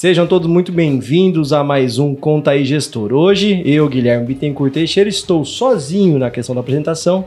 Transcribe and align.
Sejam 0.00 0.26
todos 0.26 0.48
muito 0.48 0.72
bem-vindos 0.72 1.52
a 1.52 1.62
mais 1.62 1.98
um 1.98 2.14
Conta 2.14 2.52
aí 2.52 2.64
Gestor. 2.64 3.12
Hoje, 3.12 3.60
eu, 3.66 3.86
Guilherme 3.86 4.28
Bittencourt 4.28 4.72
Teixeira, 4.72 5.10
estou 5.10 5.44
sozinho 5.44 6.18
na 6.18 6.30
questão 6.30 6.54
da 6.54 6.62
apresentação, 6.62 7.26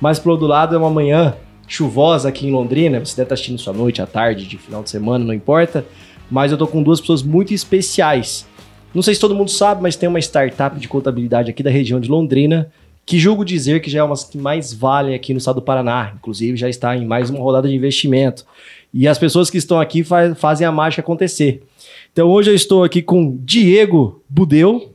mas 0.00 0.20
por 0.20 0.30
outro 0.30 0.46
lado 0.46 0.72
é 0.72 0.78
uma 0.78 0.88
manhã 0.88 1.34
chuvosa 1.66 2.28
aqui 2.28 2.46
em 2.46 2.52
Londrina, 2.52 3.00
você 3.00 3.16
deve 3.16 3.24
estar 3.24 3.34
assistindo 3.34 3.60
à 3.68 3.72
noite, 3.76 4.00
à 4.00 4.06
tarde, 4.06 4.46
de 4.46 4.56
final 4.56 4.84
de 4.84 4.90
semana, 4.90 5.24
não 5.24 5.34
importa, 5.34 5.84
mas 6.30 6.52
eu 6.52 6.54
estou 6.54 6.68
com 6.68 6.80
duas 6.80 7.00
pessoas 7.00 7.24
muito 7.24 7.52
especiais. 7.52 8.46
Não 8.94 9.02
sei 9.02 9.16
se 9.16 9.20
todo 9.20 9.34
mundo 9.34 9.50
sabe, 9.50 9.82
mas 9.82 9.96
tem 9.96 10.08
uma 10.08 10.20
startup 10.20 10.78
de 10.78 10.86
contabilidade 10.86 11.50
aqui 11.50 11.60
da 11.60 11.70
região 11.70 11.98
de 11.98 12.08
Londrina, 12.08 12.70
que 13.04 13.18
julgo 13.18 13.44
dizer 13.44 13.82
que 13.82 13.90
já 13.90 13.98
é 13.98 14.02
uma 14.04 14.10
das 14.10 14.22
que 14.22 14.38
mais 14.38 14.72
valem 14.72 15.16
aqui 15.16 15.32
no 15.32 15.38
estado 15.38 15.56
do 15.56 15.62
Paraná, 15.62 16.12
inclusive 16.16 16.56
já 16.56 16.68
está 16.68 16.96
em 16.96 17.04
mais 17.04 17.30
uma 17.30 17.40
rodada 17.40 17.68
de 17.68 17.74
investimento. 17.74 18.46
E 18.94 19.08
as 19.08 19.18
pessoas 19.18 19.50
que 19.50 19.58
estão 19.58 19.80
aqui 19.80 20.04
faz, 20.04 20.38
fazem 20.38 20.64
a 20.64 20.70
mágica 20.70 21.02
acontecer. 21.02 21.64
Então 22.12 22.28
hoje 22.28 22.50
eu 22.50 22.54
estou 22.54 22.84
aqui 22.84 23.00
com 23.00 23.38
Diego 23.42 24.22
Budeu, 24.28 24.90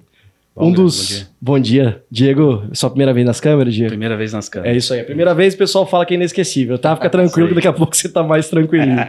Bom, 0.55 0.65
um 0.69 0.71
grande, 0.71 0.81
dos. 0.83 1.27
bom 1.41 1.59
dia. 1.59 1.83
Bom 1.83 1.89
dia. 1.93 2.03
Diego. 2.09 2.63
Sua 2.73 2.89
primeira 2.89 3.13
vez 3.13 3.25
nas 3.25 3.39
câmeras, 3.39 3.73
Diego? 3.73 3.89
Primeira 3.89 4.15
vez 4.17 4.33
nas 4.33 4.47
É 4.47 4.51
câmeras. 4.51 4.77
isso 4.83 4.93
aí. 4.93 5.01
A 5.01 5.03
primeira 5.03 5.33
vez 5.33 5.53
o 5.53 5.57
pessoal 5.57 5.85
fala 5.85 6.05
que 6.05 6.13
é 6.13 6.17
inesquecível, 6.17 6.77
tá? 6.79 6.95
Fica 6.95 7.09
tranquilo 7.09 7.49
que 7.49 7.55
daqui 7.55 7.67
a 7.67 7.73
pouco 7.73 7.95
você 7.95 8.09
tá 8.09 8.23
mais 8.23 8.49
tranquilinho. 8.49 8.97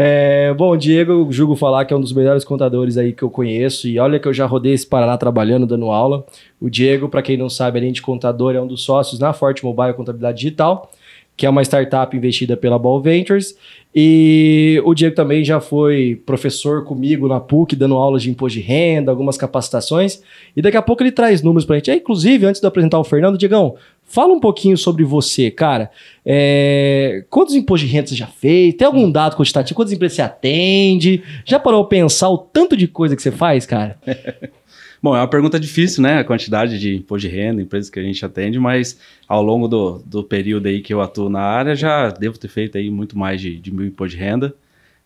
É, 0.00 0.54
bom, 0.54 0.76
Diego, 0.76 1.26
julgo 1.30 1.56
falar 1.56 1.84
que 1.84 1.92
é 1.92 1.96
um 1.96 2.00
dos 2.00 2.12
melhores 2.12 2.44
contadores 2.44 2.96
aí 2.96 3.12
que 3.12 3.22
eu 3.22 3.30
conheço. 3.30 3.88
E 3.88 3.98
olha 3.98 4.20
que 4.20 4.28
eu 4.28 4.32
já 4.32 4.46
rodei 4.46 4.72
esse 4.74 4.86
Paraná 4.86 5.16
trabalhando, 5.16 5.66
dando 5.66 5.86
aula. 5.90 6.24
O 6.60 6.68
Diego, 6.70 7.08
para 7.08 7.20
quem 7.22 7.36
não 7.36 7.48
sabe, 7.48 7.78
além 7.78 7.90
de 7.90 8.00
contador, 8.00 8.54
é 8.54 8.60
um 8.60 8.66
dos 8.66 8.82
sócios 8.84 9.18
na 9.18 9.32
Forte 9.32 9.64
Mobile 9.64 9.94
Contabilidade 9.94 10.38
Digital, 10.38 10.92
que 11.38 11.46
é 11.46 11.50
uma 11.50 11.62
startup 11.62 12.14
investida 12.14 12.56
pela 12.56 12.76
Ball 12.76 13.00
Ventures. 13.00 13.56
E 13.94 14.82
o 14.84 14.92
Diego 14.92 15.14
também 15.14 15.44
já 15.44 15.60
foi 15.60 16.20
professor 16.26 16.84
comigo 16.84 17.28
na 17.28 17.38
PUC, 17.38 17.76
dando 17.76 17.94
aulas 17.94 18.24
de 18.24 18.30
imposto 18.30 18.58
de 18.58 18.64
renda, 18.64 19.12
algumas 19.12 19.38
capacitações. 19.38 20.20
E 20.56 20.60
daqui 20.60 20.76
a 20.76 20.82
pouco 20.82 21.00
ele 21.00 21.12
traz 21.12 21.40
números 21.40 21.64
pra 21.64 21.76
gente. 21.76 21.92
É, 21.92 21.94
inclusive, 21.94 22.44
antes 22.44 22.60
de 22.60 22.66
eu 22.66 22.68
apresentar 22.68 22.98
o 22.98 23.04
Fernando, 23.04 23.38
Diegão, 23.38 23.76
fala 24.02 24.34
um 24.34 24.40
pouquinho 24.40 24.76
sobre 24.76 25.04
você, 25.04 25.48
cara. 25.48 25.92
É, 26.26 27.24
quantos 27.30 27.54
impostos 27.54 27.88
de 27.88 27.94
renda 27.94 28.08
você 28.08 28.16
já 28.16 28.26
fez? 28.26 28.74
Tem 28.74 28.84
algum 28.84 29.08
dado 29.08 29.36
quantitativo? 29.36 29.76
Quantas 29.76 29.92
empresas 29.92 30.16
você 30.16 30.22
atende? 30.22 31.22
Já 31.44 31.60
parou 31.60 31.84
pra 31.84 31.98
pensar 31.98 32.28
o 32.30 32.38
tanto 32.38 32.76
de 32.76 32.88
coisa 32.88 33.14
que 33.14 33.22
você 33.22 33.30
faz, 33.30 33.64
cara? 33.64 33.96
Bom, 35.02 35.16
é 35.16 35.20
uma 35.20 35.28
pergunta 35.28 35.58
difícil, 35.58 36.02
né? 36.02 36.18
A 36.18 36.24
quantidade 36.24 36.78
de 36.78 36.96
imposto 36.96 37.28
de 37.28 37.34
renda, 37.34 37.62
empresas 37.62 37.88
que 37.88 38.00
a 38.00 38.02
gente 38.02 38.24
atende, 38.24 38.58
mas 38.58 38.98
ao 39.26 39.42
longo 39.42 39.68
do, 39.68 40.02
do 40.04 40.24
período 40.24 40.66
aí 40.66 40.80
que 40.80 40.92
eu 40.92 41.00
atuo 41.00 41.28
na 41.28 41.40
área, 41.40 41.76
já 41.76 42.10
devo 42.10 42.38
ter 42.38 42.48
feito 42.48 42.76
aí 42.76 42.90
muito 42.90 43.16
mais 43.16 43.40
de, 43.40 43.56
de 43.56 43.72
mil 43.72 43.86
impostos 43.86 44.18
de 44.18 44.24
renda. 44.24 44.54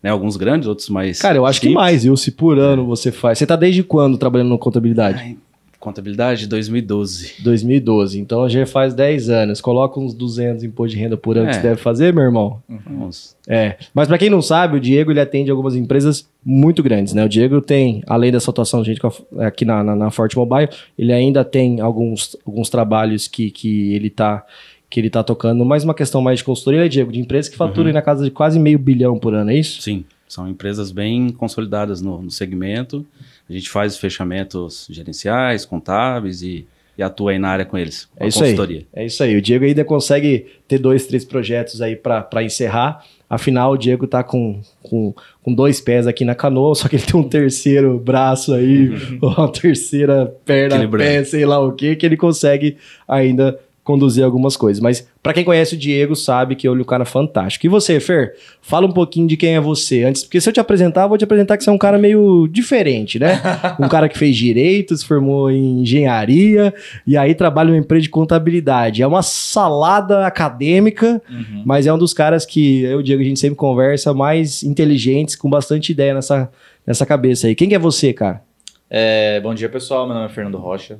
Né? 0.01 0.09
Alguns 0.09 0.35
grandes, 0.35 0.67
outros 0.67 0.89
mais. 0.89 1.21
Cara, 1.21 1.37
eu 1.37 1.45
acho 1.45 1.61
que 1.61 1.67
simples. 1.67 1.83
mais, 1.83 2.03
viu? 2.03 2.17
Se 2.17 2.31
por 2.31 2.57
ano 2.57 2.85
você 2.85 3.11
faz. 3.11 3.37
Você 3.37 3.45
tá 3.45 3.55
desde 3.55 3.83
quando 3.83 4.17
trabalhando 4.17 4.49
na 4.49 4.57
contabilidade? 4.57 5.19
Ai, 5.19 5.37
Contabilidade 5.83 6.47
2012. 6.47 7.43
2012. 7.43 8.17
Então 8.17 8.47
já 8.47 8.65
faz 8.65 8.93
10 8.93 9.29
anos. 9.29 9.59
Coloca 9.59 9.99
uns 9.99 10.13
200 10.13 10.63
impostos 10.63 10.93
de 10.93 10.97
renda 11.03 11.17
por 11.17 11.37
ano 11.37 11.47
que 11.49 11.51
É. 11.51 11.55
você 11.55 11.67
deve 11.67 11.81
fazer, 11.81 12.13
meu 12.13 12.23
irmão. 12.23 12.61
Vamos. 12.87 13.35
É, 13.45 13.75
mas 13.93 14.07
pra 14.07 14.17
quem 14.17 14.29
não 14.29 14.41
sabe, 14.41 14.77
o 14.77 14.79
Diego 14.79 15.11
ele 15.11 15.19
atende 15.19 15.51
algumas 15.51 15.75
empresas 15.75 16.25
muito 16.45 16.81
grandes, 16.81 17.13
né? 17.13 17.25
O 17.25 17.27
Diego 17.27 17.59
tem, 17.59 18.01
além 18.07 18.31
dessa 18.31 18.49
atuação 18.49 18.81
gente 18.81 19.01
aqui 19.39 19.65
na, 19.65 19.83
na, 19.83 19.93
na 19.93 20.09
Forte 20.09 20.37
Mobile, 20.37 20.69
ele 20.97 21.11
ainda 21.11 21.43
tem 21.43 21.81
alguns, 21.81 22.37
alguns 22.45 22.69
trabalhos 22.69 23.27
que, 23.27 23.51
que 23.51 23.93
ele 23.93 24.09
tá 24.09 24.45
que 24.89 24.99
ele 24.99 25.09
tá 25.09 25.23
tocando, 25.23 25.65
mais 25.65 25.83
uma 25.83 25.95
questão 25.95 26.21
mais 26.21 26.37
de 26.37 26.45
consultoria, 26.45 26.81
né, 26.81 26.87
Diego, 26.87 27.11
de 27.11 27.19
empresas 27.19 27.49
que 27.49 27.57
faturam 27.57 27.87
aí 27.87 27.93
na 27.93 28.01
casa 28.03 28.23
de 28.23 28.29
quase 28.29 28.59
meio 28.59 28.77
bilhão 28.77 29.17
por 29.17 29.33
ano, 29.33 29.49
é 29.49 29.55
isso? 29.55 29.81
Sim, 29.81 30.05
são 30.33 30.49
empresas 30.49 30.91
bem 30.91 31.29
consolidadas 31.29 32.01
no, 32.01 32.21
no 32.21 32.31
segmento. 32.31 33.05
A 33.49 33.53
gente 33.53 33.69
faz 33.69 33.97
fechamentos 33.97 34.87
gerenciais, 34.89 35.65
contábeis 35.65 36.41
e, 36.41 36.65
e 36.97 37.03
atua 37.03 37.31
aí 37.31 37.39
na 37.39 37.49
área 37.49 37.65
com 37.65 37.77
eles. 37.77 38.05
com 38.15 38.23
É 38.23 38.27
isso 38.27 38.43
aí. 38.43 38.51
consultoria. 38.51 38.85
É 38.93 39.05
isso 39.05 39.23
aí. 39.23 39.35
O 39.35 39.41
Diego 39.41 39.65
ainda 39.65 39.85
consegue 39.85 40.47
ter 40.67 40.79
dois, 40.79 41.05
três 41.05 41.23
projetos 41.23 41.81
aí 41.81 41.95
pra 41.95 42.43
encerrar. 42.43 43.05
Afinal, 43.29 43.71
o 43.71 43.77
Diego 43.77 44.05
tá 44.05 44.23
com, 44.23 44.61
com, 44.81 45.13
com 45.41 45.53
dois 45.53 45.81
pés 45.81 46.05
aqui 46.05 46.23
na 46.23 46.35
canoa, 46.35 46.75
só 46.75 46.87
que 46.87 46.95
ele 46.97 47.03
tem 47.03 47.19
um 47.19 47.27
terceiro 47.27 47.97
braço 47.99 48.53
aí, 48.53 48.91
ou 49.21 49.29
uma 49.37 49.51
terceira 49.51 50.35
perna, 50.45 50.87
pé, 50.87 51.23
sei 51.23 51.45
lá 51.45 51.59
o 51.59 51.71
que, 51.71 51.95
que 51.95 52.05
ele 52.05 52.17
consegue 52.17 52.77
ainda 53.07 53.59
conduzir 53.83 54.23
algumas 54.23 54.55
coisas. 54.55 54.81
Mas 54.81 55.07
pra 55.21 55.33
quem 55.33 55.43
conhece 55.43 55.75
o 55.75 55.77
Diego, 55.77 56.15
sabe 56.15 56.55
que 56.55 56.67
ele 56.67 56.79
é 56.79 56.81
um 56.81 56.85
cara 56.85 57.05
fantástico. 57.05 57.65
E 57.65 57.69
você, 57.69 57.99
Fer? 57.99 58.35
Fala 58.61 58.87
um 58.87 58.91
pouquinho 58.91 59.27
de 59.27 59.35
quem 59.35 59.55
é 59.55 59.59
você 59.59 60.03
antes, 60.03 60.23
porque 60.23 60.39
se 60.39 60.47
eu 60.47 60.53
te 60.53 60.59
apresentar, 60.59 61.03
eu 61.03 61.09
vou 61.09 61.17
te 61.17 61.23
apresentar 61.23 61.57
que 61.57 61.63
você 61.63 61.69
é 61.69 61.73
um 61.73 61.77
cara 61.77 61.97
meio 61.97 62.47
diferente, 62.47 63.19
né? 63.19 63.41
um 63.79 63.87
cara 63.89 64.07
que 64.07 64.17
fez 64.17 64.35
direito, 64.35 64.95
se 64.95 65.05
formou 65.05 65.51
em 65.51 65.81
engenharia, 65.81 66.73
e 67.05 67.17
aí 67.17 67.35
trabalha 67.35 67.67
numa 67.67 67.79
empresa 67.79 68.03
de 68.03 68.09
contabilidade. 68.09 69.01
É 69.01 69.07
uma 69.07 69.21
salada 69.21 70.25
acadêmica, 70.25 71.21
mas 71.65 71.85
é 71.85 71.93
um 71.93 71.97
dos 71.97 72.13
caras 72.13 72.45
que 72.45 72.83
eu 72.83 72.91
e 72.91 72.95
o 72.95 73.03
Diego 73.03 73.21
a 73.21 73.25
gente 73.25 73.39
sempre 73.39 73.57
conversa, 73.57 74.13
mais 74.13 74.63
inteligentes, 74.63 75.35
com 75.35 75.49
bastante 75.49 75.91
ideia 75.91 76.13
nessa, 76.13 76.49
nessa 76.87 77.05
cabeça 77.05 77.47
aí. 77.47 77.55
Quem 77.55 77.67
que 77.67 77.75
é 77.75 77.79
você, 77.79 78.13
cara? 78.13 78.41
É, 78.89 79.41
bom 79.41 79.53
dia, 79.53 79.67
pessoal. 79.67 80.05
Meu 80.05 80.15
nome 80.15 80.27
é 80.27 80.29
Fernando 80.29 80.57
Rocha. 80.57 80.99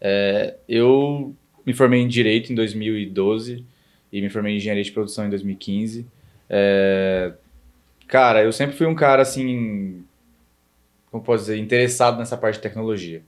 É, 0.00 0.54
eu 0.68 1.34
me 1.68 1.74
formei 1.74 2.00
em 2.00 2.08
Direito 2.08 2.50
em 2.50 2.54
2012 2.54 3.62
e 4.10 4.22
me 4.22 4.30
formei 4.30 4.54
em 4.54 4.56
Engenharia 4.56 4.82
de 4.82 4.90
Produção 4.90 5.26
em 5.26 5.28
2015. 5.28 6.06
É, 6.48 7.34
cara, 8.06 8.42
eu 8.42 8.50
sempre 8.52 8.74
fui 8.74 8.86
um 8.86 8.94
cara, 8.94 9.20
assim, 9.20 10.02
como 11.10 11.22
posso 11.22 11.44
dizer, 11.44 11.58
interessado 11.58 12.18
nessa 12.18 12.38
parte 12.38 12.54
de 12.54 12.62
tecnologia. 12.62 13.20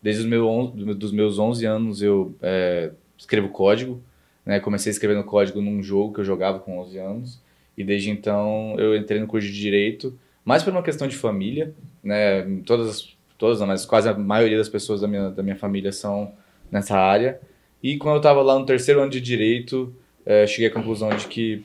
Desde 0.00 0.22
os 0.22 0.28
meus, 0.28 0.96
dos 0.96 1.10
meus 1.10 1.40
11 1.40 1.66
anos 1.66 2.00
eu 2.00 2.32
é, 2.40 2.92
escrevo 3.18 3.48
código. 3.48 4.00
Né? 4.46 4.60
Comecei 4.60 4.92
escrevendo 4.92 5.24
código 5.24 5.60
num 5.60 5.82
jogo 5.82 6.14
que 6.14 6.20
eu 6.20 6.24
jogava 6.24 6.60
com 6.60 6.78
11 6.78 6.98
anos. 6.98 7.42
E 7.76 7.82
desde 7.82 8.10
então 8.10 8.76
eu 8.78 8.96
entrei 8.96 9.18
no 9.18 9.26
curso 9.26 9.48
de 9.48 9.58
Direito, 9.58 10.16
mais 10.44 10.62
por 10.62 10.70
uma 10.70 10.84
questão 10.84 11.08
de 11.08 11.16
família. 11.16 11.74
Né? 12.00 12.42
Todas 12.64 12.88
as 12.88 13.18
todas, 13.36 13.60
mas 13.60 13.84
quase 13.84 14.08
a 14.08 14.14
maioria 14.14 14.58
das 14.58 14.68
pessoas 14.68 15.00
da 15.00 15.08
minha, 15.08 15.30
da 15.30 15.42
minha 15.42 15.56
família 15.56 15.90
são 15.90 16.32
nessa 16.70 16.96
área. 16.96 17.40
E 17.82 17.96
quando 17.96 18.14
eu 18.14 18.18
estava 18.18 18.42
lá 18.42 18.58
no 18.58 18.66
terceiro 18.66 19.00
ano 19.00 19.10
de 19.10 19.20
direito, 19.20 19.94
eh, 20.26 20.46
cheguei 20.46 20.68
à 20.68 20.70
conclusão 20.70 21.08
de 21.10 21.26
que 21.26 21.64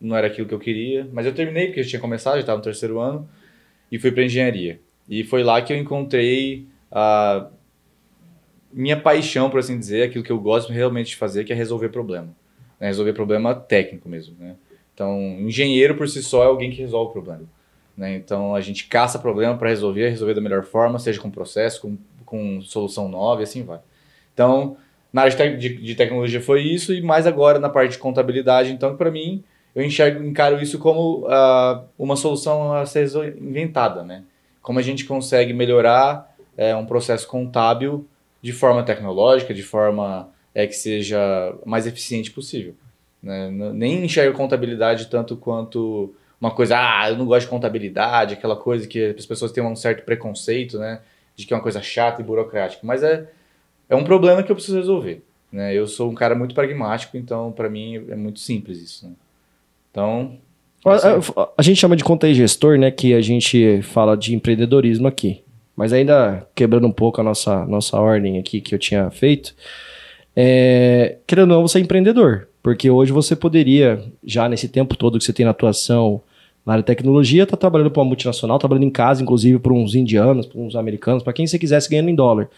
não 0.00 0.16
era 0.16 0.26
aquilo 0.26 0.46
que 0.46 0.54
eu 0.54 0.58
queria, 0.58 1.08
mas 1.12 1.26
eu 1.26 1.34
terminei 1.34 1.66
porque 1.66 1.80
eu 1.80 1.86
tinha 1.86 2.00
começado, 2.00 2.34
já 2.34 2.40
estava 2.40 2.58
no 2.58 2.64
terceiro 2.64 2.98
ano, 2.98 3.28
e 3.90 3.98
fui 3.98 4.10
para 4.10 4.24
engenharia. 4.24 4.80
E 5.08 5.22
foi 5.24 5.42
lá 5.42 5.60
que 5.62 5.72
eu 5.72 5.76
encontrei 5.76 6.66
a 6.90 7.48
minha 8.72 8.98
paixão, 8.98 9.50
por 9.50 9.60
assim 9.60 9.78
dizer, 9.78 10.02
aquilo 10.04 10.24
que 10.24 10.32
eu 10.32 10.40
gosto 10.40 10.72
realmente 10.72 11.08
de 11.08 11.16
fazer, 11.16 11.44
que 11.44 11.52
é 11.52 11.56
resolver 11.56 11.90
problema. 11.90 12.28
né? 12.80 12.88
Resolver 12.88 13.12
problema 13.12 13.54
técnico 13.54 14.08
mesmo. 14.08 14.34
Né? 14.38 14.56
Então, 14.92 15.18
engenheiro 15.40 15.94
por 15.94 16.08
si 16.08 16.22
só 16.22 16.42
é 16.42 16.46
alguém 16.46 16.70
que 16.70 16.78
resolve 16.78 17.12
problema. 17.12 17.44
Né? 17.96 18.16
Então 18.16 18.54
a 18.54 18.60
gente 18.60 18.86
caça 18.86 19.18
problema 19.18 19.56
para 19.56 19.68
resolver, 19.68 20.08
resolver 20.08 20.34
da 20.34 20.40
melhor 20.40 20.64
forma, 20.64 20.98
seja 20.98 21.20
com 21.20 21.30
processo, 21.30 21.80
com, 21.80 21.96
com 22.24 22.60
solução 22.60 23.08
nova 23.08 23.40
e 23.40 23.44
assim 23.44 23.62
vai. 23.62 23.78
Então, 24.32 24.76
na 25.14 25.22
área 25.22 25.56
de, 25.56 25.76
de, 25.76 25.94
tecnologia 25.94 26.40
foi 26.40 26.62
isso, 26.62 26.92
e 26.92 27.00
mais 27.00 27.24
agora 27.24 27.60
na 27.60 27.68
parte 27.68 27.92
de 27.92 27.98
contabilidade. 27.98 28.72
Então, 28.72 28.96
para 28.96 29.12
mim, 29.12 29.44
eu 29.72 29.84
enxergo, 29.84 30.24
encaro 30.24 30.60
isso 30.60 30.76
como 30.76 31.24
ah, 31.28 31.84
uma 31.96 32.16
solução 32.16 32.72
a 32.72 32.84
ser 32.84 33.06
inventada. 33.40 34.02
Né? 34.02 34.24
Como 34.60 34.80
a 34.80 34.82
gente 34.82 35.04
consegue 35.04 35.52
melhorar 35.52 36.34
eh, 36.58 36.74
um 36.74 36.84
processo 36.84 37.28
contábil 37.28 38.04
de 38.42 38.52
forma 38.52 38.82
tecnológica, 38.82 39.54
de 39.54 39.62
forma 39.62 40.28
eh, 40.52 40.66
que 40.66 40.74
seja 40.74 41.54
mais 41.64 41.86
eficiente 41.86 42.32
possível. 42.32 42.74
Né? 43.22 43.48
Nem 43.72 44.04
enxergo 44.04 44.36
contabilidade 44.36 45.06
tanto 45.06 45.36
quanto 45.36 46.12
uma 46.40 46.50
coisa, 46.50 46.76
ah, 46.76 47.08
eu 47.08 47.16
não 47.16 47.24
gosto 47.24 47.46
de 47.46 47.50
contabilidade, 47.50 48.34
aquela 48.34 48.56
coisa 48.56 48.88
que 48.88 49.14
as 49.16 49.26
pessoas 49.26 49.52
têm 49.52 49.62
um 49.62 49.76
certo 49.76 50.04
preconceito, 50.04 50.76
né? 50.76 51.00
De 51.36 51.46
que 51.46 51.54
é 51.54 51.56
uma 51.56 51.62
coisa 51.62 51.80
chata 51.80 52.20
e 52.20 52.24
burocrática. 52.24 52.82
Mas 52.84 53.02
é, 53.02 53.28
é 53.88 53.94
um 53.96 54.04
problema 54.04 54.42
que 54.42 54.50
eu 54.50 54.56
preciso 54.56 54.76
resolver. 54.76 55.22
Né? 55.52 55.74
Eu 55.74 55.86
sou 55.86 56.10
um 56.10 56.14
cara 56.14 56.34
muito 56.34 56.54
pragmático, 56.54 57.16
então 57.16 57.52
para 57.52 57.68
mim 57.68 58.04
é 58.08 58.16
muito 58.16 58.40
simples 58.40 58.80
isso. 58.82 59.06
Né? 59.06 59.12
Então, 59.90 60.36
A, 60.84 60.94
a- 61.42 61.48
a 61.58 61.62
gente 61.62 61.78
chama 61.80 61.96
de 61.96 62.02
conta 62.04 62.28
e 62.28 62.34
gestor, 62.34 62.76
né? 62.78 62.90
Que 62.90 63.14
a 63.14 63.20
gente 63.20 63.80
fala 63.82 64.16
de 64.16 64.34
empreendedorismo 64.34 65.06
aqui. 65.08 65.42
Mas 65.76 65.92
ainda 65.92 66.46
quebrando 66.54 66.86
um 66.86 66.92
pouco 66.92 67.20
a 67.20 67.24
nossa, 67.24 67.64
nossa 67.66 67.98
ordem 67.98 68.38
aqui 68.38 68.60
que 68.60 68.74
eu 68.74 68.78
tinha 68.78 69.10
feito, 69.10 69.54
é, 70.36 71.16
querendo 71.26 71.50
ou 71.50 71.56
não, 71.56 71.62
você 71.68 71.78
é 71.78 71.80
empreendedor. 71.82 72.48
Porque 72.62 72.90
hoje 72.90 73.12
você 73.12 73.36
poderia, 73.36 74.02
já 74.24 74.48
nesse 74.48 74.68
tempo 74.68 74.96
todo 74.96 75.18
que 75.18 75.24
você 75.24 75.32
tem 75.32 75.44
na 75.44 75.50
atuação 75.52 76.20
na 76.64 76.74
área 76.74 76.82
de 76.82 76.86
tecnologia, 76.86 77.46
tá 77.46 77.56
trabalhando 77.56 77.90
para 77.90 78.00
uma 78.00 78.08
multinacional, 78.08 78.58
trabalhando 78.58 78.84
em 78.84 78.90
casa, 78.90 79.22
inclusive 79.22 79.58
para 79.58 79.72
uns 79.72 79.94
indianos, 79.94 80.46
para 80.46 80.60
uns 80.60 80.74
americanos, 80.74 81.22
para 81.22 81.32
quem 81.32 81.46
você 81.46 81.58
quisesse 81.58 81.90
ganhando 81.90 82.08
em 82.08 82.14
dólar. 82.14 82.48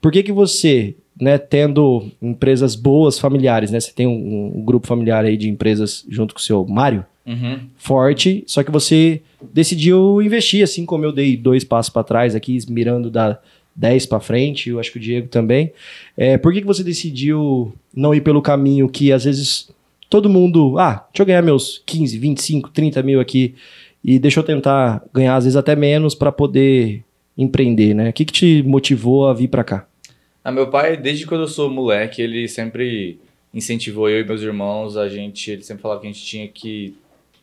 Por 0.00 0.10
que 0.10 0.22
que 0.22 0.32
você, 0.32 0.94
né, 1.20 1.36
tendo 1.36 2.06
empresas 2.20 2.74
boas 2.74 3.18
familiares, 3.18 3.70
né? 3.70 3.78
Você 3.78 3.92
tem 3.92 4.06
um, 4.06 4.52
um 4.56 4.64
grupo 4.64 4.86
familiar 4.86 5.24
aí 5.24 5.36
de 5.36 5.48
empresas 5.48 6.04
junto 6.08 6.34
com 6.34 6.40
o 6.40 6.42
seu 6.42 6.66
Mário? 6.66 7.04
Uhum. 7.24 7.60
forte, 7.76 8.42
só 8.48 8.64
que 8.64 8.70
você 8.72 9.22
decidiu 9.52 10.20
investir, 10.20 10.64
assim 10.64 10.84
como 10.84 11.04
eu 11.04 11.12
dei 11.12 11.36
dois 11.36 11.62
passos 11.62 11.88
para 11.88 12.02
trás 12.02 12.34
aqui, 12.34 12.58
mirando 12.68 13.08
da 13.08 13.38
10 13.74 14.06
para 14.06 14.20
frente, 14.20 14.70
eu 14.70 14.78
acho 14.78 14.92
que 14.92 14.98
o 14.98 15.00
Diego 15.00 15.28
também. 15.28 15.72
É, 16.16 16.36
por 16.36 16.52
que, 16.52 16.60
que 16.60 16.66
você 16.66 16.82
decidiu 16.82 17.72
não 17.94 18.14
ir 18.14 18.20
pelo 18.20 18.42
caminho 18.42 18.88
que 18.88 19.12
às 19.12 19.24
vezes 19.24 19.70
todo 20.12 20.28
mundo, 20.28 20.78
ah, 20.78 21.06
deixa 21.10 21.22
eu 21.22 21.26
ganhar 21.26 21.40
meus 21.40 21.82
15, 21.86 22.18
25, 22.18 22.68
30 22.68 23.02
mil 23.02 23.18
aqui 23.18 23.54
e 24.04 24.18
deixa 24.18 24.40
eu 24.40 24.44
tentar 24.44 25.02
ganhar 25.10 25.34
às 25.34 25.44
vezes 25.44 25.56
até 25.56 25.74
menos 25.74 26.14
para 26.14 26.30
poder 26.30 27.02
empreender, 27.36 27.94
né? 27.94 28.10
O 28.10 28.12
que, 28.12 28.26
que 28.26 28.32
te 28.32 28.62
motivou 28.62 29.26
a 29.26 29.32
vir 29.32 29.48
para 29.48 29.64
cá? 29.64 29.86
Ah, 30.44 30.52
meu 30.52 30.68
pai, 30.68 30.98
desde 30.98 31.24
quando 31.24 31.40
eu 31.40 31.48
sou 31.48 31.70
moleque, 31.70 32.20
ele 32.20 32.46
sempre 32.46 33.18
incentivou 33.54 34.06
eu 34.10 34.20
e 34.20 34.24
meus 34.24 34.42
irmãos, 34.42 34.98
a 34.98 35.08
gente, 35.08 35.50
ele 35.50 35.62
sempre 35.62 35.80
falava 35.80 36.02
que 36.02 36.06
a 36.06 36.12
gente 36.12 36.22
tinha 36.22 36.46
que 36.46 36.94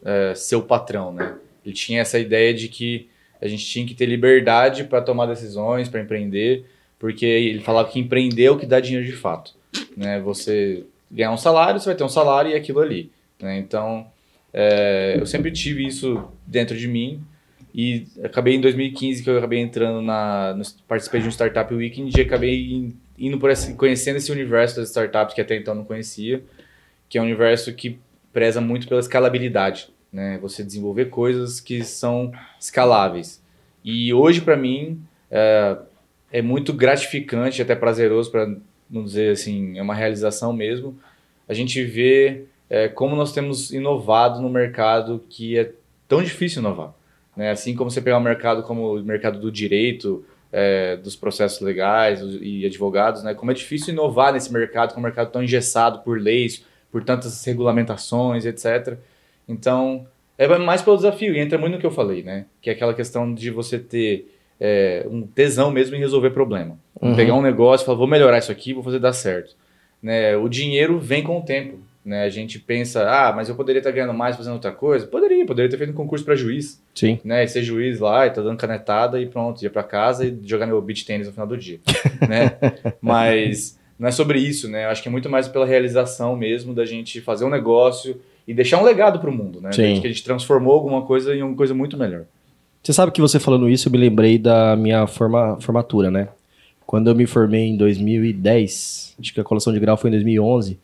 é, 0.06 0.36
ser 0.36 0.56
o 0.56 0.62
patrão, 0.62 1.12
né? 1.12 1.34
Ele 1.66 1.74
tinha 1.74 2.02
essa 2.02 2.20
ideia 2.20 2.54
de 2.54 2.68
que 2.68 3.08
a 3.42 3.48
gente 3.48 3.66
tinha 3.66 3.84
que 3.84 3.96
ter 3.96 4.06
liberdade 4.06 4.84
para 4.84 5.02
tomar 5.02 5.26
decisões, 5.26 5.90
para 5.90 6.02
empreender, 6.02 6.66
porque 7.00 7.26
ele 7.26 7.62
falava 7.62 7.90
que 7.90 8.00
empreender 8.00 8.44
é 8.44 8.52
o 8.52 8.60
que 8.60 8.68
dá 8.68 8.80
dinheiro 8.80 9.08
de 9.08 9.14
fato, 9.14 9.56
né? 9.98 10.20
Você 10.20 10.84
ganhar 11.12 11.32
um 11.32 11.38
salário, 11.38 11.80
você 11.80 11.88
vai 11.88 11.96
ter 11.96 12.04
um 12.04 12.10
salário 12.10 12.52
e 12.52 12.56
aquilo 12.56 12.80
ali, 12.80 13.12
né? 13.42 13.58
Então, 13.58 14.08
é, 14.54 15.18
eu 15.20 15.26
sempre 15.26 15.52
tive 15.52 15.86
isso 15.86 16.28
dentro 16.46 16.78
de 16.78 16.88
mim 16.88 17.24
e 17.74 18.08
acabei 18.24 18.56
em 18.56 18.62
2015 18.62 19.24
que 19.24 19.30
eu 19.30 19.38
acabei 19.38 19.60
entrando 19.60 20.02
na, 20.02 20.54
no, 20.56 20.64
participei 20.88 21.22
de 21.22 21.28
um 21.28 21.32
startup 21.32 21.74
weekend 21.74 22.18
e 22.18 22.22
acabei 22.22 22.94
indo 23.18 23.38
por 23.38 23.50
esse, 23.52 23.74
conhecendo 23.76 24.18
esse 24.18 24.32
universo 24.32 24.78
das 24.78 24.90
startups 24.90 25.36
que 25.36 25.42
até 25.42 25.56
então 25.56 25.76
não 25.76 25.84
conhecia, 25.84 26.44
que 27.08 27.18
é 27.18 27.22
um 27.22 27.26
universo 27.26 27.74
que 27.74 28.00
preza 28.34 28.60
muito 28.60 28.88
pela 28.88 29.00
escalabilidade, 29.00 29.90
né? 30.12 30.40
Você 30.42 30.64
desenvolver 30.64 31.06
coisas 31.06 31.60
que 31.60 31.84
são 31.84 32.32
escaláveis. 32.60 33.44
E 33.84 34.14
hoje 34.14 34.42
para 34.42 34.58
mim 34.58 35.02
é, 35.30 35.78
é, 36.32 36.42
muito 36.42 36.74
gratificante, 36.74 37.62
até 37.62 37.76
prazeroso 37.76 38.32
para 38.32 38.56
não 38.90 39.04
dizer 39.04 39.32
assim, 39.32 39.78
é 39.78 39.82
uma 39.82 39.94
realização 39.94 40.52
mesmo. 40.52 40.98
A 41.48 41.54
gente 41.54 41.84
vê 41.84 42.46
é, 42.70 42.88
como 42.88 43.16
nós 43.16 43.32
temos 43.32 43.72
inovado 43.72 44.42
no 44.42 44.50
mercado 44.50 45.24
que 45.30 45.58
é 45.58 45.72
tão 46.08 46.24
difícil 46.24 46.62
inovar. 46.62 46.94
Né? 47.36 47.52
Assim 47.52 47.76
como 47.76 47.90
você 47.90 48.02
pegar 48.02 48.18
um 48.18 48.22
mercado 48.22 48.64
como 48.64 48.96
o 48.98 49.04
mercado 49.04 49.40
do 49.40 49.52
direito, 49.52 50.26
é, 50.52 50.98
dos 50.98 51.16
processos 51.16 51.62
legais 51.62 52.22
e 52.42 52.66
advogados, 52.66 53.24
né? 53.24 53.34
Como 53.34 53.52
é 53.52 53.54
difícil 53.54 53.94
inovar 53.94 54.34
nesse 54.34 54.52
mercado, 54.52 54.94
com 54.94 55.00
um 55.00 55.04
mercado 55.04 55.32
tão 55.32 55.44
engessado 55.44 56.00
por 56.00 56.20
leis, 56.20 56.66
por 56.92 57.04
tantas 57.04 57.44
regulamentações, 57.46 58.46
etc. 58.46 58.98
Então, 59.48 60.08
é 60.38 60.48
mais 60.58 60.82
pelo 60.82 60.96
desafio, 60.96 61.36
e 61.36 61.40
entra 61.40 61.58
muito 61.58 61.74
no 61.74 61.80
que 61.80 61.86
eu 61.86 61.92
falei, 61.92 62.24
né? 62.24 62.46
Que 62.62 62.70
é 62.70 62.74
aquela 62.74 62.94
questão 62.94 63.34
de 63.34 63.52
você 63.52 63.78
ter 63.78 64.39
é, 64.60 65.06
um 65.10 65.22
tesão 65.22 65.72
mesmo 65.72 65.96
em 65.96 66.00
resolver 66.00 66.32
problema. 66.32 66.78
Uhum. 67.02 67.16
Pegar 67.16 67.36
um 67.36 67.42
negócio 67.42 67.84
e 67.84 67.86
falar, 67.86 67.98
vou 67.98 68.08
melhorar 68.08 68.38
isso 68.40 68.52
aqui, 68.52 68.74
vou 68.74 68.84
fazer 68.84 69.00
dar 69.00 69.14
certo. 69.14 69.56
Né? 70.02 70.36
O 70.36 70.50
dinheiro 70.50 71.00
vem 71.00 71.24
com 71.24 71.38
o 71.38 71.42
tempo. 71.42 71.78
Né? 72.04 72.24
A 72.24 72.30
gente 72.30 72.58
pensa, 72.60 73.08
ah, 73.10 73.34
mas 73.34 73.50
eu 73.50 73.56
poderia 73.56 73.80
estar 73.80 73.92
ganhando 73.92 74.14
mais 74.14 74.36
fazendo 74.36 74.54
outra 74.54 74.72
coisa? 74.72 75.06
Poderia, 75.06 75.46
poderia 75.46 75.70
ter 75.70 75.78
feito 75.78 75.92
um 75.92 75.96
concurso 75.96 76.26
para 76.26 76.36
juiz. 76.36 76.82
Sim. 76.96 77.20
Né? 77.24 77.44
E 77.44 77.48
ser 77.48 77.64
juiz 77.64 78.00
lá 78.00 78.26
e 78.26 78.32
tá 78.32 78.42
dando 78.42 78.58
canetada 78.58 79.22
e 79.22 79.28
pronto, 79.28 79.64
ir 79.64 79.70
para 79.70 79.84
casa 79.84 80.26
e 80.26 80.38
jogar 80.44 80.66
meu 80.66 80.82
beach 80.82 81.06
tênis 81.06 81.28
no 81.28 81.34
final 81.34 81.48
do 81.48 81.58
dia. 81.58 81.80
né? 82.28 82.58
Mas 83.02 83.78
não 83.98 84.08
é 84.08 84.12
sobre 84.12 84.40
isso, 84.40 84.70
né? 84.70 84.86
Eu 84.86 84.90
acho 84.90 85.04
que 85.04 85.10
é 85.10 85.12
muito 85.12 85.30
mais 85.30 85.48
pela 85.48 85.66
realização 85.66 86.36
mesmo 86.36 86.74
da 86.74 86.86
gente 86.86 87.22
fazer 87.22 87.46
um 87.46 87.50
negócio 87.50 88.20
e 88.48 88.54
deixar 88.54 88.80
um 88.80 88.84
legado 88.84 89.20
para 89.20 89.30
o 89.30 89.34
mundo, 89.34 89.62
né? 89.62 89.72
Sim. 89.72 90.00
Que 90.00 90.08
a 90.08 90.10
gente 90.10 90.24
transformou 90.24 90.74
alguma 90.74 91.04
coisa 91.04 91.36
em 91.36 91.44
uma 91.44 91.56
coisa 91.56 91.74
muito 91.74 91.98
melhor. 91.98 92.26
Você 92.90 92.94
sabe 92.94 93.12
que 93.12 93.22
você 93.22 93.40
falando 93.40 93.70
isso, 93.70 93.88
eu 93.88 93.92
me 93.92 94.00
lembrei 94.00 94.40
da 94.40 94.76
minha 94.76 95.06
forma, 95.06 95.60
formatura, 95.62 96.10
né? 96.10 96.30
Quando 96.88 97.08
eu 97.08 97.14
me 97.14 97.28
formei 97.28 97.68
em 97.68 97.78
2010, 97.78 99.16
acho 99.20 99.32
que 99.32 99.40
a 99.40 99.44
colação 99.44 99.72
de 99.72 99.80
grau 99.80 99.96
foi 99.96 100.10
em 100.10 100.14
2011, 100.14 100.80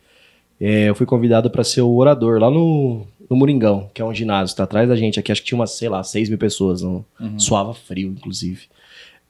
é, 0.60 0.88
eu 0.88 0.94
fui 0.94 1.04
convidado 1.04 1.50
para 1.50 1.64
ser 1.64 1.80
o 1.80 1.96
orador 1.96 2.38
lá 2.38 2.48
no, 2.48 3.04
no 3.28 3.34
Moringão, 3.34 3.90
que 3.92 4.00
é 4.00 4.04
um 4.04 4.14
ginásio, 4.14 4.52
está 4.52 4.62
atrás 4.62 4.88
da 4.88 4.94
gente 4.94 5.18
aqui. 5.18 5.32
Acho 5.32 5.40
que 5.40 5.48
tinha 5.48 5.58
umas, 5.58 5.72
sei 5.72 5.88
lá, 5.88 6.00
6 6.00 6.28
mil 6.28 6.38
pessoas. 6.38 6.80
No, 6.80 7.04
uhum. 7.18 7.40
Suava 7.40 7.74
frio, 7.74 8.14
inclusive. 8.16 8.68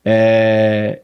É, 0.04 1.00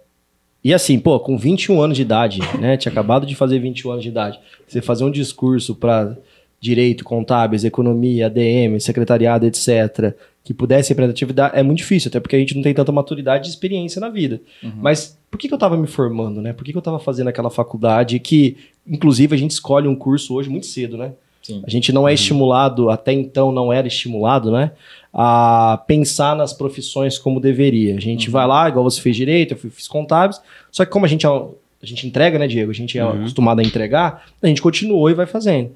e 0.63 0.75
assim, 0.75 0.99
pô, 0.99 1.19
com 1.21 1.39
21 1.39 1.81
anos 1.81 1.97
de 1.97 2.03
idade, 2.03 2.41
né? 2.61 2.77
Tinha 2.77 2.93
acabado 2.93 3.25
de 3.25 3.35
fazer 3.35 3.59
21 3.59 3.93
anos 3.93 4.03
de 4.03 4.11
idade. 4.11 4.39
Você 4.69 4.83
fazer 4.83 5.05
um 5.05 5.11
discurso 5.11 5.75
para 5.75 6.19
direito, 6.63 7.03
contábeis, 7.03 7.65
economia, 7.65 8.27
ADM, 8.27 8.79
secretariado, 8.79 9.45
etc., 9.45 10.15
que 10.45 10.55
pudesse 10.55 10.91
representatividade, 10.91 11.59
é 11.59 11.63
muito 11.63 11.79
difícil, 11.79 12.09
até 12.09 12.21
porque 12.21 12.37
a 12.37 12.39
gente 12.39 12.55
não 12.55 12.63
tem 12.63 12.73
tanta 12.73 12.93
maturidade 12.93 13.49
e 13.49 13.51
experiência 13.51 14.01
na 14.01 14.09
vida. 14.09 14.41
Uhum. 14.63 14.73
Mas 14.77 15.19
por 15.29 15.39
que, 15.39 15.49
que 15.49 15.55
eu 15.55 15.57
estava 15.57 15.77
me 15.77 15.89
formando, 15.89 16.41
né? 16.41 16.53
Por 16.53 16.65
que, 16.65 16.71
que 16.71 16.77
eu 16.77 16.81
estava 16.81 17.01
fazendo 17.01 17.29
aquela 17.29 17.51
faculdade 17.51 18.19
que, 18.21 18.57
inclusive, 18.87 19.35
a 19.35 19.39
gente 19.39 19.51
escolhe 19.51 19.89
um 19.89 19.95
curso 19.95 20.35
hoje 20.35 20.49
muito 20.49 20.67
cedo, 20.67 20.97
né? 20.97 21.13
Sim. 21.43 21.63
A 21.67 21.71
gente 21.71 21.93
não 21.93 22.07
é 22.07 22.13
uhum. 22.13 22.15
estimulado, 22.15 22.91
até 22.91 23.13
então 23.13 23.51
não 23.51 23.73
era 23.73 23.89
estimulado, 23.89 24.53
né? 24.53 24.71
A 25.13 25.83
pensar 25.87 26.37
nas 26.37 26.53
profissões 26.53 27.19
como 27.19 27.41
deveria. 27.41 27.97
A 27.97 28.01
gente 28.01 28.29
uhum. 28.29 28.33
vai 28.33 28.47
lá, 28.47 28.69
igual 28.69 28.85
você 28.85 29.01
fez 29.01 29.17
direito, 29.17 29.55
eu 29.55 29.71
fiz 29.71 29.89
contábeis, 29.89 30.41
só 30.71 30.85
que 30.85 30.91
como 30.93 31.07
a 31.07 31.09
gente, 31.09 31.27
é 31.27 31.29
a 31.29 31.87
gente 31.87 32.07
entrega, 32.07 32.39
né, 32.39 32.47
Diego? 32.47 32.71
A 32.71 32.75
gente 32.75 32.97
é 32.97 33.05
uhum. 33.05 33.21
acostumado 33.21 33.61
a 33.61 33.65
entregar, 33.65 34.27
a 34.41 34.47
gente 34.47 34.63
continuou 34.63 35.11
e 35.11 35.15
vai 35.15 35.27
fazendo. 35.27 35.73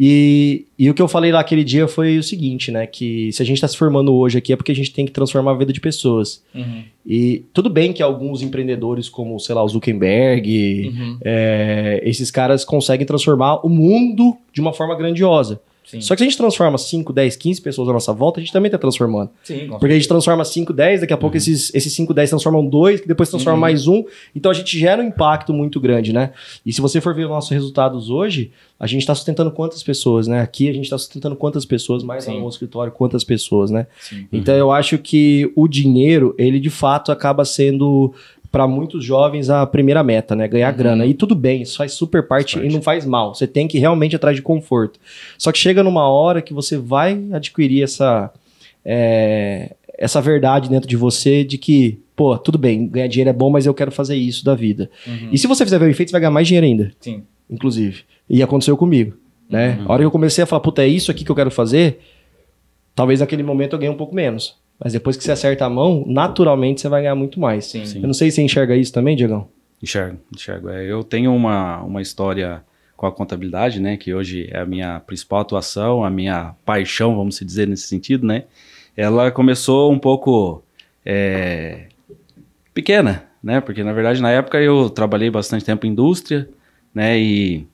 E, 0.00 0.66
e 0.78 0.88
o 0.88 0.94
que 0.94 1.02
eu 1.02 1.08
falei 1.08 1.32
lá 1.32 1.40
aquele 1.40 1.64
dia 1.64 1.88
foi 1.88 2.18
o 2.18 2.22
seguinte, 2.22 2.70
né? 2.70 2.86
Que 2.86 3.32
se 3.32 3.42
a 3.42 3.44
gente 3.44 3.56
está 3.56 3.66
se 3.66 3.76
formando 3.76 4.14
hoje 4.14 4.38
aqui 4.38 4.52
é 4.52 4.56
porque 4.56 4.70
a 4.70 4.74
gente 4.74 4.92
tem 4.92 5.04
que 5.04 5.10
transformar 5.10 5.50
a 5.50 5.56
vida 5.56 5.72
de 5.72 5.80
pessoas. 5.80 6.40
Uhum. 6.54 6.84
E 7.04 7.44
tudo 7.52 7.68
bem 7.68 7.92
que 7.92 8.00
alguns 8.00 8.40
empreendedores, 8.40 9.08
como, 9.08 9.40
sei 9.40 9.56
lá, 9.56 9.64
o 9.64 9.68
Zuckerberg, 9.68 10.92
uhum. 10.94 11.18
é, 11.24 12.00
esses 12.04 12.30
caras 12.30 12.64
conseguem 12.64 13.04
transformar 13.04 13.66
o 13.66 13.68
mundo 13.68 14.36
de 14.52 14.60
uma 14.60 14.72
forma 14.72 14.94
grandiosa. 14.94 15.60
Sim. 15.88 16.02
Só 16.02 16.14
que 16.14 16.18
se 16.18 16.24
a 16.24 16.28
gente 16.28 16.36
transforma 16.36 16.76
5, 16.76 17.12
10, 17.14 17.36
15 17.36 17.62
pessoas 17.62 17.88
à 17.88 17.92
nossa 17.94 18.12
volta, 18.12 18.40
a 18.40 18.42
gente 18.42 18.52
também 18.52 18.68
está 18.68 18.76
transformando. 18.76 19.30
Sim, 19.42 19.68
Porque 19.68 19.86
a 19.86 19.96
gente 19.96 20.06
transforma 20.06 20.44
5, 20.44 20.70
10, 20.72 21.00
daqui 21.00 21.14
a 21.14 21.16
pouco 21.16 21.34
uhum. 21.34 21.38
esses, 21.38 21.74
esses 21.74 21.92
5, 21.94 22.12
10 22.12 22.28
transformam 22.28 22.66
2, 22.66 23.00
que 23.00 23.08
depois 23.08 23.30
transforma 23.30 23.54
uhum. 23.56 23.60
mais 23.60 23.86
um. 23.86 24.04
Então 24.36 24.50
a 24.50 24.54
gente 24.54 24.78
gera 24.78 25.02
um 25.02 25.06
impacto 25.06 25.52
muito 25.52 25.80
grande, 25.80 26.12
né? 26.12 26.32
E 26.64 26.72
se 26.74 26.82
você 26.82 27.00
for 27.00 27.14
ver 27.14 27.24
os 27.24 27.30
nossos 27.30 27.50
resultados 27.50 28.10
hoje, 28.10 28.52
a 28.78 28.86
gente 28.86 29.00
está 29.00 29.14
sustentando 29.14 29.50
quantas 29.50 29.82
pessoas, 29.82 30.28
né? 30.28 30.42
Aqui 30.42 30.68
a 30.68 30.72
gente 30.72 30.84
está 30.84 30.98
sustentando 30.98 31.34
quantas 31.34 31.64
pessoas, 31.64 32.04
mais 32.04 32.24
Sim. 32.24 32.38
no 32.38 32.48
escritório, 32.48 32.92
quantas 32.92 33.24
pessoas, 33.24 33.70
né? 33.70 33.86
Sim. 33.98 34.28
Então 34.30 34.54
eu 34.54 34.70
acho 34.70 34.98
que 34.98 35.50
o 35.56 35.66
dinheiro, 35.66 36.34
ele 36.38 36.60
de 36.60 36.70
fato 36.70 37.10
acaba 37.10 37.46
sendo 37.46 38.12
para 38.58 38.66
muitos 38.66 39.04
jovens 39.04 39.50
a 39.50 39.64
primeira 39.64 40.02
meta, 40.02 40.34
né? 40.34 40.48
Ganhar 40.48 40.72
uhum. 40.72 40.76
grana. 40.76 41.06
E 41.06 41.14
tudo 41.14 41.36
bem, 41.36 41.62
isso 41.62 41.76
faz 41.76 41.92
super 41.92 42.26
parte, 42.26 42.56
parte, 42.56 42.68
e 42.68 42.72
não 42.72 42.82
faz 42.82 43.06
mal. 43.06 43.32
Você 43.32 43.46
tem 43.46 43.68
que 43.68 43.78
realmente 43.78 44.16
atrás 44.16 44.34
de 44.34 44.42
conforto. 44.42 44.98
Só 45.38 45.52
que 45.52 45.58
chega 45.60 45.80
numa 45.84 46.08
hora 46.08 46.42
que 46.42 46.52
você 46.52 46.76
vai 46.76 47.24
adquirir 47.32 47.84
essa, 47.84 48.32
é, 48.84 49.76
essa 49.96 50.20
verdade 50.20 50.68
dentro 50.68 50.88
de 50.88 50.96
você 50.96 51.44
de 51.44 51.56
que, 51.56 52.00
pô, 52.16 52.36
tudo 52.36 52.58
bem, 52.58 52.88
ganhar 52.88 53.06
dinheiro 53.06 53.30
é 53.30 53.32
bom, 53.32 53.48
mas 53.48 53.64
eu 53.64 53.72
quero 53.72 53.92
fazer 53.92 54.16
isso 54.16 54.44
da 54.44 54.56
vida. 54.56 54.90
Uhum. 55.06 55.28
E 55.30 55.38
se 55.38 55.46
você 55.46 55.64
fizer 55.64 55.78
bem 55.78 55.92
feito, 55.92 56.08
você 56.08 56.12
vai 56.14 56.22
ganhar 56.22 56.32
mais 56.32 56.48
dinheiro 56.48 56.66
ainda. 56.66 56.92
Sim. 56.98 57.22
Inclusive. 57.48 58.02
E 58.28 58.42
aconteceu 58.42 58.76
comigo. 58.76 59.14
Né? 59.48 59.78
Uhum. 59.78 59.84
A 59.86 59.92
hora 59.92 60.02
que 60.02 60.06
eu 60.06 60.10
comecei 60.10 60.42
a 60.42 60.48
falar, 60.48 60.62
puta, 60.62 60.82
é 60.82 60.88
isso 60.88 61.12
aqui 61.12 61.24
que 61.24 61.30
eu 61.30 61.36
quero 61.36 61.50
fazer, 61.52 62.00
talvez 62.92 63.20
naquele 63.20 63.44
momento 63.44 63.74
eu 63.74 63.78
ganhe 63.78 63.92
um 63.92 63.96
pouco 63.96 64.16
menos. 64.16 64.56
Mas 64.82 64.92
depois 64.92 65.16
que 65.16 65.24
você 65.24 65.32
acerta 65.32 65.64
a 65.64 65.70
mão, 65.70 66.04
naturalmente 66.06 66.80
você 66.80 66.88
vai 66.88 67.02
ganhar 67.02 67.14
muito 67.14 67.40
mais. 67.40 67.66
Sim. 67.66 67.84
Sim. 67.84 68.00
Eu 68.00 68.06
não 68.06 68.14
sei 68.14 68.30
se 68.30 68.36
você 68.36 68.42
enxerga 68.42 68.76
isso 68.76 68.92
também, 68.92 69.16
Diegão. 69.16 69.48
Enxergo, 69.82 70.18
enxergo. 70.34 70.68
É, 70.68 70.84
eu 70.84 71.02
tenho 71.02 71.34
uma, 71.34 71.82
uma 71.82 72.00
história 72.00 72.62
com 72.96 73.06
a 73.06 73.12
contabilidade, 73.12 73.80
né? 73.80 73.96
Que 73.96 74.14
hoje 74.14 74.48
é 74.52 74.60
a 74.60 74.66
minha 74.66 75.00
principal 75.00 75.40
atuação, 75.40 76.04
a 76.04 76.10
minha 76.10 76.54
paixão, 76.64 77.16
vamos 77.16 77.38
dizer 77.38 77.66
nesse 77.66 77.88
sentido, 77.88 78.26
né? 78.26 78.44
Ela 78.96 79.30
começou 79.30 79.92
um 79.92 79.98
pouco 79.98 80.62
é, 81.04 81.86
pequena, 82.74 83.24
né? 83.42 83.60
Porque 83.60 83.82
na 83.84 83.92
verdade 83.92 84.20
na 84.20 84.30
época 84.30 84.60
eu 84.60 84.90
trabalhei 84.90 85.30
bastante 85.30 85.64
tempo 85.64 85.86
em 85.86 85.90
indústria, 85.90 86.48
né? 86.94 87.18
E 87.18 87.66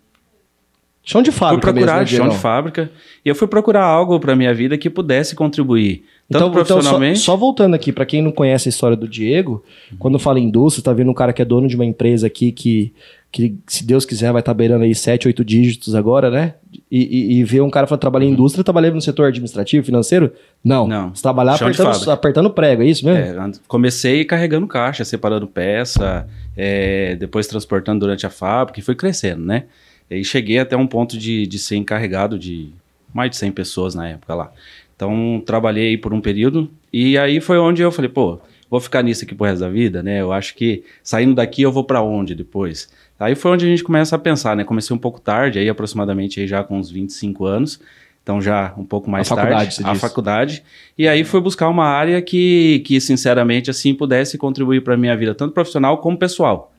Chão 1.04 1.20
de 1.20 1.30
fábrica. 1.30 1.66
Fui 1.66 1.72
procurar 1.72 2.00
mesmo, 2.00 2.18
né, 2.18 2.24
chão 2.24 2.28
de 2.34 2.38
fábrica. 2.38 2.90
E 3.22 3.28
eu 3.28 3.34
fui 3.34 3.46
procurar 3.46 3.84
algo 3.84 4.18
para 4.18 4.34
minha 4.34 4.54
vida 4.54 4.78
que 4.78 4.88
pudesse 4.88 5.34
contribuir. 5.36 6.04
Então, 6.28 6.50
profissionalmente. 6.50 7.12
Então, 7.12 7.24
só, 7.24 7.32
só, 7.32 7.36
voltando 7.36 7.74
aqui, 7.74 7.92
para 7.92 8.06
quem 8.06 8.22
não 8.22 8.32
conhece 8.32 8.68
a 8.68 8.70
história 8.70 8.96
do 8.96 9.06
Diego, 9.06 9.62
uhum. 9.92 9.98
quando 9.98 10.18
fala 10.18 10.40
em 10.40 10.44
indústria, 10.44 10.82
tá 10.82 10.92
vendo 10.92 11.10
um 11.10 11.14
cara 11.14 11.32
que 11.32 11.42
é 11.42 11.44
dono 11.44 11.68
de 11.68 11.76
uma 11.76 11.84
empresa 11.84 12.26
aqui 12.26 12.50
que, 12.50 12.94
que 13.30 13.56
se 13.66 13.84
Deus 13.84 14.06
quiser, 14.06 14.32
vai 14.32 14.40
estar 14.40 14.52
tá 14.52 14.56
beirando 14.56 14.84
aí 14.84 14.94
7, 14.94 15.28
8 15.28 15.44
dígitos 15.44 15.94
agora, 15.94 16.30
né? 16.30 16.54
E, 16.90 17.34
e, 17.34 17.38
e 17.38 17.44
ver 17.44 17.60
um 17.60 17.68
cara 17.68 17.86
falando, 17.86 18.00
trabalhei 18.00 18.28
em 18.28 18.30
uhum. 18.30 18.38
indústria, 18.38 18.64
trabalhei 18.64 18.90
no 18.90 19.00
setor 19.02 19.26
administrativo, 19.26 19.84
financeiro? 19.84 20.32
Não. 20.64 20.86
Não. 20.86 21.14
Você 21.14 21.22
trabalhar 21.22 21.54
apertando, 21.54 22.10
apertando 22.10 22.50
prego, 22.50 22.82
é 22.82 22.86
isso 22.86 23.04
mesmo? 23.04 23.42
É, 23.42 23.52
comecei 23.68 24.24
carregando 24.24 24.66
caixa, 24.66 25.04
separando 25.04 25.46
peça, 25.46 26.26
é, 26.56 27.16
depois 27.16 27.46
transportando 27.46 28.00
durante 28.00 28.26
a 28.26 28.30
fábrica 28.30 28.80
e 28.80 28.82
foi 28.82 28.94
crescendo, 28.94 29.44
né? 29.44 29.64
E 30.10 30.24
cheguei 30.24 30.58
até 30.58 30.76
um 30.76 30.86
ponto 30.86 31.18
de, 31.18 31.46
de 31.46 31.58
ser 31.58 31.76
encarregado 31.76 32.38
de 32.38 32.72
mais 33.12 33.30
de 33.30 33.36
100 33.36 33.52
pessoas 33.52 33.94
na 33.94 34.08
época 34.08 34.34
lá. 34.34 34.50
Então, 34.94 35.42
trabalhei 35.44 35.88
aí 35.88 35.98
por 35.98 36.12
um 36.12 36.20
período 36.20 36.70
e 36.92 37.18
aí 37.18 37.40
foi 37.40 37.58
onde 37.58 37.82
eu 37.82 37.90
falei, 37.90 38.08
pô, 38.08 38.38
vou 38.70 38.80
ficar 38.80 39.02
nisso 39.02 39.24
aqui 39.24 39.34
pro 39.34 39.46
resto 39.46 39.60
da 39.60 39.68
vida, 39.68 40.02
né? 40.02 40.20
Eu 40.20 40.32
acho 40.32 40.54
que 40.54 40.84
saindo 41.02 41.34
daqui 41.34 41.62
eu 41.62 41.72
vou 41.72 41.84
para 41.84 42.02
onde 42.02 42.34
depois? 42.34 42.88
Aí 43.18 43.34
foi 43.34 43.52
onde 43.52 43.64
a 43.64 43.68
gente 43.68 43.84
começa 43.84 44.16
a 44.16 44.18
pensar, 44.18 44.56
né? 44.56 44.64
Comecei 44.64 44.94
um 44.94 44.98
pouco 44.98 45.20
tarde, 45.20 45.58
aí 45.58 45.68
aproximadamente 45.68 46.40
aí 46.40 46.46
já 46.46 46.62
com 46.62 46.78
uns 46.78 46.90
25 46.90 47.44
anos, 47.44 47.80
então 48.22 48.40
já 48.40 48.74
um 48.76 48.84
pouco 48.84 49.08
mais 49.10 49.30
a 49.30 49.36
tarde, 49.36 49.50
faculdade, 49.52 49.82
a 49.84 49.94
faculdade. 49.94 50.64
E 50.98 51.06
aí 51.06 51.24
fui 51.24 51.40
buscar 51.40 51.68
uma 51.68 51.86
área 51.86 52.20
que, 52.22 52.82
que 52.86 53.00
sinceramente, 53.00 53.70
assim, 53.70 53.94
pudesse 53.94 54.36
contribuir 54.38 54.82
para 54.82 54.96
minha 54.96 55.16
vida, 55.16 55.34
tanto 55.34 55.52
profissional 55.52 55.98
como 55.98 56.16
pessoal. 56.16 56.72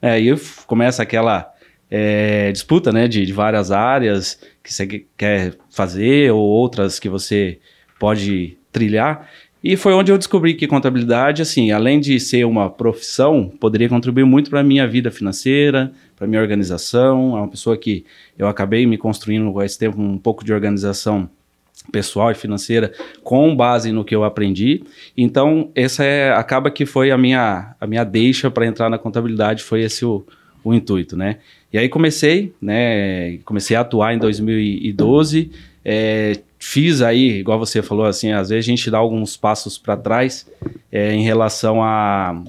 É, 0.00 0.10
aí 0.10 0.34
começa 0.66 1.02
aquela 1.02 1.52
é, 1.90 2.50
disputa, 2.52 2.92
né, 2.92 3.06
de, 3.06 3.24
de 3.24 3.32
várias 3.32 3.70
áreas 3.70 4.38
que 4.66 4.74
você 4.74 5.06
quer 5.16 5.54
fazer 5.70 6.32
ou 6.32 6.40
outras 6.40 6.98
que 6.98 7.08
você 7.08 7.60
pode 8.00 8.58
trilhar. 8.72 9.30
E 9.62 9.76
foi 9.76 9.92
onde 9.94 10.10
eu 10.10 10.18
descobri 10.18 10.54
que 10.54 10.66
contabilidade, 10.66 11.40
assim, 11.40 11.70
além 11.70 12.00
de 12.00 12.18
ser 12.18 12.44
uma 12.44 12.68
profissão, 12.68 13.48
poderia 13.60 13.88
contribuir 13.88 14.24
muito 14.24 14.50
para 14.50 14.60
a 14.60 14.64
minha 14.64 14.86
vida 14.88 15.08
financeira, 15.08 15.92
para 16.16 16.26
minha 16.26 16.42
organização. 16.42 17.36
É 17.36 17.40
uma 17.40 17.48
pessoa 17.48 17.76
que 17.76 18.04
eu 18.36 18.48
acabei 18.48 18.84
me 18.86 18.98
construindo 18.98 19.52
com 19.52 19.62
esse 19.62 19.78
tempo 19.78 20.00
um 20.00 20.18
pouco 20.18 20.44
de 20.44 20.52
organização 20.52 21.30
pessoal 21.92 22.32
e 22.32 22.34
financeira 22.34 22.92
com 23.22 23.54
base 23.54 23.92
no 23.92 24.04
que 24.04 24.14
eu 24.14 24.24
aprendi. 24.24 24.82
Então, 25.16 25.70
essa 25.76 26.02
é 26.02 26.32
acaba 26.32 26.72
que 26.72 26.84
foi 26.84 27.12
a 27.12 27.18
minha 27.18 27.76
a 27.80 27.86
minha 27.86 28.02
deixa 28.02 28.50
para 28.50 28.66
entrar 28.66 28.90
na 28.90 28.98
contabilidade, 28.98 29.62
foi 29.62 29.82
esse 29.82 30.04
o, 30.04 30.26
o 30.64 30.74
intuito, 30.74 31.16
né? 31.16 31.38
E 31.76 31.78
aí 31.78 31.90
comecei, 31.90 32.54
né? 32.58 33.36
Comecei 33.44 33.76
a 33.76 33.80
atuar 33.80 34.14
em 34.14 34.18
2012. 34.18 35.50
É, 35.84 36.38
fiz 36.58 37.02
aí, 37.02 37.32
igual 37.38 37.58
você 37.58 37.82
falou, 37.82 38.06
assim, 38.06 38.32
às 38.32 38.48
vezes 38.48 38.64
a 38.64 38.70
gente 38.70 38.90
dá 38.90 38.96
alguns 38.96 39.36
passos 39.36 39.76
para 39.76 39.94
trás 39.94 40.46
é, 40.90 41.12
em 41.12 41.22
relação 41.22 41.82
a 41.82 42.42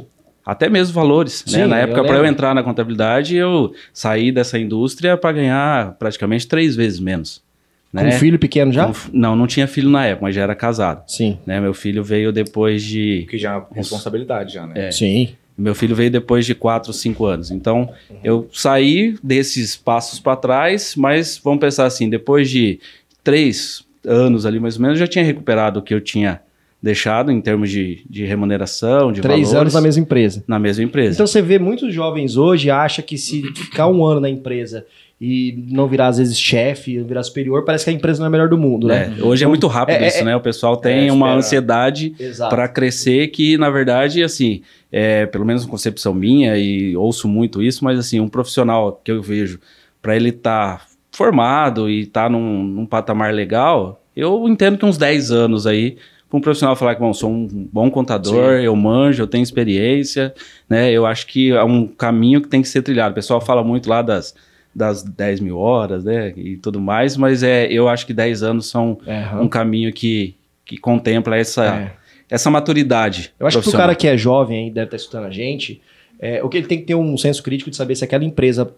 até 0.45 0.69
mesmo 0.69 0.93
valores, 0.93 1.43
né? 1.45 1.51
Sim, 1.51 1.57
né? 1.57 1.67
Na 1.67 1.77
época, 1.79 2.05
para 2.05 2.15
eu 2.15 2.25
entrar 2.25 2.55
na 2.55 2.63
contabilidade, 2.63 3.35
eu 3.35 3.73
saí 3.91 4.31
dessa 4.31 4.57
indústria 4.57 5.17
para 5.17 5.33
ganhar 5.33 5.91
praticamente 5.99 6.47
três 6.47 6.73
vezes 6.73 7.01
menos. 7.01 7.43
Né? 7.91 8.05
Com 8.05 8.11
filho 8.13 8.39
pequeno 8.39 8.71
já? 8.71 8.85
Com, 8.87 8.93
não, 9.11 9.35
não 9.35 9.45
tinha 9.45 9.67
filho 9.67 9.89
na 9.89 10.05
época, 10.05 10.27
mas 10.27 10.35
já 10.35 10.43
era 10.43 10.55
casado. 10.55 11.03
Sim. 11.05 11.37
Né? 11.45 11.59
Meu 11.59 11.73
filho 11.73 12.01
veio 12.01 12.31
depois 12.31 12.81
de... 12.81 13.27
Que 13.29 13.37
já 13.37 13.57
é 13.57 13.75
responsabilidade 13.75 14.53
já, 14.53 14.65
né? 14.65 14.87
É. 14.87 14.91
Sim. 14.91 15.35
Meu 15.57 15.73
filho 15.73 15.95
veio 15.95 16.11
depois 16.11 16.45
de 16.45 16.53
4, 16.53 16.93
5 16.93 17.25
anos. 17.25 17.51
Então, 17.51 17.89
uhum. 18.09 18.17
eu 18.23 18.49
saí 18.53 19.17
desses 19.23 19.75
passos 19.75 20.19
para 20.19 20.35
trás, 20.35 20.95
mas 20.95 21.39
vamos 21.43 21.59
pensar 21.59 21.85
assim, 21.85 22.09
depois 22.09 22.49
de 22.49 22.79
3 23.23 23.83
anos 24.05 24.45
ali 24.45 24.59
mais 24.59 24.75
ou 24.75 24.83
menos, 24.83 24.99
eu 24.99 25.05
já 25.05 25.09
tinha 25.09 25.25
recuperado 25.25 25.79
o 25.79 25.83
que 25.83 25.93
eu 25.93 25.99
tinha 25.99 26.41
deixado 26.81 27.31
em 27.31 27.41
termos 27.41 27.71
de, 27.71 28.03
de 28.07 28.23
remuneração, 28.23 29.11
de 29.11 29.21
Três 29.21 29.47
valores, 29.47 29.61
anos 29.61 29.73
na 29.73 29.81
mesma 29.81 30.03
empresa. 30.03 30.43
Na 30.47 30.59
mesma 30.59 30.83
empresa. 30.83 31.13
Então 31.13 31.27
você 31.27 31.41
vê 31.41 31.57
muitos 31.57 31.93
jovens 31.93 32.37
hoje 32.37 32.69
acha 32.69 33.01
que 33.01 33.17
se 33.17 33.41
ficar 33.53 33.87
um 33.87 34.05
ano 34.05 34.21
na 34.21 34.29
empresa 34.29 34.85
e 35.19 35.65
não 35.69 35.87
virar, 35.87 36.07
às 36.07 36.19
vezes, 36.19 36.39
chefe, 36.39 37.01
virar 37.01 37.23
superior, 37.23 37.65
parece 37.65 37.85
que 37.85 37.89
a 37.89 37.93
empresa 37.93 38.19
não 38.19 38.25
é 38.25 38.27
a 38.27 38.31
melhor 38.31 38.47
do 38.47 38.57
mundo, 38.57 38.87
né? 38.87 39.15
É, 39.17 39.23
hoje 39.23 39.43
é 39.43 39.47
muito 39.47 39.65
rápido 39.65 40.03
é, 40.03 40.07
isso, 40.07 40.19
é, 40.19 40.23
né? 40.23 40.35
O 40.35 40.39
pessoal 40.39 40.77
tem 40.77 41.07
é, 41.07 41.11
uma 41.11 41.33
ansiedade 41.33 42.13
para 42.49 42.67
crescer 42.67 43.27
que, 43.29 43.57
na 43.57 43.69
verdade, 43.69 44.23
assim, 44.23 44.61
é, 44.91 45.25
pelo 45.25 45.43
menos 45.43 45.63
uma 45.63 45.71
concepção 45.71 46.13
minha, 46.13 46.55
e 46.55 46.95
ouço 46.95 47.27
muito 47.27 47.63
isso, 47.63 47.83
mas 47.83 47.97
assim, 47.97 48.19
um 48.19 48.29
profissional 48.29 49.01
que 49.03 49.11
eu 49.11 49.21
vejo, 49.21 49.59
para 50.03 50.15
ele 50.15 50.29
estar 50.29 50.77
tá 50.77 50.85
formado 51.11 51.89
e 51.89 52.01
estar 52.01 52.25
tá 52.25 52.29
num, 52.29 52.63
num 52.63 52.85
patamar 52.85 53.33
legal, 53.33 54.03
eu 54.15 54.47
entendo 54.47 54.77
que 54.77 54.85
uns 54.85 54.99
10 54.99 55.31
anos 55.31 55.65
aí 55.65 55.97
para 56.29 56.37
um 56.37 56.41
profissional 56.41 56.75
falar 56.75 56.93
que, 56.93 57.01
bom, 57.01 57.13
sou 57.13 57.31
um 57.31 57.47
bom 57.71 57.89
contador, 57.89 58.57
Sim. 58.57 58.65
eu 58.65 58.75
manjo, 58.75 59.23
eu 59.23 59.27
tenho 59.27 59.41
experiência, 59.41 60.33
né? 60.69 60.91
Eu 60.91 61.05
acho 61.05 61.25
que 61.25 61.51
é 61.51 61.63
um 61.63 61.87
caminho 61.87 62.41
que 62.41 62.49
tem 62.49 62.61
que 62.61 62.67
ser 62.67 62.81
trilhado. 62.81 63.13
O 63.13 63.15
pessoal 63.15 63.39
fala 63.39 63.63
muito 63.63 63.89
lá 63.89 64.01
das 64.01 64.35
das 64.77 65.01
10 65.01 65.39
mil 65.39 65.57
horas, 65.57 66.03
né, 66.03 66.31
e 66.37 66.55
tudo 66.55 66.79
mais, 66.79 67.17
mas 67.17 67.41
é, 67.41 67.65
eu 67.65 67.89
acho 67.89 68.05
que 68.05 68.13
10 68.13 68.43
anos 68.43 68.69
são 68.69 68.99
uhum. 69.07 69.41
um 69.41 69.47
caminho 69.47 69.91
que, 69.91 70.35
que 70.63 70.77
contempla 70.77 71.35
essa, 71.35 71.65
é. 71.65 71.91
essa 72.29 72.51
maturidade. 72.51 73.33
Eu 73.39 73.47
acho 73.47 73.59
que 73.59 73.69
o 73.69 73.71
cara 73.71 73.95
que 73.95 74.07
é 74.07 74.15
jovem 74.15 74.67
e 74.67 74.71
deve 74.71 74.85
estar 74.85 74.97
escutando 74.97 75.25
a 75.25 75.31
gente, 75.31 75.81
é, 76.19 76.43
o 76.43 76.49
que 76.49 76.57
ele 76.57 76.67
tem 76.67 76.77
que 76.77 76.85
ter 76.85 76.93
um 76.93 77.17
senso 77.17 77.41
crítico 77.41 77.71
de 77.71 77.75
saber 77.75 77.95
se 77.95 78.03
aquela 78.03 78.23
empresa 78.23 78.71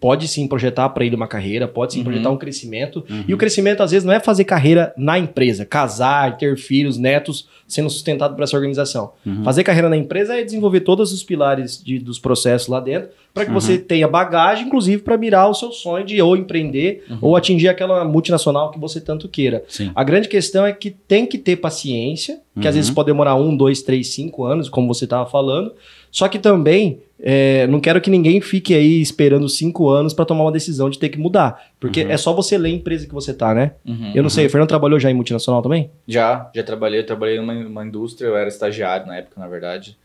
pode 0.00 0.26
sim 0.26 0.48
projetar 0.48 0.88
para 0.88 1.04
ele 1.04 1.14
uma 1.14 1.28
carreira, 1.28 1.68
pode 1.68 1.92
sim 1.92 1.98
uhum. 1.98 2.06
projetar 2.06 2.30
um 2.30 2.36
crescimento. 2.38 3.04
Uhum. 3.08 3.24
E 3.28 3.34
o 3.34 3.36
crescimento, 3.36 3.82
às 3.82 3.90
vezes, 3.90 4.04
não 4.04 4.12
é 4.12 4.18
fazer 4.18 4.44
carreira 4.44 4.94
na 4.96 5.18
empresa, 5.18 5.66
casar, 5.66 6.38
ter 6.38 6.56
filhos, 6.56 6.96
netos, 6.96 7.46
sendo 7.68 7.90
sustentado 7.90 8.34
por 8.34 8.42
essa 8.42 8.56
organização. 8.56 9.12
Uhum. 9.24 9.44
Fazer 9.44 9.62
carreira 9.62 9.90
na 9.90 9.96
empresa 9.96 10.34
é 10.34 10.42
desenvolver 10.42 10.80
todos 10.80 11.12
os 11.12 11.22
pilares 11.22 11.82
de, 11.84 11.98
dos 11.98 12.18
processos 12.18 12.66
lá 12.66 12.80
dentro, 12.80 13.10
para 13.34 13.44
que 13.44 13.52
você 13.52 13.74
uhum. 13.74 13.82
tenha 13.82 14.08
bagagem, 14.08 14.66
inclusive, 14.66 15.02
para 15.02 15.18
mirar 15.18 15.48
o 15.48 15.54
seu 15.54 15.70
sonho 15.70 16.04
de 16.04 16.20
ou 16.20 16.34
empreender 16.34 17.04
uhum. 17.08 17.18
ou 17.20 17.36
atingir 17.36 17.68
aquela 17.68 18.04
multinacional 18.04 18.70
que 18.70 18.78
você 18.78 19.00
tanto 19.00 19.28
queira. 19.28 19.62
Sim. 19.68 19.92
A 19.94 20.02
grande 20.02 20.28
questão 20.28 20.64
é 20.64 20.72
que 20.72 20.90
tem 20.90 21.26
que 21.26 21.36
ter 21.36 21.56
paciência, 21.56 22.40
que 22.60 22.66
às 22.66 22.74
vezes 22.74 22.88
uhum. 22.88 22.94
pode 22.94 23.06
demorar 23.06 23.36
um, 23.36 23.56
dois, 23.56 23.82
três, 23.82 24.08
cinco 24.08 24.44
anos, 24.44 24.68
como 24.68 24.88
você 24.88 25.04
estava 25.04 25.28
falando. 25.28 25.72
Só 26.10 26.28
que 26.28 26.38
também 26.38 27.00
é, 27.22 27.66
não 27.66 27.80
quero 27.80 28.00
que 28.00 28.10
ninguém 28.10 28.40
fique 28.40 28.74
aí 28.74 29.00
esperando 29.00 29.48
cinco 29.48 29.90
anos 29.90 30.14
para 30.14 30.24
tomar 30.24 30.44
uma 30.44 30.52
decisão 30.52 30.88
de 30.88 30.98
ter 30.98 31.10
que 31.10 31.18
mudar. 31.18 31.70
Porque 31.78 32.02
uhum. 32.02 32.10
é 32.10 32.16
só 32.16 32.32
você 32.32 32.56
ler 32.56 32.70
a 32.70 32.72
empresa 32.72 33.06
que 33.06 33.12
você 33.12 33.34
tá, 33.34 33.54
né? 33.54 33.72
Uhum, 33.86 34.12
eu 34.14 34.22
não 34.22 34.30
sei, 34.30 34.46
o 34.46 34.50
Fernando 34.50 34.68
trabalhou 34.68 34.98
já 34.98 35.10
em 35.10 35.14
multinacional 35.14 35.62
também? 35.62 35.90
Já, 36.08 36.50
já 36.54 36.62
trabalhei. 36.62 37.00
Eu 37.00 37.06
trabalhei 37.06 37.36
numa, 37.36 37.54
numa 37.54 37.84
indústria, 37.84 38.26
eu 38.26 38.36
era 38.36 38.48
estagiário 38.48 39.06
na 39.06 39.18
época, 39.18 39.38
na 39.38 39.48
verdade. 39.48 39.98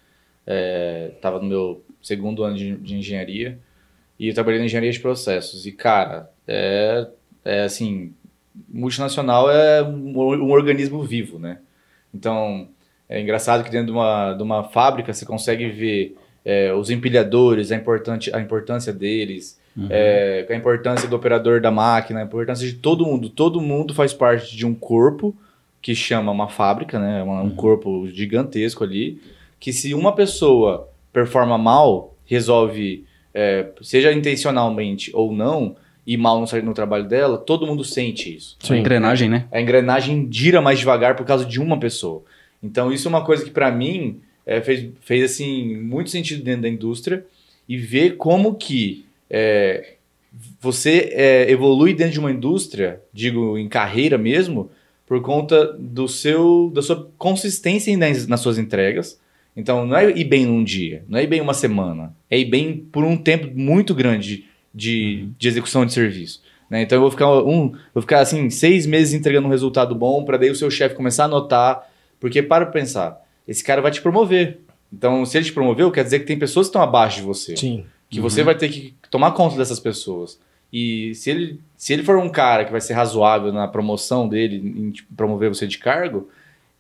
É, 0.46 1.12
tava 1.22 1.40
no 1.40 1.46
meu 1.46 1.84
segundo 2.02 2.44
ano 2.44 2.58
de, 2.58 2.76
de, 2.78 2.96
engenharia. 2.96 3.58
E 4.20 4.28
eu 4.28 4.34
trabalhei 4.34 4.60
na 4.60 4.66
engenharia 4.66 4.92
de 4.92 5.00
processos. 5.00 5.66
E, 5.66 5.72
cara, 5.72 6.30
é, 6.48 7.08
é 7.44 7.64
assim, 7.64 8.14
multinacional 8.70 9.50
é 9.50 9.82
um, 9.82 10.18
um 10.18 10.52
organismo 10.52 11.02
vivo, 11.02 11.40
né? 11.40 11.60
Então, 12.14 12.68
é 13.10 13.22
engraçado 13.22 13.64
que 13.64 13.72
dentro 13.72 13.88
de 13.88 13.92
uma, 13.92 14.34
de 14.34 14.44
uma 14.44 14.64
fábrica 14.64 15.14
você 15.14 15.26
consegue 15.26 15.70
ver 15.70 16.16
é, 16.44 16.74
os 16.74 16.90
empilhadores, 16.90 17.72
a, 17.72 17.76
importante, 17.76 18.34
a 18.36 18.40
importância 18.40 18.92
deles, 18.94 19.60
uhum. 19.76 19.88
é, 19.90 20.46
a 20.50 20.56
importância 20.56 21.08
do 21.08 21.16
operador 21.16 21.60
da 21.60 21.72
máquina, 21.72 22.20
a 22.20 22.24
importância 22.24 22.68
de 22.68 22.74
todo 22.74 23.06
mundo. 23.06 23.30
Todo 23.30 23.62
mundo 23.62 23.94
faz 23.94 24.14
parte 24.14 24.56
de 24.56 24.66
um 24.66 24.74
corpo 24.74 25.36
que 25.82 25.94
chama 25.94 26.32
uma 26.32 26.50
fábrica, 26.50 27.00
né? 27.00 27.24
Um, 27.24 27.30
uhum. 27.30 27.50
corpo 27.52 28.08
gigantesco 28.08 28.84
ali, 28.84 29.22
que 29.60 29.72
se 29.72 29.94
uma 29.94 30.14
pessoa 30.14 30.90
performa 31.14 31.58
mal, 31.58 32.16
resolve, 32.26 33.06
é, 33.34 33.68
seja 33.82 34.12
intencionalmente 34.12 35.12
ou 35.14 35.32
não, 35.32 35.76
e 36.06 36.18
mal 36.18 36.40
no, 36.40 36.62
no 36.62 36.74
trabalho 36.74 37.08
dela, 37.08 37.38
todo 37.38 37.66
mundo 37.66 37.84
sente 37.84 38.36
isso. 38.36 38.58
Sim. 38.60 38.76
A 38.76 38.78
engrenagem, 38.78 39.30
né? 39.30 39.46
A 39.52 39.60
engrenagem 39.60 40.28
gira 40.32 40.62
mais 40.62 40.80
devagar 40.80 41.16
por 41.16 41.26
causa 41.26 41.46
de 41.46 41.60
uma 41.60 41.80
pessoa. 41.80 42.24
Então, 42.66 42.92
isso 42.92 43.08
é 43.08 43.10
uma 43.10 43.24
coisa 43.24 43.44
que, 43.44 43.52
para 43.52 43.72
mim, 43.72 44.20
é, 44.46 44.62
fez, 44.62 44.90
fez 45.02 45.32
assim 45.32 45.76
muito 45.78 46.10
sentido 46.10 46.44
dentro 46.44 46.64
da 46.64 46.70
indústria 46.70 47.26
e 47.68 47.78
ver 47.78 48.18
como 48.18 48.56
que 48.56 49.06
é, 49.30 49.96
você 50.60 51.10
é, 51.14 51.52
evolui 51.52 51.94
dentro 51.94 52.14
de 52.14 52.20
uma 52.20 52.32
indústria, 52.32 53.02
digo 53.14 53.58
em 53.58 53.68
carreira 53.68 54.18
mesmo, 54.18 54.70
por 55.06 55.22
conta 55.22 55.74
do 55.74 56.08
seu 56.08 56.72
da 56.74 56.82
sua 56.82 57.10
consistência 57.18 57.96
nas, 57.98 58.28
nas 58.28 58.40
suas 58.40 58.58
entregas. 58.58 59.20
Então 59.56 59.86
não 59.86 59.96
é 59.96 60.12
ir 60.12 60.26
bem 60.26 60.46
num 60.46 60.64
dia, 60.64 61.04
não 61.08 61.18
é 61.18 61.24
ir 61.24 61.28
bem 61.28 61.40
uma 61.40 61.54
semana, 61.54 62.14
é 62.30 62.38
ir 62.38 62.46
bem 62.46 62.78
por 62.92 63.04
um 63.04 63.16
tempo 63.16 63.48
muito 63.56 63.96
grande 63.96 64.46
de, 64.74 65.22
uhum. 65.22 65.34
de 65.38 65.48
execução 65.48 65.86
de 65.86 65.94
serviço. 65.94 66.42
Né? 66.70 66.82
Então 66.82 66.98
eu 66.98 67.02
vou 67.02 67.12
ficar 67.12 67.32
um, 67.42 67.72
vou 67.94 68.02
ficar 68.02 68.20
assim 68.20 68.50
seis 68.50 68.86
meses 68.86 69.14
entregando 69.14 69.48
um 69.48 69.52
resultado 69.52 69.96
bom 69.96 70.26
para 70.26 70.38
daí 70.38 70.50
o 70.50 70.56
seu 70.56 70.70
chefe 70.70 70.96
começar 70.96 71.26
a 71.26 71.30
notar, 71.30 71.90
porque 72.26 72.42
para 72.42 72.66
pensar 72.66 73.24
esse 73.48 73.64
cara 73.64 73.84
vai 73.84 73.92
te 73.92 74.02
promover. 74.02 74.58
Então, 74.92 75.24
se 75.28 75.38
ele 75.38 75.46
te 75.46 75.54
promoveu, 75.54 75.92
quer 75.92 76.04
dizer 76.04 76.18
que 76.18 76.26
tem 76.26 76.40
pessoas 76.40 76.66
que 76.66 76.70
estão 76.70 76.82
abaixo 76.82 77.18
de 77.18 77.24
você. 77.24 77.56
Sim. 77.56 77.86
Que 78.10 78.18
uhum. 78.18 78.24
você 78.24 78.42
vai 78.42 78.56
ter 78.56 78.70
que 78.70 78.96
tomar 79.12 79.30
conta 79.34 79.56
dessas 79.56 79.80
pessoas. 79.80 80.40
E 80.74 81.14
se 81.14 81.30
ele, 81.30 81.60
se 81.78 81.94
ele 81.94 82.02
for 82.02 82.18
um 82.18 82.28
cara 82.28 82.66
que 82.66 82.72
vai 82.72 82.82
ser 82.82 82.94
razoável 82.94 83.54
na 83.54 83.68
promoção 83.68 84.28
dele, 84.28 84.56
em 84.58 84.90
tipo, 84.90 85.14
promover 85.14 85.50
você 85.50 85.68
de 85.68 85.78
cargo, 85.78 86.28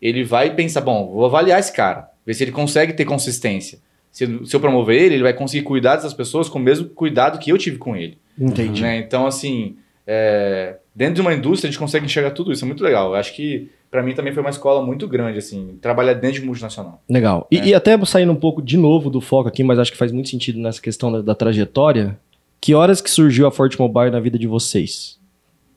ele 0.01 0.23
vai 0.23 0.55
pensar: 0.55 0.81
bom, 0.81 1.11
vou 1.11 1.27
avaliar 1.27 1.59
esse 1.59 1.71
cara, 1.71 2.09
ver 2.25 2.33
se 2.33 2.43
ele 2.43 2.51
consegue 2.51 2.93
ter 2.93 3.05
consistência. 3.05 3.77
Se, 4.11 4.25
se 4.47 4.55
eu 4.55 4.59
promover 4.59 4.99
ele, 4.99 5.13
ele 5.13 5.23
vai 5.23 5.33
conseguir 5.33 5.63
cuidar 5.63 5.97
dessas 5.97 6.13
pessoas 6.15 6.49
com 6.49 6.57
o 6.57 6.61
mesmo 6.61 6.89
cuidado 6.89 7.37
que 7.37 7.51
eu 7.51 7.57
tive 7.59 7.77
com 7.77 7.95
ele. 7.95 8.17
Entendi. 8.35 8.81
Né? 8.81 8.97
Então, 8.97 9.27
assim, 9.27 9.77
é, 10.07 10.77
dentro 10.95 11.15
de 11.15 11.21
uma 11.21 11.33
indústria 11.33 11.67
a 11.67 11.71
gente 11.71 11.79
consegue 11.79 12.05
enxergar 12.05 12.31
tudo 12.31 12.51
isso. 12.51 12.63
É 12.63 12.67
muito 12.67 12.83
legal. 12.83 13.09
Eu 13.09 13.15
acho 13.15 13.35
que 13.35 13.69
para 13.91 14.01
mim 14.01 14.13
também 14.13 14.33
foi 14.33 14.41
uma 14.41 14.49
escola 14.49 14.85
muito 14.85 15.07
grande, 15.07 15.37
assim, 15.37 15.77
trabalhar 15.81 16.13
dentro 16.13 16.39
de 16.39 16.45
multinacional. 16.45 17.01
Legal. 17.09 17.47
E, 17.51 17.57
é. 17.57 17.67
e, 17.67 17.73
até 17.73 17.97
saindo 18.05 18.31
um 18.31 18.37
pouco 18.37 18.61
de 18.61 18.77
novo 18.77 19.09
do 19.09 19.21
foco 19.21 19.49
aqui, 19.49 19.63
mas 19.63 19.79
acho 19.79 19.91
que 19.91 19.97
faz 19.97 20.11
muito 20.11 20.29
sentido 20.29 20.59
nessa 20.59 20.81
questão 20.81 21.11
da, 21.11 21.21
da 21.21 21.35
trajetória. 21.35 22.17
Que 22.59 22.73
horas 22.73 23.01
que 23.01 23.09
surgiu 23.09 23.45
a 23.45 23.51
Forte 23.51 23.79
Mobile 23.79 24.11
na 24.11 24.19
vida 24.19 24.39
de 24.39 24.47
vocês? 24.47 25.19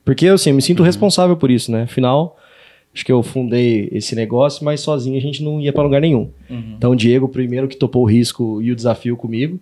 Porque, 0.03 0.27
assim, 0.27 0.49
eu 0.49 0.55
me 0.55 0.61
sinto 0.61 0.81
responsável 0.81 1.37
por 1.37 1.51
isso, 1.51 1.71
né? 1.71 1.83
Afinal, 1.83 2.35
acho 2.93 3.05
que 3.05 3.11
eu 3.11 3.21
fundei 3.21 3.89
esse 3.91 4.15
negócio, 4.15 4.65
mas 4.65 4.81
sozinho 4.81 5.17
a 5.17 5.21
gente 5.21 5.43
não 5.43 5.61
ia 5.61 5.71
para 5.71 5.83
lugar 5.83 6.01
nenhum. 6.01 6.31
Uhum. 6.49 6.73
Então, 6.77 6.91
o 6.91 6.95
Diego, 6.95 7.29
primeiro 7.29 7.67
que 7.67 7.77
topou 7.77 8.03
o 8.03 8.09
risco 8.09 8.61
e 8.61 8.71
o 8.71 8.75
desafio 8.75 9.15
comigo, 9.15 9.59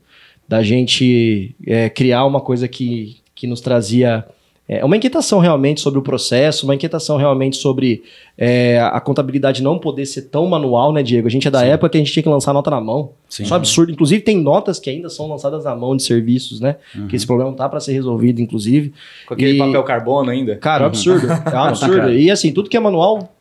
da 0.48 0.64
gente 0.64 1.54
é, 1.66 1.90
criar 1.90 2.26
uma 2.26 2.40
coisa 2.40 2.68
que, 2.68 3.18
que 3.36 3.46
nos 3.46 3.60
trazia 3.60 4.26
é, 4.70 4.84
uma 4.84 4.98
inquietação 4.98 5.40
realmente 5.40 5.80
sobre 5.80 5.98
o 5.98 6.02
processo, 6.02 6.66
uma 6.66 6.76
inquietação 6.76 7.16
realmente 7.16 7.56
sobre 7.56 8.04
é, 8.38 8.80
a 8.82 9.00
contabilidade 9.00 9.64
não 9.64 9.80
poder 9.80 10.06
ser 10.06 10.24
tão 10.24 10.46
manual, 10.48 10.92
né, 10.92 11.02
Diego? 11.02 11.26
A 11.28 11.32
gente 11.32 11.48
é 11.48 11.52
da 11.52 11.62
Sim. 11.62 11.68
época 11.68 11.90
que 11.90 11.98
a 11.98 12.02
gente 12.02 12.12
tinha 12.12 12.24
que 12.24 12.28
lançar 12.30 12.54
nota 12.54 12.70
na 12.70 12.82
mão. 12.82 13.12
Sim. 13.30 13.44
Isso 13.44 13.54
é 13.54 13.56
um 13.56 13.60
absurdo. 13.60 13.92
Inclusive, 13.94 14.22
tem 14.22 14.38
notas 14.42 14.78
que 14.80 14.90
ainda 14.90 15.10
são 15.10 15.28
lançadas 15.30 15.64
na 15.64 15.74
mão 15.76 15.96
de 15.96 16.04
serviços, 16.04 16.60
né? 16.60 16.76
Uhum. 16.94 17.08
Que 17.08 17.16
esse 17.16 17.26
problema 17.26 17.54
tá 17.54 17.70
para 17.70 17.80
ser 17.80 17.94
resolvido, 17.94 18.42
inclusive. 18.42 18.92
Com 19.26 19.34
aquele 19.36 19.54
E- 19.56 19.58
papel 19.58 19.84
carbono 19.84 20.30
ainda. 20.32 20.58
Cara, 20.58 20.84
é 20.84 20.86
um 20.86 20.88
absurdo. 20.88 21.28
É 21.28 21.56
um 21.56 21.60
absurdo. 21.64 21.96
Cara. 21.98 22.14
E 22.14 22.30
assim, 22.30 22.52
tudo 22.52 22.70
que 22.70 22.76
é 22.76 22.80
manual 22.80 23.34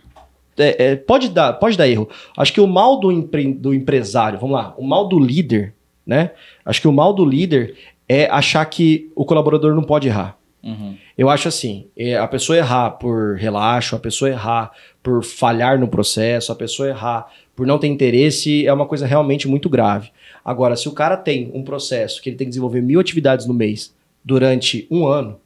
é, 0.57 0.93
é, 0.93 0.97
pode, 0.97 1.29
dar, 1.29 1.55
pode 1.55 1.77
dar 1.77 1.89
erro. 1.89 2.09
Acho 2.37 2.53
que 2.53 2.61
o 2.61 2.67
mal 2.69 3.01
do, 3.01 3.11
empre- 3.11 3.53
do 3.53 3.75
empresário, 3.75 4.39
vamos 4.39 4.55
lá, 4.55 4.75
o 4.79 4.85
mal 4.87 5.09
do 5.09 5.19
líder, 5.19 5.75
né? 6.07 6.31
Acho 6.65 6.81
que 6.81 6.89
o 6.89 6.93
mal 6.93 7.13
do 7.13 7.25
líder 7.25 7.75
é 8.09 8.27
achar 8.31 8.65
que 8.67 9.11
o 9.17 9.25
colaborador 9.25 9.75
não 9.75 9.83
pode 9.83 10.07
errar. 10.09 10.39
Uhum. 10.63 10.95
Eu 11.17 11.31
acho 11.31 11.49
assim, 11.49 11.87
é, 11.97 12.17
a 12.17 12.27
pessoa 12.29 12.59
errar 12.59 12.91
por 12.91 13.37
relaxo, 13.37 13.97
a 13.97 13.99
pessoa 13.99 14.29
errar 14.31 14.71
por 15.03 15.25
falhar 15.25 15.79
no 15.79 15.89
processo, 15.89 16.53
a 16.53 16.55
pessoa 16.55 16.89
errar 16.89 17.27
por 17.55 17.67
não 17.67 17.79
ter 17.79 17.87
interesse 17.87 18.67
é 18.67 18.73
uma 18.73 18.85
coisa 18.87 19.07
realmente 19.07 19.49
muito 19.49 19.69
grave. 19.69 20.11
Agora, 20.45 20.77
se 20.77 20.89
o 20.89 20.93
cara 20.93 21.17
tem 21.17 21.51
um 21.55 21.63
processo 21.65 22.21
que 22.21 22.29
ele 22.29 22.37
tem 22.37 22.45
que 22.47 22.51
desenvolver 22.51 22.83
mil 22.83 23.01
atividades 23.01 23.47
no 23.47 23.55
mês 23.55 23.95
durante 24.23 24.87
um 24.91 25.07
ano, 25.07 25.41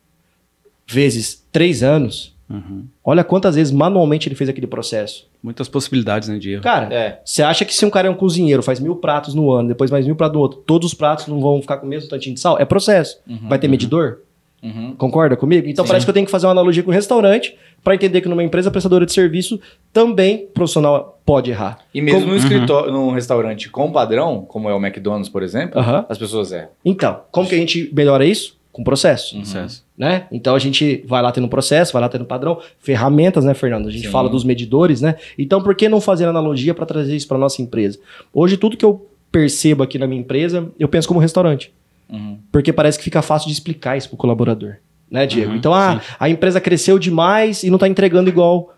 vezes 0.86 1.46
três 1.52 1.82
anos, 1.82 2.36
Uhum. 2.48 2.84
olha 3.04 3.22
quantas 3.22 3.54
vezes 3.54 3.72
manualmente 3.72 4.26
ele 4.28 4.34
fez 4.34 4.50
aquele 4.50 4.66
processo. 4.66 5.30
Muitas 5.40 5.68
possibilidades, 5.68 6.28
né, 6.28 6.36
de 6.36 6.50
erro. 6.50 6.62
Cara, 6.64 6.92
É. 6.92 7.20
você 7.24 7.44
acha 7.44 7.64
que 7.64 7.72
se 7.72 7.86
um 7.86 7.90
cara 7.90 8.08
é 8.08 8.10
um 8.10 8.14
cozinheiro, 8.16 8.60
faz 8.60 8.80
mil 8.80 8.96
pratos 8.96 9.34
no 9.34 9.52
ano, 9.52 9.68
depois 9.68 9.88
mais 9.88 10.04
mil 10.04 10.16
pratos 10.16 10.34
no 10.34 10.40
outro, 10.40 10.58
todos 10.66 10.88
os 10.88 10.94
pratos 10.94 11.28
não 11.28 11.40
vão 11.40 11.60
ficar 11.62 11.76
com 11.76 11.86
o 11.86 11.88
mesmo 11.88 12.08
tantinho 12.10 12.34
de 12.34 12.40
sal? 12.40 12.58
É 12.58 12.64
processo. 12.64 13.20
Uhum. 13.28 13.48
Vai 13.48 13.56
ter 13.60 13.68
medidor? 13.68 14.22
Uhum. 14.62 14.94
Concorda 14.96 15.36
comigo? 15.36 15.66
Então 15.68 15.84
Sim. 15.84 15.88
parece 15.88 16.04
que 16.06 16.10
eu 16.10 16.14
tenho 16.14 16.26
que 16.26 16.32
fazer 16.32 16.46
uma 16.46 16.52
analogia 16.52 16.82
com 16.82 16.90
um 16.90 16.94
restaurante 16.94 17.56
para 17.82 17.94
entender 17.94 18.20
que 18.20 18.28
numa 18.28 18.44
empresa 18.44 18.70
prestadora 18.70 19.06
de 19.06 19.12
serviço 19.12 19.58
também 19.92 20.44
o 20.44 20.48
profissional 20.48 21.18
pode 21.24 21.50
errar. 21.50 21.78
E 21.94 22.00
mesmo 22.02 22.20
Como- 22.20 22.32
no 22.32 22.38
escritório, 22.38 22.92
num 22.92 23.10
restaurante 23.10 23.70
com 23.70 23.90
padrão, 23.90 24.44
como 24.46 24.68
é 24.68 24.74
o 24.74 24.78
McDonald's, 24.84 25.28
por 25.30 25.42
exemplo, 25.42 25.78
Aham. 25.80 26.04
as 26.08 26.18
pessoas 26.18 26.52
erram. 26.52 26.68
Então, 26.84 27.20
como 27.30 27.48
que 27.48 27.54
a 27.54 27.58
gente 27.58 27.90
melhora 27.94 28.24
isso? 28.26 28.58
Com 28.72 28.84
processo. 28.84 29.34
Uhum. 29.36 29.44
Sucesso. 29.44 29.84
Né? 29.98 30.26
Então 30.30 30.54
a 30.54 30.58
gente 30.58 31.02
vai 31.06 31.20
lá 31.22 31.32
tendo 31.32 31.48
processo, 31.48 31.92
vai 31.92 32.00
lá 32.02 32.08
tendo 32.08 32.24
padrão, 32.24 32.58
ferramentas, 32.78 33.44
né, 33.44 33.52
Fernando? 33.54 33.88
A 33.88 33.90
gente 33.90 34.06
Sim. 34.06 34.12
fala 34.12 34.28
dos 34.28 34.44
medidores, 34.44 35.00
né? 35.00 35.16
Então 35.38 35.62
por 35.62 35.74
que 35.74 35.88
não 35.88 36.00
fazer 36.00 36.26
analogia 36.26 36.72
para 36.74 36.86
trazer 36.86 37.16
isso 37.16 37.26
para 37.28 37.36
nossa 37.36 37.60
empresa? 37.60 37.98
Hoje 38.32 38.56
tudo 38.56 38.76
que 38.76 38.84
eu 38.84 39.06
percebo 39.32 39.82
aqui 39.82 39.98
na 39.98 40.06
minha 40.06 40.20
empresa, 40.20 40.68
eu 40.78 40.88
penso 40.88 41.06
como 41.08 41.20
restaurante, 41.20 41.72
Uhum. 42.10 42.38
porque 42.50 42.72
parece 42.72 42.98
que 42.98 43.04
fica 43.04 43.22
fácil 43.22 43.46
de 43.46 43.52
explicar 43.52 43.96
isso 43.96 44.08
pro 44.08 44.16
colaborador, 44.16 44.76
né, 45.10 45.26
Diego? 45.26 45.52
Uhum, 45.52 45.56
então 45.56 45.72
ah, 45.72 46.00
a 46.18 46.28
empresa 46.28 46.60
cresceu 46.60 46.98
demais 46.98 47.62
e 47.62 47.70
não 47.70 47.78
tá 47.78 47.86
entregando 47.86 48.28
igual 48.28 48.74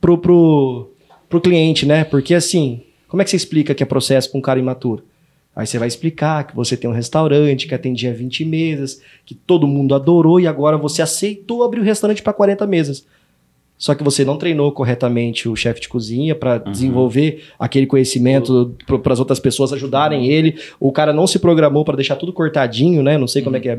pro, 0.00 0.18
pro, 0.18 0.92
pro 1.28 1.40
cliente, 1.40 1.86
né? 1.86 2.04
Porque 2.04 2.34
assim, 2.34 2.82
como 3.06 3.22
é 3.22 3.24
que 3.24 3.30
você 3.30 3.36
explica 3.36 3.74
que 3.74 3.82
é 3.82 3.86
processo 3.86 4.30
para 4.30 4.38
um 4.38 4.42
cara 4.42 4.58
imaturo? 4.58 5.04
Aí 5.54 5.66
você 5.66 5.78
vai 5.78 5.86
explicar 5.86 6.46
que 6.46 6.56
você 6.56 6.76
tem 6.76 6.88
um 6.88 6.94
restaurante 6.94 7.66
que 7.66 7.74
atendia 7.74 8.12
20 8.12 8.44
mesas, 8.44 9.02
que 9.24 9.34
todo 9.34 9.66
mundo 9.66 9.94
adorou 9.94 10.40
e 10.40 10.46
agora 10.46 10.78
você 10.78 11.02
aceitou 11.02 11.62
abrir 11.62 11.80
o 11.80 11.84
restaurante 11.84 12.22
para 12.22 12.32
40 12.32 12.66
mesas. 12.66 13.06
Só 13.78 13.96
que 13.96 14.04
você 14.04 14.24
não 14.24 14.36
treinou 14.36 14.70
corretamente 14.70 15.48
o 15.48 15.56
chefe 15.56 15.80
de 15.80 15.88
cozinha 15.88 16.36
para 16.36 16.58
desenvolver 16.58 17.42
aquele 17.58 17.84
conhecimento 17.86 18.76
para 18.86 19.12
as 19.12 19.18
outras 19.18 19.40
pessoas 19.40 19.72
ajudarem 19.72 20.28
ele. 20.28 20.54
O 20.78 20.92
cara 20.92 21.12
não 21.12 21.26
se 21.26 21.38
programou 21.40 21.84
para 21.84 21.96
deixar 21.96 22.14
tudo 22.14 22.32
cortadinho, 22.32 23.02
né? 23.02 23.18
Não 23.18 23.26
sei 23.26 23.42
como 23.42 23.56
é 23.56 23.60
que 23.60 23.68
é. 23.68 23.74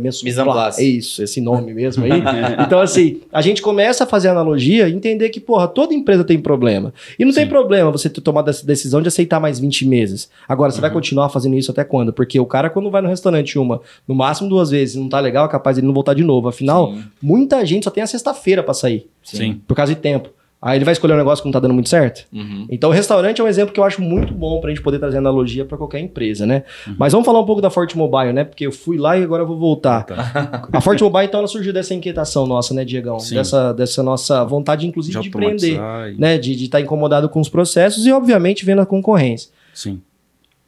Place. 0.54 0.82
É 0.82 0.86
isso, 0.86 1.24
esse 1.24 1.40
nome 1.40 1.74
mesmo 1.74 2.04
aí. 2.04 2.12
então, 2.66 2.80
assim, 2.82 3.22
a 3.32 3.42
gente 3.42 3.62
começa 3.62 4.04
a 4.04 4.08
fazer 4.08 4.28
analogia 4.28 4.90
e 4.90 4.94
entender 4.94 5.30
que, 5.30 5.40
porra, 5.40 5.70
toda 5.70 5.94
empresa 5.94 6.24
tem 6.26 6.38
problema. 6.38 6.94
E 7.18 7.24
não 7.24 7.32
tem 7.32 7.44
Sim. 7.46 7.50
problema 7.50 7.90
você 7.90 8.10
ter 8.10 8.20
tomado 8.22 8.50
essa 8.50 8.66
decisão 8.66 9.02
de 9.02 9.08
aceitar 9.08 9.40
mais 9.40 9.58
20 9.60 9.88
meses. 9.88 10.30
Agora, 10.48 10.72
você 10.72 10.82
vai 10.82 10.90
Uhum. 10.90 10.96
continuar 10.96 11.30
fazendo 11.30 11.56
isso 11.56 11.72
até 11.72 11.84
quando? 11.86 12.12
Porque 12.12 12.38
o 12.40 12.46
cara, 12.46 12.70
quando 12.70 12.92
vai 12.92 13.02
no 13.02 13.08
restaurante 13.08 13.58
uma, 13.58 13.80
no 14.08 14.14
máximo 14.14 14.50
duas 14.50 14.70
vezes, 14.70 14.96
não 14.96 15.08
tá 15.08 15.20
legal, 15.22 15.46
é 15.46 15.50
capaz 15.50 15.76
de 15.76 15.80
ele 15.80 15.88
não 15.88 15.94
voltar 15.94 16.14
de 16.14 16.24
novo. 16.24 16.50
Afinal, 16.50 16.92
Sim. 16.94 17.04
muita 17.22 17.66
gente 17.66 17.86
só 17.86 17.90
tem 17.90 18.04
a 18.04 18.08
sexta-feira 18.08 18.62
pra 18.62 18.74
sair, 18.74 19.08
Sim. 19.24 19.62
por 19.68 19.76
causa 19.76 19.94
de 19.96 20.00
tempo. 20.02 20.30
Aí 20.66 20.78
ele 20.78 20.86
vai 20.86 20.94
escolher 20.94 21.14
um 21.14 21.18
negócio 21.18 21.44
que 21.44 21.48
não 21.50 21.52
tá 21.52 21.60
dando 21.60 21.74
muito 21.74 21.90
certo. 21.90 22.26
Uhum. 22.32 22.66
Então, 22.70 22.90
o 22.90 22.94
restaurante 22.94 23.42
é 23.42 23.44
um 23.44 23.48
exemplo 23.50 23.74
que 23.74 23.80
eu 23.82 23.84
acho 23.84 24.02
muito 24.02 24.34
bom 24.34 24.62
pra 24.62 24.70
gente 24.70 24.82
poder 24.82 24.98
trazer 24.98 25.18
analogia 25.18 25.66
pra 25.66 25.78
qualquer 25.78 26.00
empresa, 26.00 26.46
né? 26.46 26.64
Uhum. 26.88 26.96
Mas 26.98 27.12
vamos 27.12 27.26
falar 27.26 27.42
um 27.42 27.46
pouco 27.46 27.62
da 27.62 27.70
Forte 27.70 27.98
Mobile, 27.98 28.32
né? 28.32 28.46
Porque 28.46 28.66
eu 28.66 28.72
fui 28.72 28.98
lá 28.98 29.18
e 29.18 29.24
agora 29.24 29.44
eu 29.44 29.48
vou 29.48 29.60
voltar. 29.60 30.04
Tá. 30.06 30.70
A 30.72 30.80
Forte 30.80 31.04
Mobile, 31.04 31.26
então, 31.26 31.40
ela 31.42 31.50
surgiu 31.50 31.74
dessa 31.74 31.94
inquietação 31.94 32.48
nossa, 32.48 32.74
né, 32.74 32.86
Diegão? 32.86 33.20
Sim. 33.20 33.36
Dessa, 33.36 33.74
dessa 33.74 34.02
nossa 34.02 34.46
vontade, 34.46 34.88
inclusive, 34.88 35.20
de, 35.20 35.28
empreender, 35.28 35.72
automatizar 35.78 36.10
e- 36.12 36.18
né? 36.18 36.38
De 36.38 36.54
estar 36.64 36.80
incomodado 36.80 37.28
com 37.28 37.42
os 37.42 37.50
processos 37.50 38.06
e, 38.06 38.12
obviamente, 38.14 38.64
vendo 38.64 38.80
a 38.82 38.86
concorrência. 38.86 39.50
Sim. 39.74 40.00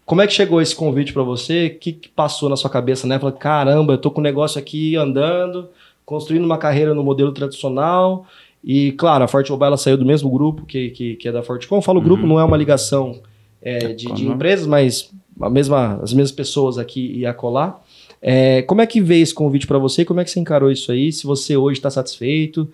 Como 0.05 0.21
é 0.21 0.27
que 0.27 0.33
chegou 0.33 0.61
esse 0.61 0.75
convite 0.75 1.13
pra 1.13 1.23
você? 1.23 1.67
O 1.67 1.79
que, 1.79 1.93
que 1.93 2.09
passou 2.09 2.49
na 2.49 2.57
sua 2.57 2.69
cabeça, 2.69 3.07
né? 3.07 3.17
Falou, 3.17 3.31
caramba, 3.31 3.93
eu 3.93 3.97
tô 3.97 4.11
com 4.11 4.19
o 4.19 4.23
negócio 4.23 4.59
aqui 4.59 4.97
andando, 4.97 5.69
construindo 6.05 6.43
uma 6.43 6.57
carreira 6.57 6.93
no 6.93 7.01
modelo 7.01 7.31
tradicional. 7.31 8.25
E, 8.65 8.93
claro, 8.93 9.23
a 9.23 9.27
Forte 9.27 9.51
Mobile 9.51 9.77
saiu 9.77 9.95
do 9.95 10.03
mesmo 10.05 10.27
grupo 10.29 10.65
que, 10.65 10.89
que, 10.89 11.15
que 11.17 11.27
é 11.27 11.31
da 11.31 11.43
Fortecom. 11.43 11.81
Falo 11.83 12.01
grupo, 12.01 12.23
Uhum. 12.23 12.29
não 12.29 12.39
é 12.39 12.43
uma 12.43 12.57
ligação 12.57 13.21
é, 13.61 13.77
de, 13.93 14.11
de 14.11 14.25
Uhum. 14.25 14.33
empresas, 14.33 14.65
mas 14.65 15.11
a 15.39 15.49
mesma, 15.49 15.99
as 16.01 16.11
mesmas 16.13 16.31
pessoas 16.31 16.77
aqui 16.79 17.13
e 17.15 17.25
acolá. 17.27 17.79
É, 18.21 18.63
como 18.63 18.81
é 18.81 18.87
que 18.87 18.99
veio 19.01 19.21
esse 19.21 19.33
convite 19.35 19.67
pra 19.67 19.77
você? 19.77 20.03
Como 20.03 20.19
é 20.19 20.23
que 20.23 20.31
você 20.31 20.39
encarou 20.39 20.71
isso 20.71 20.91
aí? 20.91 21.11
Se 21.11 21.27
você 21.27 21.55
hoje 21.55 21.77
está 21.77 21.91
satisfeito? 21.91 22.67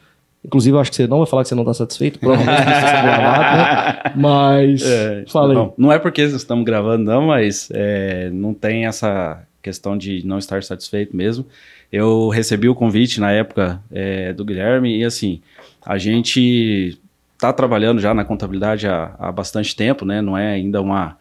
Inclusive, 0.45 0.75
eu 0.75 0.79
acho 0.79 0.89
que 0.91 0.95
você 0.95 1.05
não 1.07 1.17
vai 1.19 1.27
falar 1.27 1.43
que 1.43 1.49
você 1.49 1.55
não 1.55 1.63
está 1.63 1.73
satisfeito, 1.73 2.19
provavelmente 2.19 2.57
isso 2.61 2.69
está 2.85 3.01
gravado, 3.03 3.57
né? 3.57 4.11
Mas, 4.15 4.81
É, 4.83 5.25
fala 5.27 5.49
aí. 5.49 5.55
Não, 5.55 5.73
não 5.77 5.91
é 5.91 5.99
porque 5.99 6.21
estamos 6.21 6.65
gravando, 6.65 7.03
não, 7.03 7.27
mas 7.27 7.69
é, 7.73 8.29
não 8.31 8.53
tem 8.53 8.85
essa 8.87 9.43
questão 9.61 9.95
de 9.97 10.25
não 10.25 10.39
estar 10.39 10.63
satisfeito 10.63 11.15
mesmo. 11.15 11.45
Eu 11.91 12.29
recebi 12.29 12.67
o 12.69 12.73
convite 12.73 13.19
na 13.19 13.31
época 13.31 13.79
é, 13.91 14.33
do 14.33 14.43
Guilherme 14.45 14.97
e 14.97 15.03
assim, 15.03 15.41
a 15.85 15.97
gente 15.97 16.97
está 17.33 17.51
trabalhando 17.51 17.99
já 17.99 18.13
na 18.13 18.23
contabilidade 18.23 18.87
há, 18.87 19.15
há 19.17 19.31
bastante 19.31 19.75
tempo, 19.75 20.05
né? 20.05 20.21
Não 20.21 20.37
é 20.37 20.53
ainda 20.53 20.81
uma, 20.81 21.17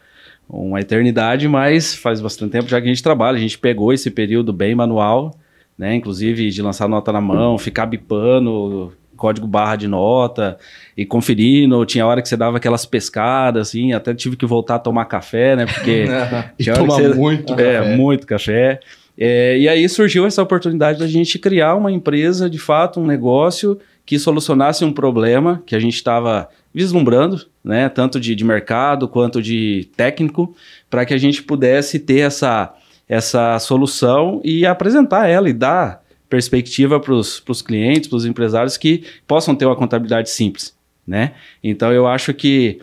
uma 0.48 0.80
eternidade, 0.80 1.48
mas 1.48 1.94
faz 1.94 2.20
bastante 2.20 2.52
tempo 2.52 2.68
já 2.68 2.80
que 2.80 2.86
a 2.86 2.90
gente 2.90 3.02
trabalha. 3.02 3.36
A 3.36 3.40
gente 3.40 3.58
pegou 3.58 3.92
esse 3.92 4.10
período 4.10 4.52
bem 4.52 4.74
manual, 4.74 5.34
né? 5.78 5.94
Inclusive 5.94 6.50
de 6.50 6.62
lançar 6.62 6.88
nota 6.88 7.10
na 7.12 7.20
mão, 7.20 7.56
ficar 7.56 7.86
bipando 7.86 8.92
código 9.16 9.46
barra 9.46 9.76
de 9.76 9.86
nota 9.86 10.56
e 10.96 11.04
conferindo. 11.04 11.84
Tinha 11.84 12.06
hora 12.06 12.22
que 12.22 12.28
você 12.28 12.36
dava 12.38 12.56
aquelas 12.56 12.86
pescadas, 12.86 13.68
assim, 13.68 13.92
até 13.92 14.14
tive 14.14 14.34
que 14.34 14.46
voltar 14.46 14.76
a 14.76 14.78
tomar 14.78 15.04
café, 15.04 15.54
né? 15.56 15.66
Porque 15.66 16.06
tinha 16.58 16.74
hora 16.74 16.84
você- 16.84 17.14
muito 17.14 17.52
é, 17.54 17.78
café. 17.80 17.96
muito 17.96 18.26
café. 18.26 18.80
É, 19.18 19.58
e 19.58 19.68
aí 19.68 19.86
surgiu 19.90 20.24
essa 20.24 20.42
oportunidade 20.42 20.98
da 20.98 21.06
gente 21.06 21.38
criar 21.38 21.74
uma 21.74 21.92
empresa, 21.92 22.48
de 22.48 22.58
fato, 22.58 22.98
um 22.98 23.06
negócio 23.06 23.78
que 24.10 24.18
solucionasse 24.18 24.84
um 24.84 24.92
problema 24.92 25.62
que 25.64 25.76
a 25.76 25.78
gente 25.78 25.94
estava 25.94 26.48
vislumbrando, 26.74 27.46
né, 27.62 27.88
tanto 27.88 28.18
de, 28.18 28.34
de 28.34 28.42
mercado 28.42 29.06
quanto 29.06 29.40
de 29.40 29.88
técnico, 29.96 30.52
para 30.90 31.06
que 31.06 31.14
a 31.14 31.16
gente 31.16 31.44
pudesse 31.44 31.96
ter 32.00 32.18
essa, 32.18 32.74
essa 33.08 33.56
solução 33.60 34.40
e 34.42 34.66
apresentar 34.66 35.28
ela 35.28 35.48
e 35.48 35.52
dar 35.52 36.02
perspectiva 36.28 36.98
para 36.98 37.14
os 37.14 37.62
clientes, 37.64 38.08
para 38.08 38.16
os 38.16 38.26
empresários 38.26 38.76
que 38.76 39.04
possam 39.28 39.54
ter 39.54 39.64
uma 39.64 39.76
contabilidade 39.76 40.28
simples, 40.28 40.76
né? 41.06 41.34
Então 41.62 41.92
eu 41.92 42.08
acho 42.08 42.34
que 42.34 42.80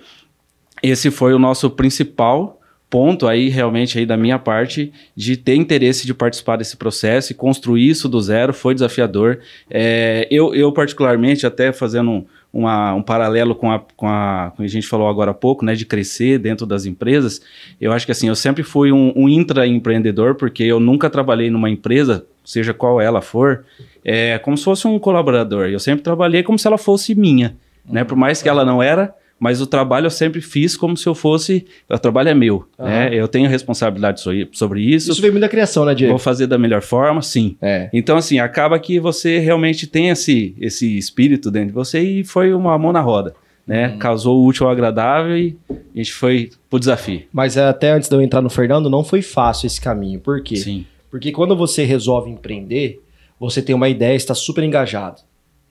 esse 0.82 1.12
foi 1.12 1.34
o 1.34 1.40
nosso 1.40 1.70
principal 1.70 2.57
ponto 2.90 3.28
aí 3.28 3.50
realmente 3.50 4.00
aí 4.00 4.06
da 4.06 4.16
minha 4.16 4.40
parte 4.40 4.94
de 5.16 5.36
ter 5.36 5.56
interesse 5.56 6.06
de 6.06 6.14
participar 6.14 6.56
desse 6.58 6.78
processo 6.78 7.32
e 7.32 7.36
construir 7.36 7.88
isso 7.90 8.08
do 8.08 8.22
zero 8.22 8.54
foi 8.54 8.74
desafiador. 8.74 9.40
É, 9.70 10.26
eu, 10.32 10.56
eu 10.56 10.72
particularmente 10.72 11.46
até 11.46 11.74
fazendo 11.74 12.10
um, 12.12 12.26
uma- 12.54 12.94
um 12.94 13.02
paralelo 13.02 13.54
com 13.54 13.70
a, 13.70 13.80
com 13.98 14.08
a 14.08 14.54
com 14.56 14.64
a 14.64 14.68
gente 14.68 14.88
falou 14.88 15.10
agora 15.10 15.32
há 15.32 15.34
pouco, 15.34 15.66
né, 15.66 15.76
de 15.76 15.86
crescer 15.86 16.40
dentro 16.40 16.66
das 16.66 16.86
empresas, 16.86 17.42
eu 17.80 17.92
acho 17.92 18.06
que 18.06 18.12
assim, 18.14 18.30
eu 18.30 18.36
sempre 18.36 18.64
fui 18.64 18.90
um, 18.92 19.12
um 19.18 19.28
intraempreendedor 19.28 20.36
porque 20.36 20.64
eu 20.64 20.80
nunca 20.80 21.10
trabalhei 21.10 21.50
numa 21.50 21.70
empresa, 21.70 22.26
seja 22.46 22.74
qual 22.74 23.02
ela 23.02 23.22
for, 23.22 23.66
é, 24.04 24.38
como 24.40 24.56
se 24.58 24.64
fosse 24.64 24.88
um 24.88 24.98
colaborador. 24.98 25.68
Eu 25.68 25.80
sempre 25.80 26.04
trabalhei 26.04 26.42
como 26.42 26.58
se 26.58 26.66
ela 26.66 26.78
fosse 26.78 27.14
minha, 27.14 27.54
né, 27.86 28.06
por 28.06 28.16
mais 28.16 28.42
que 28.42 28.48
ela 28.48 28.64
não 28.64 28.82
era 28.82 29.14
mas 29.40 29.62
o 29.62 29.68
trabalho 29.68 30.08
eu 30.08 30.10
sempre 30.12 30.42
fiz 30.42 30.76
como 30.76 30.98
se 30.98 31.08
eu 31.08 31.14
fosse. 31.14 31.66
O 31.90 31.98
trabalho 32.00 32.30
é 32.30 32.34
meu, 32.34 32.68
Aham. 32.80 32.90
né? 32.90 33.10
Eu 33.14 33.28
tenho 33.28 33.48
responsabilidade 33.50 34.20
sobre- 34.20 34.82
isso. 34.82 35.12
Isso 35.12 35.22
veio 35.22 35.32
muito 35.34 35.42
da 35.42 35.50
criação, 35.50 35.86
né, 35.86 35.94
Diego? 35.94 36.12
Vou 36.14 36.20
fazer 36.20 36.48
da 36.48 36.58
melhor 36.58 36.82
forma, 36.82 37.22
sim. 37.22 37.56
É. 37.62 37.90
Então, 37.94 38.18
assim, 38.18 38.40
acaba 38.40 38.80
que 38.80 39.00
você 39.00 39.40
realmente 39.40 39.86
tem 39.88 40.10
esse, 40.10 40.56
esse 40.60 40.98
espírito 40.98 41.52
dentro 41.52 41.68
de 41.70 41.74
você 41.74 42.02
e 42.02 42.24
foi 42.24 42.54
uma 42.54 42.78
mão 42.78 42.92
na 42.92 43.02
roda, 43.02 43.36
né? 43.66 43.90
Uhum. 43.90 43.98
Causou 44.00 44.40
o 44.40 44.46
útil 44.48 44.66
ao 44.66 44.72
agradável 44.72 45.38
e 45.38 45.56
a 45.70 45.98
gente 45.98 46.14
foi 46.14 46.50
pro 46.70 46.80
desafio. 46.80 47.24
Mas 47.32 47.56
é, 47.58 47.66
até 47.68 47.92
antes 47.92 48.10
de 48.10 48.16
eu 48.16 48.22
entrar 48.22 48.42
no 48.42 48.50
Fernando, 48.50 48.90
não 48.90 49.04
foi 49.04 49.22
fácil 49.22 49.68
esse 49.68 49.80
caminho. 49.80 50.20
Por 50.20 50.42
quê? 50.42 50.56
Sim. 50.56 50.86
Porque 51.12 51.32
quando 51.32 51.56
você 51.56 51.84
resolve 51.84 52.30
empreender, 52.30 53.00
você 53.40 53.62
tem 53.62 53.76
uma 53.76 53.88
ideia, 53.88 54.16
está 54.16 54.34
super 54.34 54.64
engajado. 54.64 55.22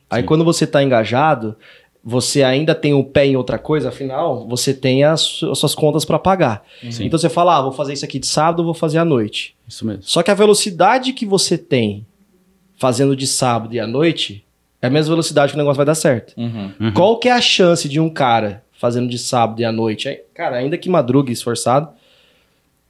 Aí 0.08 0.22
Sim. 0.22 0.26
quando 0.28 0.44
você 0.44 0.64
está 0.64 0.82
engajado, 0.84 1.56
você 2.08 2.44
ainda 2.44 2.72
tem 2.72 2.94
o 2.94 3.02
pé 3.02 3.26
em 3.26 3.36
outra 3.36 3.58
coisa, 3.58 3.88
afinal, 3.88 4.46
você 4.46 4.72
tem 4.72 5.02
as, 5.02 5.42
as 5.42 5.58
suas 5.58 5.74
contas 5.74 6.04
para 6.04 6.20
pagar. 6.20 6.64
Sim. 6.88 7.06
Então 7.06 7.18
você 7.18 7.28
fala, 7.28 7.56
ah, 7.56 7.62
vou 7.62 7.72
fazer 7.72 7.94
isso 7.94 8.04
aqui 8.04 8.20
de 8.20 8.28
sábado, 8.28 8.62
vou 8.62 8.74
fazer 8.74 8.98
à 8.98 9.04
noite. 9.04 9.56
Isso 9.66 9.84
mesmo. 9.84 10.04
Só 10.04 10.22
que 10.22 10.30
a 10.30 10.34
velocidade 10.34 11.12
que 11.12 11.26
você 11.26 11.58
tem 11.58 12.06
fazendo 12.76 13.16
de 13.16 13.26
sábado 13.26 13.74
e 13.74 13.80
à 13.80 13.88
noite 13.88 14.44
é 14.80 14.86
a 14.86 14.90
mesma 14.90 15.14
velocidade 15.14 15.50
que 15.50 15.56
o 15.56 15.58
negócio 15.58 15.78
vai 15.78 15.86
dar 15.86 15.96
certo. 15.96 16.32
Uhum. 16.36 16.70
Uhum. 16.78 16.92
Qual 16.92 17.18
que 17.18 17.28
é 17.28 17.32
a 17.32 17.40
chance 17.40 17.88
de 17.88 17.98
um 17.98 18.08
cara 18.08 18.62
fazendo 18.78 19.08
de 19.08 19.18
sábado 19.18 19.60
e 19.60 19.64
à 19.64 19.72
noite, 19.72 20.20
cara, 20.32 20.58
ainda 20.58 20.78
que 20.78 20.88
madrugue 20.88 21.32
esforçado, 21.32 21.88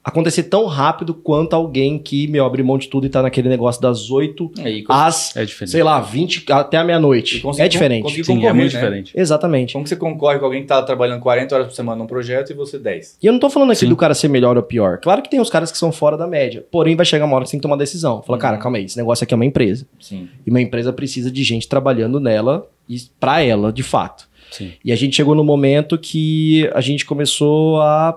acontecer 0.08 0.44
tão 0.44 0.66
rápido 0.66 1.12
quanto 1.12 1.54
alguém 1.54 1.98
que 1.98 2.28
me 2.28 2.38
abre 2.38 2.62
mão 2.62 2.78
de 2.78 2.86
tudo 2.88 3.06
e 3.06 3.10
tá 3.10 3.20
naquele 3.22 3.48
negócio 3.48 3.82
das 3.82 4.08
8 4.08 4.52
Aí, 4.60 4.84
às, 4.88 5.36
É 5.36 5.44
diferente. 5.44 5.72
sei 5.72 5.82
lá, 5.82 6.00
20 6.00 6.44
até 6.52 6.76
a 6.76 6.84
meia-noite. 6.84 7.42
É 7.58 7.66
diferente. 7.66 8.24
Sim, 8.24 8.46
é 8.46 8.52
muito 8.52 8.72
né? 8.72 8.78
diferente. 8.80 9.12
Exatamente. 9.16 9.72
Como 9.72 9.82
que 9.82 9.88
você 9.88 9.96
concorre 9.96 10.38
com 10.38 10.44
alguém 10.44 10.62
que 10.62 10.68
tá 10.68 10.80
trabalhando 10.82 11.20
40 11.20 11.54
horas 11.54 11.66
por 11.66 11.74
semana 11.74 11.98
num 11.98 12.06
projeto 12.06 12.50
e 12.50 12.54
você 12.54 12.78
10? 12.78 13.18
E 13.20 13.26
eu 13.26 13.32
não 13.32 13.40
tô 13.40 13.50
falando 13.50 13.72
aqui 13.72 13.80
Sim. 13.80 13.88
do 13.88 13.96
cara 13.96 14.14
ser 14.14 14.28
melhor 14.28 14.56
ou 14.56 14.62
pior. 14.62 14.98
Claro 14.98 15.22
que 15.22 15.28
tem 15.28 15.40
os 15.40 15.50
caras 15.50 15.72
que 15.72 15.78
são 15.78 15.90
fora 15.90 16.16
da 16.16 16.26
média. 16.26 16.64
Porém, 16.70 16.94
vai 16.94 17.04
chegar 17.04 17.24
uma 17.24 17.34
hora 17.34 17.42
que 17.44 17.48
você 17.50 17.56
tem 17.56 17.58
que 17.60 17.62
tomar 17.62 17.74
uma 17.74 17.78
decisão. 17.78 18.22
Fala, 18.22 18.36
Uhum. 18.36 18.40
cara, 18.42 18.56
calma 18.58 18.78
aí, 18.78 18.84
esse 18.84 18.96
negócio 18.96 19.24
aqui 19.24 19.34
é 19.34 19.36
uma 19.36 19.44
empresa. 19.44 19.86
Sim. 19.98 20.28
E 20.46 20.50
uma 20.50 20.60
empresa 20.60 20.92
precisa 20.92 21.30
de 21.32 21.42
gente 21.42 21.66
trabalhando 21.68 22.20
nela 22.20 22.68
e 22.88 22.96
pra 23.18 23.42
ela, 23.42 23.72
de 23.72 23.82
fato. 23.82 24.28
Sim. 24.52 24.70
E 24.84 24.92
a 24.92 24.96
gente 24.96 25.16
chegou 25.16 25.34
no 25.34 25.42
momento 25.42 25.98
que 25.98 26.70
a 26.72 26.80
gente 26.80 27.04
começou 27.04 27.80
a 27.80 28.16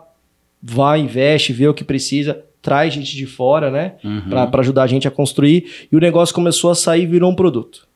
vai, 0.61 0.99
investe, 0.99 1.53
vê 1.53 1.67
o 1.67 1.73
que 1.73 1.83
precisa, 1.83 2.43
traz 2.61 2.93
gente 2.93 3.15
de 3.15 3.25
fora, 3.25 3.71
né? 3.71 3.95
Uhum. 4.03 4.47
Pra 4.49 4.61
ajudar 4.61 4.83
a 4.83 4.87
gente 4.87 5.07
a 5.07 5.11
construir. 5.11 5.87
E 5.91 5.95
o 5.95 5.99
negócio 5.99 6.35
começou 6.35 6.69
a 6.69 6.75
sair 6.75 7.03
e 7.03 7.07
virou 7.07 7.31
um 7.31 7.35
produto. 7.35 7.87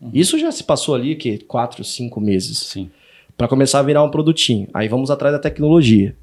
Uhum. 0.00 0.10
Isso 0.12 0.38
já 0.38 0.50
se 0.50 0.64
passou 0.64 0.94
ali, 0.94 1.16
que 1.16 1.38
quatro, 1.38 1.82
cinco 1.84 2.20
meses. 2.20 2.58
Sim. 2.58 2.90
Pra 3.36 3.46
começar 3.46 3.78
a 3.78 3.82
virar 3.82 4.02
um 4.02 4.10
produtinho. 4.10 4.68
Aí 4.74 4.88
vamos 4.88 5.10
atrás 5.10 5.32
da 5.32 5.38
tecnologia. 5.38 6.16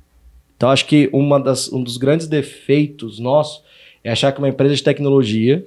Então 0.58 0.70
acho 0.70 0.86
que 0.86 1.10
uma 1.14 1.40
das, 1.40 1.72
um 1.72 1.82
dos 1.82 1.98
grandes 1.98 2.28
defeitos 2.28 3.20
nossos 3.20 3.64
é 4.04 4.12
achar 4.12 4.32
que 4.32 4.40
uma 4.40 4.50
empresa 4.50 4.76
de 4.76 4.84
tecnologia 4.84 5.66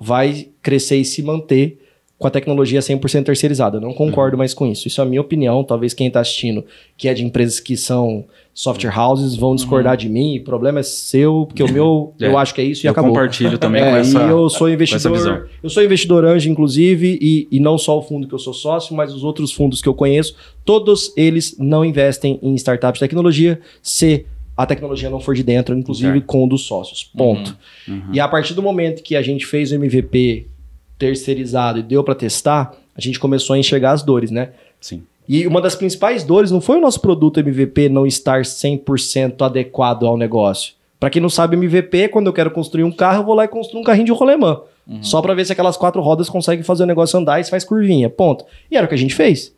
vai 0.00 0.48
crescer 0.60 0.96
e 0.96 1.04
se 1.04 1.22
manter 1.22 1.81
com 2.22 2.28
a 2.28 2.30
tecnologia 2.30 2.80
100% 2.80 3.24
terceirizada. 3.24 3.76
Eu 3.76 3.80
não 3.80 3.92
concordo 3.92 4.38
mais 4.38 4.54
com 4.54 4.64
isso. 4.66 4.86
Isso 4.88 5.00
é 5.00 5.04
a 5.04 5.06
minha 5.06 5.20
opinião. 5.20 5.62
Talvez 5.64 5.92
quem 5.92 6.06
está 6.06 6.20
assistindo, 6.20 6.64
que 6.96 7.08
é 7.08 7.12
de 7.14 7.24
empresas 7.24 7.58
que 7.60 7.76
são 7.76 8.24
software 8.54 8.96
houses, 8.96 9.34
vão 9.34 9.54
discordar 9.56 9.96
de 9.96 10.08
mim. 10.08 10.38
O 10.38 10.44
problema 10.44 10.80
é 10.80 10.82
seu, 10.82 11.44
porque 11.46 11.62
o 11.62 11.70
meu, 11.72 12.14
É. 12.20 12.26
eu 12.28 12.38
acho 12.38 12.54
que 12.54 12.60
é 12.60 12.64
isso 12.64 12.84
e 12.84 12.88
Eu 12.88 12.92
acabou. 12.92 13.10
compartilho 13.10 13.58
também 13.58 13.82
com 13.84 13.88
É, 13.96 14.00
essa. 14.00 14.18
e 14.24 14.28
eu 14.30 14.48
sou 14.48 14.68
essa 14.68 14.74
investidor. 14.74 15.48
Eu 15.62 15.68
sou 15.68 15.82
investidor 15.82 16.24
anjo, 16.24 16.48
inclusive, 16.48 17.18
e, 17.20 17.48
e 17.50 17.58
não 17.60 17.76
só 17.76 17.98
o 17.98 18.02
fundo 18.02 18.28
que 18.28 18.34
eu 18.34 18.38
sou 18.38 18.54
sócio, 18.54 18.94
mas 18.94 19.12
os 19.12 19.24
outros 19.24 19.52
fundos 19.52 19.82
que 19.82 19.88
eu 19.88 19.94
conheço, 19.94 20.36
todos 20.64 21.12
eles 21.16 21.56
não 21.58 21.84
investem 21.84 22.38
em 22.42 22.54
startups 22.54 23.00
de 23.00 23.00
tecnologia 23.00 23.58
se 23.82 24.24
a 24.56 24.64
tecnologia 24.66 25.10
não 25.10 25.18
for 25.18 25.34
de 25.34 25.42
dentro, 25.42 25.76
inclusive 25.76 26.12
Certo. 26.12 26.26
com 26.26 26.44
um 26.44 26.48
dos 26.48 26.62
sócios. 26.62 27.02
Ponto. 27.16 27.56
Uhum. 27.88 28.02
E 28.12 28.20
a 28.20 28.28
partir 28.28 28.54
do 28.54 28.62
momento 28.62 29.02
que 29.02 29.16
a 29.16 29.22
gente 29.22 29.44
fez 29.46 29.72
o 29.72 29.74
MVP 29.74 30.46
terceirizado 31.02 31.80
e 31.80 31.82
deu 31.82 32.04
para 32.04 32.14
testar, 32.14 32.74
a 32.96 33.00
gente 33.00 33.18
começou 33.18 33.54
a 33.54 33.58
enxergar 33.58 33.90
as 33.90 34.02
dores, 34.04 34.30
né? 34.30 34.50
Sim. 34.80 35.02
E 35.28 35.46
uma 35.48 35.60
das 35.60 35.74
principais 35.74 36.22
dores 36.22 36.50
não 36.52 36.60
foi 36.60 36.78
o 36.78 36.80
nosso 36.80 37.00
produto 37.00 37.40
MVP 37.40 37.88
não 37.88 38.06
estar 38.06 38.42
100% 38.42 39.42
adequado 39.44 40.06
ao 40.06 40.16
negócio. 40.16 40.74
Para 41.00 41.10
quem 41.10 41.20
não 41.20 41.28
sabe, 41.28 41.56
MVP, 41.56 42.08
quando 42.08 42.28
eu 42.28 42.32
quero 42.32 42.52
construir 42.52 42.84
um 42.84 42.92
carro, 42.92 43.22
eu 43.22 43.26
vou 43.26 43.34
lá 43.34 43.44
e 43.44 43.48
construo 43.48 43.80
um 43.80 43.84
carrinho 43.84 44.06
de 44.06 44.12
rolemã. 44.12 44.60
Uhum. 44.86 45.02
Só 45.02 45.20
para 45.20 45.34
ver 45.34 45.44
se 45.44 45.52
aquelas 45.52 45.76
quatro 45.76 46.00
rodas 46.00 46.28
conseguem 46.28 46.62
fazer 46.62 46.84
o 46.84 46.86
negócio 46.86 47.18
andar 47.18 47.40
e 47.40 47.44
se 47.44 47.50
faz 47.50 47.64
curvinha. 47.64 48.08
Ponto. 48.08 48.44
E 48.70 48.76
era 48.76 48.86
o 48.86 48.88
que 48.88 48.94
a 48.94 48.98
gente 48.98 49.14
fez. 49.14 49.52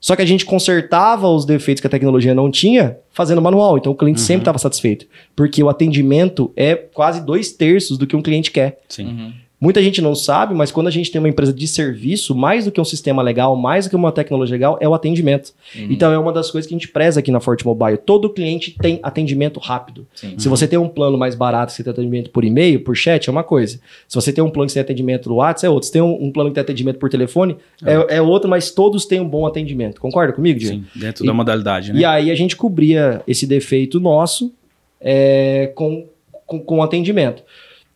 Só 0.00 0.14
que 0.14 0.20
a 0.20 0.26
gente 0.26 0.44
consertava 0.44 1.28
os 1.28 1.46
defeitos 1.46 1.80
que 1.80 1.86
a 1.86 1.90
tecnologia 1.90 2.34
não 2.34 2.50
tinha 2.50 2.98
fazendo 3.10 3.40
manual. 3.40 3.78
Então 3.78 3.92
o 3.92 3.94
cliente 3.94 4.20
Uhum. 4.20 4.26
sempre 4.26 4.42
estava 4.42 4.58
satisfeito. 4.58 5.06
Porque 5.34 5.62
o 5.62 5.70
atendimento 5.70 6.52
é 6.54 6.74
quase 6.74 7.24
dois 7.24 7.52
terços 7.52 7.96
do 7.96 8.06
que 8.06 8.14
um 8.16 8.20
cliente 8.20 8.50
quer. 8.50 8.80
Sim. 8.88 9.06
Uhum. 9.06 9.32
Muita 9.60 9.82
gente 9.82 10.02
não 10.02 10.14
sabe, 10.14 10.52
mas 10.54 10.70
quando 10.70 10.88
a 10.88 10.90
gente 10.90 11.10
tem 11.10 11.18
uma 11.18 11.28
empresa 11.28 11.52
de 11.52 11.66
serviço, 11.66 12.34
mais 12.34 12.64
do 12.66 12.72
que 12.72 12.80
um 12.80 12.84
sistema 12.84 13.22
legal, 13.22 13.56
mais 13.56 13.86
do 13.86 13.90
que 13.90 13.96
uma 13.96 14.12
tecnologia 14.12 14.54
legal, 14.54 14.76
é 14.80 14.88
o 14.88 14.92
atendimento. 14.92 15.52
Uhum. 15.74 15.86
Então 15.90 16.12
é 16.12 16.18
uma 16.18 16.32
das 16.32 16.50
coisas 16.50 16.68
que 16.68 16.74
a 16.74 16.78
gente 16.78 16.88
preza 16.88 17.20
aqui 17.20 17.30
na 17.30 17.40
Forte 17.40 17.64
Mobile. 17.64 17.96
Todo 17.96 18.28
cliente 18.28 18.76
tem 18.78 18.98
atendimento 19.02 19.58
rápido. 19.60 20.06
Sim. 20.14 20.34
Se 20.36 20.48
você 20.48 20.66
tem 20.66 20.78
um 20.78 20.88
plano 20.88 21.16
mais 21.16 21.34
barato, 21.34 21.70
que 21.70 21.76
você 21.76 21.84
tem 21.84 21.92
atendimento 21.92 22.30
por 22.30 22.44
e-mail, 22.44 22.80
por 22.80 22.94
chat, 22.96 23.28
é 23.28 23.32
uma 23.32 23.44
coisa. 23.44 23.80
Se 24.06 24.14
você 24.14 24.32
tem 24.32 24.42
um 24.44 24.50
plano 24.50 24.66
que 24.66 24.74
tem 24.74 24.82
atendimento 24.82 25.28
no 25.28 25.36
WhatsApp, 25.36 25.66
é 25.66 25.70
outro. 25.70 25.86
Se 25.86 25.92
tem 25.92 26.02
um, 26.02 26.24
um 26.24 26.30
plano 26.30 26.50
que 26.50 26.54
tem 26.54 26.62
atendimento 26.62 26.98
por 26.98 27.08
telefone, 27.08 27.56
é, 27.84 28.16
é 28.16 28.22
outro, 28.22 28.50
mas 28.50 28.70
todos 28.70 29.06
têm 29.06 29.20
um 29.20 29.28
bom 29.28 29.46
atendimento. 29.46 30.00
Concorda 30.00 30.32
comigo, 30.32 30.58
Diego? 30.58 30.76
Sim. 30.76 30.84
Dentro 30.94 31.24
E- 31.24 31.26
da 31.26 31.32
modalidade, 31.32 31.92
né? 31.92 32.00
E 32.00 32.04
aí 32.04 32.30
a 32.30 32.34
gente 32.34 32.56
cobria 32.56 33.22
esse 33.26 33.46
defeito 33.46 33.98
nosso 33.98 34.52
é, 35.00 35.72
com, 35.74 36.06
com, 36.46 36.58
com 36.58 36.82
atendimento. 36.82 37.42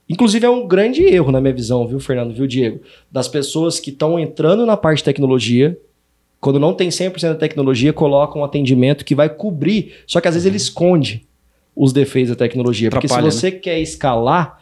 Inclusive 0.08 0.46
é 0.46 0.50
um 0.50 0.66
grande 0.66 1.02
erro 1.02 1.30
na 1.30 1.40
minha 1.40 1.52
visão, 1.52 1.86
viu, 1.86 2.00
Fernando, 2.00 2.32
viu, 2.32 2.46
Diego? 2.46 2.80
Das 3.10 3.28
pessoas 3.28 3.78
que 3.78 3.90
estão 3.90 4.18
entrando 4.18 4.64
na 4.64 4.76
parte 4.76 4.98
de 4.98 5.04
tecnologia, 5.04 5.78
quando 6.40 6.58
não 6.58 6.72
tem 6.72 6.88
100% 6.88 7.28
da 7.28 7.34
tecnologia, 7.34 7.92
colocam 7.92 8.40
um 8.40 8.44
atendimento 8.44 9.04
que 9.04 9.14
vai 9.14 9.28
cobrir, 9.28 9.92
só 10.06 10.20
que 10.20 10.28
às 10.28 10.34
vezes 10.34 10.46
ele 10.46 10.56
esconde 10.56 11.26
os 11.76 11.92
defeitos 11.92 12.30
da 12.30 12.36
tecnologia. 12.36 12.90
Porque 12.90 13.06
se 13.06 13.12
Atrapalha, 13.12 13.30
você 13.30 13.52
quer 13.52 13.80
escalar, 13.80 14.58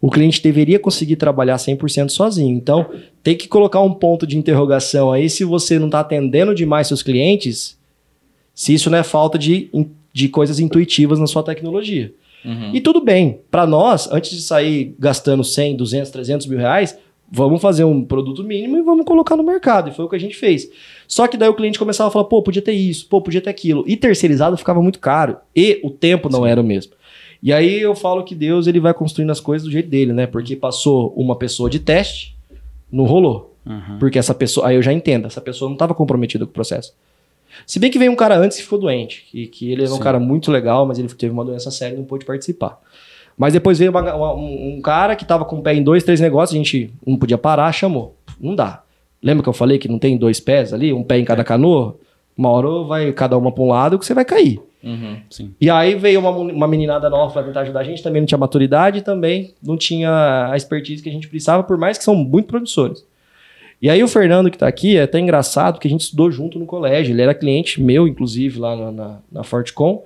o 0.00 0.10
cliente 0.10 0.42
deveria 0.42 0.78
conseguir 0.78 1.16
trabalhar 1.16 1.56
100% 1.56 2.10
sozinho. 2.10 2.56
Então, 2.56 2.90
tem 3.22 3.36
que 3.36 3.48
colocar 3.48 3.80
um 3.80 3.92
ponto 3.92 4.26
de 4.26 4.36
interrogação 4.36 5.12
aí 5.12 5.30
se 5.30 5.44
você 5.44 5.78
não 5.78 5.86
está 5.86 6.00
atendendo 6.00 6.54
demais 6.54 6.88
seus 6.88 7.02
clientes, 7.02 7.78
se 8.54 8.74
isso 8.74 8.90
não 8.90 8.98
é 8.98 9.02
falta 9.02 9.38
de, 9.38 9.70
de 10.12 10.28
coisas 10.28 10.58
intuitivas 10.58 11.18
na 11.18 11.26
sua 11.26 11.42
tecnologia. 11.42 12.12
Uhum. 12.44 12.70
E 12.74 12.80
tudo 12.80 13.00
bem, 13.00 13.40
para 13.50 13.66
nós, 13.66 14.10
antes 14.10 14.30
de 14.30 14.42
sair 14.42 14.94
gastando 14.98 15.42
100, 15.42 15.76
200, 15.76 16.10
300 16.10 16.46
mil 16.46 16.58
reais, 16.58 16.98
vamos 17.30 17.60
fazer 17.60 17.84
um 17.84 18.04
produto 18.04 18.42
mínimo 18.42 18.78
e 18.78 18.82
vamos 18.82 19.04
colocar 19.04 19.36
no 19.36 19.42
mercado. 19.42 19.90
E 19.90 19.92
foi 19.92 20.04
o 20.04 20.08
que 20.08 20.16
a 20.16 20.20
gente 20.20 20.36
fez. 20.36 20.68
Só 21.06 21.26
que 21.26 21.36
daí 21.36 21.48
o 21.48 21.54
cliente 21.54 21.78
começava 21.78 22.08
a 22.08 22.12
falar, 22.12 22.24
pô, 22.24 22.42
podia 22.42 22.62
ter 22.62 22.72
isso, 22.72 23.06
pô, 23.08 23.20
podia 23.20 23.40
ter 23.40 23.50
aquilo. 23.50 23.84
E 23.86 23.96
terceirizado 23.96 24.56
ficava 24.56 24.82
muito 24.82 24.98
caro. 24.98 25.36
E 25.54 25.80
o 25.82 25.90
tempo 25.90 26.28
não 26.28 26.42
Sim. 26.42 26.48
era 26.48 26.60
o 26.60 26.64
mesmo. 26.64 26.92
E 27.42 27.52
aí 27.52 27.80
eu 27.80 27.94
falo 27.94 28.24
que 28.24 28.34
Deus 28.34 28.66
ele 28.66 28.80
vai 28.80 28.92
construindo 28.92 29.30
as 29.30 29.40
coisas 29.40 29.66
do 29.66 29.70
jeito 29.70 29.88
dele, 29.88 30.12
né? 30.12 30.26
Porque 30.26 30.56
passou 30.56 31.12
uma 31.16 31.36
pessoa 31.36 31.70
de 31.70 31.78
teste, 31.78 32.36
não 32.90 33.04
rolou. 33.04 33.56
Uhum. 33.64 33.98
Porque 33.98 34.18
essa 34.18 34.34
pessoa, 34.34 34.68
aí 34.68 34.76
eu 34.76 34.82
já 34.82 34.92
entendo, 34.92 35.26
essa 35.26 35.40
pessoa 35.40 35.68
não 35.68 35.74
estava 35.74 35.94
comprometida 35.94 36.44
com 36.44 36.50
o 36.50 36.54
processo. 36.54 36.94
Se 37.66 37.78
bem 37.78 37.90
que 37.90 37.98
veio 37.98 38.10
um 38.12 38.16
cara 38.16 38.36
antes 38.36 38.56
que 38.58 38.62
ficou 38.64 38.78
doente, 38.78 39.26
e 39.32 39.46
que 39.46 39.70
ele 39.72 39.82
era 39.82 39.92
um 39.92 39.96
Sim. 39.96 40.02
cara 40.02 40.18
muito 40.18 40.50
legal, 40.50 40.86
mas 40.86 40.98
ele 40.98 41.08
teve 41.08 41.32
uma 41.32 41.44
doença 41.44 41.70
séria 41.70 41.94
e 41.94 41.98
não 41.98 42.04
pôde 42.04 42.24
participar. 42.24 42.80
Mas 43.36 43.52
depois 43.52 43.78
veio 43.78 43.90
uma- 43.90 44.14
uma- 44.14 44.34
um, 44.34 44.76
um 44.76 44.80
cara 44.82 45.14
que 45.14 45.22
estava 45.22 45.44
com 45.44 45.56
o 45.58 45.62
pé 45.62 45.74
em 45.74 45.82
dois, 45.82 46.02
três 46.02 46.20
negócios, 46.20 46.54
a 46.54 46.58
gente 46.62 46.90
não 47.06 47.16
podia 47.16 47.38
parar, 47.38 47.70
chamou. 47.72 48.16
Não 48.40 48.54
dá. 48.54 48.82
Lembra 49.22 49.42
que 49.42 49.48
eu 49.48 49.52
falei 49.52 49.78
que 49.78 49.88
não 49.88 49.98
tem 49.98 50.16
dois 50.16 50.40
pés 50.40 50.72
ali, 50.72 50.92
um 50.92 51.02
pé 51.04 51.18
em 51.18 51.24
cada 51.24 51.44
canoa? 51.44 51.96
Uma 52.36 52.50
hora 52.50 52.84
vai 52.84 53.12
cada 53.12 53.36
uma 53.36 53.50
para 53.52 53.62
um 53.64 53.68
lado 53.68 53.98
que 53.98 54.06
você 54.06 54.14
vai 54.14 54.24
cair. 54.24 54.60
Uhum. 54.82 55.16
Sim. 55.28 55.54
E 55.60 55.68
aí 55.68 55.96
veio 55.96 56.20
uma, 56.20 56.30
uma 56.30 56.68
meninada 56.68 57.10
nova 57.10 57.32
para 57.32 57.42
tentar 57.42 57.60
ajudar 57.62 57.80
a 57.80 57.84
gente, 57.84 58.00
também 58.02 58.22
não 58.22 58.26
tinha 58.26 58.38
maturidade, 58.38 59.02
também 59.02 59.54
não 59.62 59.76
tinha 59.76 60.48
a 60.52 60.56
expertise 60.56 61.02
que 61.02 61.08
a 61.08 61.12
gente 61.12 61.28
precisava, 61.28 61.64
por 61.64 61.76
mais 61.76 61.98
que 61.98 62.04
são 62.04 62.14
muito 62.14 62.46
promissores. 62.46 63.04
E 63.80 63.88
aí 63.88 64.02
o 64.02 64.08
Fernando 64.08 64.50
que 64.50 64.58
tá 64.58 64.66
aqui 64.66 64.96
é 64.96 65.02
até 65.02 65.20
engraçado, 65.20 65.74
porque 65.74 65.86
a 65.86 65.90
gente 65.90 66.02
estudou 66.02 66.30
junto 66.30 66.58
no 66.58 66.66
colégio, 66.66 67.14
ele 67.14 67.22
era 67.22 67.34
cliente 67.34 67.80
meu, 67.80 68.08
inclusive, 68.08 68.58
lá 68.58 68.76
na, 68.76 68.92
na, 68.92 69.18
na 69.30 69.44
Fortecom, 69.44 70.02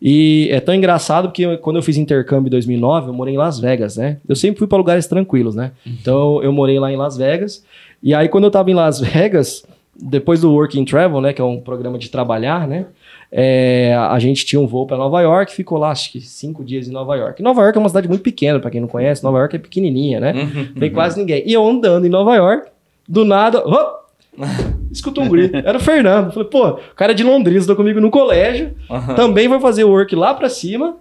e 0.00 0.48
é 0.50 0.58
tão 0.58 0.74
engraçado 0.74 1.28
porque 1.28 1.56
quando 1.58 1.76
eu 1.76 1.82
fiz 1.82 1.96
intercâmbio 1.96 2.48
em 2.48 2.50
2009, 2.50 3.10
eu 3.10 3.14
morei 3.14 3.34
em 3.34 3.36
Las 3.38 3.60
Vegas, 3.60 3.96
né? 3.96 4.18
Eu 4.28 4.34
sempre 4.34 4.58
fui 4.58 4.66
para 4.66 4.76
lugares 4.76 5.06
tranquilos, 5.06 5.54
né? 5.54 5.70
Então 5.86 6.42
eu 6.42 6.52
morei 6.52 6.80
lá 6.80 6.90
em 6.90 6.96
Las 6.96 7.16
Vegas, 7.16 7.64
e 8.02 8.12
aí 8.12 8.28
quando 8.28 8.44
eu 8.44 8.50
tava 8.50 8.68
em 8.68 8.74
Las 8.74 8.98
Vegas, 9.00 9.64
depois 9.94 10.40
do 10.40 10.52
Work 10.52 10.80
and 10.80 10.84
Travel, 10.86 11.20
né, 11.20 11.32
que 11.32 11.40
é 11.40 11.44
um 11.44 11.60
programa 11.60 11.98
de 11.98 12.10
trabalhar, 12.10 12.66
né? 12.66 12.86
É, 13.30 13.94
a 13.94 14.18
gente 14.18 14.44
tinha 14.44 14.60
um 14.60 14.66
voo 14.66 14.86
para 14.86 14.96
Nova 14.96 15.20
York, 15.22 15.52
ficou 15.54 15.78
lá 15.78 15.90
acho 15.90 16.12
que 16.12 16.20
cinco 16.20 16.62
dias 16.64 16.88
em 16.88 16.90
Nova 16.90 17.14
York. 17.16 17.42
Nova 17.42 17.62
York 17.62 17.78
é 17.78 17.80
uma 17.80 17.88
cidade 17.88 18.08
muito 18.08 18.22
pequena, 18.22 18.58
para 18.58 18.70
quem 18.70 18.80
não 18.80 18.88
conhece. 18.88 19.22
Nova 19.22 19.38
York 19.38 19.56
é 19.56 19.58
pequenininha, 19.58 20.20
né? 20.20 20.32
Uhum. 20.34 20.74
Tem 20.78 20.90
quase 20.90 21.18
ninguém. 21.18 21.42
E 21.46 21.52
eu 21.52 21.66
andando 21.66 22.04
em 22.04 22.10
Nova 22.10 22.34
York, 22.34 22.68
do 23.08 23.24
nada, 23.24 23.62
ó, 23.66 24.02
escuto 24.90 25.20
um 25.20 25.28
grito. 25.28 25.56
Era 25.56 25.78
o 25.78 25.80
Fernando. 25.80 26.32
Falei, 26.32 26.48
pô, 26.48 26.68
o 26.68 26.94
cara 26.96 27.12
é 27.12 27.14
de 27.14 27.22
Londrina, 27.24 27.58
estudou 27.58 27.76
comigo 27.76 28.00
no 28.00 28.10
colégio, 28.10 28.74
também 29.16 29.48
vai 29.48 29.60
fazer 29.60 29.84
o 29.84 29.90
work 29.90 30.14
lá 30.16 30.34
pra 30.34 30.48
cima, 30.48 30.96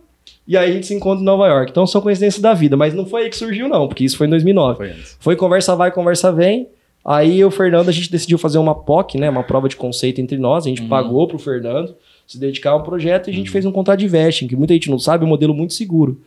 e 0.47 0.57
aí 0.57 0.69
a 0.69 0.73
gente 0.73 0.87
se 0.87 0.93
encontra 0.93 1.21
em 1.21 1.25
Nova 1.25 1.47
York. 1.47 1.71
Então 1.71 1.85
são 1.87 2.01
coincidências 2.01 2.41
da 2.41 2.53
vida, 2.53 2.75
mas 2.75 2.93
não 2.93 3.05
foi 3.05 3.23
aí 3.23 3.29
que 3.29 3.37
surgiu 3.37 3.67
não, 3.69 3.87
porque 3.87 4.03
isso 4.03 4.17
foi 4.17 4.27
em 4.27 4.29
2009. 4.31 4.77
Foi 4.77 4.89
antes. 4.89 5.17
Foi 5.19 5.35
conversa 5.35 5.75
vai, 5.75 5.91
conversa 5.91 6.31
vem. 6.31 6.67
Aí 7.03 7.39
eu 7.39 7.47
o 7.47 7.51
Fernando, 7.51 7.89
a 7.89 7.91
gente 7.91 8.11
decidiu 8.11 8.37
fazer 8.37 8.59
uma 8.59 8.75
POC, 8.75 9.17
né? 9.17 9.27
Uma 9.29 9.41
prova 9.43 9.67
de 9.67 9.75
conceito 9.75 10.21
entre 10.21 10.37
nós. 10.37 10.65
A 10.65 10.69
gente 10.69 10.83
Uhum. 10.83 10.87
pagou 10.87 11.27
pro 11.27 11.39
Fernando 11.39 11.95
se 12.27 12.37
dedicar 12.39 12.71
a 12.71 12.75
um 12.75 12.83
projeto 12.83 13.27
e 13.27 13.31
a 13.31 13.33
gente 13.33 13.49
fez 13.49 13.65
um 13.65 13.71
contrato 13.71 13.99
de 13.99 14.07
vesting, 14.07 14.47
que 14.47 14.55
muita 14.55 14.73
gente 14.73 14.89
não 14.89 14.99
sabe, 14.99 15.23
é 15.23 15.25
um 15.25 15.29
modelo 15.29 15.53
muito 15.53 15.73
seguro. 15.73 16.21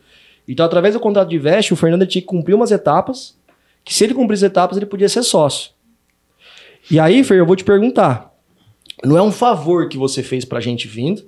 Então, 0.47 0.65
através 0.65 0.93
do 0.93 0.99
contrato 0.99 1.29
de 1.29 1.37
vesting, 1.39 1.73
o 1.73 1.77
Fernando 1.77 2.05
tinha 2.05 2.21
que 2.21 2.27
cumprir 2.27 2.53
umas 2.53 2.71
etapas, 2.71 3.35
que 3.85 3.93
se 3.93 4.03
ele 4.03 4.15
cumprisse 4.15 4.43
as 4.43 4.51
etapas, 4.51 4.75
ele 4.75 4.87
podia 4.87 5.07
ser 5.07 5.21
sócio. 5.21 5.69
E 6.89 6.99
aí, 6.99 7.23
Fer, 7.23 7.37
eu 7.37 7.45
vou 7.45 7.55
te 7.55 7.63
perguntar. 7.63 8.33
Não 9.03 9.15
é 9.17 9.21
um 9.21 9.31
favor 9.31 9.87
que 9.87 9.97
você 9.97 10.23
fez 10.23 10.43
pra 10.43 10.59
gente 10.59 10.87
vindo, 10.87 11.23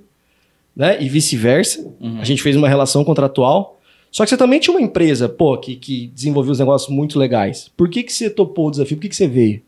né? 0.74 1.00
E 1.00 1.08
vice-versa. 1.08 1.80
Uhum. 2.00 2.20
A 2.20 2.24
gente 2.24 2.42
fez 2.42 2.56
uma 2.56 2.68
relação 2.68 3.04
contratual. 3.04 3.80
Só 4.10 4.24
que 4.24 4.30
você 4.30 4.36
também 4.36 4.58
tinha 4.58 4.74
uma 4.74 4.82
empresa, 4.82 5.28
pô, 5.28 5.56
que, 5.56 5.76
que 5.76 6.08
desenvolveu 6.08 6.52
os 6.52 6.58
negócios 6.58 6.90
muito 6.90 7.18
legais. 7.18 7.70
Por 7.76 7.88
que, 7.88 8.02
que 8.02 8.12
você 8.12 8.28
topou 8.28 8.68
o 8.68 8.70
desafio? 8.70 8.96
Por 8.96 9.02
que, 9.02 9.10
que 9.10 9.16
você 9.16 9.28
veio? 9.28 9.62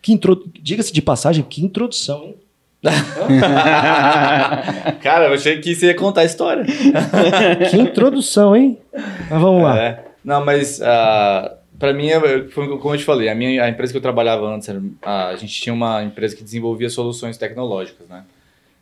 Que 0.00 0.12
intro... 0.12 0.44
Diga-se 0.60 0.92
de 0.92 1.02
passagem, 1.02 1.42
que 1.42 1.64
introdução, 1.64 2.24
hein? 2.24 2.36
Cara, 5.02 5.26
eu 5.26 5.34
achei 5.34 5.60
que 5.60 5.74
você 5.74 5.86
ia 5.86 5.94
contar 5.94 6.20
a 6.20 6.24
história. 6.24 6.64
Que 7.70 7.76
introdução, 7.76 8.54
hein? 8.54 8.78
Mas 8.92 9.40
vamos 9.40 9.62
lá. 9.64 9.76
É. 9.78 10.04
Não, 10.24 10.44
mas 10.44 10.80
ah, 10.80 11.58
pra 11.78 11.92
mim, 11.92 12.08
foi 12.50 12.78
como 12.78 12.94
eu 12.94 12.98
te 12.98 13.04
falei, 13.04 13.28
a, 13.28 13.34
minha, 13.34 13.64
a 13.64 13.68
empresa 13.68 13.92
que 13.92 13.96
eu 13.96 14.02
trabalhava 14.02 14.46
antes, 14.46 14.68
a 15.02 15.36
gente 15.36 15.60
tinha 15.60 15.72
uma 15.72 16.02
empresa 16.02 16.34
que 16.36 16.42
desenvolvia 16.42 16.90
soluções 16.90 17.36
tecnológicas, 17.36 18.08
né? 18.08 18.24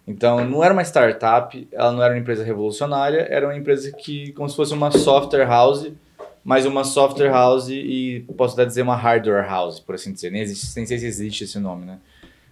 Então, 0.07 0.45
não 0.45 0.63
era 0.63 0.73
uma 0.73 0.83
startup, 0.83 1.69
ela 1.73 1.91
não 1.91 2.03
era 2.03 2.15
uma 2.15 2.21
empresa 2.21 2.45
revolucionária, 2.45 3.27
era 3.29 3.47
uma 3.47 3.57
empresa 3.57 3.91
que, 3.91 4.33
como 4.33 4.49
se 4.49 4.55
fosse 4.55 4.73
uma 4.73 4.91
software 4.93 5.47
house, 5.47 5.91
mas 6.45 6.65
uma 6.65 6.85
software 6.85 7.31
house 7.31 7.69
e, 7.69 8.25
posso 8.37 8.55
até 8.55 8.65
dizer, 8.65 8.83
uma 8.83 8.95
hardware 8.95 9.45
house, 9.45 9.81
por 9.81 9.97
assim 9.97 10.13
dizer. 10.13 10.31
Nem, 10.31 10.43
existe, 10.43 10.77
nem 10.77 10.87
sei 10.87 10.99
se 10.99 11.07
existe 11.07 11.43
esse 11.43 11.59
nome, 11.59 11.85
né? 11.85 11.99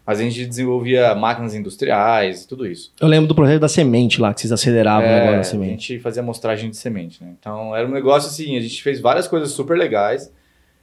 Mas 0.06 0.20
a 0.20 0.22
gente 0.22 0.44
desenvolvia 0.44 1.14
máquinas 1.14 1.54
industriais 1.54 2.42
e 2.42 2.48
tudo 2.48 2.66
isso. 2.66 2.92
Eu 3.00 3.08
lembro 3.08 3.26
do 3.26 3.34
projeto 3.34 3.60
da 3.60 3.68
semente 3.68 4.20
lá, 4.20 4.34
que 4.34 4.40
vocês 4.40 4.52
aceleravam 4.52 5.08
o 5.08 5.10
negócio 5.10 5.30
da 5.30 5.36
É, 5.36 5.40
a 5.40 5.44
semente. 5.44 5.88
gente 5.94 6.02
fazia 6.02 6.22
amostragem 6.22 6.68
de 6.70 6.76
semente, 6.76 7.22
né? 7.24 7.32
Então 7.38 7.74
era 7.74 7.86
um 7.86 7.90
negócio 7.90 8.28
assim, 8.28 8.56
a 8.56 8.60
gente 8.60 8.82
fez 8.82 9.00
várias 9.00 9.26
coisas 9.26 9.50
super 9.52 9.78
legais, 9.78 10.30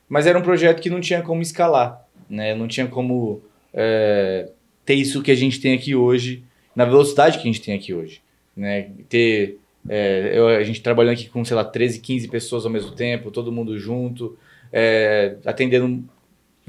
mas 0.10 0.25
era 0.25 0.38
um 0.39 0.41
projeto 0.41 0.81
que 0.81 0.89
não 0.89 0.99
tinha 0.99 1.21
como 1.21 1.41
escalar, 1.41 2.01
né? 2.29 2.55
Não 2.55 2.67
tinha 2.67 2.88
como 2.88 3.41
é, 3.73 4.49
ter 4.86 4.95
isso 4.95 5.21
que 5.21 5.29
a 5.31 5.36
gente 5.36 5.60
tem 5.62 5.75
aqui 5.75 5.93
hoje, 5.95 6.43
na 6.75 6.84
velocidade 6.86 7.38
que 7.38 7.43
a 7.47 7.51
gente 7.51 7.62
tem 7.62 7.75
aqui 7.75 7.93
hoje, 7.93 8.21
né? 8.57 8.89
Ter 9.07 9.57
é, 9.89 10.31
eu- 10.36 10.47
a 10.47 10.63
gente 10.63 10.79
trabalhando 10.81 11.13
aqui 11.13 11.27
com, 11.29 11.43
sei 11.45 11.55
lá, 11.55 11.63
13, 11.63 11.99
15 11.99 12.27
pessoas 12.27 12.65
ao 12.65 12.71
mesmo 12.71 12.91
tempo, 12.91 13.31
todo 13.31 13.51
mundo 13.51 13.77
junto, 13.79 14.38
é, 14.71 15.36
atendendo 15.43 16.03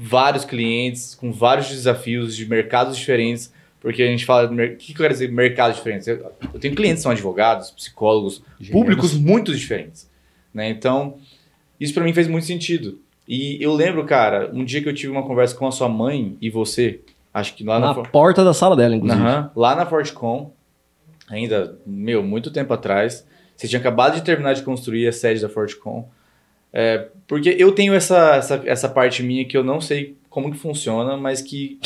vários 0.03 0.43
clientes, 0.43 1.15
com 1.15 1.31
vários 1.31 1.69
desafios 1.69 2.35
de 2.35 2.45
mercados 2.45 2.97
diferentes, 2.97 3.53
porque 3.79 4.01
a 4.03 4.07
gente 4.07 4.25
fala, 4.25 4.49
o 4.51 4.55
que 4.77 4.91
eu 4.91 4.95
quero 4.97 5.13
dizer 5.13 5.31
mercados 5.31 5.77
diferentes? 5.77 6.07
Eu, 6.07 6.31
eu 6.53 6.59
tenho 6.59 6.75
clientes 6.75 6.99
que 6.99 7.03
são 7.03 7.11
advogados, 7.11 7.71
psicólogos, 7.71 8.41
públicos 8.71 9.13
muito 9.13 9.53
diferentes, 9.55 10.09
né? 10.53 10.69
Então, 10.69 11.17
isso 11.79 11.93
pra 11.93 12.03
mim 12.03 12.13
fez 12.13 12.27
muito 12.27 12.45
sentido. 12.45 12.99
E 13.27 13.57
eu 13.63 13.73
lembro, 13.73 14.05
cara, 14.05 14.49
um 14.53 14.63
dia 14.65 14.81
que 14.81 14.89
eu 14.89 14.93
tive 14.93 15.11
uma 15.11 15.23
conversa 15.23 15.55
com 15.55 15.65
a 15.67 15.71
sua 15.71 15.87
mãe 15.87 16.37
e 16.41 16.49
você, 16.49 16.99
acho 17.33 17.55
que 17.55 17.63
lá 17.63 17.79
na, 17.79 17.87
Na 17.87 17.93
For- 17.93 18.09
porta 18.09 18.43
da 18.43 18.53
sala 18.53 18.75
dela, 18.75 18.95
inclusive. 18.95 19.21
Aham, 19.21 19.51
lá 19.55 19.75
na 19.75 19.85
Fortcom, 19.85 20.51
ainda, 21.29 21.77
meu, 21.85 22.21
muito 22.23 22.51
tempo 22.51 22.73
atrás, 22.73 23.25
você 23.55 23.67
tinha 23.67 23.79
acabado 23.79 24.15
de 24.15 24.21
terminar 24.23 24.53
de 24.53 24.63
construir 24.63 25.07
a 25.07 25.11
sede 25.13 25.41
da 25.41 25.47
Fortcom, 25.49 26.09
é, 26.73 27.05
porque 27.27 27.55
eu 27.57 27.71
tenho 27.71 27.93
essa, 27.93 28.35
essa, 28.35 28.61
essa 28.65 28.89
parte 28.89 29.21
minha 29.23 29.45
que 29.45 29.55
eu 29.55 29.63
não 29.63 29.79
sei 29.79 30.15
como 30.29 30.51
que 30.51 30.57
funciona, 30.57 31.15
mas 31.15 31.41
que 31.41 31.79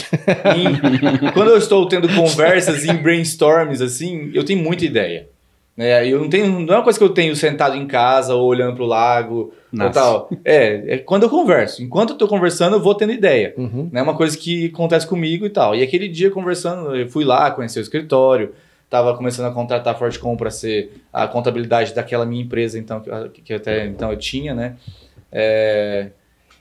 em- 0.56 1.32
quando 1.34 1.52
eu 1.52 1.58
estou 1.58 1.86
tendo 1.88 2.08
conversas 2.10 2.86
em 2.86 2.95
brainstorms 2.95 3.82
assim, 3.82 4.32
eu 4.34 4.43
tenho 4.43 4.63
muita 4.63 4.86
ideia. 4.86 5.28
Né? 5.76 6.08
Eu 6.08 6.19
não 6.21 6.30
tenho, 6.30 6.60
não 6.62 6.73
é 6.73 6.78
uma 6.78 6.84
coisa 6.84 6.97
que 6.97 7.06
eu 7.06 7.10
tenho 7.10 7.36
sentado 7.36 7.76
em 7.76 7.86
casa 7.86 8.34
ou 8.34 8.47
olhando 8.47 8.73
para 8.76 8.84
o 8.84 8.88
lago 8.88 9.36
ou 9.36 9.54
Nasce. 9.71 9.93
tal. 9.93 10.30
É, 10.43 10.95
é 10.95 10.97
quando 10.97 11.23
eu 11.23 11.30
converso. 11.30 11.84
Enquanto 11.84 12.10
eu 12.12 12.13
estou 12.13 12.28
conversando, 12.28 12.78
eu 12.78 12.82
vou 12.82 12.95
tendo 12.95 13.12
ideia. 13.13 13.54
Uhum. 13.58 13.89
É 13.93 14.02
uma 14.02 14.15
coisa 14.15 14.36
que 14.36 14.71
acontece 14.73 15.06
comigo 15.06 15.45
e 15.45 15.50
tal. 15.52 15.76
E 15.76 15.84
aquele 15.84 16.08
dia 16.08 16.32
conversando, 16.32 16.95
eu 16.95 17.08
fui 17.08 17.23
lá, 17.23 17.52
conheci 17.52 17.78
o 17.78 17.82
escritório, 17.82 18.54
tava 18.89 19.15
começando 19.15 19.47
a 19.47 19.52
contratar 19.52 19.93
a 19.93 19.97
Fortcom 19.97 20.36
para 20.38 20.50
ser 20.50 21.02
a 21.12 21.28
contabilidade 21.28 21.93
daquela 21.93 22.26
minha 22.26 22.43
empresa, 22.43 22.80
então 22.80 23.02
que, 23.34 23.41
que 23.41 23.54
até 23.54 23.86
então 23.86 24.12
eu 24.12 24.17
tinha, 24.17 24.54
né? 24.54 24.78
É, 25.32 26.12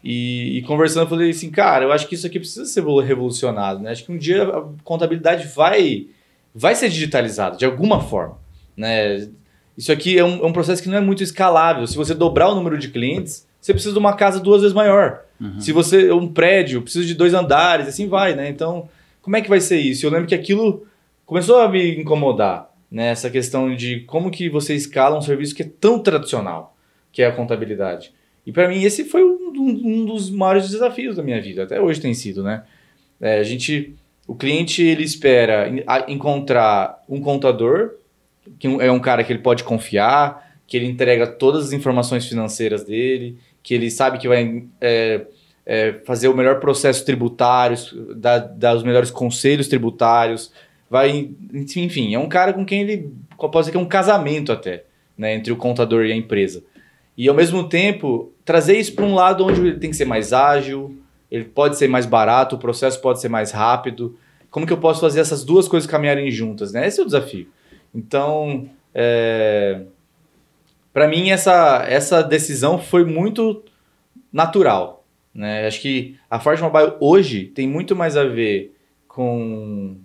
e, 0.03 0.59
e 0.59 0.63
conversando, 0.63 1.05
eu 1.05 1.09
falei 1.09 1.31
assim, 1.31 1.51
cara, 1.51 1.85
eu 1.85 1.93
acho 1.93 2.07
que 2.09 2.15
isso 2.15 2.27
aqui 2.27 2.39
precisa 2.39 2.65
ser 2.65 2.85
revolucionado, 3.03 3.81
né? 3.81 3.91
Acho 3.91 4.05
que 4.05 4.13
um 4.13 4.19
dia 4.19 4.45
a 4.45 4.65
contabilidade 4.85 5.47
vai, 5.49 6.07
vai 6.55 6.75
ser 6.75 6.89
digitalizada 6.89 7.57
de 7.57 7.65
alguma 7.65 8.01
forma, 8.01 8.39
né? 8.77 9.29
Isso 9.77 9.93
aqui 9.93 10.19
é 10.19 10.25
um, 10.25 10.43
é 10.43 10.47
um 10.47 10.53
processo 10.53 10.83
que 10.83 10.89
não 10.89 10.97
é 10.97 11.01
muito 11.01 11.23
escalável. 11.23 11.87
Se 11.87 11.97
você 11.97 12.15
dobrar 12.15 12.49
o 12.49 12.55
número 12.55 12.79
de 12.79 12.89
clientes, 12.89 13.47
você 13.61 13.73
precisa 13.73 13.93
de 13.93 13.99
uma 13.99 14.15
casa 14.15 14.41
duas 14.41 14.63
vezes 14.63 14.75
maior. 14.75 15.23
Se 15.61 15.71
você 15.71 16.11
um 16.13 16.29
prédio 16.29 16.81
precisa 16.81 17.05
de 17.05 17.15
dois 17.15 17.35
andares, 17.35 17.87
assim 17.87 18.09
vai, 18.09 18.35
né? 18.35 18.49
Então, 18.49 18.89
como 19.21 19.37
é 19.37 19.43
que 19.43 19.49
vai 19.49 19.61
ser 19.61 19.79
isso? 19.79 20.07
Eu 20.07 20.11
lembro 20.11 20.27
que 20.27 20.35
aquilo 20.35 20.87
começou 21.27 21.59
a 21.61 21.69
me 21.69 22.01
incomodar, 22.01 22.71
né? 22.91 23.09
Essa 23.09 23.29
questão 23.29 23.75
de 23.75 24.01
como 24.01 24.31
que 24.31 24.49
você 24.49 24.75
escala 24.75 25.19
um 25.19 25.23
serviço 25.23 25.55
que 25.55 25.63
é 25.63 25.71
tão 25.81 25.99
tradicional, 25.99 26.77
que 27.13 27.21
é 27.23 27.27
a 27.27 27.33
contabilidade. 27.33 28.15
E 28.47 28.53
para 28.53 28.69
mim 28.69 28.83
esse 28.83 29.05
foi 29.05 29.23
um, 29.25 29.53
um- 29.59 30.05
dos 30.07 30.31
maiores 30.31 30.71
desafios 30.71 31.17
da 31.17 31.23
minha 31.23 31.43
vida, 31.43 31.65
até 31.65 31.81
hoje 31.81 32.01
tem 32.01 32.15
sido, 32.15 32.43
né? 32.43 32.63
É, 33.21 33.39
a 33.39 33.43
gente, 33.43 33.95
o 34.27 34.35
cliente 34.35 34.83
ele 34.83 35.03
espera 35.03 35.69
encontrar 36.09 37.03
um 37.09 37.21
contador 37.21 37.95
que 38.59 38.69
é 38.69 38.93
um 38.93 39.01
cara 39.01 39.25
que 39.25 39.33
ele 39.33 39.41
pode 39.41 39.65
confiar, 39.65 40.55
que 40.67 40.77
ele 40.77 40.87
entrega 40.87 41.27
todas 41.27 41.65
as 41.67 41.73
informações 41.73 42.27
financeiras 42.27 42.85
dele, 42.85 43.39
que 43.63 43.75
ele 43.75 43.91
sabe 43.91 44.19
que 44.19 44.29
vai 44.29 44.65
é, 44.81 45.27
é, 45.65 45.93
fazer 46.05 46.29
o 46.29 46.37
melhor 46.37 46.61
processo 46.61 47.05
tributário, 47.05 47.77
dar 48.15 48.77
os 48.77 48.85
melhores 48.85 49.11
conselhos 49.11 49.67
tributários, 49.67 50.53
vai, 50.89 51.31
enfim, 51.53 52.15
é 52.15 52.19
um 52.19 52.29
cara 52.29 52.53
com 52.53 52.65
quem 52.65 52.83
ele 52.83 53.13
pode 53.37 53.59
dizer 53.59 53.71
que 53.73 53.77
é 53.77 53.81
um 53.81 53.87
casamento 53.87 54.53
até, 54.53 54.85
né, 55.17 55.35
entre 55.35 55.53
o 55.53 55.57
contador 55.57 56.05
e 56.05 56.13
a 56.13 56.17
empresa. 56.17 56.63
E 57.17 57.29
ao 57.29 57.35
mesmo 57.35 57.69
tempo 57.69 58.33
trazer 58.45 58.79
isso 58.79 58.95
para 58.95 59.05
um 59.05 59.15
lado 59.15 59.45
onde 59.45 59.61
ele 59.61 59.79
tem 59.79 59.91
que 59.91 59.97
ser 59.97 60.05
mais 60.05 60.33
ágil, 60.33 60.97
ele 61.31 61.45
pode 61.45 61.77
ser 61.77 61.89
mais 61.89 62.07
barato, 62.07 62.57
o 62.57 62.59
processo 62.59 63.01
pode 63.01 63.21
ser 63.21 63.29
mais 63.29 63.51
rápido. 63.51 64.17
Como 64.51 64.67
que 64.67 64.73
eu 64.73 64.79
posso 64.79 65.01
fazer 65.01 65.21
essas 65.21 65.45
duas 65.45 65.67
coisas 65.67 65.91
caminharem 65.91 66.31
juntas, 66.31 66.73
né? 66.73 66.87
Esse 66.87 67.01
é 67.01 67.03
o 67.03 67.07
desafio. 67.07 67.49
Então, 67.95 68.69
é... 68.95 69.83
para 70.93 71.09
mim 71.09 71.31
essa 71.31 71.85
essa 71.89 72.23
decisão 72.23 72.79
foi 72.79 73.05
muito 73.05 73.65
natural, 74.33 75.05
né? 75.35 75.67
Acho 75.67 75.81
que 75.81 76.17
a 76.31 76.39
Forte 76.39 76.63
Mobile 76.63 76.93
hoje 77.01 77.47
tem 77.47 77.67
muito 77.67 77.97
mais 77.97 78.17
a 78.17 78.25
ver 78.25 78.77
com 79.09 79.97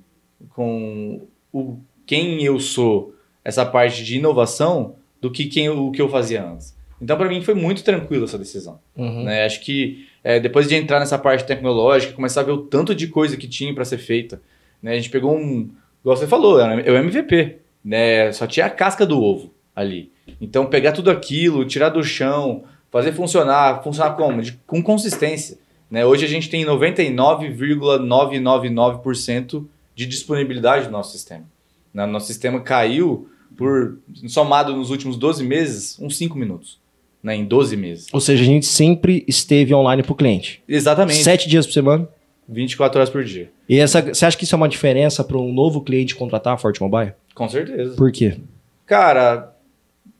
com 0.49 1.21
o 1.53 1.77
quem 2.05 2.43
eu 2.43 2.59
sou, 2.59 3.15
essa 3.43 3.65
parte 3.65 4.03
de 4.03 4.17
inovação, 4.17 4.95
do 5.21 5.31
que 5.31 5.45
quem 5.45 5.69
o 5.69 5.91
que 5.91 6.01
eu 6.01 6.09
fazia 6.09 6.43
antes. 6.43 6.75
Então, 7.01 7.17
para 7.17 7.29
mim 7.29 7.41
foi 7.41 7.53
muito 7.53 7.83
tranquilo 7.83 8.25
essa 8.25 8.37
decisão. 8.37 8.79
Uhum. 8.95 9.23
Né? 9.23 9.45
Acho 9.45 9.61
que 9.61 10.05
é, 10.23 10.39
depois 10.39 10.67
de 10.67 10.75
entrar 10.75 10.99
nessa 10.99 11.17
parte 11.17 11.45
tecnológica, 11.45 12.13
começar 12.13 12.41
a 12.41 12.43
ver 12.43 12.51
o 12.51 12.59
tanto 12.59 12.93
de 12.93 13.07
coisa 13.07 13.37
que 13.37 13.47
tinha 13.47 13.73
para 13.73 13.85
ser 13.85 13.97
feita, 13.97 14.39
né? 14.81 14.91
A 14.91 14.95
gente 14.95 15.09
pegou 15.09 15.35
um, 15.35 15.69
igual 16.01 16.15
você 16.15 16.27
falou, 16.27 16.59
é 16.59 16.91
o 16.91 16.95
MVP, 16.97 17.57
né? 17.83 18.31
Só 18.31 18.45
tinha 18.45 18.67
a 18.67 18.69
casca 18.69 19.05
do 19.05 19.19
ovo 19.21 19.51
ali. 19.75 20.11
Então 20.39 20.65
pegar 20.67 20.91
tudo 20.91 21.09
aquilo, 21.09 21.65
tirar 21.65 21.89
do 21.89 22.03
chão, 22.03 22.63
fazer 22.91 23.13
funcionar, 23.13 23.81
funcionar 23.83 24.11
como? 24.11 24.39
De- 24.41 24.59
com 24.67 24.81
consistência, 24.83 25.57
né? 25.89 26.05
Hoje 26.05 26.25
a 26.25 26.27
gente 26.27 26.49
tem 26.49 26.63
99,999% 26.65 29.65
de 29.95 30.05
disponibilidade 30.05 30.85
do 30.85 30.91
nosso 30.91 31.11
sistema. 31.11 31.45
Né? 31.93 32.05
Nosso 32.05 32.27
sistema 32.27 32.59
caiu 32.61 33.29
por 33.57 33.97
somado 34.27 34.75
nos 34.75 34.89
últimos 34.89 35.17
12 35.17 35.43
meses, 35.43 35.99
uns 35.99 36.17
5 36.17 36.37
minutos, 36.37 36.79
né? 37.21 37.35
Em 37.35 37.45
12 37.45 37.75
meses. 37.75 38.07
Ou 38.11 38.21
seja, 38.21 38.43
a 38.43 38.45
gente 38.45 38.65
sempre 38.65 39.23
esteve 39.27 39.73
online 39.73 40.01
pro 40.03 40.15
cliente. 40.15 40.63
Exatamente. 40.67 41.23
Sete 41.23 41.49
dias 41.49 41.65
por 41.65 41.73
semana. 41.73 42.07
24 42.47 42.99
horas 42.99 43.09
por 43.09 43.23
dia. 43.23 43.51
E 43.67 43.77
essa, 43.77 44.01
você 44.01 44.25
acha 44.25 44.37
que 44.37 44.43
isso 44.43 44.55
é 44.55 44.57
uma 44.57 44.67
diferença 44.67 45.23
para 45.23 45.37
um 45.37 45.53
novo 45.53 45.81
cliente 45.81 46.15
contratar 46.15 46.53
a 46.53 46.57
Forte 46.57 46.81
Mobile? 46.81 47.13
Com 47.33 47.47
certeza. 47.47 47.95
Por 47.95 48.11
quê? 48.11 48.37
Cara, 48.85 49.55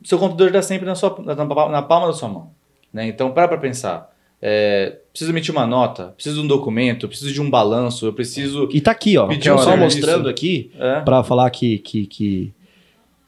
seu 0.03 0.17
computador 0.17 0.47
está 0.47 0.61
sempre 0.61 0.85
na, 0.85 0.95
sua, 0.95 1.17
na, 1.25 1.35
na 1.35 1.81
palma 1.81 2.07
da 2.07 2.13
sua 2.13 2.29
mão. 2.29 2.51
Né? 2.93 3.07
Então, 3.07 3.31
para 3.31 3.47
para 3.47 3.57
pensar. 3.57 4.10
É, 4.41 4.97
preciso 5.11 5.31
emitir 5.31 5.53
uma 5.53 5.67
nota, 5.67 6.05
preciso 6.15 6.37
de 6.37 6.41
um 6.41 6.47
documento, 6.47 7.07
preciso 7.07 7.31
de 7.31 7.41
um 7.41 7.49
balanço, 7.49 8.05
eu 8.05 8.13
preciso. 8.13 8.67
E 8.71 8.81
tá 8.81 8.91
aqui, 8.91 9.17
ó. 9.17 9.27
Pedir 9.27 9.49
só 9.59 9.77
mostrando 9.77 10.27
aqui, 10.29 10.71
É, 10.79 11.01
para 11.01 11.23
falar 11.23 11.49
que, 11.51 11.77
que, 11.79 12.05
que, 12.07 12.53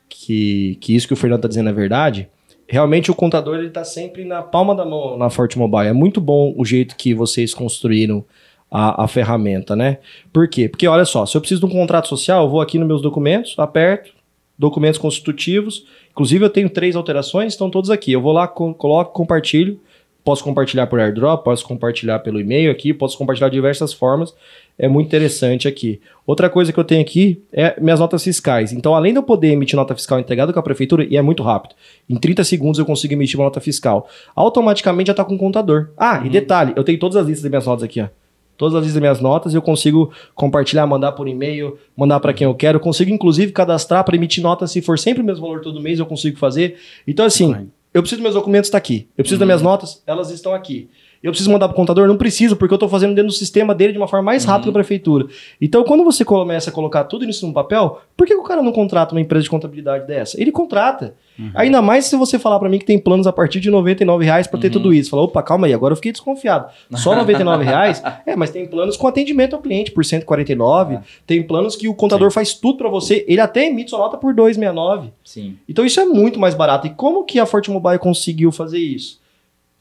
que, 0.10 0.78
que 0.82 0.96
isso 0.96 1.08
que 1.08 1.14
o 1.14 1.18
Fernando 1.18 1.42
tá 1.42 1.48
dizendo 1.48 1.70
é 1.70 1.74
verdade. 1.74 2.28
Realmente 2.68 3.12
o 3.12 3.16
contador 3.16 3.58
ele 3.60 3.70
tá 3.70 3.84
sempre 3.84 4.24
na 4.26 4.42
palma 4.42 4.74
da 4.74 4.86
mão 4.86 5.18
na 5.18 5.30
Forte 5.30 5.58
Mobile. 5.58 5.88
É 5.90 5.94
muito 5.94 6.20
bom 6.22 6.54
o 6.58 6.66
jeito 6.66 6.96
que 6.96 7.14
vocês 7.14 7.54
construíram 7.54 8.24
a, 8.72 9.04
a 9.04 9.08
ferramenta, 9.08 9.76
né? 9.76 10.00
Por 10.32 10.48
quê? 10.48 10.68
Porque 10.68 10.88
olha 10.88 11.06
só, 11.06 11.26
se 11.26 11.36
eu 11.38 11.42
preciso 11.42 11.60
de 11.62 11.68
um 11.68 11.70
contrato 11.78 12.08
social, 12.08 12.44
eu 12.46 12.50
vou 12.50 12.62
aqui 12.62 12.80
nos 12.80 12.88
meus 12.88 13.02
documentos, 13.02 13.54
aperto, 13.60 14.12
documentos 14.58 14.98
constitutivos. 14.98 15.86
Inclusive 16.12 16.46
eu 16.46 16.50
tenho 16.50 16.70
três 16.70 16.96
alterações, 16.96 17.54
estão 17.54 17.70
todos 17.70 17.90
aqui. 17.92 18.12
Eu 18.14 18.22
vou 18.22 18.32
lá, 18.32 18.48
co- 18.48 18.74
coloco, 18.74 19.12
compartilho. 19.14 19.80
Posso 20.24 20.44
compartilhar 20.44 20.88
por 20.88 21.00
airdrop, 21.00 21.44
posso 21.44 21.66
compartilhar 21.68 22.20
pelo 22.20 22.40
e-mail 22.40 22.72
aqui, 22.72 22.94
posso 22.94 23.18
compartilhar 23.18 23.50
de 23.50 23.56
diversas 23.56 23.92
formas. 23.92 24.34
É 24.80 24.88
muito 24.88 25.08
interessante 25.08 25.68
aqui. 25.68 26.00
Outra 26.26 26.50
coisa 26.50 26.72
que 26.72 26.80
eu 26.80 26.84
tenho 26.84 27.02
aqui 27.02 27.44
é 27.52 27.80
minhas 27.80 28.00
notas 28.00 28.24
fiscais. 28.24 28.72
Então, 28.72 28.96
além 28.96 29.12
de 29.12 29.20
eu 29.20 29.24
poder 29.24 29.50
emitir 29.50 29.76
nota 29.76 29.94
fiscal 29.94 30.20
integrada 30.20 30.54
com 30.54 30.60
a 30.60 30.64
prefeitura, 30.64 31.04
e 31.04 31.18
é 31.18 31.22
muito 31.22 31.44
rápido, 31.44 31.76
em 32.10 32.16
30 32.16 32.44
segundos 32.46 32.80
eu 32.80 32.86
consigo 32.86 33.14
emitir 33.14 33.38
uma 33.38 33.46
nota 33.46 33.60
fiscal. 33.60 34.08
Automaticamente 34.34 35.08
já 35.08 35.12
está 35.12 35.26
com 35.26 35.36
o 35.36 35.38
contador. 35.38 35.90
Ah, 35.98 36.22
e 36.26 36.30
detalhe, 36.30 36.72
eu 36.76 36.86
tenho 36.86 36.98
todas 36.98 37.18
as 37.18 37.28
listas 37.28 37.44
das 37.44 37.50
minhas 37.52 37.66
notas 37.66 37.84
aqui, 37.84 38.02
ó. 38.02 38.08
Todas 38.56 38.76
as 38.76 38.84
listas 38.84 38.94
das 38.94 39.02
minhas 39.02 39.20
notas 39.20 39.54
e 39.54 39.58
eu 39.58 39.62
consigo 39.62 40.14
compartilhar, 40.34 40.88
mandar 40.88 41.12
por 41.12 41.28
e-mail, 41.28 41.78
mandar 41.98 42.22
para 42.22 42.32
quem 42.34 42.46
eu 42.46 42.56
quero. 42.56 42.78
Eu 42.78 42.80
consigo, 42.80 43.12
inclusive, 43.12 43.52
cadastrar 43.52 44.06
para 44.06 44.16
emitir 44.16 44.42
nota 44.42 44.68
se 44.68 44.82
for 44.82 44.98
sempre 44.98 45.22
o 45.22 45.26
mesmo 45.26 45.46
valor 45.46 45.60
todo 45.60 45.82
mês, 45.82 46.00
eu 46.00 46.06
consigo 46.06 46.38
fazer. 46.38 46.78
Então, 47.06 47.26
assim. 47.26 47.68
Eu 47.94 48.02
preciso 48.02 48.20
dos 48.20 48.24
meus 48.24 48.36
documentos, 48.36 48.68
está 48.68 48.78
aqui. 48.78 49.08
Eu 49.18 49.24
preciso 49.24 49.40
das 49.40 49.46
minhas 49.46 49.62
notas, 49.62 50.02
elas 50.08 50.30
estão 50.32 50.54
aqui. 50.54 50.90
Eu 51.24 51.32
preciso 51.32 51.50
mandar 51.50 51.70
para 51.70 51.74
o 51.74 51.78
contador? 51.78 52.06
Não 52.06 52.18
preciso, 52.18 52.58
porque 52.58 52.74
eu 52.74 52.76
estou 52.76 52.90
fazendo 52.90 53.16
dentro 53.16 53.30
do 53.30 53.34
sistema 53.34 53.74
dele 53.74 53.94
de 53.94 53.98
uma 53.98 54.10
forma 54.10 54.26
mais 54.26 54.44
rápida 54.44 54.66
que 54.66 54.70
a 54.70 54.74
prefeitura. 54.74 55.28
Então, 55.62 55.82
quando 55.86 56.04
você 56.04 56.26
começa 56.26 56.70
a 56.70 56.74
colocar 56.74 57.06
tudo 57.06 57.24
isso 57.24 57.48
no 57.48 57.54
papel, 57.54 58.02
por 58.18 58.28
que 58.28 58.36
o 58.36 58.44
cara 58.44 58.62
não 58.62 58.74
contrata 58.74 59.16
uma 59.16 59.22
empresa 59.22 59.44
de 59.44 59.50
contabilidade 59.50 60.06
dessa? 60.06 60.40
Ele 60.40 60.52
contrata. 60.52 61.16
Ainda 61.56 61.82
mais 61.82 62.06
se 62.06 62.16
você 62.16 62.38
falar 62.38 62.60
para 62.60 62.70
mim 62.70 62.78
que 62.78 62.86
tem 62.86 63.00
planos 63.00 63.26
a 63.26 63.32
partir 63.32 63.60
de 63.60 63.72
99 63.72 64.24
reais 64.24 64.46
para 64.46 64.60
ter 64.60 64.70
tudo 64.70 64.94
isso. 64.94 65.10
Fala, 65.10 65.24
opa, 65.24 65.42
calma 65.42 65.66
aí, 65.66 65.74
agora 65.74 65.94
eu 65.94 65.96
fiquei 65.96 66.12
desconfiado. 66.12 66.68
Só 66.92 67.16
99 67.18 67.64
reais? 67.64 68.04
É, 68.26 68.36
mas 68.36 68.52
tem 68.52 68.68
planos 68.68 68.98
com 68.98 69.08
atendimento 69.08 69.56
ao 69.56 69.62
cliente 69.62 69.92
por 69.92 70.04
149. 70.06 71.00
Tem 71.26 71.42
planos 71.42 71.76
que 71.76 71.88
o 71.88 71.96
contador 71.96 72.30
faz 72.32 72.54
tudo 72.54 72.78
para 72.78 72.90
você. 72.90 73.26
Ele 73.28 73.40
até 73.40 73.66
emite 73.66 73.90
sua 73.90 74.00
nota 74.00 74.18
por 74.18 74.34
269. 74.34 75.10
sim. 75.24 75.58
Então 75.68 75.86
isso 75.86 76.00
é 76.00 76.06
muito 76.06 76.40
mais 76.40 76.54
barato. 76.54 76.86
E 76.86 76.90
como 76.92 77.24
que 77.24 77.40
a 77.40 77.46
Forte 77.46 77.72
Mobile 77.72 77.98
conseguiu 77.98 78.52
fazer 78.52 78.80
isso? 78.80 79.23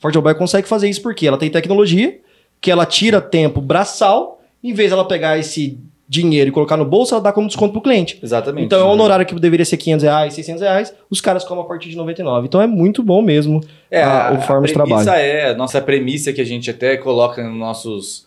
Forte 0.02 0.16
Mobile 0.16 0.34
consegue 0.34 0.66
fazer 0.66 0.90
isso 0.90 1.00
porque 1.00 1.28
ela 1.28 1.38
tem 1.38 1.48
tecnologia, 1.48 2.18
que 2.60 2.72
ela 2.72 2.84
tira 2.84 3.20
tempo 3.20 3.60
braçal, 3.60 4.42
em 4.62 4.74
vez 4.74 4.90
dela 4.90 5.06
pegar 5.06 5.38
esse 5.38 5.78
dinheiro 6.08 6.48
e 6.48 6.52
colocar 6.52 6.76
no 6.76 6.84
bolso, 6.84 7.14
ela 7.14 7.22
dá 7.22 7.32
como 7.32 7.46
desconto 7.46 7.72
pro 7.72 7.80
cliente. 7.80 8.18
Exatamente. 8.20 8.66
Então 8.66 8.80
é 8.80 8.84
um 8.84 8.90
honorário 8.90 9.24
que 9.24 9.32
deveria 9.36 9.64
ser 9.64 9.76
500 9.76 10.02
reais, 10.02 10.34
600 10.34 10.60
reais, 10.60 10.94
os 11.08 11.20
caras 11.20 11.44
comem 11.44 11.62
a 11.62 11.66
partir 11.66 11.88
de 11.88 11.96
99. 11.96 12.48
Então 12.48 12.60
é 12.60 12.66
muito 12.66 13.00
bom 13.00 13.22
mesmo 13.22 13.60
É, 13.88 14.02
a, 14.02 14.30
a, 14.30 14.32
o 14.32 14.40
forma 14.42 14.66
de 14.66 14.72
trabalho. 14.72 15.08
é, 15.16 15.50
a 15.50 15.54
nossa 15.54 15.80
premissa 15.80 16.32
que 16.32 16.40
a 16.40 16.44
gente 16.44 16.68
até 16.68 16.96
coloca 16.96 17.40
nos 17.42 17.56
nossos 17.56 18.26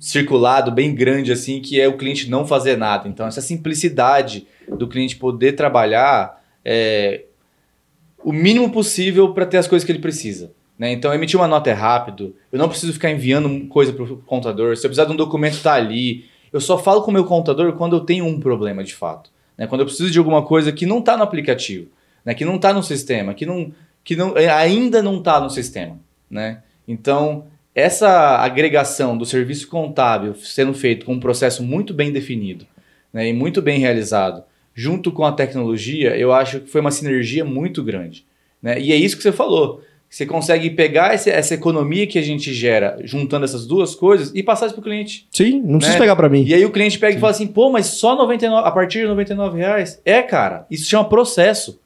circulado 0.00 0.72
bem 0.72 0.94
grande 0.94 1.30
assim, 1.30 1.60
que 1.60 1.78
é 1.78 1.86
o 1.86 1.98
cliente 1.98 2.30
não 2.30 2.46
fazer 2.46 2.78
nada. 2.78 3.06
Então 3.06 3.26
essa 3.26 3.42
simplicidade 3.42 4.46
do 4.66 4.88
cliente 4.88 5.16
poder 5.16 5.52
trabalhar 5.52 6.42
é 6.64 7.24
o 8.24 8.32
mínimo 8.32 8.70
possível 8.70 9.34
para 9.34 9.44
ter 9.44 9.58
as 9.58 9.66
coisas 9.66 9.84
que 9.84 9.92
ele 9.92 9.98
precisa. 9.98 10.50
Né? 10.80 10.92
Então, 10.92 11.12
emitir 11.12 11.38
uma 11.38 11.46
nota 11.46 11.68
é 11.68 11.74
rápido, 11.74 12.34
eu 12.50 12.58
não 12.58 12.66
preciso 12.66 12.94
ficar 12.94 13.10
enviando 13.10 13.66
coisa 13.66 13.92
para 13.92 14.02
o 14.02 14.16
contador. 14.16 14.74
Se 14.78 14.86
eu 14.86 14.88
precisar 14.88 15.04
de 15.04 15.12
um 15.12 15.16
documento, 15.16 15.52
está 15.52 15.74
ali. 15.74 16.24
Eu 16.50 16.58
só 16.58 16.78
falo 16.78 17.02
com 17.02 17.10
o 17.10 17.12
meu 17.12 17.26
contador 17.26 17.74
quando 17.74 17.96
eu 17.96 18.00
tenho 18.00 18.24
um 18.24 18.40
problema 18.40 18.82
de 18.82 18.94
fato. 18.94 19.30
Né? 19.58 19.66
Quando 19.66 19.82
eu 19.82 19.86
preciso 19.86 20.10
de 20.10 20.18
alguma 20.18 20.42
coisa 20.42 20.72
que 20.72 20.86
não 20.86 21.00
está 21.00 21.18
no 21.18 21.22
aplicativo, 21.22 21.88
né? 22.24 22.32
que 22.32 22.46
não 22.46 22.56
está 22.56 22.72
no 22.72 22.82
sistema, 22.82 23.34
que, 23.34 23.44
não, 23.44 23.70
que 24.02 24.16
não, 24.16 24.34
é, 24.38 24.48
ainda 24.48 25.02
não 25.02 25.18
está 25.18 25.38
no 25.38 25.50
sistema. 25.50 25.98
Né? 26.30 26.62
Então, 26.88 27.44
essa 27.74 28.38
agregação 28.38 29.18
do 29.18 29.26
serviço 29.26 29.68
contábil 29.68 30.34
sendo 30.34 30.72
feito 30.72 31.04
com 31.04 31.12
um 31.12 31.20
processo 31.20 31.62
muito 31.62 31.92
bem 31.92 32.10
definido 32.10 32.66
né? 33.12 33.28
e 33.28 33.34
muito 33.34 33.60
bem 33.60 33.78
realizado, 33.78 34.44
junto 34.74 35.12
com 35.12 35.26
a 35.26 35.32
tecnologia, 35.32 36.16
eu 36.16 36.32
acho 36.32 36.60
que 36.60 36.70
foi 36.70 36.80
uma 36.80 36.90
sinergia 36.90 37.44
muito 37.44 37.84
grande. 37.84 38.24
Né? 38.62 38.80
E 38.80 38.92
é 38.92 38.96
isso 38.96 39.18
que 39.18 39.22
você 39.22 39.30
falou. 39.30 39.82
Você 40.10 40.26
consegue 40.26 40.68
pegar 40.70 41.14
esse- 41.14 41.30
essa 41.30 41.54
economia 41.54 42.04
que 42.04 42.18
a 42.18 42.22
gente 42.22 42.52
gera 42.52 42.98
juntando 43.04 43.44
essas 43.44 43.64
duas 43.64 43.94
coisas 43.94 44.32
e 44.34 44.42
passar 44.42 44.66
isso 44.66 44.74
para 44.74 44.80
o 44.80 44.84
cliente. 44.84 45.28
Sim, 45.30 45.60
não 45.64 45.78
precisa 45.78 45.96
Né? 45.96 46.00
pegar 46.00 46.16
pra 46.16 46.28
mim. 46.28 46.44
E 46.44 46.52
aí 46.52 46.64
o 46.64 46.70
cliente 46.70 46.98
pega 46.98 47.16
e 47.16 47.20
fala 47.20 47.30
assim, 47.30 47.46
pô, 47.46 47.70
mas 47.70 47.86
só 47.86 48.16
99, 48.16 48.66
a 48.68 48.70
partir 48.72 48.98
de 49.02 49.06
99 49.06 49.56
reais? 49.58 50.00
É, 50.04 50.20
cara, 50.20 50.66
isso 50.68 50.90
chama 50.90 51.04
processo. 51.08 51.78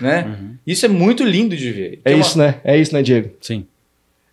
Né? 0.00 0.24
Uhum. 0.28 0.54
Isso 0.66 0.84
é 0.84 0.88
muito 0.88 1.24
lindo 1.24 1.56
de 1.56 1.70
ver. 1.72 2.00
É 2.04 2.10
uma- 2.14 2.20
isso, 2.20 2.38
né? 2.38 2.60
É 2.62 2.76
isso, 2.76 2.94
né, 2.94 3.02
Diego? 3.02 3.30
Sim. 3.40 3.66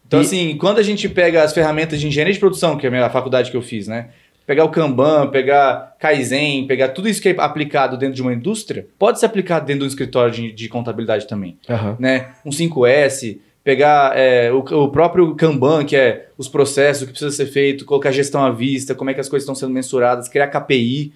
Então, 0.06 0.22
E- 0.22 0.24
assim, 0.26 0.56
quando 0.58 0.78
a 0.80 0.84
gente 0.84 1.08
pega 1.10 1.42
as 1.44 1.54
ferramentas 1.54 2.00
de 2.00 2.08
engenharia 2.08 2.34
de 2.34 2.40
produção, 2.40 2.78
que 2.78 2.86
é 2.86 2.90
a 2.90 2.92
minha 2.92 3.10
faculdade 3.10 3.50
que 3.50 3.58
eu 3.58 3.62
fiz, 3.62 3.88
né? 3.88 4.10
Pegar 4.48 4.64
o 4.64 4.70
Kanban, 4.70 5.30
pegar 5.30 5.98
Kaizen, 6.00 6.66
pegar 6.66 6.88
tudo 6.90 7.10
isso 7.10 7.22
que 7.22 7.28
é 7.28 7.36
aplicado 7.38 7.98
dentro 7.98 8.16
de 8.16 8.22
uma 8.22 8.34
indústria, 8.34 8.88
pode 8.98 9.20
ser 9.20 9.26
aplicado 9.26 9.66
dentro 9.66 9.82
de 9.82 9.86
um 9.86 9.90
escritório 9.90 10.34
de, 10.34 10.54
de 10.54 10.70
contabilidade 10.70 11.28
também, 11.28 11.58
Aham. 11.70 11.98
né? 12.00 12.30
Um 12.46 12.50
5S, 12.50 13.40
pegar 13.62 14.18
é, 14.18 14.50
o, 14.50 14.60
o 14.60 14.88
próprio 14.88 15.36
Kanban, 15.36 15.84
que 15.84 15.98
é 15.98 16.30
os 16.38 16.48
processos, 16.48 17.04
o 17.04 17.06
que 17.06 17.12
precisa 17.12 17.36
ser 17.36 17.48
feito, 17.48 17.84
colocar 17.84 18.14
gestão 18.14 18.42
à 18.42 18.50
vista, 18.50 18.96
como 18.96 19.10
é 19.10 19.14
que 19.14 19.20
as 19.20 19.28
coisas 19.28 19.44
estão 19.44 19.54
sendo 19.54 19.74
mensuradas, 19.74 20.30
criar 20.30 20.48
KPI. 20.48 21.12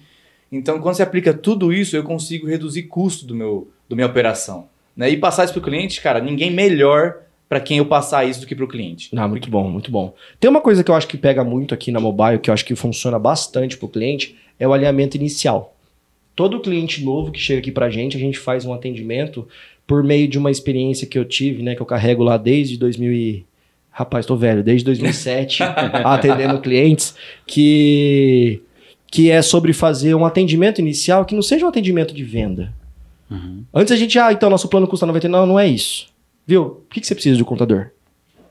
Então, 0.52 0.78
quando 0.78 0.96
você 0.96 1.02
aplica 1.02 1.32
tudo 1.32 1.72
isso, 1.72 1.96
eu 1.96 2.02
consigo 2.02 2.46
reduzir 2.46 2.82
custo 2.82 3.24
do 3.24 3.34
meu, 3.34 3.70
do 3.88 3.96
minha 3.96 4.06
operação. 4.06 4.68
Né? 4.94 5.08
E 5.08 5.16
passar 5.16 5.44
isso 5.44 5.54
para 5.54 5.60
o 5.60 5.64
cliente, 5.64 6.02
cara, 6.02 6.20
ninguém 6.20 6.50
melhor 6.50 7.22
para 7.52 7.60
quem 7.60 7.76
eu 7.76 7.84
passar 7.84 8.26
isso 8.26 8.40
do 8.40 8.46
que 8.46 8.54
para 8.54 8.64
o 8.64 8.68
cliente. 8.68 9.10
Ah, 9.14 9.28
muito 9.28 9.50
bom, 9.50 9.68
muito 9.68 9.90
bom. 9.90 10.14
Tem 10.40 10.48
uma 10.48 10.62
coisa 10.62 10.82
que 10.82 10.90
eu 10.90 10.94
acho 10.94 11.06
que 11.06 11.18
pega 11.18 11.44
muito 11.44 11.74
aqui 11.74 11.92
na 11.92 12.00
mobile, 12.00 12.38
que 12.38 12.48
eu 12.48 12.54
acho 12.54 12.64
que 12.64 12.74
funciona 12.74 13.18
bastante 13.18 13.76
pro 13.76 13.88
cliente, 13.88 14.34
é 14.58 14.66
o 14.66 14.72
alinhamento 14.72 15.18
inicial. 15.18 15.76
Todo 16.34 16.60
cliente 16.60 17.04
novo 17.04 17.30
que 17.30 17.38
chega 17.38 17.58
aqui 17.58 17.70
pra 17.70 17.90
gente, 17.90 18.16
a 18.16 18.20
gente 18.20 18.38
faz 18.38 18.64
um 18.64 18.72
atendimento 18.72 19.46
por 19.86 20.02
meio 20.02 20.26
de 20.28 20.38
uma 20.38 20.50
experiência 20.50 21.06
que 21.06 21.18
eu 21.18 21.26
tive, 21.26 21.62
né, 21.62 21.74
que 21.74 21.82
eu 21.82 21.84
carrego 21.84 22.22
lá 22.22 22.38
desde 22.38 22.78
2000 22.78 23.12
e... 23.12 23.44
Rapaz, 23.90 24.24
tô 24.24 24.34
velho, 24.34 24.64
desde 24.64 24.86
2007, 24.86 25.62
atendendo 26.06 26.58
clientes, 26.58 27.14
que 27.46 28.62
que 29.10 29.30
é 29.30 29.42
sobre 29.42 29.74
fazer 29.74 30.14
um 30.14 30.24
atendimento 30.24 30.80
inicial 30.80 31.26
que 31.26 31.34
não 31.34 31.42
seja 31.42 31.66
um 31.66 31.68
atendimento 31.68 32.14
de 32.14 32.24
venda. 32.24 32.72
Uhum. 33.30 33.62
Antes 33.74 33.92
a 33.92 33.96
gente, 33.96 34.18
ah, 34.18 34.32
então 34.32 34.48
nosso 34.48 34.68
plano 34.68 34.86
custa 34.86 35.04
99, 35.04 35.46
não 35.46 35.60
é 35.60 35.68
isso. 35.68 36.11
Viu? 36.46 36.64
Por 36.64 36.94
que, 36.94 37.00
que 37.00 37.06
você 37.06 37.14
precisa 37.14 37.36
de 37.36 37.42
um 37.42 37.46
contador? 37.46 37.90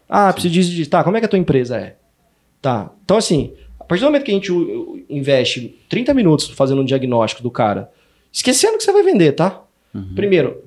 Ah, 0.07 0.31
preciso 0.31 0.53
disso, 0.53 0.71
disso. 0.71 0.89
Tá, 0.89 1.03
como 1.03 1.17
é 1.17 1.19
que 1.19 1.25
a 1.25 1.29
tua 1.29 1.39
empresa 1.39 1.77
é? 1.77 1.95
Tá. 2.61 2.91
Então, 3.03 3.17
assim, 3.17 3.53
a 3.79 3.83
partir 3.83 4.01
do 4.01 4.07
momento 4.07 4.23
que 4.23 4.31
a 4.31 4.33
gente 4.33 4.51
investe 5.09 5.75
30 5.89 6.13
minutos 6.13 6.47
fazendo 6.49 6.81
um 6.81 6.85
diagnóstico 6.85 7.41
do 7.41 7.51
cara, 7.51 7.91
esquecendo 8.31 8.77
que 8.77 8.83
você 8.83 8.91
vai 8.91 9.03
vender, 9.03 9.33
tá? 9.33 9.63
Uhum. 9.93 10.15
Primeiro, 10.15 10.63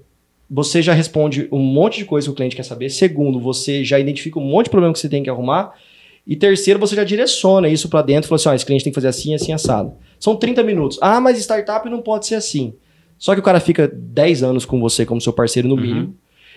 você 0.51 0.83
já 0.83 0.93
responde 0.93 1.49
um 1.51 1.59
monte 1.59 1.99
de 1.99 2.05
coisa 2.05 2.27
que 2.27 2.33
o 2.33 2.35
cliente 2.35 2.57
quer 2.57 2.63
saber. 2.63 2.91
Segundo, 2.91 3.41
você 3.41 3.85
já 3.85 3.99
identifica 3.99 4.39
um 4.39 4.45
monte 4.45 4.67
de 4.67 4.71
problema 4.71 4.93
que 4.93 4.99
você 4.99 5.09
tem 5.09 5.23
que 5.23 5.31
arrumar. 5.31 5.75
E 6.27 6.37
terceiro, 6.37 6.81
você 6.81 6.95
já 6.97 7.05
direciona 7.05 7.69
isso 7.69 7.89
pra 7.89 8.03
dentro 8.03 8.27
e 8.27 8.29
fala 8.29 8.37
assim: 8.37 8.49
ó, 8.49 8.55
esse 8.55 8.65
cliente 8.65 8.85
tem 8.85 8.91
que 8.93 8.95
fazer 8.95 9.09
assim, 9.09 9.35
assim, 9.35 9.53
assado. 9.53 9.95
São 10.19 10.37
30 10.37 10.63
minutos. 10.63 10.99
Ah, 11.01 11.21
mas 11.21 11.39
startup 11.39 11.89
não 11.89 12.01
pode 12.01 12.27
ser 12.27 12.35
assim. 12.35 12.75
Só 13.19 13.35
que 13.35 13.41
o 13.41 13.43
cara 13.43 13.61
fica 13.61 13.89
10 13.89 14.43
anos 14.43 14.65
com 14.65 14.81
você 14.81 15.05
como 15.05 15.21
seu 15.21 15.33
parceiro 15.33 15.69
no 15.69 15.77
Uhum. 15.77 16.15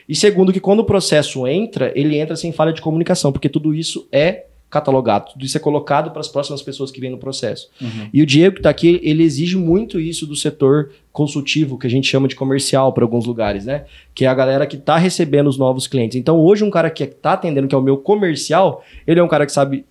E 0.07 0.15
segundo, 0.15 0.53
que 0.53 0.59
quando 0.59 0.79
o 0.79 0.85
processo 0.85 1.45
entra, 1.47 1.91
ele 1.95 2.17
entra 2.17 2.35
sem 2.35 2.51
falha 2.51 2.71
de 2.71 2.81
comunicação, 2.81 3.31
porque 3.31 3.49
tudo 3.49 3.73
isso 3.73 4.07
é 4.11 4.45
catalogado, 4.69 5.31
tudo 5.31 5.45
isso 5.45 5.55
é 5.55 5.59
colocado 5.59 6.11
para 6.11 6.19
as 6.19 6.27
próximas 6.27 6.61
pessoas 6.61 6.91
que 6.91 6.99
vêm 6.99 7.09
no 7.09 7.17
processo. 7.17 7.69
Uhum. 7.79 8.09
E 8.13 8.21
o 8.21 8.25
Diego 8.25 8.55
que 8.55 8.59
está 8.59 8.69
aqui, 8.69 8.99
ele 9.01 9.23
exige 9.23 9.55
muito 9.55 9.99
isso 9.99 10.27
do 10.27 10.35
setor 10.35 10.91
consultivo, 11.13 11.77
que 11.77 11.87
a 11.87 11.89
gente 11.89 12.07
chama 12.07 12.27
de 12.27 12.35
comercial 12.35 12.91
para 12.91 13.03
alguns 13.03 13.25
lugares, 13.25 13.65
né? 13.65 13.85
Que 14.13 14.25
é 14.25 14.27
a 14.27 14.33
galera 14.33 14.67
que 14.67 14.75
está 14.75 14.97
recebendo 14.97 15.47
os 15.47 15.57
novos 15.57 15.87
clientes. 15.87 16.17
Então, 16.17 16.39
hoje, 16.39 16.63
um 16.65 16.69
cara 16.69 16.89
que 16.89 17.03
está 17.03 17.33
atendendo, 17.33 17.67
que 17.67 17.75
é 17.75 17.77
o 17.77 17.81
meu 17.81 17.97
comercial, 17.97 18.83
ele 19.05 19.19
é 19.19 19.23
um 19.23 19.27
cara 19.27 19.45
que 19.45 19.53
sabe 19.53 19.85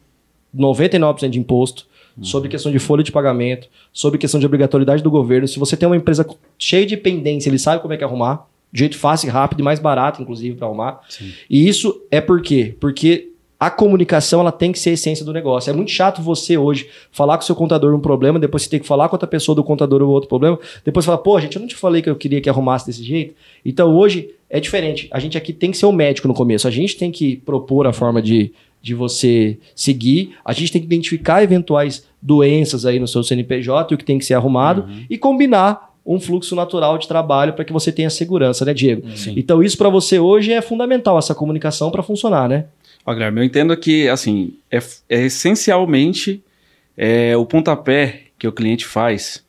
99% 0.54 1.30
de 1.30 1.38
imposto, 1.38 1.86
sobre 2.22 2.48
questão 2.48 2.72
de 2.72 2.78
folha 2.78 3.02
de 3.02 3.12
pagamento, 3.12 3.68
sobre 3.92 4.18
questão 4.18 4.40
de 4.40 4.46
obrigatoriedade 4.46 5.02
do 5.02 5.10
governo. 5.10 5.46
Se 5.46 5.58
você 5.58 5.76
tem 5.76 5.86
uma 5.86 5.96
empresa 5.96 6.26
cheia 6.58 6.86
de 6.86 6.96
pendência, 6.96 7.50
ele 7.50 7.58
sabe 7.58 7.82
como 7.82 7.92
é 7.92 7.96
que 7.96 8.04
arrumar, 8.04 8.46
de 8.76 8.80
jeito 8.80 8.98
fácil, 8.98 9.28
e 9.28 9.30
rápido 9.30 9.60
e 9.60 9.62
mais 9.62 9.80
barato, 9.80 10.20
inclusive, 10.20 10.54
para 10.54 10.66
arrumar. 10.66 11.00
Sim. 11.08 11.32
E 11.48 11.66
isso 11.66 12.02
é 12.10 12.20
por 12.20 12.42
quê? 12.42 12.76
Porque 12.78 13.30
a 13.58 13.70
comunicação 13.70 14.40
ela 14.40 14.52
tem 14.52 14.70
que 14.70 14.78
ser 14.78 14.90
a 14.90 14.92
essência 14.92 15.24
do 15.24 15.32
negócio. 15.32 15.70
É 15.70 15.72
muito 15.72 15.90
chato 15.90 16.20
você 16.20 16.58
hoje 16.58 16.88
falar 17.10 17.38
com 17.38 17.42
o 17.42 17.46
seu 17.46 17.56
contador 17.56 17.94
um 17.94 18.00
problema, 18.00 18.38
depois 18.38 18.64
você 18.64 18.68
tem 18.68 18.78
que 18.78 18.86
falar 18.86 19.08
com 19.08 19.14
outra 19.14 19.26
pessoa 19.26 19.56
do 19.56 19.64
contador 19.64 20.02
o 20.02 20.08
outro 20.10 20.28
problema, 20.28 20.58
depois 20.84 21.06
falar, 21.06 21.16
pô, 21.18 21.40
gente, 21.40 21.56
eu 21.56 21.60
não 21.60 21.66
te 21.66 21.74
falei 21.74 22.02
que 22.02 22.10
eu 22.10 22.16
queria 22.16 22.38
que 22.38 22.50
arrumasse 22.50 22.86
desse 22.86 23.02
jeito. 23.02 23.34
Então 23.64 23.96
hoje 23.96 24.28
é 24.50 24.60
diferente. 24.60 25.08
A 25.10 25.18
gente 25.18 25.38
aqui 25.38 25.54
tem 25.54 25.70
que 25.70 25.78
ser 25.78 25.86
o 25.86 25.92
médico 25.92 26.28
no 26.28 26.34
começo. 26.34 26.68
A 26.68 26.70
gente 26.70 26.98
tem 26.98 27.10
que 27.10 27.36
propor 27.36 27.86
a 27.86 27.94
forma 27.94 28.20
de, 28.20 28.52
de 28.82 28.94
você 28.94 29.58
seguir. 29.74 30.34
A 30.44 30.52
gente 30.52 30.70
tem 30.70 30.82
que 30.82 30.86
identificar 30.86 31.42
eventuais 31.42 32.06
doenças 32.20 32.84
aí 32.84 33.00
no 33.00 33.08
seu 33.08 33.22
CNPJ 33.24 33.90
e 33.90 33.94
o 33.94 33.98
que 33.98 34.04
tem 34.04 34.18
que 34.18 34.24
ser 34.26 34.34
arrumado 34.34 34.82
Uhum. 34.82 35.06
e 35.08 35.16
combinar 35.16 35.95
um 36.06 36.20
fluxo 36.20 36.54
natural 36.54 36.96
de 36.98 37.08
trabalho 37.08 37.52
para 37.52 37.64
que 37.64 37.72
você 37.72 37.90
tenha 37.90 38.08
segurança, 38.08 38.64
né, 38.64 38.72
Diego? 38.72 39.10
Sim. 39.16 39.34
Então 39.36 39.62
isso 39.62 39.76
para 39.76 39.88
você 39.88 40.18
hoje 40.18 40.52
é 40.52 40.62
fundamental 40.62 41.18
essa 41.18 41.34
comunicação 41.34 41.90
para 41.90 42.02
funcionar, 42.02 42.48
né? 42.48 42.66
Ó, 43.04 43.12
Guilherme, 43.12 43.40
eu 43.40 43.44
entendo 43.44 43.76
que, 43.76 44.08
assim, 44.08 44.54
é, 44.70 44.78
é 45.08 45.26
essencialmente 45.26 46.42
é, 46.96 47.36
o 47.36 47.44
pontapé 47.44 48.22
que 48.38 48.46
o 48.46 48.52
cliente 48.52 48.84
faz 48.84 49.44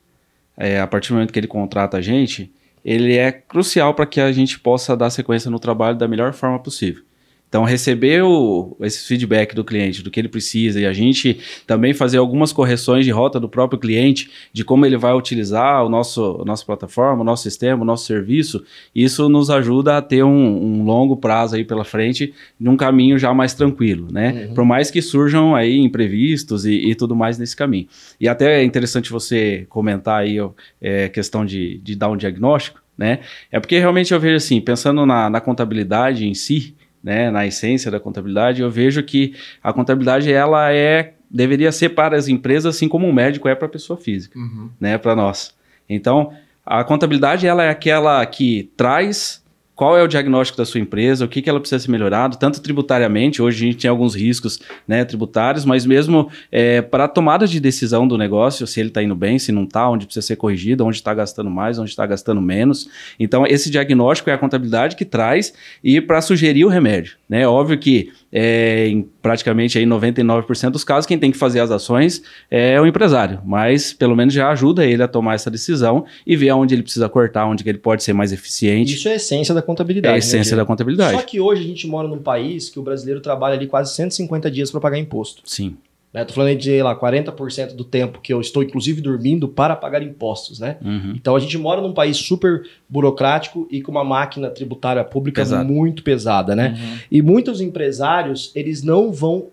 é, 0.58 0.80
a 0.80 0.88
partir 0.88 1.10
do 1.10 1.16
momento 1.16 1.32
que 1.32 1.40
ele 1.40 1.48
contrata 1.48 1.98
a 1.98 2.02
gente, 2.02 2.52
ele 2.84 3.16
é 3.18 3.32
crucial 3.32 3.94
para 3.94 4.06
que 4.06 4.20
a 4.20 4.32
gente 4.32 4.60
possa 4.60 4.96
dar 4.98 5.10
sequência 5.10 5.52
no 5.52 5.60
trabalho 5.60 5.98
da 5.98 6.08
melhor 6.08 6.34
forma 6.34 6.58
possível. 6.58 7.04
Então, 7.50 7.64
receber 7.64 8.24
o, 8.24 8.76
esse 8.82 9.08
feedback 9.08 9.56
do 9.56 9.64
cliente, 9.64 10.04
do 10.04 10.12
que 10.12 10.20
ele 10.20 10.28
precisa, 10.28 10.82
e 10.82 10.86
a 10.86 10.92
gente 10.92 11.40
também 11.66 11.94
fazer 11.94 12.18
algumas 12.18 12.52
correções 12.52 13.06
de 13.06 13.12
rota 13.12 13.40
do 13.40 13.48
próprio 13.48 13.80
cliente, 13.80 14.30
de 14.52 14.66
como 14.66 14.86
ele 14.86 14.98
vai 14.98 15.14
utilizar 15.14 15.86
o 15.86 15.90
nosso, 15.90 16.40
a 16.42 16.46
nossa 16.46 16.66
plataforma, 16.66 17.22
o 17.22 17.24
nosso 17.24 17.44
sistema, 17.44 17.82
o 17.82 17.86
nosso 17.86 18.06
serviço, 18.06 18.64
isso 18.94 19.30
nos 19.30 19.50
ajuda 19.50 19.98
a 19.98 20.02
ter 20.02 20.24
um, 20.24 20.80
um 20.80 20.84
longo 20.84 21.16
prazo 21.16 21.56
aí 21.56 21.64
pela 21.64 21.86
frente, 21.86 22.34
num 22.60 22.76
caminho 22.76 23.18
já 23.18 23.34
mais 23.34 23.54
tranquilo, 23.54 24.08
né? 24.12 24.48
Uhum. 24.50 24.54
Por 24.54 24.66
mais 24.66 24.92
que 24.92 25.02
surjam 25.02 25.56
aí 25.56 25.78
imprevistos 25.78 26.66
e, 26.66 26.74
e 26.74 26.96
tudo 26.96 27.16
mais 27.16 27.38
nesse 27.38 27.56
caminho. 27.56 27.88
E 28.20 28.28
até 28.28 28.60
é 28.60 28.64
interessante 28.64 29.10
você 29.10 29.66
comentar 29.70 30.22
aí 30.22 30.38
a 30.38 30.50
é, 30.82 31.08
questão 31.08 31.46
de, 31.46 31.78
de 31.78 31.96
dar 31.96 32.10
um 32.10 32.18
diagnóstico, 32.18 32.82
né? 32.98 33.20
É 33.52 33.60
porque 33.60 33.78
realmente 33.78 34.14
eu 34.14 34.20
vejo 34.20 34.36
assim, 34.36 34.60
pensando 34.60 35.06
na, 35.06 35.30
na 35.30 35.40
contabilidade 35.40 36.26
em 36.26 36.34
si, 36.34 36.76
né, 37.04 37.30
na 37.32 37.46
essência 37.46 37.90
da 37.92 38.00
contabilidade, 38.00 38.62
eu 38.62 38.70
vejo 38.70 39.02
que 39.04 39.34
a 39.64 39.72
contabilidade 39.72 40.32
ela 40.32 40.72
é 40.74 41.14
deveria 41.30 41.72
ser 41.72 41.90
para 41.90 42.16
as 42.16 42.28
empresas 42.28 42.76
assim 42.76 42.88
como 42.88 43.06
um 43.06 43.14
médico 43.14 43.48
é 43.48 43.56
para 43.56 43.68
a 43.68 43.70
pessoa 43.70 43.98
física, 43.98 44.40
né, 44.80 44.98
para 44.98 45.16
nós. 45.16 45.54
Então, 45.90 46.34
a 46.66 46.84
contabilidade 46.84 47.46
ela 47.46 47.64
é 47.64 47.70
aquela 47.70 48.26
que 48.26 48.72
traz 48.76 49.44
qual 49.78 49.96
é 49.96 50.02
o 50.02 50.08
diagnóstico 50.08 50.58
da 50.58 50.66
sua 50.66 50.82
empresa, 50.82 51.24
o 51.24 51.28
que, 51.28 51.40
que 51.40 51.48
ela 51.48 51.60
precisa 51.60 51.78
ser 51.78 51.92
melhorado, 51.92 52.36
tanto 52.38 52.60
tributariamente, 52.60 53.44
hoje 53.44 53.64
a 53.64 53.68
gente 53.68 53.78
tem 53.78 53.90
alguns 53.90 54.16
riscos 54.16 54.60
né, 54.88 55.06
tributários, 55.06 55.66
mas 55.66 55.86
mesmo 55.86 56.32
é, 56.52 56.82
para 56.82 57.04
a 57.04 57.08
tomada 57.08 57.46
de 57.46 57.60
decisão 57.60 58.08
do 58.08 58.18
negócio, 58.18 58.66
se 58.66 58.80
ele 58.80 58.90
está 58.90 59.04
indo 59.04 59.16
bem, 59.16 59.38
se 59.38 59.52
não 59.52 59.66
está, 59.66 59.88
onde 59.88 60.08
precisa 60.08 60.26
ser 60.26 60.36
corrigido, 60.36 60.84
onde 60.84 60.98
está 60.98 61.14
gastando 61.14 61.52
mais, 61.52 61.78
onde 61.78 61.92
está 61.92 62.08
gastando 62.08 62.42
menos. 62.42 62.90
Então, 63.20 63.46
esse 63.46 63.70
diagnóstico 63.70 64.32
é 64.32 64.34
a 64.34 64.38
contabilidade 64.40 64.96
que 64.96 65.06
traz 65.06 65.54
e 65.84 66.02
para 66.02 66.22
sugerir 66.22 66.66
o 66.66 66.70
remédio. 66.70 67.16
Né? 67.30 67.48
Óbvio 67.48 67.78
que 67.78 68.12
é, 68.32 68.88
em 68.88 69.08
praticamente 69.22 69.78
aí 69.78 69.86
99% 69.86 70.70
dos 70.70 70.84
casos, 70.84 71.06
quem 71.06 71.18
tem 71.18 71.32
que 71.32 71.38
fazer 71.38 71.60
as 71.60 71.72
ações 71.72 72.22
é 72.52 72.80
o 72.80 72.86
empresário, 72.86 73.42
mas 73.46 73.94
pelo 73.94 74.16
menos 74.16 74.34
já 74.34 74.50
ajuda 74.50 74.86
ele 74.86 75.02
a 75.02 75.08
tomar 75.08 75.36
essa 75.36 75.50
decisão 75.50 76.06
e 76.26 76.36
ver 76.36 76.50
aonde 76.50 76.76
ele 76.76 76.84
precisa 76.84 77.08
cortar, 77.10 77.46
onde 77.46 77.64
que 77.64 77.70
ele 77.70 77.78
pode 77.78 78.04
ser 78.04 78.14
mais 78.14 78.32
eficiente. 78.32 78.94
Isso 78.96 79.08
é 79.08 79.14
a 79.14 79.16
essência 79.16 79.54
da 79.54 79.60
É 79.60 79.64
contabilidade. 79.64 80.10
a 80.10 80.14
né, 80.14 80.20
essência 80.20 80.44
Diego? 80.52 80.58
da 80.62 80.66
contabilidade. 80.66 81.18
Só 81.18 81.24
que 81.24 81.40
hoje 81.40 81.62
a 81.64 81.68
gente 81.68 81.88
mora 81.88 82.08
num 82.08 82.20
país 82.20 82.70
que 82.70 82.80
o 82.80 82.84
brasileiro 82.84 83.22
trabalha 83.22 83.56
ali 83.56 83.68
quase 83.68 83.94
150 83.96 84.50
dias 84.52 84.72
para 84.72 84.80
pagar 84.82 84.98
imposto. 84.98 85.42
Sim. 85.46 85.78
Né? 86.14 86.24
Tô 86.26 86.34
falando 86.34 86.58
de, 86.58 86.82
lá, 86.82 86.96
40% 86.96 87.76
do 87.76 87.84
tempo 87.84 88.20
que 88.22 88.34
eu 88.34 88.40
estou, 88.40 88.64
inclusive, 88.64 89.02
dormindo 89.02 89.48
para 89.48 89.76
pagar 89.76 90.02
impostos, 90.02 90.60
né? 90.60 90.78
Uhum. 90.84 91.14
Então 91.16 91.36
a 91.36 91.40
gente 91.40 91.58
mora 91.58 91.82
num 91.82 91.94
país 91.94 92.18
super 92.18 92.64
burocrático 92.88 93.68
e 93.70 93.82
com 93.82 93.92
uma 93.92 94.04
máquina 94.04 94.50
tributária 94.50 95.04
pública 95.04 95.42
Pesado. 95.42 95.72
muito 95.72 96.04
pesada, 96.04 96.56
né? 96.56 96.78
Uhum. 96.80 96.98
E 97.12 97.22
muitos 97.22 97.62
empresários, 97.62 98.52
eles 98.56 98.82
não 98.82 99.12
vão 99.12 99.48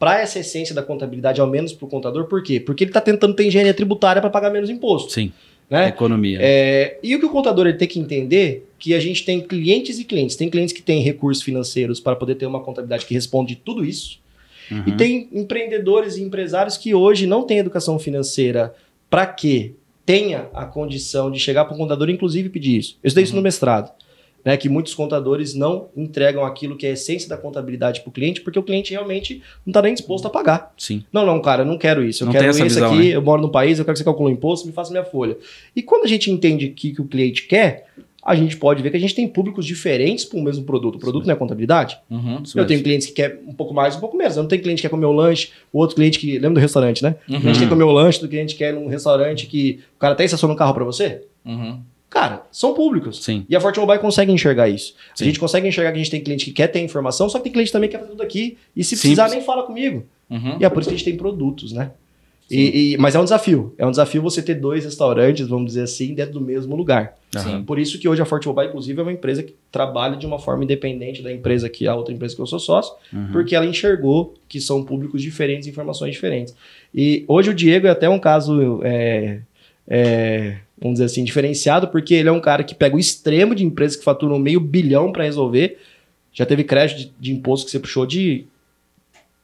para 0.00 0.18
essa 0.18 0.38
essência 0.38 0.74
da 0.74 0.82
contabilidade, 0.82 1.40
ao 1.42 1.46
menos 1.46 1.74
para 1.74 1.84
o 1.84 1.88
contador, 1.88 2.24
por 2.24 2.42
quê? 2.42 2.58
Porque 2.58 2.84
ele 2.84 2.90
está 2.90 3.02
tentando 3.02 3.34
ter 3.34 3.46
engenharia 3.46 3.74
tributária 3.74 4.20
para 4.20 4.30
pagar 4.30 4.50
menos 4.50 4.70
imposto, 4.70 5.12
Sim. 5.12 5.30
né? 5.68 5.88
Economia. 5.88 6.38
É, 6.40 6.98
e 7.02 7.14
o 7.14 7.20
que 7.20 7.26
o 7.26 7.28
contador 7.28 7.66
ele 7.66 7.76
tem 7.76 7.86
que 7.86 8.00
entender 8.00 8.66
que 8.78 8.94
a 8.94 8.98
gente 8.98 9.26
tem 9.26 9.42
clientes 9.42 9.98
e 9.98 10.04
clientes. 10.04 10.36
Tem 10.36 10.48
clientes 10.48 10.72
que 10.72 10.80
têm 10.80 11.02
recursos 11.02 11.44
financeiros 11.44 12.00
para 12.00 12.16
poder 12.16 12.36
ter 12.36 12.46
uma 12.46 12.60
contabilidade 12.60 13.04
que 13.04 13.12
responde 13.12 13.54
tudo 13.54 13.84
isso. 13.84 14.18
Uhum. 14.70 14.84
E 14.86 14.92
tem 14.92 15.28
empreendedores 15.32 16.16
e 16.16 16.22
empresários 16.22 16.76
que 16.76 16.94
hoje 16.94 17.26
não 17.26 17.42
têm 17.42 17.58
educação 17.58 17.98
financeira 17.98 18.74
para 19.08 19.26
que 19.26 19.74
tenha 20.06 20.48
a 20.54 20.64
condição 20.64 21.30
de 21.30 21.38
chegar 21.38 21.64
para 21.64 21.74
o 21.74 21.78
contador, 21.78 22.08
inclusive 22.10 22.48
pedir 22.48 22.78
isso. 22.78 22.98
Eu 23.02 23.08
estudei 23.08 23.24
isso 23.24 23.36
no 23.36 23.42
mestrado. 23.42 23.92
Né, 24.42 24.56
que 24.56 24.70
muitos 24.70 24.94
contadores 24.94 25.54
não 25.54 25.90
entregam 25.94 26.46
aquilo 26.46 26.74
que 26.74 26.86
é 26.86 26.90
a 26.90 26.92
essência 26.94 27.28
da 27.28 27.36
contabilidade 27.36 28.00
para 28.00 28.08
o 28.08 28.12
cliente, 28.12 28.40
porque 28.40 28.58
o 28.58 28.62
cliente 28.62 28.90
realmente 28.90 29.42
não 29.66 29.70
está 29.70 29.82
nem 29.82 29.92
disposto 29.92 30.24
a 30.24 30.30
pagar. 30.30 30.72
Sim. 30.78 31.04
Não, 31.12 31.26
não, 31.26 31.42
cara, 31.42 31.60
eu 31.60 31.66
não 31.66 31.76
quero 31.76 32.02
isso. 32.02 32.22
Eu 32.22 32.26
Não 32.26 32.32
quero 32.32 32.48
isso 32.48 32.62
visão, 32.62 32.90
aqui, 32.90 33.10
né? 33.10 33.16
eu 33.16 33.20
moro 33.20 33.42
no 33.42 33.50
país, 33.50 33.78
eu 33.78 33.84
quero 33.84 33.92
que 33.92 33.98
você 33.98 34.04
calcule 34.04 34.32
o 34.32 34.34
imposto, 34.34 34.66
me 34.66 34.72
faça 34.72 34.90
minha 34.92 35.04
folha. 35.04 35.36
E 35.76 35.82
quando 35.82 36.04
a 36.04 36.08
gente 36.08 36.30
entende 36.30 36.68
o 36.68 36.72
que, 36.72 36.94
que 36.94 37.02
o 37.02 37.04
cliente 37.04 37.46
quer, 37.46 37.88
a 38.22 38.34
gente 38.34 38.56
pode 38.56 38.82
ver 38.82 38.90
que 38.90 38.96
a 38.96 39.00
gente 39.00 39.14
tem 39.14 39.26
públicos 39.26 39.64
diferentes 39.64 40.24
para 40.24 40.38
o 40.38 40.42
mesmo 40.42 40.64
produto. 40.64 40.96
O 40.96 40.98
produto 40.98 41.26
não 41.26 41.32
é 41.32 41.36
contabilidade? 41.36 41.98
Uhum. 42.10 42.34
Eu 42.34 42.40
mesmo. 42.40 42.64
tenho 42.66 42.82
clientes 42.82 43.06
que 43.06 43.14
quer 43.14 43.40
um 43.46 43.52
pouco 43.54 43.72
mais, 43.72 43.96
um 43.96 44.00
pouco 44.00 44.16
menos. 44.16 44.36
Eu 44.36 44.42
não 44.42 44.48
tenho 44.48 44.60
cliente 44.62 44.82
que 44.82 44.88
quer 44.88 44.90
comer 44.90 45.06
o 45.06 45.12
lanche, 45.12 45.50
o 45.72 45.78
outro 45.78 45.96
cliente 45.96 46.18
que. 46.18 46.32
Lembra 46.38 46.54
do 46.54 46.60
restaurante, 46.60 47.02
né? 47.02 47.16
O 47.22 47.40
cliente 47.40 47.46
Uhum. 47.46 47.54
quer 47.60 47.68
comer 47.68 47.84
o 47.84 47.92
lanche, 47.92 48.20
do 48.20 48.28
cliente 48.28 48.54
quer 48.56 48.74
num 48.74 48.88
restaurante 48.88 49.46
que 49.46 49.80
o 49.96 49.98
cara 49.98 50.12
até 50.14 50.24
estaciona 50.24 50.52
um 50.52 50.56
carro 50.56 50.74
para 50.74 50.84
você. 50.84 51.22
Uhum. 51.44 51.80
Cara, 52.10 52.42
são 52.50 52.74
públicos. 52.74 53.22
Sim. 53.22 53.46
E 53.48 53.54
a 53.54 53.60
Forte 53.60 53.78
Mobile 53.78 54.00
consegue 54.00 54.32
enxergar 54.32 54.68
isso. 54.68 54.94
Sim. 55.14 55.24
A 55.24 55.26
gente 55.28 55.38
consegue 55.38 55.68
enxergar 55.68 55.92
que 55.92 55.96
a 55.96 56.02
gente 56.02 56.10
tem 56.10 56.20
cliente 56.20 56.44
que 56.44 56.50
quer 56.50 56.66
ter 56.66 56.80
informação, 56.80 57.28
só 57.28 57.38
que 57.38 57.44
tem 57.44 57.52
cliente 57.52 57.70
também 57.70 57.88
que 57.88 57.94
quer 57.94 58.00
fazer 58.00 58.10
tudo 58.10 58.22
aqui. 58.22 58.58
E 58.74 58.82
se 58.82 58.96
Simples. 58.96 59.16
precisar, 59.16 59.28
nem 59.28 59.40
fala 59.44 59.62
comigo. 59.62 60.04
Uhum. 60.28 60.56
E 60.60 60.64
é 60.64 60.68
por 60.68 60.80
isso 60.80 60.88
que 60.88 60.94
a 60.94 60.98
gente 60.98 61.04
tem 61.04 61.16
produtos, 61.16 61.70
né? 61.72 61.92
E, 62.50 62.94
e- 62.94 62.98
mas 62.98 63.14
é 63.14 63.20
um 63.20 63.24
desafio. 63.24 63.72
É 63.78 63.86
um 63.86 63.90
desafio 63.90 64.20
você 64.20 64.42
ter 64.42 64.54
dois 64.54 64.84
restaurantes, 64.84 65.46
vamos 65.46 65.66
dizer 65.68 65.82
assim, 65.82 66.14
dentro 66.14 66.32
do 66.34 66.40
mesmo 66.40 66.74
lugar. 66.74 67.14
Por 67.64 67.78
isso 67.78 67.96
que 67.98 68.08
hoje 68.08 68.20
a 68.20 68.24
Forte 68.24 68.48
Mobile, 68.48 68.68
inclusive, 68.68 68.98
é 68.98 69.02
uma 69.02 69.12
empresa 69.12 69.42
que 69.42 69.54
trabalha 69.70 70.16
de 70.16 70.26
uma 70.26 70.38
forma 70.38 70.64
independente 70.64 71.22
da 71.22 71.32
empresa 71.32 71.68
que 71.68 71.86
a 71.86 71.94
outra 71.94 72.12
empresa 72.12 72.34
que 72.34 72.42
eu 72.42 72.46
sou 72.46 72.58
sócio, 72.58 72.92
Uhum. 73.12 73.28
porque 73.30 73.54
ela 73.54 73.64
enxergou 73.66 74.34
que 74.48 74.60
são 74.60 74.82
públicos 74.82 75.22
diferentes, 75.22 75.68
informações 75.68 76.12
diferentes. 76.12 76.54
E 76.92 77.24
hoje 77.28 77.50
o 77.50 77.54
Diego 77.54 77.86
é 77.86 77.90
até 77.90 78.08
um 78.08 78.18
caso, 78.18 78.80
é, 78.82 79.40
é, 79.86 80.56
vamos 80.80 80.94
dizer 80.94 81.04
assim, 81.04 81.22
diferenciado, 81.22 81.86
porque 81.86 82.14
ele 82.14 82.28
é 82.28 82.32
um 82.32 82.40
cara 82.40 82.64
que 82.64 82.74
pega 82.74 82.96
o 82.96 82.98
extremo 82.98 83.54
de 83.54 83.64
empresas 83.64 83.96
que 83.96 84.02
faturam 84.04 84.38
meio 84.38 84.58
bilhão 84.58 85.12
para 85.12 85.22
resolver. 85.22 85.78
Já 86.32 86.44
teve 86.44 86.64
crédito 86.64 86.98
de, 86.98 87.12
de 87.20 87.32
imposto 87.32 87.66
que 87.66 87.70
você 87.70 87.78
puxou 87.78 88.04
de 88.06 88.44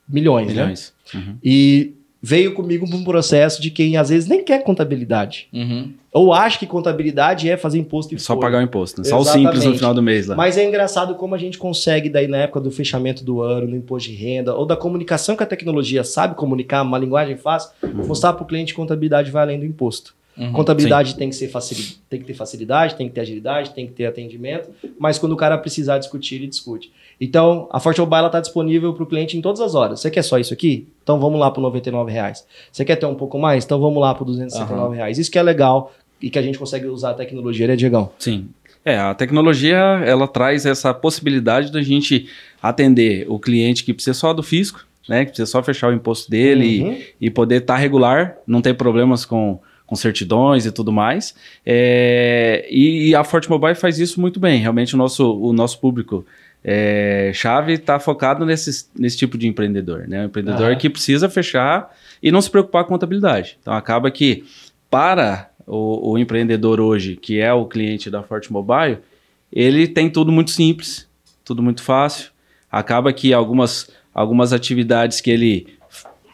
milhões, 0.09 0.49
né? 0.49 0.55
Milhões. 0.55 0.93
Uhum. 1.15 1.37
E 1.43 1.93
veio 2.23 2.55
comigo 2.55 2.89
para 2.89 2.97
um 2.97 3.05
processo 3.05 3.61
de 3.61 3.71
quem 3.71 3.97
às 3.97 4.09
vezes 4.09 4.29
nem 4.29 4.43
quer 4.43 4.63
contabilidade. 4.63 5.49
Uhum. 5.53 5.93
Ou 6.13 6.33
acha 6.33 6.59
que 6.59 6.67
contabilidade 6.67 7.49
é 7.49 7.57
fazer 7.57 7.79
imposto 7.79 8.15
e 8.15 8.19
Só 8.19 8.35
folha. 8.35 8.41
pagar 8.47 8.59
o 8.59 8.63
imposto, 8.63 9.03
né? 9.03 9.09
Só 9.09 9.19
o 9.19 9.25
simples 9.25 9.65
no 9.65 9.75
final 9.75 9.93
do 9.93 10.03
mês 10.03 10.27
lá. 10.27 10.35
Mas 10.35 10.57
é 10.57 10.67
engraçado 10.67 11.15
como 11.15 11.35
a 11.35 11.39
gente 11.39 11.59
consegue, 11.59 12.09
daí 12.09 12.27
na 12.27 12.39
época 12.39 12.61
do 12.61 12.71
fechamento 12.71 13.23
do 13.23 13.43
ano, 13.43 13.69
no 13.69 13.77
imposto 13.77 14.11
de 14.11 14.17
renda, 14.17 14.55
ou 14.55 14.65
da 14.65 14.77
comunicação 14.77 15.37
que 15.37 15.43
a 15.43 15.47
tecnologia 15.47 16.03
sabe 16.03 16.35
comunicar, 16.35 16.83
uma 16.83 16.99
linguagem 16.99 17.37
fácil, 17.37 17.71
mostrar 17.93 18.33
para 18.33 18.45
o 18.45 18.47
cliente 18.47 18.73
que 18.73 18.77
contabilidade 18.77 19.31
vai 19.31 19.43
além 19.43 19.61
do 19.61 19.67
imposto. 19.67 20.15
Uhum. 20.39 20.53
Contabilidade 20.53 21.17
tem 21.17 21.31
que, 21.31 21.35
ser 21.35 21.49
facili- 21.49 21.97
tem 22.11 22.21
que 22.21 22.27
ter 22.27 22.35
facilidade, 22.35 22.95
tem 22.95 23.09
que 23.09 23.15
ter 23.15 23.23
agilidade, 23.23 23.71
tem 23.71 23.87
que 23.87 23.93
ter 23.95 24.05
atendimento, 24.07 24.69
mas 24.99 25.19
quando 25.19 25.33
o 25.33 25.37
cara 25.37 25.57
precisar 25.57 25.97
discutir, 25.99 26.35
ele 26.35 26.47
discute. 26.47 26.93
Então, 27.19 27.67
a 27.73 27.81
Forte 27.81 28.01
Mobile 28.01 28.27
está 28.27 28.41
disponível 28.41 28.93
para 28.93 29.03
o 29.03 29.07
cliente 29.07 29.37
em 29.39 29.41
todas 29.41 29.61
as 29.63 29.75
horas. 29.75 30.01
Você 30.01 30.11
quer 30.11 30.23
só 30.23 30.39
isso 30.39 30.53
aqui? 30.53 30.87
Então 31.03 31.19
vamos 31.19 31.41
lá 31.41 31.51
para 31.51 31.63
99 31.63 32.13
reais. 32.13 32.47
Você 32.71 32.85
quer 32.85 32.97
ter 32.97 33.07
um 33.07 33.15
pouco 33.15 33.39
mais? 33.39 33.65
Então 33.65 33.81
vamos 33.81 33.99
lá 34.01 34.15
para 34.15 34.27
269 34.27 34.97
reais. 34.97 35.19
Isso 35.19 35.31
que 35.31 35.39
é 35.39 35.43
legal 35.43 35.93
e 36.21 36.29
que 36.29 36.39
a 36.39 36.43
gente 36.43 36.59
consegue 36.59 36.87
usar 36.87 37.11
a 37.11 37.15
tecnologia, 37.15 37.67
né, 37.67 37.77
Diegão? 37.77 38.11
Sim. 38.19 38.49
É, 38.85 38.99
a 38.99 39.15
tecnologia, 39.15 39.77
ela 40.05 40.29
traz 40.29 40.65
essa 40.67 40.93
possibilidade 40.95 41.73
da 41.73 41.83
gente 41.83 42.29
atender 42.63 43.27
o 43.29 43.39
cliente 43.39 43.85
que 43.85 43.93
precisa 43.95 44.15
só 44.15 44.33
do 44.33 44.43
fisco, 44.43 44.87
né? 45.09 45.25
Que 45.25 45.31
precisa 45.33 45.47
só 45.51 45.63
fechar 45.63 45.89
o 45.91 45.95
imposto 45.95 46.31
dele 46.31 46.83
Uhum. 46.83 46.93
e, 46.93 47.27
e 47.27 47.31
poder 47.31 47.63
estar 47.63 47.77
regular, 47.77 48.37
não 48.47 48.61
ter 48.61 48.75
problemas 48.75 49.25
com, 49.25 49.59
com 49.87 49.95
certidões 49.95 50.67
e 50.67 50.73
tudo 50.73 50.93
mais. 50.93 51.35
É, 51.65 52.67
e, 52.71 53.09
e 53.11 53.15
a 53.15 53.23
Forte 53.23 53.49
Mobile 53.49 53.75
faz 53.75 53.99
isso 53.99 54.21
muito 54.21 54.41
bem. 54.41 54.61
Realmente 54.61 54.95
o 54.95 54.99
nosso, 54.99 55.39
o 55.39 55.53
nosso 55.53 55.79
público 55.81 56.27
é, 56.65 57.31
chave 57.33 57.75
está 57.75 58.01
focado 58.01 58.45
nesse, 58.45 58.89
nesse 58.99 59.17
tipo 59.17 59.39
de 59.39 59.47
empreendedor, 59.47 60.09
né? 60.09 60.23
O 60.23 60.27
empreendedor 60.27 60.71
Aham. 60.71 60.77
que 60.77 60.91
precisa 60.91 61.29
fechar 61.29 61.95
e 62.21 62.33
não 62.33 62.43
se 62.43 62.51
preocupar 62.51 62.85
com 62.85 62.91
contabilidade. 62.91 63.57
Então 63.63 63.73
acaba 63.73 64.11
que 64.11 64.45
para 64.91 65.49
o, 65.67 66.13
o 66.13 66.19
empreendedor 66.19 66.81
hoje, 66.81 67.17
que 67.17 67.39
é 67.39 67.53
o 67.53 67.67
cliente 67.67 68.11
da 68.11 68.23
Forte 68.23 68.53
Mobile, 68.53 68.99
ele 69.53 69.87
tem 69.87 70.11
tudo 70.11 70.33
muito 70.33 70.51
simples, 70.51 71.09
tudo 71.45 71.63
muito 71.63 71.83
fácil. 71.83 72.31
Acaba 72.71 73.13
que 73.13 73.33
algumas, 73.33 73.89
algumas 74.13 74.53
atividades 74.53 75.21
que 75.21 75.31
ele 75.31 75.76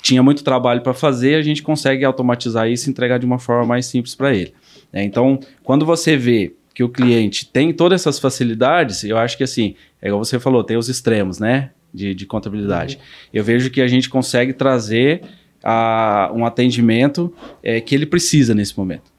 tinha 0.02 0.22
muito 0.22 0.44
trabalho 0.44 0.82
para 0.82 0.92
fazer, 0.92 1.36
a 1.36 1.42
gente 1.42 1.62
consegue 1.62 2.04
automatizar 2.04 2.68
isso 2.68 2.88
e 2.88 2.90
entregar 2.90 3.18
de 3.18 3.24
uma 3.24 3.38
forma 3.38 3.64
mais 3.64 3.86
simples 3.86 4.14
para 4.14 4.34
ele. 4.34 4.52
né? 4.92 5.04
Então, 5.04 5.38
quando 5.62 5.86
você 5.86 6.16
vê 6.16 6.54
que 6.74 6.82
o 6.82 6.88
cliente 6.88 7.46
tem 7.46 7.72
todas 7.72 8.00
essas 8.00 8.18
facilidades, 8.18 9.04
eu 9.04 9.16
acho 9.16 9.36
que 9.36 9.44
assim, 9.44 9.74
é 10.00 10.08
igual 10.08 10.24
você 10.24 10.40
falou, 10.40 10.64
tem 10.64 10.76
os 10.76 10.88
extremos, 10.88 11.38
né? 11.38 11.70
de, 11.92 12.14
de 12.14 12.26
contabilidade. 12.26 12.98
Eu 13.32 13.44
vejo 13.44 13.70
que 13.70 13.80
a 13.80 13.86
gente 13.86 14.08
consegue 14.08 14.52
trazer 14.52 15.22
a, 15.62 16.30
um 16.34 16.46
atendimento 16.46 17.32
é, 17.62 17.80
que 17.80 17.94
ele 17.94 18.06
precisa 18.06 18.54
nesse 18.54 18.76
momento. 18.76 19.12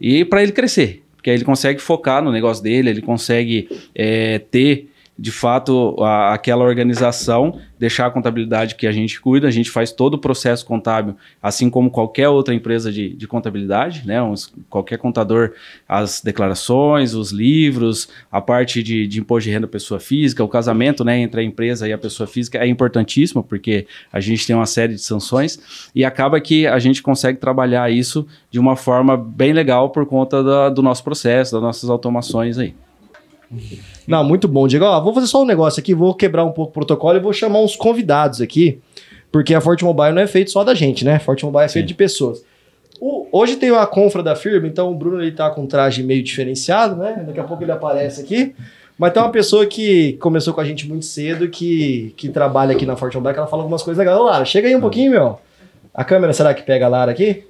E 0.00 0.24
para 0.24 0.42
ele 0.42 0.52
crescer, 0.52 1.02
porque 1.16 1.30
aí 1.30 1.36
ele 1.36 1.44
consegue 1.44 1.80
focar 1.80 2.22
no 2.22 2.30
negócio 2.30 2.62
dele, 2.62 2.90
ele 2.90 3.02
consegue 3.02 3.68
é, 3.94 4.38
ter 4.38 4.90
de 5.16 5.30
fato 5.30 5.96
a, 6.00 6.34
aquela 6.34 6.64
organização, 6.64 7.58
deixar 7.78 8.06
a 8.06 8.10
contabilidade 8.10 8.74
que 8.74 8.86
a 8.86 8.92
gente 8.92 9.20
cuida, 9.20 9.46
a 9.46 9.50
gente 9.50 9.70
faz 9.70 9.92
todo 9.92 10.14
o 10.14 10.18
processo 10.18 10.66
contábil, 10.66 11.16
assim 11.40 11.70
como 11.70 11.90
qualquer 11.90 12.28
outra 12.28 12.54
empresa 12.54 12.90
de, 12.90 13.10
de 13.10 13.26
contabilidade, 13.28 14.02
né? 14.06 14.20
Uns, 14.22 14.52
qualquer 14.68 14.98
contador, 14.98 15.52
as 15.88 16.20
declarações, 16.20 17.14
os 17.14 17.30
livros, 17.30 18.08
a 18.30 18.40
parte 18.40 18.82
de, 18.82 19.06
de 19.06 19.20
imposto 19.20 19.48
de 19.48 19.54
renda 19.54 19.68
pessoa 19.68 20.00
física, 20.00 20.42
o 20.42 20.48
casamento 20.48 21.04
né, 21.04 21.18
entre 21.18 21.40
a 21.40 21.44
empresa 21.44 21.88
e 21.88 21.92
a 21.92 21.98
pessoa 21.98 22.26
física 22.26 22.58
é 22.58 22.66
importantíssimo, 22.66 23.42
porque 23.42 23.86
a 24.12 24.18
gente 24.18 24.46
tem 24.46 24.56
uma 24.56 24.66
série 24.66 24.94
de 24.94 25.00
sanções 25.00 25.90
e 25.94 26.04
acaba 26.04 26.40
que 26.40 26.66
a 26.66 26.78
gente 26.78 27.02
consegue 27.02 27.38
trabalhar 27.38 27.90
isso 27.90 28.26
de 28.50 28.58
uma 28.58 28.76
forma 28.76 29.16
bem 29.16 29.52
legal 29.52 29.90
por 29.90 30.06
conta 30.06 30.42
da, 30.42 30.68
do 30.68 30.82
nosso 30.82 31.04
processo, 31.04 31.52
das 31.52 31.62
nossas 31.62 31.88
automações 31.88 32.58
aí. 32.58 32.74
Não, 34.06 34.22
muito 34.24 34.46
bom, 34.48 34.66
Diego. 34.68 34.84
Ó, 34.84 35.00
vou 35.00 35.14
fazer 35.14 35.26
só 35.26 35.42
um 35.42 35.46
negócio 35.46 35.80
aqui, 35.80 35.94
vou 35.94 36.14
quebrar 36.14 36.44
um 36.44 36.52
pouco 36.52 36.70
o 36.70 36.74
protocolo 36.74 37.16
e 37.16 37.20
vou 37.20 37.32
chamar 37.32 37.60
uns 37.60 37.74
convidados 37.76 38.40
aqui, 38.40 38.80
porque 39.32 39.54
a 39.54 39.60
Forte 39.60 39.84
Mobile 39.84 40.12
não 40.12 40.22
é 40.22 40.26
feito 40.26 40.50
só 40.50 40.62
da 40.64 40.74
gente, 40.74 41.04
né? 41.04 41.18
Forte 41.18 41.44
Mobile 41.44 41.64
é 41.64 41.68
feito 41.68 41.86
de 41.86 41.94
pessoas. 41.94 42.44
O- 43.00 43.26
hoje 43.32 43.56
tem 43.56 43.70
uma 43.70 43.86
confra 43.86 44.22
da 44.22 44.36
firma, 44.36 44.66
então 44.66 44.90
o 44.90 44.94
Bruno 44.94 45.20
ele 45.22 45.32
tá 45.32 45.50
com 45.50 45.62
um 45.62 45.66
traje 45.66 46.02
meio 46.02 46.22
diferenciado, 46.22 46.96
né? 46.96 47.24
Daqui 47.26 47.40
a 47.40 47.44
pouco 47.44 47.62
ele 47.62 47.72
aparece 47.72 48.20
aqui. 48.20 48.54
Mas 48.96 49.12
tem 49.12 49.20
uma 49.20 49.30
pessoa 49.32 49.66
que 49.66 50.12
começou 50.14 50.54
com 50.54 50.60
a 50.60 50.64
gente 50.64 50.86
muito 50.88 51.04
cedo, 51.04 51.48
que, 51.48 52.14
que 52.16 52.28
trabalha 52.28 52.72
aqui 52.76 52.86
na 52.86 52.94
Forte 52.94 53.16
Mobile, 53.16 53.34
que 53.34 53.40
ela 53.40 53.48
fala 53.48 53.62
algumas 53.62 53.82
coisas 53.82 53.98
legais. 53.98 54.16
Ô, 54.16 54.22
Lara, 54.22 54.44
chega 54.44 54.68
aí 54.68 54.76
um 54.76 54.80
pouquinho, 54.80 55.10
meu. 55.10 55.40
A 55.92 56.04
câmera, 56.04 56.32
será 56.32 56.54
que 56.54 56.62
pega 56.62 56.86
a 56.86 56.88
Lara 56.88 57.10
aqui? 57.10 57.42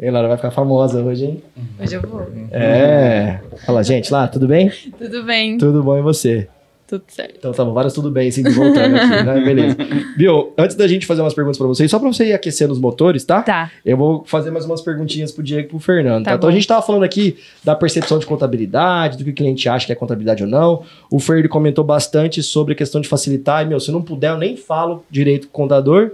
Ei, 0.00 0.10
Lara, 0.10 0.28
vai 0.28 0.36
ficar 0.38 0.50
famosa 0.50 1.02
hoje, 1.02 1.26
hein? 1.26 1.42
Hoje 1.78 1.94
eu 1.94 2.00
vou. 2.00 2.26
É. 2.50 3.40
Fala, 3.66 3.82
gente, 3.82 4.10
lá, 4.10 4.26
tudo 4.26 4.48
bem? 4.48 4.72
Tudo 4.98 5.24
bem, 5.24 5.58
Tudo 5.58 5.82
bom 5.82 5.98
e 5.98 6.00
você? 6.00 6.48
tudo 6.90 7.04
certo. 7.06 7.34
Então 7.38 7.52
tá 7.52 7.64
bom, 7.64 7.72
vários 7.72 7.94
tudo 7.94 8.10
bem, 8.10 8.32
sempre 8.32 8.50
voltando 8.52 8.96
aqui, 8.96 9.24
né? 9.24 9.40
Beleza. 9.44 9.76
Bill, 10.16 10.52
antes 10.58 10.74
da 10.74 10.88
gente 10.88 11.06
fazer 11.06 11.20
umas 11.22 11.32
perguntas 11.34 11.56
pra 11.56 11.68
vocês, 11.68 11.88
só 11.88 12.00
pra 12.00 12.12
você 12.12 12.26
ir 12.26 12.32
aquecendo 12.32 12.72
os 12.72 12.80
motores, 12.80 13.24
tá? 13.24 13.42
Tá. 13.42 13.70
Eu 13.84 13.96
vou 13.96 14.24
fazer 14.24 14.50
mais 14.50 14.64
umas 14.64 14.80
perguntinhas 14.80 15.30
pro 15.30 15.40
Diego 15.42 15.66
e 15.66 15.68
pro 15.68 15.78
Fernando, 15.78 16.24
tá? 16.24 16.32
Tá 16.32 16.36
Então 16.36 16.48
a 16.48 16.52
gente 16.52 16.66
tava 16.66 16.82
falando 16.82 17.04
aqui 17.04 17.36
da 17.62 17.76
percepção 17.76 18.18
de 18.18 18.26
contabilidade, 18.26 19.16
do 19.16 19.22
que 19.22 19.30
o 19.30 19.34
cliente 19.34 19.68
acha 19.68 19.86
que 19.86 19.92
é 19.92 19.94
contabilidade 19.94 20.42
ou 20.42 20.48
não. 20.48 20.82
O 21.08 21.20
Fer 21.20 21.38
ele 21.38 21.48
comentou 21.48 21.84
bastante 21.84 22.42
sobre 22.42 22.72
a 22.72 22.76
questão 22.76 23.00
de 23.00 23.06
facilitar. 23.06 23.62
E, 23.64 23.68
meu, 23.68 23.78
se 23.78 23.92
não 23.92 24.02
puder, 24.02 24.32
eu 24.32 24.38
nem 24.38 24.56
falo 24.56 25.04
direito 25.08 25.46
com 25.46 25.62
o 25.62 25.64
contador, 25.64 26.10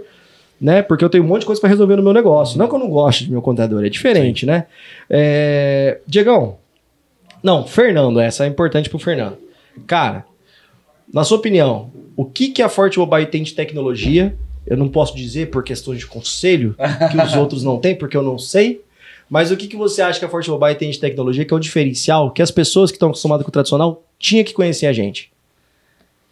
né? 0.59 0.81
Porque 0.81 1.03
eu 1.03 1.09
tenho 1.09 1.23
um 1.23 1.27
monte 1.27 1.41
de 1.41 1.45
coisa 1.45 1.61
pra 1.61 1.69
resolver 1.69 1.95
no 1.95 2.03
meu 2.03 2.13
negócio. 2.13 2.57
Não 2.57 2.67
que 2.67 2.75
eu 2.75 2.79
não 2.79 2.89
goste 2.89 3.25
do 3.25 3.31
meu 3.31 3.41
contador, 3.41 3.85
é 3.85 3.89
diferente, 3.89 4.45
né? 4.45 4.65
É... 5.09 5.99
Diegão, 6.07 6.57
não, 7.43 7.65
Fernando, 7.65 8.19
essa 8.19 8.45
é 8.45 8.47
importante 8.47 8.89
pro 8.89 8.99
Fernando. 8.99 9.37
Cara, 9.85 10.25
na 11.13 11.23
sua 11.23 11.37
opinião, 11.37 11.91
o 12.15 12.25
que, 12.25 12.49
que 12.49 12.61
a 12.61 12.69
Forte 12.69 12.99
Mobile 12.99 13.27
tem 13.27 13.43
de 13.43 13.53
tecnologia? 13.53 14.35
Eu 14.65 14.75
não 14.75 14.89
posso 14.89 15.15
dizer 15.15 15.49
por 15.49 15.63
questões 15.63 15.99
de 15.99 16.07
conselho 16.07 16.75
que 17.11 17.17
os 17.17 17.35
outros 17.35 17.63
não 17.63 17.77
têm, 17.77 17.95
porque 17.95 18.17
eu 18.17 18.23
não 18.23 18.37
sei. 18.37 18.81
Mas 19.29 19.51
o 19.51 19.57
que, 19.57 19.67
que 19.67 19.75
você 19.75 20.01
acha 20.01 20.19
que 20.19 20.25
a 20.25 20.29
Forte 20.29 20.49
Mobile 20.49 20.75
tem 20.75 20.89
de 20.89 20.99
tecnologia 20.99 21.45
que 21.45 21.53
é 21.53 21.57
o 21.57 21.59
diferencial 21.59 22.31
que 22.31 22.41
as 22.41 22.51
pessoas 22.51 22.91
que 22.91 22.95
estão 22.95 23.09
acostumadas 23.09 23.45
com 23.45 23.49
o 23.49 23.53
tradicional 23.53 24.03
tinham 24.17 24.43
que 24.43 24.53
conhecer 24.53 24.87
a 24.87 24.93
gente? 24.93 25.31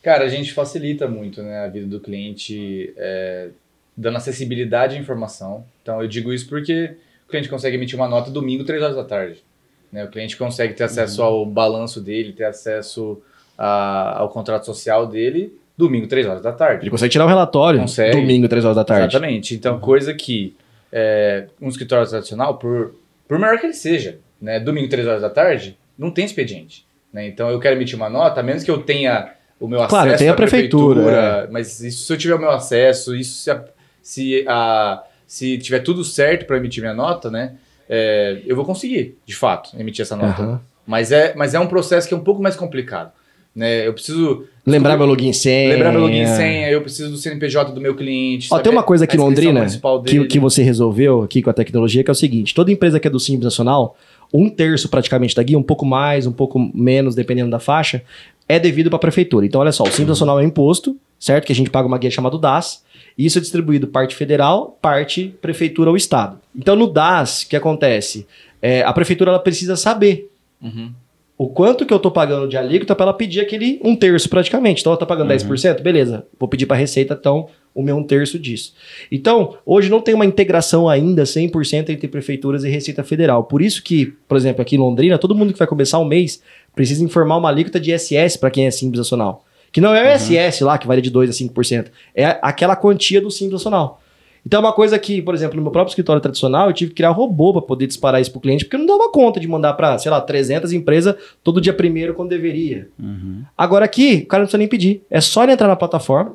Cara, 0.02 0.24
a 0.26 0.30
gente 0.30 0.54
facilita 0.54 1.08
muito 1.08 1.42
né, 1.42 1.60
a 1.60 1.68
vida 1.68 1.88
do 1.88 2.00
cliente, 2.00 2.94
é, 2.96 3.50
dando 3.96 4.18
acessibilidade 4.18 4.96
à 4.96 5.00
informação. 5.00 5.64
Então, 5.82 6.02
eu 6.02 6.08
digo 6.08 6.34
isso 6.34 6.48
porque 6.48 6.96
o 7.28 7.30
cliente 7.30 7.50
consegue 7.50 7.76
emitir 7.78 7.96
uma 7.98 8.08
nota 8.08 8.30
domingo, 8.30 8.64
3 8.64 8.82
horas 8.84 8.96
da 8.96 9.04
tarde. 9.04 9.44
Né? 9.92 10.04
O 10.04 10.10
cliente 10.10 10.36
consegue 10.38 10.74
ter 10.74 10.84
acesso 10.84 11.22
ao 11.24 11.46
balanço 11.46 12.02
dele, 12.02 12.34
ter 12.34 12.44
acesso 12.46 13.22
a- 13.58 14.18
ao 14.20 14.30
contrato 14.30 14.66
social 14.66 15.08
dele, 15.08 15.58
domingo, 15.78 16.08
3 16.08 16.26
horas 16.28 16.42
da 16.42 16.52
tarde. 16.52 16.84
Ele 16.84 16.90
consegue 16.92 17.12
tirar 17.12 17.26
um 17.26 17.30
relatório 17.30 17.80
Consegue. 17.80 18.16
domingo, 18.20 18.48
3 18.48 18.66
horas 18.66 18.76
da 18.76 18.84
tarde. 18.84 19.08
Exatamente. 19.16 19.56
Então, 19.56 19.80
coisa 19.80 20.14
que 20.14 20.56
é, 20.92 21.48
um 21.62 21.68
escritório 21.70 22.08
tradicional, 22.08 22.58
por, 22.58 22.96
por 23.28 23.38
maior 23.40 23.60
que 23.60 23.66
ele 23.66 23.74
seja, 23.74 24.18
né, 24.42 24.60
domingo, 24.60 24.88
3 24.90 25.06
horas 25.08 25.22
da 25.22 25.30
tarde, 25.30 25.78
não 25.98 26.10
tem 26.12 26.24
expediente. 26.26 26.86
Né? 27.12 27.28
Então, 27.28 27.50
eu 27.50 27.60
quero 27.60 27.76
emitir 27.76 27.96
uma 27.96 28.10
nota, 28.10 28.40
a 28.40 28.44
menos 28.44 28.64
que 28.64 28.72
eu 28.72 28.78
tenha 28.82 29.34
o 29.60 29.68
meu 29.68 29.80
Claro, 29.88 30.08
acesso 30.10 30.20
tem 30.20 30.30
a 30.30 30.34
à 30.34 30.36
prefeitura, 30.36 31.48
mas 31.52 31.80
isso, 31.82 32.06
se 32.06 32.14
eu 32.14 32.18
tiver 32.18 32.36
o 32.36 32.40
meu 32.40 32.52
acesso, 32.52 33.16
isso 33.16 33.36
se, 33.42 33.52
a- 33.52 33.64
se, 34.06 34.46
a, 34.48 35.04
se 35.26 35.58
tiver 35.58 35.80
tudo 35.80 36.04
certo 36.04 36.46
para 36.46 36.58
emitir 36.58 36.84
minha 36.84 36.94
nota, 36.94 37.32
né, 37.32 37.54
é, 37.90 38.40
eu 38.46 38.56
vou 38.56 38.64
conseguir, 38.64 39.18
de 39.26 39.36
fato, 39.36 39.72
emitir 39.80 40.04
essa 40.04 40.16
nota. 40.16 40.44
Aham. 40.44 40.62
Mas, 40.86 41.12
é, 41.12 41.34
mas 41.36 41.56
é 41.56 41.60
um 41.60 41.66
processo 41.66 42.08
que 42.08 42.14
é 42.14 42.18
um 42.18 42.24
pouco 42.24 42.40
mais 42.40 42.56
complicado. 42.56 43.12
Né? 43.56 43.88
Eu 43.88 43.94
preciso 43.94 44.46
Lembrar 44.64 44.96
meu 44.96 45.08
login 45.08 45.34
senha. 45.34 45.70
lembrar 45.74 45.92
meu 45.92 46.02
login 46.02 46.28
senha, 46.28 46.70
eu 46.70 46.82
preciso 46.82 47.10
do 47.10 47.18
CNPJ 47.18 47.72
do 47.72 47.82
meu 47.82 47.96
cliente. 47.96 48.48
Ó, 48.52 48.60
tem 48.60 48.72
uma 48.72 48.84
coisa 48.84 49.06
aqui 49.06 49.16
em 49.16 49.20
Londrina 49.20 49.66
que, 50.06 50.26
que 50.26 50.40
você 50.40 50.62
resolveu 50.62 51.24
aqui 51.24 51.42
com 51.42 51.50
a 51.50 51.54
tecnologia, 51.54 52.04
que 52.04 52.12
é 52.12 52.14
o 52.14 52.16
seguinte: 52.16 52.54
toda 52.54 52.72
empresa 52.72 53.00
que 53.00 53.08
é 53.08 53.10
do 53.10 53.20
Simples 53.20 53.46
Nacional, 53.46 53.98
um 54.32 54.50
terço 54.50 54.88
praticamente 54.88 55.34
da 55.34 55.42
guia, 55.42 55.58
um 55.58 55.64
pouco 55.64 55.86
mais, 55.86 56.28
um 56.28 56.32
pouco 56.32 56.60
menos, 56.76 57.16
dependendo 57.16 57.50
da 57.50 57.60
faixa, 57.60 58.04
é 58.48 58.60
devido 58.60 58.90
para 58.90 58.98
a 58.98 59.00
prefeitura. 59.00 59.46
Então, 59.48 59.62
olha 59.62 59.72
só, 59.72 59.84
o 59.84 59.88
Simples 59.88 60.10
Nacional 60.10 60.40
é 60.40 60.44
um 60.44 60.48
imposto, 60.48 60.96
certo? 61.18 61.46
Que 61.46 61.54
a 61.54 61.56
gente 61.56 61.72
paga 61.72 61.88
uma 61.88 61.98
guia 61.98 62.12
chamada 62.12 62.38
DAS. 62.38 62.85
Isso 63.18 63.38
é 63.38 63.42
distribuído 63.42 63.88
parte 63.88 64.16
federal, 64.16 64.78
parte 64.82 65.34
prefeitura 65.42 65.90
ou 65.90 65.96
estado. 65.96 66.40
Então, 66.56 66.76
no 66.76 66.88
DAS, 66.88 67.44
o 67.44 67.50
que 67.50 67.56
acontece? 67.56 68.28
É, 68.62 68.82
a 68.82 68.92
prefeitura 68.92 69.32
ela 69.32 69.40
precisa 69.40 69.76
saber 69.76 70.30
Uhum. 70.62 70.92
o 71.38 71.48
quanto 71.50 71.86
que 71.86 71.94
eu 71.94 72.00
tô 72.00 72.10
pagando 72.10 72.48
de 72.48 72.58
alíquota 72.58 72.96
para 72.96 73.06
ela 73.06 73.14
pedir 73.14 73.42
aquele 73.42 73.80
um 73.84 73.96
terço 73.96 74.30
praticamente. 74.30 74.82
Então 74.82 74.92
ela 74.92 75.00
tá 75.00 75.06
pagando 75.06 75.30
10%, 75.30 75.82
beleza. 75.82 76.26
Vou 76.40 76.48
pedir 76.50 76.66
para 76.66 76.78
Receita, 76.78 77.14
então, 77.14 77.48
o 77.74 77.84
meu 77.84 77.98
um 77.98 78.04
terço 78.04 78.40
disso. 78.40 78.74
Então, 79.12 79.58
hoje 79.66 79.90
não 79.90 80.00
tem 80.02 80.16
uma 80.16 80.26
integração 80.26 80.88
ainda 80.90 81.24
100% 81.24 81.90
entre 81.90 82.08
prefeituras 82.08 82.64
e 82.64 82.70
Receita 82.70 83.04
Federal. 83.04 83.44
Por 83.44 83.62
isso 83.62 83.84
que, 83.84 84.14
por 84.28 84.38
exemplo, 84.38 84.62
aqui 84.62 84.76
em 84.76 84.80
Londrina, 84.80 85.18
todo 85.18 85.36
mundo 85.36 85.52
que 85.54 85.60
vai 85.60 85.68
começar 85.68 86.00
um 86.00 86.06
mês 86.06 86.42
precisa 86.74 87.04
informar 87.04 87.38
uma 87.38 87.50
alíquota 87.50 87.80
de 87.80 87.92
ISS 87.94 88.38
para 88.38 88.50
quem 88.50 88.66
é 88.66 88.72
Simples 88.72 88.98
Nacional. 89.00 89.46
Que 89.76 89.82
não 89.82 89.94
é 89.94 90.14
o 90.14 90.16
ISS 90.16 90.62
lá, 90.62 90.78
que 90.78 90.88
varia 90.88 91.02
de 91.02 91.12
2% 91.12 91.28
a 91.28 91.34
5%. 91.34 91.88
É 92.16 92.40
aquela 92.42 92.78
quantia 92.78 93.20
do 93.20 93.30
Simples 93.30 93.52
Nacional. 93.52 94.02
Então 94.46 94.60
é 94.60 94.64
uma 94.64 94.72
coisa 94.72 94.98
que, 94.98 95.22
por 95.22 95.36
exemplo, 95.36 95.58
no 95.58 95.62
meu 95.64 95.70
próprio 95.70 95.92
escritório 95.92 96.22
tradicional, 96.22 96.70
eu 96.70 96.74
tive 96.74 96.92
que 96.92 96.96
criar 96.96 97.10
robô 97.10 97.52
para 97.52 97.62
poder 97.62 97.86
disparar 97.86 98.22
isso 98.22 98.32
pro 98.32 98.40
cliente, 98.40 98.64
porque 98.64 98.78
eu 98.78 98.80
não 98.80 98.86
dava 98.98 99.12
conta 99.12 99.38
de 99.38 99.46
mandar 99.50 99.74
para, 99.74 99.98
sei 99.98 100.10
lá, 100.10 100.22
300 100.22 100.72
empresas 100.72 101.14
todo 101.44 101.60
dia 101.60 101.74
primeiro 101.74 102.14
quando 102.14 102.30
deveria. 102.30 102.88
Uhum. 102.98 103.42
Agora 103.58 103.84
aqui, 103.84 104.22
o 104.24 104.28
cara 104.28 104.44
não 104.44 104.46
precisa 104.46 104.60
nem 104.60 104.68
pedir. 104.70 105.04
É 105.12 105.20
só 105.20 105.44
ele 105.44 105.52
entrar 105.52 105.68
na 105.68 105.76
plataforma. 105.76 106.32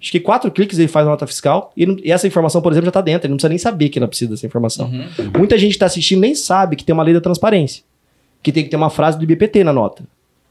Acho 0.00 0.12
que 0.12 0.20
quatro 0.20 0.48
cliques 0.52 0.78
ele 0.78 0.86
faz 0.86 1.08
a 1.08 1.10
nota 1.10 1.26
fiscal 1.26 1.72
e, 1.76 1.86
não- 1.86 1.96
e 2.04 2.12
essa 2.12 2.28
informação, 2.28 2.62
por 2.62 2.70
exemplo, 2.70 2.84
já 2.86 2.90
está 2.90 3.00
dentro. 3.00 3.26
Ele 3.26 3.30
não 3.32 3.36
precisa 3.36 3.48
nem 3.48 3.58
saber 3.58 3.88
que 3.88 3.98
ele 3.98 4.06
precisa 4.06 4.30
dessa 4.30 4.46
informação. 4.46 4.86
Uhum. 4.86 5.32
Muita 5.38 5.58
gente 5.58 5.70
que 5.70 5.76
está 5.76 5.86
assistindo 5.86 6.20
nem 6.20 6.36
sabe 6.36 6.76
que 6.76 6.84
tem 6.84 6.92
uma 6.92 7.02
lei 7.02 7.14
da 7.14 7.20
transparência. 7.20 7.82
Que 8.44 8.52
tem 8.52 8.62
que 8.62 8.70
ter 8.70 8.76
uma 8.76 8.90
frase 8.90 9.18
do 9.18 9.24
IBPT 9.24 9.64
na 9.64 9.72
nota. 9.72 10.04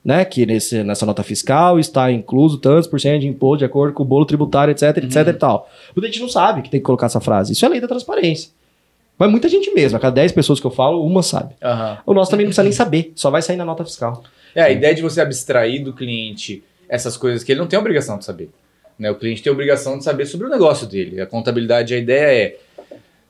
Né? 0.05 0.23
Que 0.23 0.45
nesse, 0.45 0.83
nessa 0.83 1.03
nota 1.03 1.23
fiscal 1.23 1.79
está 1.79 2.11
incluso 2.11 2.59
tantos 2.59 2.85
por 2.85 3.01
cento 3.01 3.21
de 3.21 3.27
imposto 3.27 3.57
de 3.57 3.65
acordo 3.65 3.91
com 3.91 4.03
o 4.03 4.05
bolo 4.05 4.23
tributário, 4.23 4.71
etc, 4.71 4.97
etc 4.97 5.27
e 5.27 5.33
tal. 5.33 5.67
Muita 5.95 6.07
gente 6.11 6.21
não 6.21 6.29
sabe 6.29 6.61
que 6.61 6.69
tem 6.69 6.79
que 6.79 6.85
colocar 6.85 7.07
essa 7.07 7.19
frase. 7.19 7.53
Isso 7.53 7.65
é 7.65 7.69
lei 7.69 7.81
da 7.81 7.87
transparência. 7.87 8.51
Mas 9.17 9.31
muita 9.31 9.49
gente 9.49 9.73
mesmo. 9.73 9.97
A 9.97 9.99
cada 9.99 10.13
10 10.13 10.33
pessoas 10.33 10.59
que 10.59 10.67
eu 10.67 10.71
falo, 10.71 11.03
uma 11.03 11.23
sabe. 11.23 11.55
Aham. 11.63 11.97
O 12.05 12.13
nosso 12.13 12.29
também 12.29 12.45
não 12.45 12.49
precisa 12.49 12.63
nem 12.63 12.71
saber. 12.71 13.13
Só 13.15 13.31
vai 13.31 13.41
sair 13.41 13.55
na 13.55 13.65
nota 13.65 13.83
fiscal. 13.83 14.23
É, 14.53 14.61
a 14.61 14.69
ideia 14.69 14.93
de 14.93 15.01
você 15.01 15.21
abstrair 15.21 15.83
do 15.83 15.93
cliente 15.93 16.63
essas 16.87 17.17
coisas 17.17 17.43
que 17.43 17.51
ele 17.51 17.59
não 17.59 17.67
tem 17.67 17.79
obrigação 17.79 18.19
de 18.19 18.25
saber. 18.25 18.49
Né? 18.97 19.09
O 19.09 19.15
cliente 19.15 19.41
tem 19.41 19.51
obrigação 19.51 19.97
de 19.97 20.03
saber 20.03 20.25
sobre 20.25 20.47
o 20.47 20.49
negócio 20.49 20.87
dele. 20.87 21.19
A 21.19 21.25
contabilidade, 21.25 21.93
a 21.93 21.97
ideia 21.97 22.45
é 22.45 22.57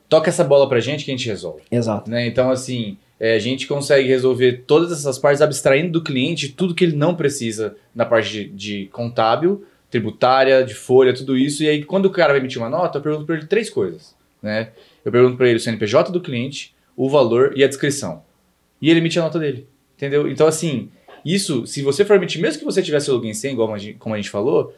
toca 0.10 0.30
essa 0.30 0.44
bola 0.44 0.68
pra 0.70 0.80
gente 0.80 1.04
que 1.06 1.12
a 1.12 1.16
gente 1.16 1.28
resolve. 1.28 1.64
Exato. 1.72 2.10
né? 2.10 2.28
Então, 2.28 2.50
assim, 2.52 2.98
é, 3.20 3.36
a 3.36 3.40
gente 3.40 3.68
consegue 3.68 4.08
resolver 4.08 4.64
todas 4.68 4.92
essas 4.92 5.18
partes 5.18 5.42
abstraindo 5.42 5.92
do 5.92 6.04
cliente 6.04 6.50
tudo 6.50 6.76
que 6.76 6.84
ele 6.84 6.96
não 6.96 7.16
precisa 7.16 7.76
na 7.94 8.06
parte 8.06 8.30
de, 8.32 8.46
de 8.50 8.86
contábil, 8.88 9.66
tributária, 9.90 10.64
de 10.64 10.74
folha, 10.74 11.14
tudo 11.14 11.38
isso. 11.38 11.64
E 11.64 11.70
aí, 11.70 11.84
quando 11.84 12.06
o 12.06 12.10
cara 12.10 12.34
vai 12.34 12.40
emitir 12.40 12.62
uma 12.62 12.70
nota, 12.70 12.98
eu 12.98 13.02
pergunto 13.02 13.26
para 13.26 13.36
ele 13.36 13.46
três 13.48 13.70
coisas. 13.70 14.16
Né? 14.42 14.70
Eu 15.04 15.12
pergunto 15.12 15.38
para 15.38 15.48
ele 15.48 15.58
o 15.58 15.60
CNPJ 15.60 16.12
do 16.12 16.22
cliente, 16.22 16.76
o 16.96 17.10
valor 17.10 17.54
e 17.56 17.64
a 17.64 17.68
descrição. 17.68 18.24
E 18.82 18.90
ele 18.90 19.00
emite 19.00 19.18
a 19.18 19.24
nota 19.24 19.40
dele. 19.40 19.68
Entendeu? 19.96 20.30
Então, 20.30 20.46
assim, 20.46 20.90
isso, 21.24 21.66
se 21.66 21.82
você 21.82 22.04
for 22.04 22.16
emitir, 22.18 22.42
mesmo 22.42 22.60
que 22.60 22.66
você 22.66 22.82
tivesse 22.82 23.10
login 23.10 23.34
sem, 23.34 23.54
igual 23.54 23.74
a 23.74 23.78
gente- 23.78 23.98
como 23.98 24.14
a 24.14 24.18
gente 24.18 24.30
falou, 24.30 24.76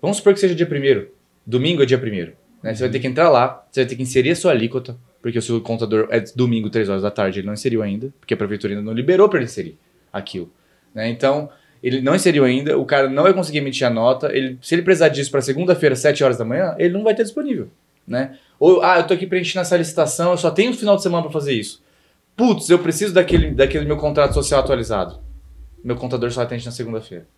vamos 0.00 0.16
supor 0.16 0.32
que 0.32 0.40
seja 0.40 0.54
dia 0.54 0.66
primeiro. 0.66 1.10
Domingo 1.46 1.82
é 1.82 1.86
dia 1.86 1.98
primeiro. 1.98 2.32
Né? 2.66 2.74
Você 2.74 2.82
vai 2.82 2.90
ter 2.90 2.98
que 2.98 3.06
entrar 3.06 3.28
lá, 3.28 3.64
você 3.70 3.82
vai 3.82 3.88
ter 3.88 3.94
que 3.94 4.02
inserir 4.02 4.32
a 4.32 4.34
sua 4.34 4.50
alíquota, 4.50 4.96
porque 5.22 5.38
o 5.38 5.42
seu 5.42 5.60
contador 5.60 6.08
é 6.10 6.18
domingo, 6.34 6.68
3 6.68 6.88
horas 6.88 7.02
da 7.02 7.12
tarde, 7.12 7.38
ele 7.38 7.46
não 7.46 7.54
inseriu 7.54 7.80
ainda, 7.80 8.12
porque 8.18 8.34
a 8.34 8.36
prefeitura 8.36 8.72
ainda 8.72 8.82
não 8.84 8.92
liberou 8.92 9.28
para 9.28 9.38
ele 9.38 9.44
inserir 9.44 9.78
aquilo. 10.12 10.50
né? 10.92 11.08
Então, 11.08 11.48
ele 11.80 12.00
não 12.00 12.16
inseriu 12.16 12.44
ainda, 12.44 12.76
o 12.76 12.84
cara 12.84 13.08
não 13.08 13.22
vai 13.22 13.32
conseguir 13.32 13.58
emitir 13.58 13.86
a 13.86 13.90
nota, 13.90 14.36
ele, 14.36 14.58
se 14.60 14.74
ele 14.74 14.82
precisar 14.82 15.10
disso 15.10 15.30
para 15.30 15.40
segunda-feira, 15.42 15.94
7 15.94 16.24
horas 16.24 16.38
da 16.38 16.44
manhã, 16.44 16.74
ele 16.76 16.92
não 16.92 17.04
vai 17.04 17.14
ter 17.14 17.22
disponível, 17.22 17.68
né? 18.04 18.36
Ou, 18.58 18.82
ah, 18.82 18.98
eu 18.98 19.06
tô 19.06 19.14
aqui 19.14 19.28
preenchendo 19.28 19.60
essa 19.60 19.76
licitação, 19.76 20.32
eu 20.32 20.36
só 20.36 20.50
tenho 20.50 20.72
o 20.72 20.74
final 20.74 20.96
de 20.96 21.04
semana 21.04 21.22
para 21.22 21.30
fazer 21.30 21.52
isso. 21.52 21.80
Putz, 22.34 22.68
eu 22.68 22.80
preciso 22.80 23.14
daquele, 23.14 23.52
daquele 23.52 23.84
meu 23.84 23.96
contrato 23.96 24.34
social 24.34 24.58
atualizado. 24.58 25.20
Meu 25.84 25.94
contador 25.94 26.32
só 26.32 26.42
atende 26.42 26.66
na 26.66 26.72
segunda-feira. 26.72 27.28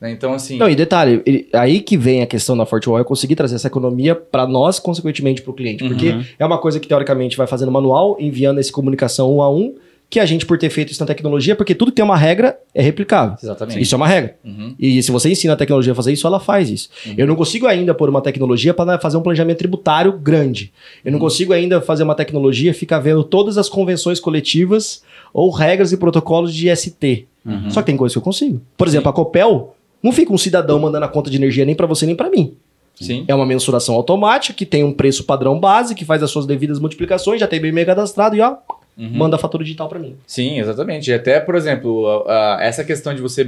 Né? 0.00 0.12
Então, 0.12 0.32
assim... 0.32 0.56
Não, 0.58 0.68
e 0.68 0.76
detalhe, 0.76 1.22
ele- 1.26 1.48
aí 1.52 1.80
que 1.80 1.96
vem 1.96 2.22
a 2.22 2.26
questão 2.26 2.56
da 2.56 2.64
Fortwall, 2.64 2.98
é 3.00 3.04
conseguir 3.04 3.34
trazer 3.34 3.56
essa 3.56 3.66
economia 3.66 4.14
para 4.14 4.46
nós, 4.46 4.78
consequentemente, 4.78 5.42
para 5.42 5.50
o 5.50 5.54
cliente. 5.54 5.84
Porque 5.86 6.10
Uhum. 6.10 6.24
é 6.38 6.46
uma 6.46 6.58
coisa 6.58 6.78
que, 6.78 6.86
teoricamente, 6.86 7.36
vai 7.36 7.46
fazendo 7.46 7.72
manual, 7.72 8.16
enviando 8.20 8.58
essa 8.60 8.70
comunicação 8.72 9.34
um 9.34 9.42
a 9.42 9.50
um, 9.52 9.74
que 10.10 10.18
a 10.18 10.24
gente, 10.24 10.46
por 10.46 10.56
ter 10.56 10.70
feito 10.70 10.90
isso 10.90 11.02
na 11.02 11.06
tecnologia, 11.06 11.54
porque 11.54 11.74
tudo 11.74 11.90
que 11.90 11.96
tem 11.96 12.04
uma 12.04 12.16
regra 12.16 12.56
é 12.74 12.80
replicável. 12.80 13.36
Exatamente. 13.42 13.82
Isso 13.82 13.94
é 13.94 13.96
uma 13.96 14.06
regra. 14.06 14.36
Uhum. 14.42 14.74
E 14.78 15.02
se 15.02 15.10
você 15.10 15.28
ensina 15.30 15.52
a 15.52 15.56
tecnologia 15.56 15.92
a 15.92 15.94
fazer 15.94 16.12
isso, 16.14 16.26
ela 16.26 16.40
faz 16.40 16.70
isso. 16.70 16.88
Eu 17.14 17.26
não 17.26 17.36
consigo 17.36 17.66
ainda 17.66 17.92
pôr 17.92 18.08
uma 18.08 18.22
tecnologia 18.22 18.72
para 18.72 18.98
fazer 18.98 19.18
um 19.18 19.20
planejamento 19.20 19.58
tributário 19.58 20.12
grande. 20.12 20.72
Eu 21.04 21.12
não 21.12 21.18
consigo 21.18 21.52
ainda 21.52 21.82
fazer 21.82 22.04
uma 22.04 22.14
tecnologia 22.14 22.72
ficar 22.72 23.00
vendo 23.00 23.22
todas 23.22 23.58
as 23.58 23.68
convenções 23.68 24.18
coletivas 24.18 25.02
ou 25.34 25.50
regras 25.50 25.92
e 25.92 25.96
protocolos 25.98 26.54
de 26.54 26.70
ST. 26.74 27.26
Uhum. 27.44 27.70
Só 27.70 27.80
que 27.82 27.86
tem 27.86 27.96
coisas 27.96 28.14
que 28.14 28.18
eu 28.18 28.22
consigo. 28.22 28.62
Por 28.78 28.86
exemplo, 28.88 29.10
a 29.10 29.12
Copel 29.12 29.74
não 30.02 30.12
fica 30.12 30.32
um 30.32 30.38
cidadão 30.38 30.78
mandando 30.78 31.04
a 31.04 31.08
conta 31.08 31.30
de 31.30 31.36
energia 31.36 31.64
nem 31.64 31.74
para 31.74 31.86
você 31.86 32.06
nem 32.06 32.14
para 32.16 32.30
mim. 32.30 32.56
Sim. 32.94 33.24
É 33.28 33.34
uma 33.34 33.46
mensuração 33.46 33.94
automática 33.94 34.52
que 34.56 34.66
tem 34.66 34.82
um 34.82 34.92
preço 34.92 35.22
padrão 35.24 35.58
base, 35.60 35.94
que 35.94 36.04
faz 36.04 36.22
as 36.22 36.30
suas 36.30 36.46
devidas 36.46 36.80
multiplicações, 36.80 37.38
já 37.40 37.46
tem 37.46 37.60
bem 37.60 37.70
meio 37.72 37.86
cadastrado 37.86 38.34
e 38.36 38.40
ó, 38.40 38.56
Uhum. 38.96 39.10
manda 39.12 39.36
a 39.36 39.38
fatura 39.38 39.62
digital 39.62 39.88
para 39.88 40.00
mim. 40.00 40.16
Sim, 40.26 40.58
exatamente. 40.58 41.08
E 41.08 41.14
até, 41.14 41.38
por 41.38 41.54
exemplo, 41.54 42.24
a- 42.26 42.58
essa 42.60 42.82
questão 42.82 43.14
de 43.14 43.22
você 43.22 43.46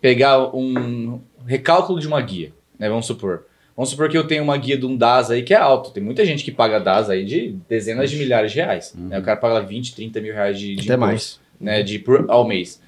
pegar 0.00 0.54
um 0.54 1.20
recálculo 1.46 2.00
de 2.00 2.06
uma 2.08 2.20
guia, 2.20 2.52
né? 2.78 2.88
Vamos 2.88 3.06
supor. 3.06 3.44
Vamos 3.76 3.90
supor 3.90 4.08
que 4.08 4.18
eu 4.18 4.26
tenho 4.26 4.42
uma 4.42 4.56
guia 4.56 4.76
de 4.76 4.84
um 4.84 4.96
DAS 4.96 5.30
aí 5.30 5.42
que 5.42 5.54
é 5.54 5.56
alto. 5.56 5.90
Tem 5.92 6.02
muita 6.02 6.24
gente 6.26 6.44
que 6.44 6.50
paga 6.50 6.78
DAS 6.80 7.08
aí 7.08 7.24
de 7.24 7.56
dezenas 7.68 8.10
de 8.10 8.16
milhares 8.16 8.50
de 8.52 8.58
reais. 8.58 8.92
né? 8.96 9.18
O 9.18 9.22
cara 9.22 9.36
paga 9.36 9.60
20, 9.60 9.94
30 9.94 10.20
mil 10.20 10.34
reais 10.34 10.58
de, 10.58 10.74
de 10.74 10.82
Até 10.82 10.94
imposto, 10.94 11.06
mais. 11.06 11.40
né? 11.60 11.82
De, 11.82 11.98
por, 12.00 12.26
ao 12.28 12.46
mês. 12.46 12.80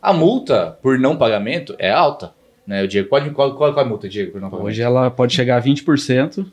A 0.00 0.12
multa 0.12 0.78
por 0.82 0.98
não 0.98 1.16
pagamento 1.16 1.74
é 1.78 1.90
alta. 1.90 2.32
Né? 2.68 2.82
O 2.84 2.86
Diego, 2.88 3.08
pode, 3.08 3.30
qual, 3.30 3.54
qual, 3.56 3.72
qual 3.72 3.82
é 3.84 3.86
a 3.86 3.88
multa, 3.88 4.06
Diego, 4.08 4.32
por 4.32 4.40
não 4.42 4.50
pagamento? 4.50 4.68
Hoje 4.68 4.82
ela 4.82 5.10
pode 5.10 5.32
chegar 5.34 5.56
a 5.56 5.62
20% 5.62 6.44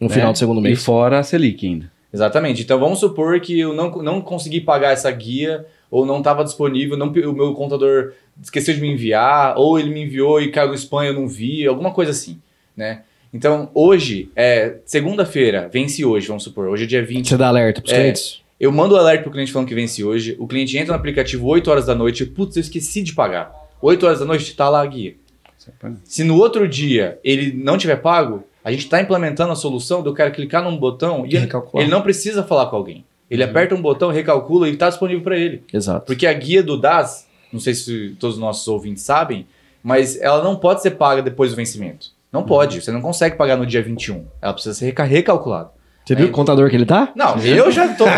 No 0.00 0.08
Né? 0.08 0.14
final 0.14 0.32
do 0.32 0.38
segundo 0.38 0.60
e 0.60 0.62
mês. 0.62 0.84
fora 0.84 1.18
a 1.18 1.22
Selic 1.24 1.66
ainda. 1.66 1.90
Exatamente. 2.14 2.62
Então 2.62 2.78
vamos 2.78 3.00
supor 3.00 3.40
que 3.40 3.58
eu 3.58 3.74
não, 3.74 3.90
não 4.00 4.20
consegui 4.20 4.60
pagar 4.60 4.92
essa 4.92 5.10
guia, 5.10 5.66
ou 5.90 6.06
não 6.06 6.18
estava 6.18 6.44
disponível, 6.44 6.96
não, 6.96 7.08
o 7.08 7.32
meu 7.32 7.52
contador 7.54 8.12
esqueceu 8.40 8.74
de 8.74 8.80
me 8.80 8.88
enviar, 8.92 9.54
ou 9.58 9.78
ele 9.78 9.90
me 9.90 10.02
enviou 10.04 10.40
e 10.40 10.50
caiu 10.52 10.68
no 10.68 10.74
spam 10.74 11.04
e 11.04 11.08
eu 11.08 11.14
não 11.14 11.26
vi, 11.26 11.66
alguma 11.66 11.90
coisa 11.90 12.12
assim, 12.12 12.38
né? 12.76 13.02
Então 13.34 13.68
hoje, 13.74 14.30
é 14.36 14.76
segunda-feira, 14.84 15.68
vence 15.72 16.04
hoje, 16.04 16.26
vamos 16.28 16.42
supor, 16.44 16.68
hoje 16.68 16.84
é 16.84 16.86
dia 16.86 17.04
20. 17.04 17.28
Você 17.28 17.36
dá 17.36 17.48
alerta 17.48 17.80
pros 17.80 17.92
É. 17.92 18.00
clientes? 18.00 18.40
Eu 18.58 18.72
mando 18.72 18.94
o 18.94 18.98
alerta 18.98 19.22
pro 19.24 19.32
cliente 19.32 19.52
falando 19.52 19.68
que 19.68 19.74
vence 19.74 20.02
hoje, 20.02 20.36
o 20.38 20.46
cliente 20.46 20.76
entra 20.78 20.92
no 20.92 20.98
aplicativo 20.98 21.46
8 21.46 21.70
horas 21.70 21.86
da 21.86 21.94
noite, 21.94 22.24
putz, 22.24 22.56
eu 22.56 22.60
esqueci 22.60 23.02
de 23.02 23.12
pagar. 23.14 23.52
8 23.82 24.06
horas 24.06 24.20
da 24.20 24.24
noite 24.24 24.54
tá 24.56 24.68
lá 24.68 24.80
a 24.82 24.86
guia. 24.86 25.14
Se 26.04 26.22
no 26.24 26.36
outro 26.36 26.68
dia 26.68 27.18
ele 27.24 27.52
não 27.52 27.76
tiver 27.78 27.96
pago, 27.96 28.44
a 28.64 28.70
gente 28.70 28.84
está 28.84 29.00
implementando 29.00 29.52
a 29.52 29.56
solução 29.56 30.02
do 30.02 30.12
cara 30.12 30.30
clicar 30.30 30.62
num 30.62 30.76
botão 30.76 31.24
e 31.26 31.30
ele, 31.36 31.48
ele 31.82 31.90
não 31.90 32.02
precisa 32.02 32.42
falar 32.42 32.66
com 32.66 32.76
alguém. 32.76 33.04
Ele 33.30 33.42
aperta 33.42 33.74
um 33.74 33.82
botão, 33.82 34.10
recalcula 34.10 34.68
e 34.68 34.72
está 34.72 34.88
disponível 34.88 35.22
para 35.22 35.36
ele. 35.36 35.62
Exato. 35.72 36.06
Porque 36.06 36.26
a 36.26 36.32
guia 36.32 36.62
do 36.62 36.76
DAS, 36.76 37.26
não 37.52 37.58
sei 37.60 37.74
se 37.74 38.16
todos 38.20 38.36
os 38.36 38.40
nossos 38.40 38.66
ouvintes 38.68 39.02
sabem, 39.02 39.46
mas 39.82 40.20
ela 40.20 40.42
não 40.42 40.56
pode 40.56 40.82
ser 40.82 40.92
paga 40.92 41.22
depois 41.22 41.50
do 41.50 41.56
vencimento. 41.56 42.08
Não 42.32 42.42
pode, 42.44 42.80
você 42.82 42.90
não 42.92 43.00
consegue 43.00 43.36
pagar 43.36 43.56
no 43.56 43.64
dia 43.66 43.82
21. 43.82 44.24
Ela 44.42 44.52
precisa 44.52 44.74
ser 44.74 44.86
reca- 44.86 45.04
recalculada. 45.04 45.70
Você 46.06 46.14
viu 46.14 46.26
É. 46.26 46.28
o 46.28 46.32
contador 46.32 46.70
que 46.70 46.76
ele 46.76 46.86
tá? 46.86 47.12
Não, 47.16 47.36
eu 47.44 47.70
já 47.72 47.88
tô. 47.94 48.04
só, 48.06 48.10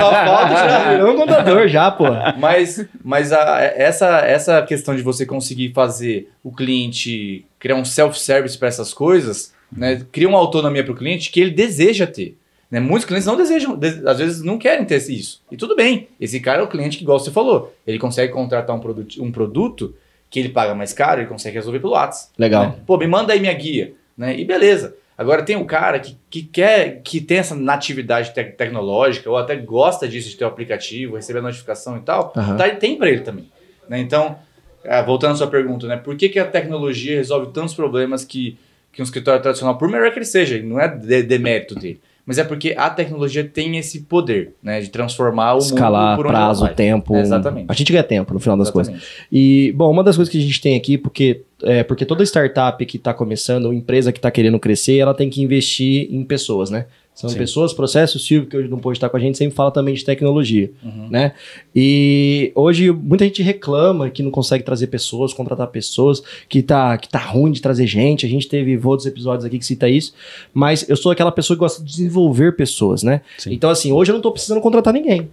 só 0.00 0.10
falta 0.10 0.54
já. 0.54 0.90
Virou 0.96 1.12
um 1.12 1.16
contador 1.16 1.68
já, 1.68 1.90
pô. 1.90 2.04
Mas, 2.38 2.84
mas 3.04 3.30
a- 3.32 3.60
essa, 3.60 4.20
essa 4.20 4.62
questão 4.62 4.96
de 4.96 5.02
você 5.02 5.26
conseguir 5.26 5.72
fazer 5.74 6.30
o 6.42 6.50
cliente 6.50 7.44
criar 7.58 7.74
um 7.76 7.84
self-service 7.84 8.56
para 8.56 8.68
essas 8.68 8.94
coisas, 8.94 9.52
né, 9.70 10.00
cria 10.10 10.28
uma 10.28 10.38
autonomia 10.38 10.82
para 10.82 10.92
o 10.92 10.96
cliente 10.96 11.30
que 11.30 11.40
ele 11.40 11.50
deseja 11.50 12.06
ter. 12.06 12.38
Né? 12.70 12.80
Muitos 12.80 13.04
clientes 13.06 13.26
não 13.26 13.36
desejam, 13.36 13.76
de- 13.76 14.02
às 14.08 14.18
vezes 14.18 14.42
não 14.42 14.56
querem 14.58 14.84
ter 14.84 14.96
isso. 15.10 15.42
E 15.50 15.56
tudo 15.56 15.76
bem, 15.76 16.08
esse 16.20 16.40
cara 16.40 16.60
é 16.62 16.64
o 16.64 16.68
cliente 16.68 16.96
que, 16.98 17.02
igual 17.04 17.18
você 17.18 17.30
falou, 17.30 17.74
ele 17.86 17.98
consegue 17.98 18.32
contratar 18.32 18.74
um 18.74 18.80
produto, 18.80 19.22
um 19.22 19.30
produto 19.32 19.94
que 20.30 20.38
ele 20.38 20.50
paga 20.50 20.74
mais 20.74 20.92
caro, 20.92 21.20
ele 21.20 21.28
consegue 21.28 21.56
resolver 21.56 21.80
pelo 21.80 21.92
WhatsApp. 21.94 22.32
Legal. 22.38 22.62
né? 22.64 22.74
Pô, 22.86 22.96
me 22.98 23.06
manda 23.06 23.32
aí 23.32 23.40
minha 23.40 23.52
guia. 23.54 23.92
Né? 24.16 24.38
E 24.38 24.44
beleza. 24.44 24.94
Agora 25.18 25.42
tem 25.42 25.56
o 25.56 25.64
cara 25.64 25.98
que, 25.98 26.16
que 26.30 26.42
quer, 26.44 27.00
que 27.02 27.20
tem 27.20 27.38
essa 27.38 27.54
natividade 27.56 28.32
tec- 28.32 28.56
tecnológica, 28.56 29.28
ou 29.28 29.36
até 29.36 29.56
gosta 29.56 30.06
disso 30.06 30.30
de 30.30 30.36
ter 30.36 30.44
o 30.44 30.48
aplicativo, 30.48 31.16
receber 31.16 31.40
a 31.40 31.42
notificação 31.42 31.96
e 31.96 32.00
tal, 32.00 32.32
Aham. 32.36 32.56
tá, 32.56 32.68
tem 32.70 32.96
para 32.96 33.10
ele 33.10 33.22
também. 33.22 33.46
Né? 33.88 33.98
Então, 33.98 34.38
ah, 34.86 35.02
voltando 35.02 35.32
à 35.32 35.36
sua 35.36 35.48
pergunta, 35.48 35.88
né? 35.88 35.96
Por 35.96 36.16
que, 36.16 36.28
que 36.28 36.38
a 36.38 36.44
tecnologia 36.44 37.16
resolve 37.16 37.50
tantos 37.52 37.74
problemas 37.74 38.24
que, 38.24 38.56
que 38.92 39.02
um 39.02 39.04
escritório 39.04 39.42
tradicional, 39.42 39.76
por 39.76 39.88
melhor 39.90 40.12
que 40.12 40.18
ele 40.18 40.24
seja, 40.24 40.62
não 40.62 40.78
é 40.78 40.86
de- 40.86 41.24
demérito 41.24 41.74
dele, 41.74 42.00
mas 42.24 42.38
é 42.38 42.44
porque 42.44 42.74
a 42.78 42.88
tecnologia 42.88 43.42
tem 43.42 43.76
esse 43.76 44.02
poder, 44.02 44.52
né? 44.62 44.80
De 44.80 44.88
transformar 44.88 45.54
o 45.54 45.58
Escalar 45.58 46.10
mundo 46.10 46.16
por 46.16 46.26
onde 46.26 46.34
prazo, 46.36 46.68
tempo. 46.74 47.16
É, 47.16 47.20
exatamente. 47.22 47.66
A 47.68 47.72
gente 47.74 47.90
ganha 47.90 48.04
tempo 48.04 48.32
no 48.34 48.38
final 48.38 48.56
das 48.56 48.70
coisas. 48.70 48.94
Exatamente. 48.94 49.26
E, 49.32 49.72
bom, 49.74 49.90
uma 49.90 50.04
das 50.04 50.14
coisas 50.14 50.30
que 50.30 50.38
a 50.38 50.40
gente 50.42 50.60
tem 50.60 50.76
aqui, 50.76 50.96
porque, 50.96 51.42
é, 51.62 51.82
porque 51.82 52.04
toda 52.04 52.22
startup 52.24 52.84
que 52.86 52.96
está 52.96 53.12
começando, 53.12 53.66
ou 53.66 53.72
empresa 53.72 54.12
que 54.12 54.18
está 54.18 54.30
querendo 54.30 54.58
crescer, 54.58 54.98
ela 54.98 55.14
tem 55.14 55.28
que 55.28 55.42
investir 55.42 56.08
em 56.10 56.22
pessoas, 56.24 56.70
né? 56.70 56.86
São 57.14 57.28
Sim. 57.28 57.36
pessoas, 57.36 57.72
processos. 57.72 58.22
O 58.22 58.24
Silvio, 58.24 58.48
que 58.48 58.56
hoje 58.56 58.68
não 58.68 58.78
pode 58.78 58.96
estar 58.96 59.08
com 59.08 59.16
a 59.16 59.20
gente, 59.20 59.36
sempre 59.36 59.56
fala 59.56 59.72
também 59.72 59.92
de 59.92 60.04
tecnologia, 60.04 60.70
Uhum. 60.84 61.08
né? 61.10 61.32
E 61.74 62.52
hoje 62.54 62.92
muita 62.92 63.24
gente 63.24 63.42
reclama 63.42 64.08
que 64.08 64.22
não 64.22 64.30
consegue 64.30 64.62
trazer 64.62 64.86
pessoas, 64.86 65.32
contratar 65.34 65.66
pessoas, 65.66 66.22
que 66.48 66.62
tá, 66.62 66.96
que 66.96 67.08
tá 67.08 67.18
ruim 67.18 67.50
de 67.50 67.60
trazer 67.60 67.88
gente. 67.88 68.24
A 68.24 68.28
gente 68.28 68.46
teve 68.48 68.78
outros 68.86 69.04
episódios 69.04 69.44
aqui 69.44 69.58
que 69.58 69.66
cita 69.66 69.88
isso, 69.88 70.14
mas 70.54 70.88
eu 70.88 70.96
sou 70.96 71.10
aquela 71.10 71.32
pessoa 71.32 71.56
que 71.56 71.60
gosta 71.60 71.82
de 71.82 71.90
desenvolver 71.90 72.54
pessoas, 72.54 73.02
né? 73.02 73.22
Sim. 73.36 73.52
Então, 73.52 73.68
assim, 73.68 73.90
hoje 73.90 74.12
eu 74.12 74.14
não 74.14 74.22
tô 74.22 74.30
precisando 74.30 74.60
contratar 74.60 74.94
ninguém. 74.94 75.28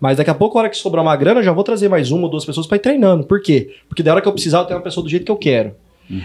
Mas 0.00 0.16
daqui 0.16 0.30
a 0.30 0.34
pouco, 0.34 0.56
a 0.56 0.62
hora 0.62 0.70
que 0.70 0.76
sobrar 0.76 1.04
uma 1.04 1.14
grana, 1.14 1.40
eu 1.40 1.44
já 1.44 1.52
vou 1.52 1.62
trazer 1.62 1.88
mais 1.88 2.10
uma 2.10 2.24
ou 2.24 2.30
duas 2.30 2.44
pessoas 2.44 2.66
para 2.66 2.76
ir 2.76 2.80
treinando. 2.80 3.24
Por 3.24 3.42
quê? 3.42 3.76
Porque 3.86 4.02
da 4.02 4.12
hora 4.12 4.22
que 4.22 4.26
eu 4.26 4.32
precisar, 4.32 4.60
eu 4.60 4.64
tenho 4.64 4.78
uma 4.78 4.84
pessoa 4.84 5.04
do 5.04 5.10
jeito 5.10 5.26
que 5.26 5.30
eu 5.30 5.36
quero. 5.36 5.74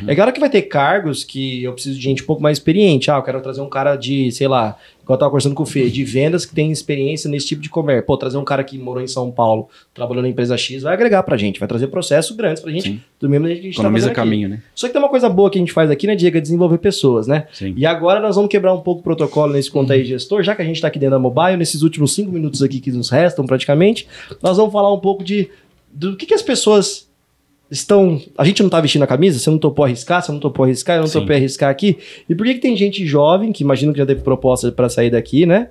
É 0.07 0.15
claro 0.15 0.33
que 0.33 0.39
vai 0.39 0.49
ter 0.49 0.63
cargos 0.63 1.23
que 1.23 1.63
eu 1.63 1.73
preciso 1.73 1.95
de 1.95 2.03
gente 2.03 2.23
um 2.23 2.25
pouco 2.25 2.41
mais 2.41 2.57
experiente. 2.57 3.11
Ah, 3.11 3.17
eu 3.17 3.23
quero 3.23 3.39
trazer 3.41 3.61
um 3.61 3.69
cara 3.69 3.95
de, 3.95 4.31
sei 4.31 4.47
lá, 4.47 4.77
igual 5.03 5.15
eu 5.15 5.19
tava 5.19 5.29
conversando 5.29 5.53
com 5.53 5.61
o 5.61 5.65
Fê, 5.65 5.89
de 5.89 6.03
vendas 6.03 6.45
que 6.45 6.55
tem 6.55 6.71
experiência 6.71 7.29
nesse 7.29 7.47
tipo 7.47 7.61
de 7.61 7.69
comércio. 7.69 8.05
Pô, 8.05 8.17
trazer 8.17 8.37
um 8.37 8.43
cara 8.43 8.63
que 8.63 8.77
morou 8.79 9.03
em 9.03 9.07
São 9.07 9.29
Paulo, 9.31 9.69
trabalhou 9.93 10.23
na 10.23 10.29
empresa 10.29 10.57
X, 10.57 10.81
vai 10.83 10.93
agregar 10.93 11.21
pra 11.23 11.37
gente, 11.37 11.59
vai 11.59 11.67
trazer 11.67 11.87
processos 11.87 12.35
grandes 12.35 12.63
pra 12.63 12.71
gente, 12.71 12.89
Sim. 12.89 13.01
do 13.19 13.29
mesmo 13.29 13.45
jeito 13.45 13.59
que 13.61 13.67
a 13.67 13.69
gente 13.69 13.79
Economiza 13.79 14.09
tá 14.09 14.15
fazendo 14.15 14.23
aqui. 14.23 14.29
caminho, 14.31 14.49
né? 14.49 14.61
Só 14.73 14.87
que 14.87 14.93
tem 14.93 15.01
uma 15.01 15.09
coisa 15.09 15.29
boa 15.29 15.49
que 15.51 15.57
a 15.57 15.61
gente 15.61 15.71
faz 15.71 15.91
aqui, 15.91 16.07
né, 16.07 16.15
Diego? 16.15 16.37
É 16.37 16.41
desenvolver 16.41 16.79
pessoas, 16.79 17.27
né? 17.27 17.47
Sim. 17.53 17.73
E 17.77 17.85
agora 17.85 18.19
nós 18.19 18.35
vamos 18.35 18.49
quebrar 18.49 18.73
um 18.73 18.81
pouco 18.81 19.01
o 19.01 19.03
protocolo 19.03 19.53
nesse 19.53 19.69
ponto 19.71 19.93
aí, 19.93 20.03
gestor, 20.03 20.41
já 20.41 20.55
que 20.55 20.61
a 20.61 20.65
gente 20.65 20.77
está 20.77 20.87
aqui 20.87 20.97
dentro 20.97 21.15
da 21.15 21.19
mobile, 21.19 21.57
nesses 21.57 21.83
últimos 21.83 22.15
cinco 22.15 22.31
minutos 22.31 22.63
aqui 22.63 22.79
que 22.79 22.91
nos 22.91 23.09
restam 23.09 23.45
praticamente, 23.45 24.07
nós 24.41 24.57
vamos 24.57 24.73
falar 24.73 24.91
um 24.91 24.99
pouco 24.99 25.23
de 25.23 25.49
do 25.93 26.17
que, 26.17 26.25
que 26.25 26.33
as 26.33 26.41
pessoas 26.41 27.04
estão. 27.75 28.21
A 28.37 28.43
gente 28.43 28.63
não 28.63 28.69
tá 28.69 28.79
vestindo 28.79 29.03
a 29.03 29.07
camisa, 29.07 29.37
você 29.37 29.49
não 29.49 29.57
topou 29.57 29.85
arriscar, 29.85 30.21
você 30.21 30.31
não 30.31 30.39
topou 30.39 30.63
arriscar, 30.63 30.97
eu 30.97 31.01
não 31.01 31.07
Sim. 31.07 31.19
topei 31.19 31.37
arriscar 31.37 31.69
aqui. 31.69 31.97
E 32.27 32.33
por 32.33 32.45
que, 32.45 32.55
que 32.55 32.61
tem 32.61 32.75
gente 32.75 33.05
jovem, 33.05 33.51
que 33.51 33.63
imagino 33.63 33.91
que 33.91 33.99
já 33.99 34.05
teve 34.05 34.21
proposta 34.21 34.71
para 34.71 34.89
sair 34.89 35.09
daqui, 35.09 35.45
né? 35.45 35.69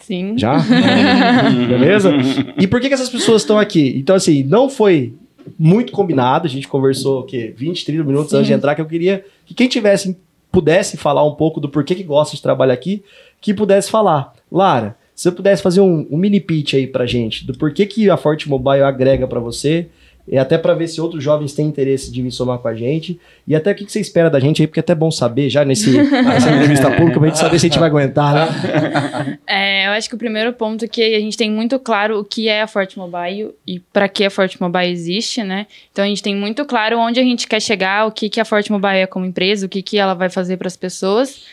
Sim. 0.00 0.36
Já? 0.36 0.58
Beleza? 1.68 2.12
E 2.58 2.66
por 2.66 2.80
que, 2.80 2.88
que 2.88 2.94
essas 2.94 3.08
pessoas 3.08 3.42
estão 3.42 3.58
aqui? 3.58 3.94
Então, 3.96 4.16
assim, 4.16 4.42
não 4.42 4.68
foi 4.68 5.14
muito 5.58 5.92
combinado. 5.92 6.46
A 6.46 6.50
gente 6.50 6.66
conversou 6.66 7.20
o 7.20 7.22
quê? 7.24 7.54
20, 7.56 7.84
30 7.84 8.04
minutos 8.04 8.30
Sim. 8.30 8.36
antes 8.38 8.46
de 8.48 8.52
entrar, 8.52 8.74
que 8.74 8.80
eu 8.80 8.86
queria 8.86 9.24
que 9.46 9.54
quem 9.54 9.68
tivesse, 9.68 10.16
pudesse 10.50 10.96
falar 10.96 11.24
um 11.24 11.34
pouco 11.34 11.60
do 11.60 11.68
porquê 11.68 11.94
que 11.94 12.02
gosta 12.02 12.34
de 12.34 12.42
trabalhar 12.42 12.74
aqui, 12.74 13.02
que 13.40 13.54
pudesse 13.54 13.90
falar. 13.90 14.32
Lara, 14.50 14.96
se 15.14 15.24
você 15.24 15.32
pudesse 15.32 15.62
fazer 15.62 15.80
um, 15.80 16.06
um 16.10 16.16
mini 16.16 16.40
pitch 16.40 16.74
aí 16.74 16.86
pra 16.86 17.06
gente, 17.06 17.46
do 17.46 17.56
porquê 17.56 17.86
que 17.86 18.10
a 18.10 18.16
Forte 18.16 18.48
Mobile 18.48 18.82
agrega 18.82 19.26
pra 19.28 19.38
você, 19.38 19.88
e 20.26 20.38
até 20.38 20.56
pra 20.56 20.74
ver 20.74 20.88
se 20.88 21.00
outros 21.00 21.22
jovens 21.22 21.52
têm 21.52 21.66
interesse 21.66 22.10
de 22.10 22.22
vir 22.22 22.30
somar 22.30 22.58
com 22.58 22.68
a 22.68 22.74
gente, 22.74 23.20
e 23.46 23.54
até 23.54 23.72
o 23.72 23.74
que, 23.74 23.84
que 23.84 23.92
você 23.92 24.00
espera 24.00 24.30
da 24.30 24.40
gente 24.40 24.62
aí, 24.62 24.66
porque 24.66 24.80
é 24.80 24.82
até 24.82 24.94
bom 24.94 25.10
saber 25.10 25.50
já 25.50 25.64
nesse, 25.64 25.90
nessa 26.10 26.50
entrevista 26.50 26.90
pública, 26.90 27.18
pra 27.18 27.28
gente 27.28 27.38
saber 27.38 27.58
se 27.58 27.66
a 27.66 27.68
gente 27.68 27.78
vai 27.78 27.88
aguentar, 27.88 28.34
né? 28.34 29.38
É, 29.46 29.86
eu 29.86 29.90
acho 29.92 30.08
que 30.08 30.14
o 30.14 30.18
primeiro 30.18 30.52
ponto 30.52 30.84
é 30.84 30.88
que 30.88 31.02
a 31.02 31.20
gente 31.20 31.36
tem 31.36 31.50
muito 31.50 31.78
claro 31.78 32.18
o 32.18 32.24
que 32.24 32.48
é 32.48 32.62
a 32.62 32.66
Forte 32.66 32.98
Mobile 32.98 33.50
e 33.66 33.78
para 33.78 34.08
que 34.08 34.24
a 34.24 34.30
Forte 34.30 34.60
Mobile 34.60 34.90
existe, 34.90 35.42
né? 35.42 35.66
Então 35.92 36.04
a 36.04 36.08
gente 36.08 36.22
tem 36.22 36.34
muito 36.34 36.64
claro 36.64 36.98
onde 36.98 37.20
a 37.20 37.22
gente 37.22 37.46
quer 37.46 37.60
chegar, 37.60 38.06
o 38.06 38.12
que, 38.12 38.28
que 38.28 38.40
a 38.40 38.44
Forte 38.44 38.72
Mobile 38.72 38.98
é 38.98 39.06
como 39.06 39.24
empresa, 39.24 39.66
o 39.66 39.68
que, 39.68 39.82
que 39.82 39.98
ela 39.98 40.14
vai 40.14 40.28
fazer 40.28 40.56
para 40.56 40.66
as 40.66 40.76
pessoas. 40.76 41.44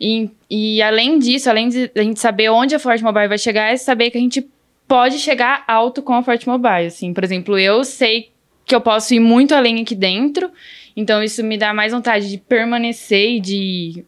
E, 0.00 0.30
e 0.50 0.82
além 0.82 1.18
disso, 1.18 1.48
além 1.48 1.68
de 1.68 1.90
a 1.94 2.02
gente 2.02 2.20
saber 2.20 2.50
onde 2.50 2.74
a 2.74 2.78
Forte 2.78 3.02
Mobile 3.02 3.28
vai 3.28 3.38
chegar, 3.38 3.72
é 3.72 3.76
saber 3.76 4.10
que 4.10 4.18
a 4.18 4.20
gente 4.20 4.46
pode 4.88 5.18
chegar 5.18 5.64
alto 5.66 6.02
com 6.02 6.14
a 6.14 6.22
Forte 6.22 6.48
Mobile. 6.48 6.86
Assim, 6.86 7.12
por 7.12 7.24
exemplo, 7.24 7.58
eu 7.58 7.84
sei 7.84 8.30
que 8.64 8.74
eu 8.74 8.80
posso 8.80 9.14
ir 9.14 9.20
muito 9.20 9.54
além 9.54 9.80
aqui 9.80 9.94
dentro. 9.94 10.50
Então 10.96 11.22
isso 11.22 11.42
me 11.44 11.56
dá 11.58 11.72
mais 11.74 11.92
vontade 11.92 12.28
de 12.30 12.38
permanecer 12.38 13.36
e 13.36 13.40
de 13.40 14.04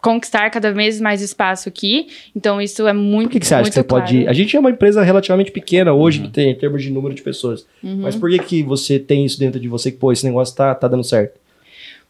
conquistar 0.00 0.48
cada 0.48 0.72
vez 0.72 0.98
mais 1.00 1.20
espaço 1.20 1.68
aqui. 1.68 2.08
Então 2.34 2.60
isso 2.60 2.86
é 2.86 2.92
muito 2.92 3.28
Por 3.28 3.32
que, 3.32 3.40
que 3.40 3.46
você 3.46 3.54
acha 3.54 3.68
que 3.68 3.74
você 3.74 3.84
claro. 3.84 4.04
pode 4.04 4.16
ir? 4.18 4.28
A 4.28 4.32
gente 4.32 4.56
é 4.56 4.60
uma 4.60 4.70
empresa 4.70 5.02
relativamente 5.02 5.50
pequena 5.50 5.92
hoje, 5.92 6.20
Uhum. 6.20 6.26
que 6.26 6.32
tem 6.32 6.50
em 6.50 6.54
termos 6.54 6.82
de 6.82 6.90
número 6.90 7.14
de 7.14 7.20
pessoas. 7.22 7.66
Uhum. 7.82 7.98
Mas 8.02 8.16
por 8.16 8.30
que, 8.30 8.38
que 8.38 8.62
você 8.62 8.98
tem 8.98 9.24
isso 9.26 9.38
dentro 9.38 9.60
de 9.60 9.68
você? 9.68 9.90
Que, 9.90 9.98
pô, 9.98 10.10
esse 10.12 10.24
negócio 10.24 10.56
tá, 10.56 10.74
tá 10.74 10.88
dando 10.88 11.04
certo. 11.04 11.38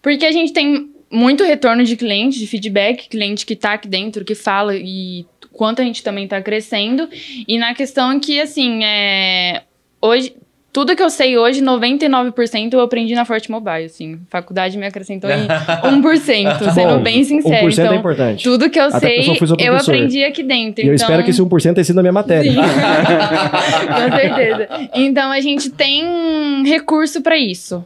Porque 0.00 0.24
a 0.24 0.30
gente 0.32 0.52
tem 0.52 0.90
muito 1.10 1.42
retorno 1.42 1.82
de 1.82 1.96
cliente, 1.96 2.38
de 2.38 2.46
feedback, 2.46 3.08
cliente 3.08 3.44
que 3.44 3.56
tá 3.56 3.72
aqui 3.72 3.88
dentro, 3.88 4.24
que 4.24 4.34
fala 4.36 4.76
e 4.76 5.26
quanto 5.52 5.80
a 5.82 5.84
gente 5.84 6.02
também 6.02 6.26
tá 6.26 6.40
crescendo. 6.40 7.08
E 7.46 7.58
na 7.58 7.74
questão 7.74 8.18
que, 8.20 8.40
assim, 8.40 8.84
é, 8.84 9.62
hoje, 10.00 10.34
tudo 10.72 10.94
que 10.94 11.02
eu 11.02 11.10
sei 11.10 11.36
hoje, 11.36 11.60
99% 11.60 12.72
eu 12.72 12.80
aprendi 12.80 13.14
na 13.14 13.24
Forte 13.24 13.50
Mobile, 13.50 13.86
assim. 13.86 14.20
Faculdade 14.30 14.78
me 14.78 14.86
acrescentou 14.86 15.28
em 15.28 15.46
1%, 16.00 16.72
sendo 16.72 16.94
Bom, 16.96 17.02
bem 17.02 17.24
sincero. 17.24 17.66
1% 17.66 17.78
é 17.78 17.82
Então, 17.82 17.94
importante. 17.96 18.44
tudo 18.44 18.70
que 18.70 18.78
eu 18.78 18.84
Até 18.84 19.18
eu 19.18 19.22
sei, 19.24 19.32
eu 19.32 19.36
professor. 19.36 19.80
aprendi 19.94 20.22
aqui 20.24 20.42
dentro. 20.44 20.84
E 20.84 20.88
eu 20.88 20.94
então... 20.94 21.06
espero 21.06 21.24
que 21.24 21.30
esse 21.30 21.42
1% 21.42 21.74
tenha 21.74 21.84
sido 21.84 21.96
na 21.96 22.02
minha 22.02 22.12
matéria. 22.12 22.52
Com 22.54 24.16
certeza. 24.16 24.68
Então 24.94 25.30
a 25.32 25.40
gente 25.40 25.70
tem 25.70 26.62
recurso 26.64 27.20
pra 27.20 27.36
isso. 27.36 27.84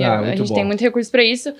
Ah, 0.00 0.20
a 0.20 0.36
gente 0.36 0.48
bom. 0.48 0.54
tem 0.54 0.64
muito 0.64 0.80
recurso 0.80 1.10
pra 1.10 1.22
isso. 1.22 1.52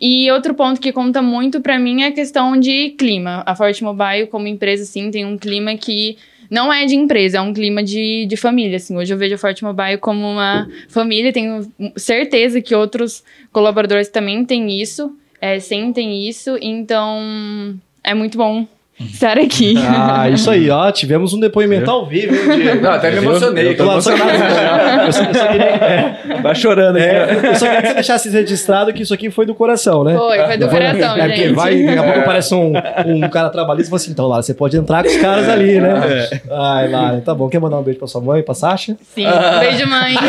E 0.00 0.30
outro 0.30 0.54
ponto 0.54 0.80
que 0.80 0.92
conta 0.92 1.22
muito 1.22 1.60
pra 1.60 1.78
mim 1.78 2.02
é 2.02 2.08
a 2.08 2.12
questão 2.12 2.58
de 2.58 2.90
clima. 2.90 3.42
A 3.46 3.54
Forte 3.54 3.82
Mobile, 3.82 4.26
como 4.26 4.46
empresa, 4.46 4.84
sim, 4.84 5.10
tem 5.10 5.24
um 5.24 5.38
clima 5.38 5.76
que 5.76 6.18
não 6.50 6.72
é 6.72 6.86
de 6.86 6.94
empresa, 6.94 7.38
é 7.38 7.40
um 7.40 7.52
clima 7.52 7.82
de, 7.82 8.26
de 8.26 8.36
família. 8.36 8.76
Assim. 8.76 8.96
Hoje 8.96 9.12
eu 9.12 9.18
vejo 9.18 9.34
a 9.34 9.38
Forte 9.38 9.64
Mobile 9.64 9.98
como 9.98 10.26
uma 10.26 10.68
família. 10.88 11.32
Tenho 11.32 11.70
certeza 11.96 12.60
que 12.60 12.74
outros 12.74 13.22
colaboradores 13.52 14.08
também 14.08 14.44
têm 14.44 14.80
isso, 14.80 15.14
é, 15.40 15.58
sentem 15.58 16.28
isso. 16.28 16.58
Então 16.60 17.78
é 18.02 18.14
muito 18.14 18.36
bom 18.36 18.66
estar 19.00 19.38
aqui. 19.38 19.74
Ah, 19.78 20.28
isso 20.28 20.50
aí, 20.50 20.68
ó. 20.70 20.90
Tivemos 20.90 21.32
um 21.32 21.40
depoimento 21.40 21.90
ao 21.90 22.04
vivo, 22.06 22.34
hein, 22.34 22.58
Diego? 22.60 22.82
Não, 22.82 22.90
até 22.90 23.10
me 23.10 23.18
emocionei. 23.18 23.68
Eu 23.68 23.76
tô 23.76 23.84
lá, 23.84 24.00
só 24.00 24.12
que- 24.14 24.20
eu 24.20 25.12
só- 25.12 25.22
eu 25.24 25.34
só 25.34 25.46
queria- 25.48 25.64
é, 25.66 26.18
Tá 26.42 26.54
chorando 26.54 26.96
aqui. 26.96 27.04
é, 27.06 27.40
eu 27.50 27.54
só 27.54 27.66
queria 27.66 27.80
que 27.82 27.88
você 27.88 27.94
deixasse 27.94 28.28
registrado 28.30 28.92
que 28.92 29.02
isso 29.02 29.14
aqui 29.14 29.30
foi 29.30 29.46
do 29.46 29.54
coração, 29.54 30.02
né? 30.04 30.16
Foi, 30.16 30.38
foi 30.44 30.56
do 30.56 30.68
foi- 30.68 30.78
coração, 30.78 31.16
é 31.16 31.20
porque 31.28 31.36
gente. 31.44 31.54
vai, 31.54 31.82
daqui 31.84 31.98
a 31.98 32.02
pouco 32.02 32.18
aparece 32.20 32.54
um, 32.54 32.72
um 33.06 33.28
cara 33.28 33.50
trabalhista 33.50 33.88
e 33.88 33.90
fala 33.90 34.00
assim, 34.02 34.10
então, 34.10 34.26
Lara, 34.26 34.42
você 34.42 34.54
pode 34.54 34.76
entrar 34.76 35.02
com 35.04 35.08
os 35.10 35.16
caras 35.16 35.48
ali, 35.48 35.80
né? 35.80 36.28
Ai, 36.50 36.88
Lara, 36.88 37.20
tá 37.24 37.34
bom. 37.34 37.48
Quer 37.48 37.60
mandar 37.60 37.78
um 37.78 37.82
beijo 37.82 37.98
pra 37.98 38.08
sua 38.08 38.20
mãe, 38.20 38.42
pra 38.42 38.54
Sasha? 38.54 38.96
Sim, 39.14 39.26
beijo, 39.60 39.86
mãe. 39.88 40.14
De 40.18 40.24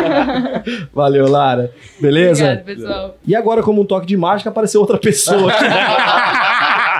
novo. 0.00 0.88
Valeu, 0.92 1.28
Lara. 1.28 1.70
Beleza? 2.00 2.44
Obrigada, 2.44 2.64
pessoal. 2.64 3.14
E 3.26 3.34
agora, 3.36 3.62
como 3.62 3.82
um 3.82 3.84
toque 3.84 4.06
de 4.06 4.16
mágica, 4.16 4.50
apareceu 4.50 4.80
outra 4.80 4.98
pessoa 4.98 5.50
aqui. 5.50 5.64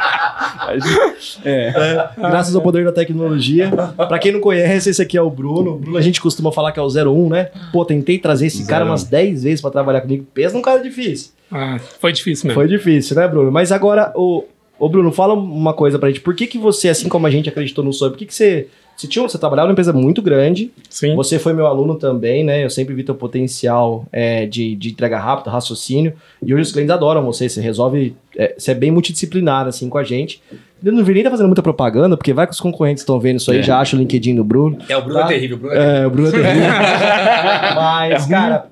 É. 1.45 1.73
Graças 2.17 2.55
ao 2.55 2.63
poder 2.63 2.85
da 2.85 2.93
tecnologia. 2.93 3.71
Pra 3.97 4.19
quem 4.19 4.33
não 4.33 4.41
conhece, 4.41 4.91
esse 4.91 5.03
aqui 5.03 5.17
é 5.17 5.23
o 5.23 5.31
Bruno. 5.31 5.73
O 5.73 5.79
Bruno 5.79 5.99
a 5.99 6.01
gente 6.03 6.21
costuma 6.21 6.53
falar 6.53 6.73
que 6.73 6.79
é 6.79 6.83
o 6.83 6.87
01, 6.87 7.29
né? 7.29 7.51
Pô, 7.73 7.85
tentei 7.85 8.19
trazer 8.19 8.47
esse 8.47 8.67
cara 8.67 8.85
01. 8.85 8.89
umas 8.89 9.05
10 9.05 9.43
vezes 9.45 9.61
pra 9.61 9.71
trabalhar 9.71 10.01
comigo. 10.01 10.27
Pensa 10.33 10.55
num 10.55 10.63
cara 10.63 10.81
difícil. 10.81 11.33
Ah, 11.51 11.79
foi 12.01 12.13
difícil 12.13 12.49
mesmo. 12.49 12.61
Foi 12.61 12.69
difícil, 12.69 13.17
né, 13.17 13.27
Bruno? 13.29 13.51
Mas 13.51 13.71
agora, 13.73 14.13
o, 14.15 14.45
o 14.79 14.89
Bruno, 14.89 15.13
fala 15.13 15.35
uma 15.35 15.73
coisa 15.73 15.99
pra 15.99 16.09
gente. 16.09 16.21
Por 16.21 16.35
que, 16.35 16.47
que 16.47 16.59
você, 16.59 16.89
assim 16.89 17.09
como 17.09 17.27
a 17.27 17.31
gente 17.31 17.49
acreditou 17.49 17.85
no 17.85 17.93
sonho, 17.93 18.11
por 18.13 18.19
que, 18.19 18.27
que 18.27 18.35
você. 18.35 18.69
Você, 18.97 19.09
tinha, 19.09 19.27
você 19.29 19.37
trabalhava 19.39 19.67
numa 19.67 19.73
empresa 19.73 19.93
muito 19.93 20.23
grande, 20.23 20.71
Sim. 20.89 21.15
você 21.17 21.39
foi 21.39 21.53
meu 21.53 21.67
aluno 21.67 21.97
também, 21.97 22.45
né? 22.45 22.65
Eu 22.65 22.71
sempre 22.71 22.95
vi 22.95 23.03
teu 23.03 23.15
potencial 23.15 24.07
é, 24.13 24.47
de, 24.47 24.77
de 24.77 24.91
entrega 24.91 25.19
rápida, 25.19 25.51
raciocínio. 25.51 26.13
E 26.43 26.55
hoje 26.55 26.63
os 26.63 26.73
clientes 26.73 26.93
adoram 26.95 27.25
você. 27.25 27.49
Você 27.49 27.61
resolve. 27.61 28.15
É, 28.37 28.55
você 28.57 28.71
é 28.71 28.75
bem 28.75 28.91
multidisciplinar, 28.91 29.67
assim, 29.67 29.89
com 29.89 29.99
a 29.99 30.05
gente. 30.05 30.41
Eu 30.83 30.93
não 30.93 31.03
vi 31.03 31.15
nem 31.15 31.23
tá 31.25 31.31
fazendo 31.31 31.47
muita 31.47 31.63
propaganda, 31.63 32.17
porque 32.17 32.33
vai 32.33 32.47
que 32.47 32.53
os 32.53 32.61
concorrentes 32.61 33.03
estão 33.03 33.19
vendo 33.19 33.39
isso 33.39 33.51
aí, 33.51 33.59
É. 33.59 33.63
já 33.63 33.81
acha 33.81 33.97
o 33.97 33.99
LinkedIn 33.99 34.35
do 34.37 34.45
Bruno. 34.45 34.79
É, 34.89 34.97
o 34.97 35.03
Bruno 35.03 35.19
Tá. 35.21 35.25
é 35.25 35.29
terrível. 35.29 35.57
O 35.57 35.61
Bruno 35.61 35.75
é 35.75 36.03
É, 36.03 36.07
o 36.07 36.11
Bruno 36.11 36.29
é 36.29 36.33
terrível. 36.33 36.69
Mas, 37.75 38.27
cara, 38.27 38.67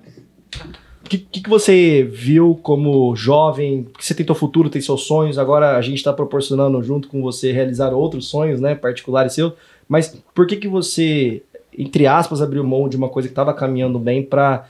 o 1.04 1.08
que, 1.08 1.18
que, 1.18 1.40
que 1.42 1.48
você 1.50 2.06
viu 2.10 2.58
como 2.62 3.14
jovem? 3.16 3.84
Porque 3.84 4.04
você 4.04 4.14
tem 4.14 4.24
teu 4.24 4.34
futuro, 4.34 4.68
tem 4.70 4.80
seus 4.80 5.02
sonhos. 5.04 5.38
Agora 5.38 5.76
a 5.76 5.82
gente 5.82 5.96
está 5.98 6.12
proporcionando 6.12 6.82
junto 6.82 7.08
com 7.08 7.20
você 7.22 7.52
realizar 7.52 7.90
outros 7.90 8.28
sonhos, 8.28 8.60
né? 8.60 8.74
Particulares 8.74 9.32
seus. 9.34 9.52
Mas 9.92 10.18
por 10.34 10.46
que 10.46 10.56
que 10.56 10.66
você, 10.66 11.42
entre 11.76 12.06
aspas, 12.06 12.40
abriu 12.40 12.64
mão 12.64 12.88
de 12.88 12.96
uma 12.96 13.10
coisa 13.10 13.28
que 13.28 13.32
estava 13.32 13.52
caminhando 13.52 13.98
bem 13.98 14.22
para 14.22 14.66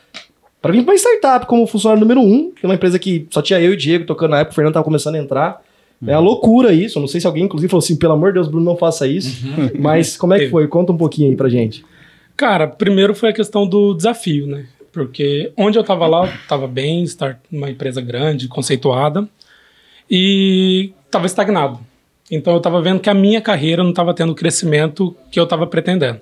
para 0.60 0.72
vir 0.72 0.84
para 0.84 0.96
startup 0.96 1.46
como 1.46 1.64
funcionário 1.64 2.00
número 2.00 2.20
um, 2.20 2.50
que 2.50 2.66
é 2.66 2.68
uma 2.68 2.74
empresa 2.74 2.98
que 2.98 3.28
só 3.30 3.40
tinha 3.40 3.60
eu 3.60 3.70
e 3.70 3.74
o 3.74 3.76
Diego 3.76 4.04
tocando 4.04 4.32
na 4.32 4.40
época, 4.40 4.50
o 4.50 4.54
Fernando 4.56 4.74
tava 4.74 4.84
começando 4.84 5.14
a 5.14 5.18
entrar. 5.18 5.62
É 6.04 6.10
uma 6.10 6.18
loucura 6.18 6.72
isso. 6.72 6.98
Eu 6.98 7.02
não 7.02 7.06
sei 7.06 7.20
se 7.20 7.26
alguém, 7.28 7.44
inclusive, 7.44 7.70
falou 7.70 7.84
assim: 7.84 7.94
pelo 7.94 8.14
amor 8.14 8.30
de 8.30 8.34
Deus, 8.34 8.48
Bruno, 8.48 8.64
não 8.64 8.76
faça 8.76 9.06
isso. 9.06 9.46
Mas 9.78 10.16
como 10.16 10.34
é 10.34 10.40
que 10.40 10.50
foi? 10.50 10.66
Conta 10.66 10.90
um 10.90 10.96
pouquinho 10.96 11.30
aí 11.30 11.36
pra 11.36 11.48
gente. 11.48 11.84
Cara, 12.36 12.66
primeiro 12.66 13.14
foi 13.14 13.28
a 13.28 13.32
questão 13.32 13.64
do 13.64 13.94
desafio, 13.94 14.48
né? 14.48 14.66
Porque 14.92 15.52
onde 15.56 15.78
eu 15.78 15.84
tava 15.84 16.08
lá, 16.08 16.26
eu 16.26 16.32
tava 16.48 16.66
bem, 16.66 17.04
estar 17.04 17.40
numa 17.48 17.70
empresa 17.70 18.00
grande, 18.00 18.48
conceituada, 18.48 19.28
e 20.10 20.92
tava 21.12 21.26
estagnado. 21.26 21.78
Então 22.34 22.54
eu 22.54 22.60
tava 22.60 22.80
vendo 22.80 22.98
que 22.98 23.10
a 23.10 23.14
minha 23.14 23.42
carreira 23.42 23.84
não 23.84 23.92
tava 23.92 24.14
tendo 24.14 24.32
o 24.32 24.34
crescimento 24.34 25.14
que 25.30 25.38
eu 25.38 25.46
tava 25.46 25.66
pretendendo. 25.66 26.18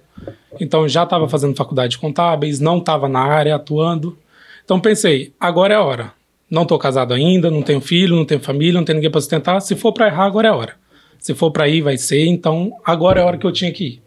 Então 0.61 0.89
já 0.89 1.07
tava 1.07 1.29
fazendo 1.29 1.55
faculdade 1.55 1.93
de 1.93 1.99
contábeis, 1.99 2.59
não 2.59 2.81
tava 2.81 3.09
na 3.09 3.21
área 3.21 3.55
atuando. 3.55 4.19
Então 4.65 4.81
pensei, 4.81 5.33
agora 5.39 5.75
é 5.75 5.77
a 5.77 5.83
hora. 5.85 6.13
Não 6.51 6.67
tô 6.67 6.77
casado 6.77 7.15
ainda, 7.15 7.49
não 7.49 7.63
tenho 7.63 7.81
filho, 7.81 8.17
não 8.17 8.25
tenho 8.25 8.41
família, 8.41 8.75
não 8.75 8.85
tenho 8.85 8.97
ninguém 8.97 9.11
para 9.11 9.21
sustentar. 9.21 9.61
Se 9.61 9.77
for 9.77 9.93
para 9.93 10.09
errar, 10.09 10.25
agora 10.25 10.49
é 10.49 10.51
a 10.51 10.57
hora. 10.57 10.75
Se 11.17 11.33
for 11.33 11.53
para 11.53 11.69
ir, 11.69 11.81
vai 11.81 11.97
ser. 11.97 12.27
Então 12.27 12.73
agora 12.85 13.21
é 13.21 13.23
a 13.23 13.27
hora 13.27 13.39
que 13.39 13.47
eu 13.47 13.53
tinha 13.53 13.71
que 13.71 13.85
ir. 13.85 14.03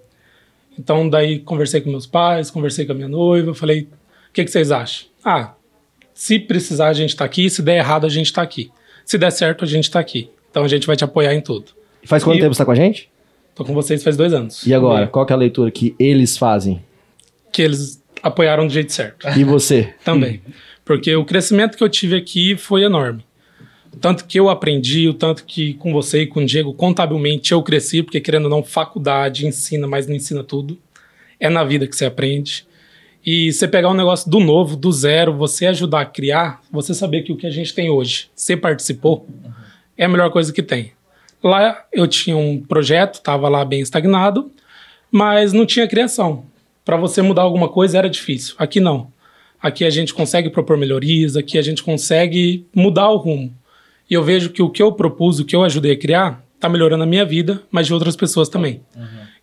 Então, 0.78 1.08
daí 1.08 1.40
conversei 1.40 1.80
com 1.80 1.90
meus 1.90 2.06
pais, 2.06 2.52
conversei 2.52 2.86
com 2.86 2.92
a 2.92 2.96
minha 2.96 3.08
noiva, 3.08 3.54
falei: 3.54 3.84
o 4.30 4.34
que, 4.34 4.44
que 4.44 4.52
vocês 4.52 4.72
acham? 4.72 5.08
Ah, 5.24 5.54
se 6.14 6.38
precisar, 6.38 6.90
a 6.90 6.94
gente 6.94 7.12
está 7.12 7.24
aqui, 7.24 7.50
se 7.50 7.62
der 7.62 7.78
errado, 7.78 8.06
a 8.06 8.10
gente 8.10 8.26
está 8.26 8.42
aqui. 8.42 8.72
Se 9.06 9.18
der 9.18 9.32
certo, 9.32 9.64
a 9.64 9.68
gente 9.68 9.86
está 9.86 10.02
aqui. 10.02 10.30
Então 10.52 10.66
a 10.66 10.68
gente 10.68 10.86
vai 10.86 10.98
te 10.98 11.04
apoiar 11.06 11.34
em 11.34 11.40
tudo. 11.40 11.72
E 12.04 12.08
faz 12.08 12.24
quanto 12.24 12.38
E- 12.38 12.42
tempo 12.42 12.54
você 12.54 12.58
tá 12.60 12.66
com 12.66 12.72
a 12.72 12.76
gente? 12.76 13.10
Tô 13.56 13.64
com 13.64 13.74
vocês 13.74 14.04
faz 14.04 14.18
dois 14.18 14.34
anos. 14.34 14.66
E 14.66 14.74
agora, 14.74 15.08
qual 15.08 15.26
que 15.26 15.32
é 15.32 15.36
a 15.36 15.38
leitura 15.40 15.70
que 15.70 15.96
eles 16.00 16.38
fazem? 16.38 16.82
Que 17.52 17.62
eles 17.62 18.04
apoiaram 18.22 18.66
do 18.66 18.74
jeito 18.74 18.92
certo. 18.92 19.28
E 19.38 19.44
você? 19.44 19.94
Também. 20.04 20.42
Porque 20.84 21.16
o 21.16 21.24
crescimento 21.24 21.78
que 21.78 21.84
eu 21.84 21.90
tive 21.90 22.16
aqui 22.16 22.58
foi 22.58 22.84
enorme. 22.84 23.24
O 23.94 23.98
tanto 23.98 24.26
que 24.26 24.40
eu 24.40 24.50
aprendi, 24.50 25.08
o 25.08 25.14
tanto 25.14 25.46
que 25.46 25.76
com 25.76 25.94
você 25.94 26.24
e 26.24 26.28
com 26.28 26.42
o 26.42 26.46
Diego, 26.46 26.74
contabilmente, 26.74 27.52
eu 27.52 27.62
cresci, 27.62 28.02
porque 28.02 28.20
querendo 28.20 28.46
ou 28.46 28.50
não, 28.50 28.64
faculdade 28.64 29.46
ensina, 29.46 29.88
mas 29.88 30.08
não 30.08 30.16
ensina 30.16 30.44
tudo. 30.44 30.80
É 31.40 31.48
na 31.48 31.64
vida 31.64 31.86
que 31.88 31.96
você 31.96 32.06
aprende. 32.06 32.66
E 33.24 33.54
você 33.54 33.68
pegar 33.68 33.90
um 33.90 33.94
negócio 33.94 34.30
do 34.30 34.40
novo, 34.40 34.76
do 34.76 34.92
zero, 34.92 35.32
você 35.38 35.68
ajudar 35.68 36.02
a 36.02 36.06
criar, 36.06 36.60
você 36.72 36.94
saber 36.94 37.22
que 37.22 37.32
o 37.32 37.38
que 37.38 37.46
a 37.46 37.52
gente 37.52 37.74
tem 37.74 37.90
hoje, 37.90 38.30
você 38.36 38.58
participou, 38.58 39.28
é 39.96 40.06
a 40.06 40.10
melhor 40.10 40.32
coisa 40.32 40.52
que 40.52 40.64
tem. 40.64 40.92
Lá 41.44 41.84
eu 41.92 42.08
tinha 42.08 42.38
um 42.38 42.62
projeto, 42.62 43.16
estava 43.16 43.50
lá 43.50 43.66
bem 43.66 43.82
estagnado, 43.82 44.50
mas 45.12 45.52
não 45.52 45.66
tinha 45.66 45.88
criação. 45.88 46.46
Para 46.86 46.98
você 46.98 47.22
mudar 47.22 47.42
alguma 47.42 47.68
coisa 47.68 47.98
era 47.98 48.10
difícil. 48.10 48.56
Aqui 48.58 48.80
não. 48.80 49.12
Aqui 49.62 49.86
a 49.86 49.90
gente 49.90 50.14
consegue 50.14 50.50
propor 50.50 50.78
melhorias, 50.78 51.36
aqui 51.36 51.58
a 51.58 51.62
gente 51.62 51.84
consegue 51.84 52.66
mudar 52.74 53.10
o 53.10 53.18
rumo. 53.18 53.54
E 54.10 54.14
eu 54.14 54.24
vejo 54.24 54.50
que 54.50 54.62
o 54.62 54.70
que 54.70 54.84
eu 54.84 54.92
propus, 54.92 55.40
o 55.40 55.46
que 55.46 55.56
eu 55.56 55.64
ajudei 55.64 55.92
a 55.94 55.98
criar, 55.98 56.44
está 56.56 56.68
melhorando 56.70 57.04
a 57.04 57.08
minha 57.08 57.26
vida, 57.26 57.62
mas 57.72 57.88
de 57.88 57.94
outras 57.94 58.16
pessoas 58.16 58.50
também. 58.50 58.82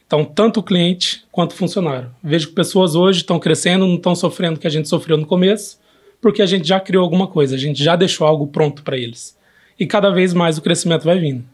Então, 0.07 0.25
tanto 0.25 0.61
o 0.61 0.63
cliente 0.63 1.23
quanto 1.31 1.53
o 1.53 1.55
funcionário. 1.55 2.11
Vejo 2.23 2.49
que 2.49 2.55
pessoas 2.55 2.95
hoje 2.95 3.21
estão 3.21 3.39
crescendo, 3.39 3.87
não 3.87 3.95
estão 3.95 4.15
sofrendo 4.15 4.57
o 4.57 4.59
que 4.59 4.67
a 4.67 4.71
gente 4.71 4.89
sofreu 4.89 5.17
no 5.17 5.25
começo, 5.25 5.79
porque 6.21 6.43
a 6.43 6.47
gente 6.47 6.67
já 6.67 6.81
criou 6.81 7.03
alguma 7.03 7.27
coisa, 7.27 7.55
a 7.55 7.59
gente 7.59 7.83
já 7.83 7.95
deixou 7.95 8.27
algo 8.27 8.47
pronto 8.49 8.83
para 8.83 8.99
eles. 8.99 9.39
E 9.79 9.87
cada 9.87 10.11
vez 10.11 10.35
mais 10.35 10.59
o 10.59 10.63
crescimento 10.63 11.05
vai 11.05 11.19
vindo. 11.19 11.45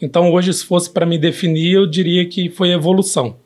Então, 0.00 0.32
hoje, 0.32 0.52
se 0.52 0.64
fosse 0.64 0.90
para 0.90 1.04
me 1.04 1.18
definir, 1.18 1.72
eu 1.74 1.86
diria 1.86 2.24
que 2.26 2.48
foi 2.48 2.70
evolução. 2.70 3.36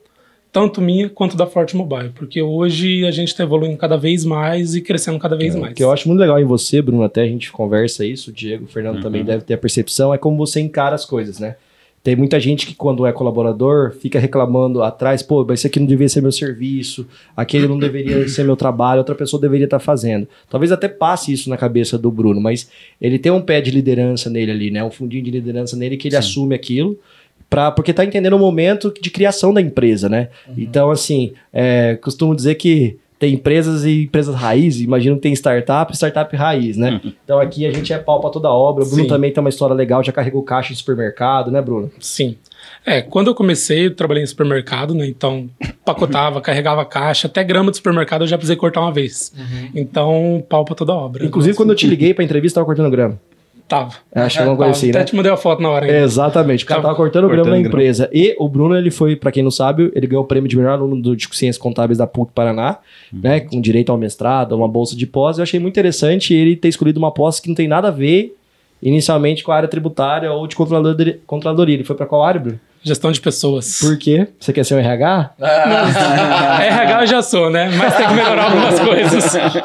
Tanto 0.53 0.83
minha 0.83 1.09
quanto 1.09 1.35
da 1.35 1.47
Forte 1.47 1.75
Mobile. 1.75 2.11
Porque 2.15 2.43
hoje 2.43 3.07
a 3.07 3.11
gente 3.11 3.29
está 3.29 3.43
evoluindo 3.43 3.77
cada 3.79 3.97
vez 3.97 4.23
mais 4.23 4.75
e 4.75 4.83
crescendo 4.83 5.19
cada 5.19 5.35
vez 5.35 5.55
O 5.55 5.61
mais. 5.61 5.73
que 5.73 5.83
eu 5.83 5.91
acho 5.91 6.07
muito 6.07 6.21
legal 6.21 6.39
em 6.39 6.45
você, 6.45 6.83
Bruno, 6.83 7.03
até 7.03 7.23
a 7.23 7.27
gente 7.27 7.51
conversa 7.51 8.05
isso, 8.05 8.29
o 8.29 8.33
Diego, 8.35 8.65
o 8.65 8.69
Fernando 8.69 8.97
Uhum. 8.97 9.03
também 9.03 9.25
deve 9.25 9.45
ter 9.45 9.55
a 9.55 9.59
percepção, 9.59 10.13
é 10.13 10.19
como 10.19 10.37
você 10.37 10.61
encara 10.61 10.95
as 10.95 11.07
coisas, 11.07 11.39
né? 11.39 11.57
Tem 12.03 12.17
muita 12.17 12.41
gente 12.41 12.67
que, 12.67 12.75
quando 12.75 13.07
é 13.07 13.13
colaborador, 13.13 13.93
fica 13.93 14.19
reclamando 14.19 14.83
atrás, 14.83 15.23
pô, 15.23 15.45
mas 15.47 15.61
esse 15.61 15.69
aqui 15.69 15.79
não 15.79 15.87
deveria 15.87 16.09
ser 16.09 16.21
meu 16.21 16.33
serviço, 16.33 17.07
aquele 17.37 17.69
não 17.69 17.79
deveria 17.79 18.29
ser 18.29 18.45
meu 18.45 18.57
trabalho, 18.57 18.99
outra 18.99 19.15
pessoa 19.15 19.41
deveria 19.41 19.67
estar 19.67 19.79
fazendo. 19.79 20.27
Talvez 20.51 20.73
até 20.73 20.89
passe 20.89 21.33
isso 21.33 21.49
na 21.49 21.57
cabeça 21.57 21.97
do 21.97 22.11
Bruno, 22.11 22.41
mas 22.41 22.69
ele 23.01 23.21
tem 23.21 23.31
um 23.31 23.41
pé 23.41 23.61
de 23.61 23.71
liderança 23.71 24.29
nele 24.29 24.51
ali, 24.51 24.71
né? 24.71 24.83
Um 24.83 24.91
fundinho 24.91 25.23
de 25.23 25.31
liderança 25.31 25.77
nele 25.77 25.97
que 25.97 26.09
ele 26.09 26.17
assume 26.17 26.57
aquilo. 26.57 26.99
Pra, 27.49 27.71
porque 27.71 27.93
tá 27.93 28.05
entendendo 28.05 28.33
o 28.33 28.39
momento 28.39 28.93
de 28.99 29.11
criação 29.11 29.53
da 29.53 29.61
empresa, 29.61 30.09
né? 30.09 30.31
Então, 30.57 30.91
assim, 30.91 31.35
é, 31.53 31.97
costumo 31.97 32.35
dizer 32.35 32.55
que 32.55 32.97
tem 33.23 33.35
empresas 33.35 33.85
e 33.85 34.03
empresas 34.03 34.35
raiz, 34.35 34.81
imagino 34.81 35.15
que 35.15 35.23
tem 35.23 35.33
startup 35.33 35.93
e 35.93 35.95
startup 35.95 36.37
raiz, 36.37 36.77
né? 36.77 37.01
Então 37.23 37.39
aqui 37.39 37.65
a 37.65 37.73
gente 37.73 37.93
é 37.93 37.99
pau 37.99 38.21
pra 38.21 38.31
toda 38.31 38.51
obra. 38.51 38.83
O 38.83 38.87
Bruno 38.89 39.05
Sim. 39.05 39.09
também 39.09 39.33
tem 39.33 39.41
uma 39.41 39.49
história 39.49 39.77
legal, 39.77 40.03
já 40.03 40.11
carregou 40.11 40.43
caixa 40.43 40.73
em 40.73 40.75
supermercado, 40.75 41.49
né, 41.49 41.63
Bruno? 41.63 41.89
Sim. 42.01 42.37
É, 42.85 43.01
quando 43.01 43.29
eu 43.29 43.35
comecei, 43.37 43.87
eu 43.87 43.95
trabalhei 43.95 44.25
em 44.25 44.27
supermercado, 44.27 44.93
né? 44.93 45.07
Então, 45.07 45.49
pacotava, 45.85 46.41
carregava 46.43 46.85
caixa, 46.85 47.29
até 47.29 47.45
grama 47.45 47.71
de 47.71 47.77
supermercado 47.77 48.23
eu 48.23 48.27
já 48.27 48.37
precisei 48.37 48.57
cortar 48.57 48.81
uma 48.81 48.93
vez. 48.93 49.33
Então, 49.73 50.45
pau 50.49 50.65
pra 50.65 50.75
toda 50.75 50.93
obra. 50.93 51.25
Inclusive, 51.25 51.57
quando 51.57 51.71
eu 51.71 51.77
te 51.77 51.87
liguei 51.87 52.13
pra 52.13 52.25
entrevista, 52.25 52.57
tava 52.57 52.67
cortando 52.67 52.91
grama. 52.91 53.21
Tava. 53.73 53.95
Acho 54.15 54.37
que 54.37 54.43
é 54.43 54.47
uma 54.47 54.57
coisa 54.57 54.59
Tava. 54.59 54.71
assim, 54.73 54.91
Até 54.91 54.99
né? 54.99 55.05
te 55.07 55.17
mandei 55.17 55.33
a 55.33 55.37
foto 55.37 55.63
na 55.63 55.71
hora 55.71 55.87
ainda. 55.87 55.99
Exatamente. 56.01 56.63
O 56.65 56.67
cara 56.67 56.83
Tava 56.83 56.89
tava 56.95 56.97
cortando, 57.03 57.23
grama 57.27 57.37
cortando 57.37 57.53
na 57.55 57.59
grama. 57.63 57.69
empresa. 57.69 58.11
E 58.13 58.37
o 58.39 58.47
Bruno, 58.49 58.77
ele 58.77 58.91
foi, 58.91 59.17
pra 59.17 59.33
quem 59.33 59.43
não 59.43 59.51
sabe, 59.51 59.91
ele 59.95 60.07
ganhou 60.07 60.23
o 60.25 60.27
prêmio 60.27 60.47
de 60.47 60.57
melhor 60.57 60.73
aluno 60.73 61.01
do 61.01 61.17
de 61.17 61.25
Ciências 61.35 61.57
Contábeis 61.57 61.97
da 61.97 62.07
PUC 62.07 62.33
Paraná, 62.35 62.77
né? 63.11 63.41
Com 63.41 63.61
direito 63.63 63.91
ao 63.91 63.97
mestrado, 63.97 64.55
uma 64.55 64.69
bolsa 64.69 64.95
de 64.95 65.07
pós. 65.07 65.39
Eu 65.39 65.43
achei 65.45 65.59
muito 65.59 65.73
interessante 65.73 66.35
ele 66.35 66.55
ter 66.55 66.69
escolhido 66.69 66.99
uma 66.99 67.11
pós 67.11 67.41
que 67.41 67.49
não 67.49 67.55
tem 67.55 67.67
nada 67.67 67.89
a 67.89 67.91
ver 67.91 68.37
inicialmente 68.83 69.43
com 69.45 69.53
a 69.53 69.57
área 69.57 69.69
tributária 69.69 70.31
ou 70.33 70.47
de 70.47 70.55
controladoria. 70.57 71.19
controladoria. 71.27 71.77
Ele 71.77 71.85
foi 71.85 71.97
pra 71.97 72.05
qual 72.05 72.23
área, 72.23 72.41
Bruno? 72.41 72.61
Gestão 72.85 73.13
de 73.13 73.21
pessoas. 73.21 73.79
Por 73.81 73.97
quê? 73.97 74.27
Você 74.41 74.53
quer 74.53 74.65
ser 74.65 74.75
um 74.75 74.79
RH? 74.79 75.35
RH 75.39 77.01
eu 77.03 77.07
já 77.07 77.23
sou, 77.23 77.49
né? 77.51 77.71
Mas 77.77 77.97
tem 77.97 78.09
que 78.09 78.15
melhorar 78.15 78.45
algumas 78.47 78.81
coisas. 78.81 79.25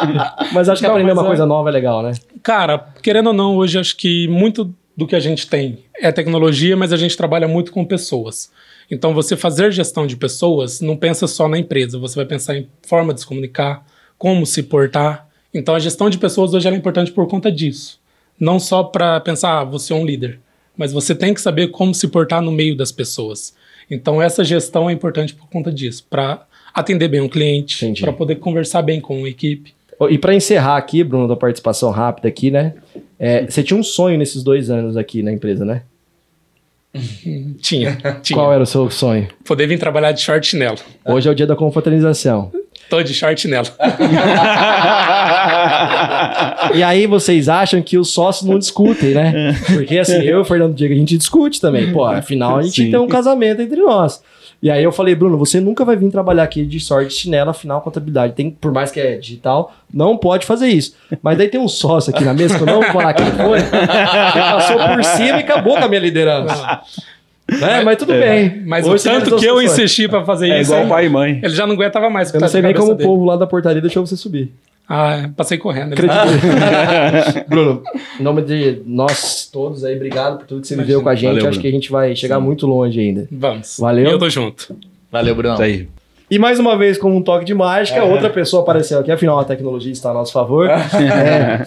Mas 0.54 0.70
acho 0.70 0.82
que 0.82 0.88
Não, 0.88 0.94
aprender 0.96 1.14
uma 1.14 1.24
é- 1.24 1.26
coisa 1.26 1.46
nova 1.46 1.70
é 1.70 1.72
legal, 1.72 2.04
né? 2.04 2.12
Cara, 2.44 2.78
querendo 3.02 3.28
ou 3.28 3.34
não, 3.34 3.56
hoje 3.56 3.80
acho 3.80 3.96
que 3.98 4.28
muito 4.28 4.74
do 4.96 5.06
que 5.08 5.16
a 5.16 5.20
gente 5.20 5.48
tem 5.48 5.80
é 6.00 6.12
tecnologia, 6.12 6.76
mas 6.76 6.92
a 6.94 6.98
gente 6.98 7.16
trabalha 7.18 7.48
muito 7.48 7.72
com 7.72 7.84
pessoas. 7.86 8.52
Então, 8.90 9.14
você 9.14 9.36
fazer 9.36 9.72
gestão 9.72 10.08
de 10.08 10.16
pessoas 10.16 10.80
não 10.82 10.96
pensa 10.96 11.28
só 11.28 11.48
na 11.48 11.58
empresa, 11.58 12.00
você 12.00 12.16
vai 12.16 12.26
pensar 12.26 12.56
em 12.56 12.68
forma 12.88 13.14
de 13.14 13.20
se 13.20 13.26
comunicar, 13.28 13.84
como 14.18 14.46
se 14.46 14.64
portar. 14.64 15.28
Então, 15.54 15.76
a 15.76 15.80
gestão 15.80 16.10
de 16.10 16.18
pessoas 16.18 16.54
hoje 16.54 16.68
é 16.68 16.72
importante 16.72 17.12
por 17.12 17.28
conta 17.28 17.52
disso. 17.52 18.00
Não 18.40 18.60
só 18.60 18.84
para 18.84 19.20
pensar, 19.20 19.60
ah, 19.60 19.64
você 19.64 19.92
é 19.92 19.96
um 19.96 20.06
líder, 20.06 20.40
mas 20.78 20.94
você 20.94 21.16
tem 21.16 21.34
que 21.34 21.42
saber 21.42 21.68
como 21.70 21.94
se 21.94 22.08
portar 22.08 22.42
no 22.42 22.52
meio 22.52 22.76
das 22.76 22.92
pessoas. 22.92 23.56
Então, 23.90 24.22
essa 24.22 24.44
gestão 24.44 24.90
é 24.90 24.94
importante 24.94 25.34
por 25.34 25.48
conta 25.50 25.72
disso, 25.72 26.06
para 26.10 26.46
atender 26.74 27.08
bem 27.08 27.22
o 27.22 27.30
cliente, 27.30 27.94
para 28.00 28.14
poder 28.14 28.36
conversar 28.36 28.82
bem 28.82 29.02
com 29.02 29.26
a 29.26 29.30
equipe. 29.30 29.74
E 30.10 30.18
pra 30.18 30.36
encerrar 30.36 30.78
aqui, 30.78 31.04
Bruno, 31.04 31.28
da 31.28 31.36
participação 31.36 31.90
rápida 31.90 32.28
aqui, 32.28 32.52
né? 32.52 32.76
é, 33.20 33.46
você 33.46 33.64
tinha 33.64 33.78
um 33.78 33.84
sonho 33.84 34.18
nesses 34.18 34.44
dois 34.44 34.70
anos 34.70 34.96
aqui 34.96 35.24
na 35.24 35.32
empresa, 35.32 35.66
né? 35.66 35.84
Tinha, 37.60 37.98
tinha. 38.24 38.38
Qual 38.38 38.52
era 38.52 38.64
o 38.64 38.66
seu 38.66 38.90
sonho? 38.90 39.28
Poder 39.46 39.68
vir 39.68 39.78
trabalhar 39.78 40.14
de 40.14 40.22
short 40.22 40.48
chinelo. 40.48 40.78
Hoje 41.06 41.28
é 41.28 41.32
o 41.32 41.36
dia 41.36 41.46
da 41.46 41.56
confraternização. 41.56 42.52
Tô 42.90 43.02
de 43.04 43.14
short 43.14 43.40
chinelo. 43.42 43.68
E 46.74 46.84
aí 46.84 47.08
vocês 47.08 47.48
acham 47.50 47.82
que 47.82 47.98
os 47.98 48.14
sócios 48.14 48.48
não 48.48 48.60
discutem, 48.60 49.14
né? 49.14 49.54
Porque 49.74 49.98
assim, 49.98 50.22
eu 50.22 50.40
e 50.40 50.42
o 50.42 50.46
Fernando 50.46 50.74
Diego, 50.74 50.94
a 50.94 50.98
gente 50.98 51.18
discute 51.18 51.62
também. 51.62 51.92
Pô, 51.92 52.06
afinal 52.06 52.58
a 52.58 52.62
gente 52.62 52.84
Sim. 52.84 52.92
tem 52.92 53.00
um 53.00 53.08
casamento 53.08 53.62
entre 53.62 53.82
nós. 53.82 54.22
E 54.62 54.72
aí 54.72 54.84
eu 54.84 54.92
falei, 54.92 55.14
Bruno, 55.14 55.38
você 55.38 55.60
nunca 55.60 55.86
vai 55.86 55.96
vir 55.96 56.10
trabalhar 56.10 56.44
aqui 56.44 56.66
de 56.66 56.80
sorte 56.80 57.10
de 57.10 57.16
chinelo, 57.16 57.52
afinal 57.52 57.80
contabilidade 57.82 58.34
tem, 58.34 58.50
por 58.50 58.72
mais 58.72 58.90
que 58.90 59.00
é 59.00 59.16
digital, 59.16 59.72
não 59.94 60.18
pode 60.18 60.48
fazer 60.48 60.68
isso. 60.68 60.96
Mas 61.22 61.38
daí 61.38 61.48
tem 61.48 61.60
um 61.60 61.68
sócio 61.68 62.14
aqui 62.14 62.24
na 62.24 62.34
mesa, 62.34 62.58
que 62.58 62.64
eu 62.64 62.68
não 62.68 62.82
vou 62.82 62.92
falar 62.92 63.14
quem 63.14 63.32
foi, 63.32 63.62
que 63.62 64.40
passou 64.40 64.78
por 64.80 65.04
cima 65.04 65.38
e 65.38 65.42
acabou 65.42 65.78
com 65.78 65.86
a 65.86 65.88
minha 65.88 66.02
liderança. 66.02 66.82
Né? 67.50 67.82
Mas 67.84 67.98
tudo 67.98 68.14
bem. 68.14 68.62
Mas 68.66 68.86
Hoje 68.86 69.08
o 69.08 69.12
tanto 69.12 69.36
que 69.38 69.46
eu 69.46 69.62
insisti 69.62 70.08
pra 70.08 70.24
fazer 70.26 70.50
É 70.50 70.62
isso, 70.62 70.72
igual 70.72 70.84
hein? 70.84 70.90
pai 70.90 71.06
e 71.06 71.10
mãe. 71.10 71.40
ele 71.44 71.54
já 71.56 71.66
não 71.66 71.76
aguentava 71.76 72.10
mais. 72.10 72.34
Eu 72.34 72.42
não 72.42 72.48
sei 72.48 72.62
nem 72.62 72.74
como 72.74 72.92
o 72.92 72.96
dele. 72.96 73.08
povo 73.08 73.24
lá 73.26 73.36
da 73.38 73.48
portaria 73.48 73.82
deixou 73.82 74.06
você 74.06 74.18
subir. 74.18 74.52
Ah, 74.90 75.30
passei 75.36 75.58
correndo. 75.58 75.96
Bruno, 77.48 77.84
em 78.20 78.24
nome 78.24 78.42
de 78.42 78.82
nós 78.86 79.50
todos 79.52 79.84
aí, 79.84 79.96
obrigado 79.96 80.38
por 80.40 80.48
tudo 80.48 80.62
que 80.62 80.68
você 80.68 80.74
Imagina. 80.76 80.88
viveu 80.88 81.04
com 81.04 81.10
a 81.10 81.16
gente. 81.16 81.26
Valeu, 81.28 81.38
Acho 81.40 81.50
Bruno. 81.50 81.62
que 81.62 81.68
a 81.68 81.72
gente 81.72 81.92
vai 81.92 82.16
chegar 82.16 82.40
muito 82.40 82.66
longe 82.66 83.00
ainda. 83.00 83.28
Vamos. 83.32 83.78
Valeu. 83.80 84.10
Eu 84.12 84.18
tô 84.20 84.30
junto. 84.30 84.76
Valeu, 85.12 85.36
Bruno. 85.36 85.54
Isso 85.56 85.64
aí. 85.64 85.88
E 86.30 86.38
mais 86.38 86.60
uma 86.60 86.78
vez, 86.78 86.98
com 86.98 87.16
um 87.16 87.22
toque 87.22 87.46
de 87.46 87.54
mágica, 87.54 88.04
outra 88.04 88.30
pessoa 88.30 88.62
apareceu 88.62 89.00
aqui. 89.00 89.12
Afinal, 89.12 89.40
a 89.40 89.46
tecnologia 89.46 89.92
está 89.92 90.12
a 90.12 90.14
nosso 90.14 90.34
favor. 90.34 90.70
É. 91.00 91.66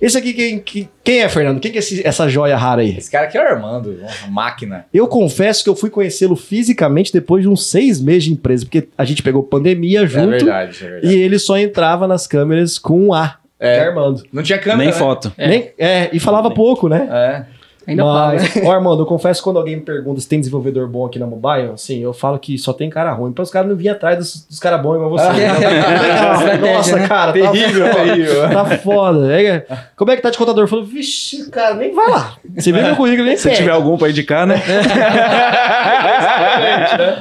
Esse 0.00 0.16
aqui, 0.16 0.32
quem, 0.32 0.58
quem, 0.60 0.88
quem 1.02 1.20
é, 1.22 1.28
Fernando? 1.28 1.58
Quem 1.60 1.72
que 1.72 1.78
é 1.78 1.80
esse- 1.80 2.06
essa 2.06 2.28
joia 2.28 2.56
rara 2.56 2.82
aí? 2.82 2.96
Esse 2.96 3.10
cara 3.10 3.26
aqui 3.26 3.36
é 3.36 3.42
o 3.42 3.48
Armando, 3.48 3.98
uma 4.24 4.30
máquina. 4.30 4.86
Eu 4.94 5.08
confesso 5.08 5.64
que 5.64 5.68
eu 5.70 5.74
fui 5.74 5.90
conhecê-lo 5.90 6.36
fisicamente 6.36 7.12
depois 7.12 7.42
de 7.42 7.48
uns 7.48 7.66
seis 7.66 8.00
meses 8.00 8.24
de 8.24 8.32
empresa, 8.32 8.64
porque 8.64 8.88
a 8.96 9.04
gente 9.04 9.22
pegou 9.22 9.42
pandemia 9.42 10.02
É 10.02 10.06
junto 10.06 10.30
verdade, 10.30 10.78
é 10.84 10.88
verdade. 10.88 11.14
e 11.16 11.18
ele 11.20 11.38
só 11.38 11.58
entrava 11.58 12.06
nas 12.06 12.26
câmeras 12.28 12.78
com 12.78 13.08
um 13.08 13.12
A, 13.12 13.38
É. 13.58 13.78
é 13.78 13.80
Armando. 13.88 14.22
Não 14.32 14.42
tinha 14.42 14.58
câmera, 14.58 14.78
Nem 14.78 14.88
né? 14.88 14.92
foto. 14.92 15.32
Nem- 15.36 15.70
é, 15.76 16.08
e 16.12 16.20
falava 16.20 16.48
pouco, 16.50 16.88
né? 16.88 17.08
É. 17.10 17.57
Ainda 17.88 18.04
Mas, 18.04 18.54
ó, 18.62 18.70
Armando, 18.70 19.00
eu 19.02 19.06
confesso 19.06 19.40
que 19.40 19.44
quando 19.44 19.58
alguém 19.58 19.76
me 19.76 19.82
pergunta 19.82 20.20
se 20.20 20.28
tem 20.28 20.38
desenvolvedor 20.38 20.86
bom 20.86 21.06
aqui 21.06 21.18
na 21.18 21.26
mobile, 21.26 21.70
assim, 21.72 22.00
eu 22.00 22.12
falo 22.12 22.38
que 22.38 22.58
só 22.58 22.74
tem 22.74 22.90
cara 22.90 23.10
ruim. 23.12 23.32
Para 23.32 23.42
os 23.42 23.50
caras 23.50 23.66
não 23.66 23.74
virem 23.76 23.92
atrás 23.92 24.18
dos, 24.18 24.44
dos 24.46 24.58
caras 24.58 24.82
bons 24.82 24.96
igual 24.96 25.08
você. 25.08 25.24
Estratégia, 25.32 26.74
Nossa, 26.74 26.96
né? 26.96 27.08
cara, 27.08 27.32
Terrível, 27.32 27.86
tá, 27.88 27.94
terrível. 27.94 28.50
tá 28.50 28.64
foda. 28.78 29.40
É, 29.40 29.64
como 29.96 30.10
é 30.10 30.16
que 30.16 30.22
tá 30.22 30.28
de 30.28 30.36
contador? 30.36 30.64
Eu 30.64 30.68
falo, 30.68 30.84
vixe, 30.84 31.48
cara, 31.50 31.74
nem 31.76 31.94
vai 31.94 32.10
lá. 32.10 32.36
Você 32.54 32.70
vê 32.72 32.82
meu 32.82 32.94
currículo, 32.94 33.26
nem 33.26 33.36
Se 33.38 33.44
pega. 33.44 33.56
tiver 33.56 33.70
algum 33.72 33.96
pra 33.96 34.10
indicar, 34.10 34.46
né? 34.46 34.56
Né? 34.56 34.62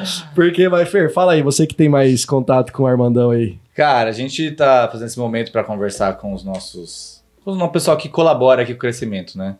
Porque, 0.36 0.68
vai, 0.70 0.86
Fer, 0.86 1.11
fala 1.13 1.34
aí, 1.34 1.41
você 1.41 1.65
que 1.65 1.76
tem 1.76 1.88
mais 1.89 2.26
contato 2.26 2.72
com 2.74 2.84
o 2.84 2.88
Armandão 2.88 3.32
aí. 3.32 3.57
Cara, 3.76 4.09
a 4.09 4.13
gente 4.13 4.51
tá 4.51 4.88
fazendo 4.91 5.07
esse 5.07 5.20
momento 5.20 5.51
para 5.51 5.63
conversar 5.63 6.13
com 6.18 6.34
os 6.34 6.43
nossos. 6.43 7.22
com 7.45 7.51
o 7.51 7.70
pessoal 7.70 7.95
que 7.95 8.09
colabora 8.09 8.63
aqui 8.63 8.74
com 8.74 8.78
o 8.78 8.82
crescimento, 8.82 9.38
né? 9.38 9.55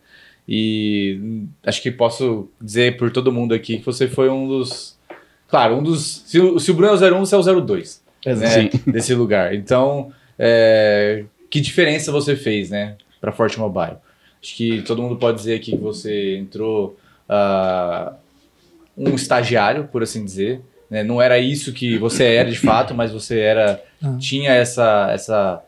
E 0.48 1.46
acho 1.66 1.82
que 1.82 1.92
posso 1.92 2.50
dizer 2.62 2.96
por 2.98 3.12
todo 3.12 3.32
mundo 3.34 3.54
aqui 3.54 3.80
que 3.80 3.86
você 3.86 4.08
foi 4.08 4.30
um 4.30 4.48
dos. 4.48 4.98
Claro, 5.48 5.78
um 5.78 5.84
dos. 5.84 6.24
Se 6.26 6.40
o, 6.40 6.58
se 6.60 6.72
o 6.72 6.74
Bruno 6.74 6.94
é 6.94 7.12
o 7.12 7.16
01, 7.16 7.26
você 7.26 7.36
é 7.36 7.38
o 7.38 7.62
02. 7.62 8.04
Né, 8.26 8.70
desse 8.88 9.14
lugar. 9.14 9.54
Então, 9.54 10.12
é, 10.40 11.26
que 11.50 11.60
diferença 11.62 12.12
você 12.12 12.36
fez, 12.36 12.70
né, 12.70 12.96
para 13.20 13.32
Forte 13.32 13.60
Mobile? 13.60 13.98
Acho 14.42 14.56
que 14.56 14.82
todo 14.84 15.02
mundo 15.02 15.18
pode 15.18 15.38
dizer 15.38 15.56
aqui 15.56 15.72
que 15.72 15.78
você 15.78 16.38
entrou 16.38 16.98
ah, 17.28 18.14
um 18.98 19.16
estagiário, 19.16 19.86
por 19.86 20.04
assim 20.04 20.24
dizer. 20.24 20.62
né? 20.90 21.04
Não 21.04 21.22
era 21.22 21.38
isso 21.40 21.74
que 21.74 21.98
você 21.98 22.24
era 22.24 22.50
de 22.50 22.60
fato, 22.60 22.94
mas 22.94 23.12
você 23.12 23.40
era 23.40 23.84
tinha 24.20 24.52
essa 24.52 25.10
essa 25.12 25.64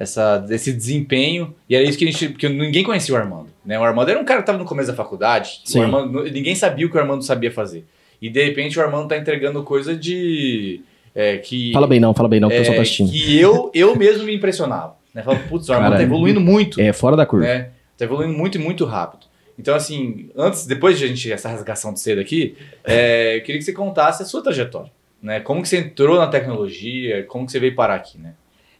essa 0.00 0.46
esse 0.48 0.72
desempenho 0.72 1.54
e 1.68 1.76
era 1.76 1.84
isso 1.84 1.98
que 1.98 2.08
a 2.08 2.10
gente 2.10 2.30
porque 2.30 2.48
ninguém 2.48 2.82
conhecia 2.82 3.14
o 3.14 3.18
Armando, 3.18 3.48
né? 3.62 3.78
O 3.78 3.84
Armando 3.84 4.08
era 4.08 4.18
um 4.18 4.24
cara 4.24 4.40
que 4.40 4.44
estava 4.44 4.56
no 4.56 4.64
começo 4.64 4.88
da 4.88 4.94
faculdade. 4.94 5.60
Sim. 5.62 5.80
O 5.80 5.82
Armando, 5.82 6.22
ninguém 6.24 6.54
sabia 6.54 6.86
o 6.86 6.90
que 6.90 6.96
o 6.96 7.00
Armando 7.00 7.22
sabia 7.22 7.52
fazer. 7.52 7.84
E 8.20 8.30
de 8.30 8.42
repente 8.42 8.78
o 8.78 8.82
Armando 8.82 9.08
tá 9.08 9.18
entregando 9.18 9.62
coisa 9.62 9.94
de 9.94 10.80
é, 11.14 11.36
que 11.36 11.70
Fala 11.74 11.86
bem 11.86 12.00
não, 12.00 12.14
fala 12.14 12.30
bem 12.30 12.40
não, 12.40 12.48
que 12.48 12.54
o 12.54 12.56
é, 12.56 12.58
pessoal 12.60 12.76
tá 12.76 12.82
assistindo. 12.82 13.10
que 13.12 13.38
eu, 13.38 13.70
eu 13.74 13.94
mesmo 13.94 14.24
me 14.24 14.34
impressionava. 14.34 14.96
Né? 15.14 15.22
Falava, 15.22 15.42
putz, 15.46 15.68
o 15.68 15.72
Armando 15.72 15.90
tá 15.90 15.98
Caralho. 15.98 16.14
evoluindo 16.14 16.40
muito. 16.40 16.80
É, 16.80 16.94
fora 16.94 17.14
da 17.14 17.26
curva. 17.26 17.46
Né? 17.46 17.68
Tá 17.98 18.06
evoluindo 18.06 18.32
muito 18.32 18.56
e 18.56 18.60
muito 18.60 18.86
rápido. 18.86 19.26
Então, 19.58 19.74
assim, 19.74 20.30
antes, 20.34 20.66
depois 20.66 20.98
de 20.98 21.04
a 21.04 21.08
gente, 21.08 21.30
essa 21.30 21.50
rasgação 21.50 21.92
de 21.92 22.00
cedo 22.00 22.22
aqui, 22.22 22.56
é, 22.84 23.36
eu 23.36 23.42
queria 23.42 23.58
que 23.58 23.64
você 23.64 23.74
contasse 23.74 24.22
a 24.22 24.26
sua 24.26 24.42
trajetória. 24.42 24.90
Né? 25.22 25.40
Como 25.40 25.60
que 25.60 25.68
você 25.68 25.76
entrou 25.76 26.16
na 26.16 26.26
tecnologia, 26.26 27.24
como 27.24 27.44
que 27.44 27.52
você 27.52 27.60
veio 27.60 27.74
parar 27.74 27.96
aqui, 27.96 28.16
né? 28.18 28.32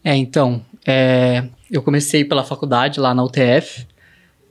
É, 0.05 0.16
então, 0.16 0.64
é, 0.86 1.44
eu 1.70 1.82
comecei 1.82 2.24
pela 2.24 2.44
faculdade 2.44 2.98
lá 3.01 3.14
na 3.14 3.22
UTF, 3.24 3.86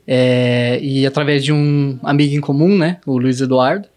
é, 0.06 0.78
e 0.82 1.06
através 1.06 1.44
de 1.44 1.52
um 1.52 1.98
amigo 2.02 2.34
em 2.34 2.40
comum, 2.40 2.76
né, 2.76 2.98
o 3.06 3.18
Luiz 3.18 3.40
Eduardo, 3.40 3.88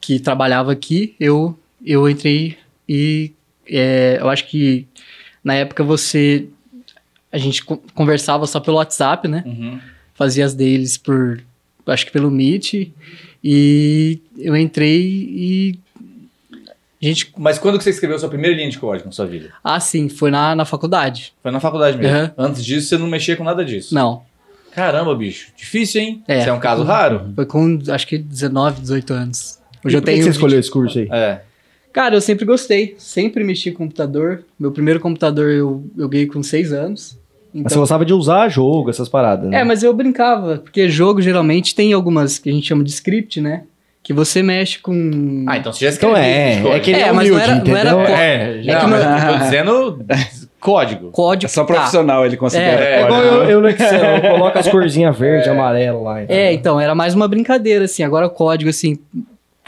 que 0.00 0.20
trabalhava 0.20 0.72
aqui, 0.72 1.14
eu, 1.18 1.58
eu 1.84 2.08
entrei 2.08 2.56
e 2.88 3.32
é, 3.68 4.18
eu 4.20 4.28
acho 4.28 4.46
que 4.46 4.86
na 5.42 5.54
época 5.54 5.82
você, 5.82 6.46
a 7.32 7.38
gente 7.38 7.64
co- 7.64 7.80
conversava 7.94 8.46
só 8.46 8.60
pelo 8.60 8.76
WhatsApp, 8.76 9.26
né, 9.26 9.42
Uhum. 9.46 9.80
fazia 10.14 10.44
as 10.44 10.54
deles 10.54 10.96
por, 10.96 11.40
acho 11.86 12.06
que 12.06 12.12
pelo 12.12 12.30
Meet, 12.30 12.92
e 13.42 14.20
eu 14.38 14.56
entrei 14.56 15.00
e 15.02 15.78
gente, 17.08 17.32
Mas 17.36 17.58
quando 17.58 17.78
que 17.78 17.84
você 17.84 17.90
escreveu 17.90 18.16
a 18.16 18.18
sua 18.18 18.28
primeira 18.28 18.56
linha 18.56 18.68
de 18.70 18.78
código 18.78 19.06
na 19.06 19.12
sua 19.12 19.26
vida? 19.26 19.50
ah 19.62 19.80
sim, 19.80 20.08
foi 20.08 20.30
na, 20.30 20.54
na 20.54 20.64
faculdade, 20.64 21.32
Foi 21.42 21.50
na 21.50 21.60
faculdade 21.60 21.96
mesmo. 21.98 22.16
Uhum. 22.18 22.30
Antes 22.38 22.64
disso, 22.64 22.88
você 22.88 22.98
não 22.98 23.06
mexia 23.06 23.36
com 23.36 23.44
nada 23.44 23.64
disso. 23.64 23.94
não, 23.94 24.22
Caramba, 24.72 25.14
bicho. 25.14 25.52
Difícil, 25.56 26.02
hein? 26.02 26.22
É. 26.28 26.42
Você 26.42 26.50
é 26.50 26.52
um 26.52 26.60
caso 26.60 26.82
raro? 26.82 27.32
Foi 27.34 27.46
com, 27.46 27.78
acho 27.88 28.06
que 28.06 28.18
19, 28.18 28.82
18 28.82 29.14
anos. 29.14 29.58
E 29.82 29.88
Hoje 29.88 29.96
eu 29.96 30.02
por 30.02 30.04
que 30.04 30.10
que 30.12 30.16
tenho. 30.18 30.24
você 30.24 30.30
escolheu 30.30 30.60
esse 30.60 30.70
curso 30.70 30.98
aí? 30.98 31.08
É. 31.10 31.40
Cara, 31.94 32.14
eu 32.14 32.20
sempre 32.20 32.44
gostei. 32.44 32.94
Sempre 32.98 33.42
mexi 33.42 33.70
com 33.72 33.84
computador. 33.84 34.44
Meu 34.60 34.70
primeiro 34.70 35.00
computador 35.00 35.50
eu, 35.50 35.82
eu 35.96 36.06
ganhei 36.10 36.26
com 36.26 36.42
6 36.42 36.74
anos. 36.74 37.18
Mas 37.54 37.62
você 37.62 37.68
Então, 37.68 37.78
gostava 37.80 38.04
de 38.04 38.12
usar 38.12 38.50
jogo, 38.50 38.90
essas 38.90 39.08
paradas, 39.08 39.48
né? 39.48 39.60
é, 39.60 39.64
mas 39.64 39.82
eu 39.82 39.94
brincava. 39.94 40.58
Porque 40.58 40.90
jogo 40.90 41.22
geralmente 41.22 41.74
tem 41.74 41.94
algumas 41.94 42.38
que 42.38 42.50
a 42.50 42.52
gente 42.52 42.66
chama 42.68 42.84
de 42.84 42.90
script, 42.90 43.40
né? 43.40 43.62
Que 44.06 44.12
você 44.12 44.40
mexe 44.40 44.78
com. 44.78 45.44
Ah, 45.48 45.56
então 45.58 45.72
você 45.72 45.84
já 45.90 45.90
Então 45.96 46.10
escreveu 46.10 46.16
é, 46.16 46.50
de 46.54 46.56
código. 46.62 46.76
é 46.76 46.80
que 46.80 46.90
ele 46.92 47.00
é, 47.00 47.02
É, 47.08 47.12
mas 47.12 47.28
não 47.28 47.34
humilde, 47.36 47.70
era- 47.72 47.90
não 47.90 48.00
era 48.00 48.10
É, 48.12 48.62
já- 48.62 48.72
É 48.72 48.76
que 48.76 48.82
Não, 48.82 48.90
mas 48.90 49.02
eu 49.24 49.32
tô 49.32 49.38
dizendo 49.44 50.06
código. 50.60 51.10
Código. 51.10 51.46
É 51.46 51.48
só 51.48 51.64
tá. 51.64 51.74
profissional, 51.74 52.24
ele 52.24 52.36
considera. 52.36 52.84
É, 52.84 53.00
É 53.00 53.04
igual 53.04 53.20
eu, 53.20 53.42
eu 53.50 53.60
no 53.60 53.68
Excel, 53.68 54.04
eu 54.16 54.30
coloco 54.30 54.56
as 54.58 54.68
corzinhas 54.68 55.18
verde, 55.18 55.48
amarelo 55.48 56.04
lá. 56.04 56.22
entendeu? 56.22 56.36
É, 56.40 56.52
então, 56.52 56.78
era 56.80 56.94
mais 56.94 57.14
uma 57.14 57.26
brincadeira, 57.26 57.84
assim. 57.86 58.04
Agora 58.04 58.26
o 58.26 58.30
código, 58.30 58.70
assim, 58.70 58.96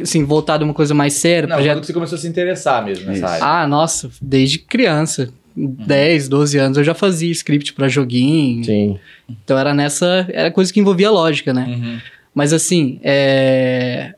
assim 0.00 0.24
voltado 0.24 0.62
a 0.62 0.66
uma 0.66 0.74
coisa 0.74 0.94
mais 0.94 1.14
séria, 1.14 1.48
Não, 1.48 1.56
projeto. 1.56 1.74
quando 1.74 1.80
que 1.80 1.86
você 1.88 1.92
começou 1.92 2.16
a 2.16 2.20
se 2.20 2.28
interessar 2.28 2.84
mesmo 2.84 3.06
nessa 3.10 3.26
área. 3.28 3.44
Ah, 3.44 3.66
nossa, 3.66 4.08
desde 4.22 4.60
criança. 4.60 5.30
Uhum. 5.56 5.74
10, 5.84 6.28
12 6.28 6.56
anos 6.58 6.78
eu 6.78 6.84
já 6.84 6.94
fazia 6.94 7.32
script 7.32 7.72
pra 7.72 7.88
joguinho. 7.88 8.64
Sim. 8.64 8.98
Então 9.28 9.58
era 9.58 9.74
nessa. 9.74 10.24
Era 10.32 10.48
coisa 10.52 10.72
que 10.72 10.78
envolvia 10.78 11.10
lógica, 11.10 11.52
né? 11.52 11.66
Uhum. 11.68 11.98
Mas 12.32 12.52
assim, 12.52 13.00
é... 13.02 14.14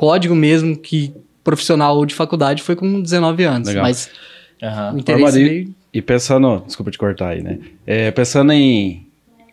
código 0.00 0.34
mesmo 0.34 0.74
que 0.78 1.12
profissional 1.44 2.06
de 2.06 2.14
faculdade 2.14 2.62
foi 2.62 2.74
com 2.74 3.02
19 3.02 3.44
anos. 3.44 3.68
Legal. 3.68 3.82
Mas 3.82 4.08
Aham. 4.62 4.94
o 4.94 4.98
interesse 4.98 5.24
Armando, 5.24 5.52
e-. 5.52 5.68
E 5.92 6.00
pensando, 6.00 6.62
desculpa 6.66 6.90
te 6.90 6.96
cortar 6.96 7.28
aí, 7.28 7.42
né? 7.42 7.58
É, 7.86 8.10
pensando 8.10 8.50
em 8.52 9.06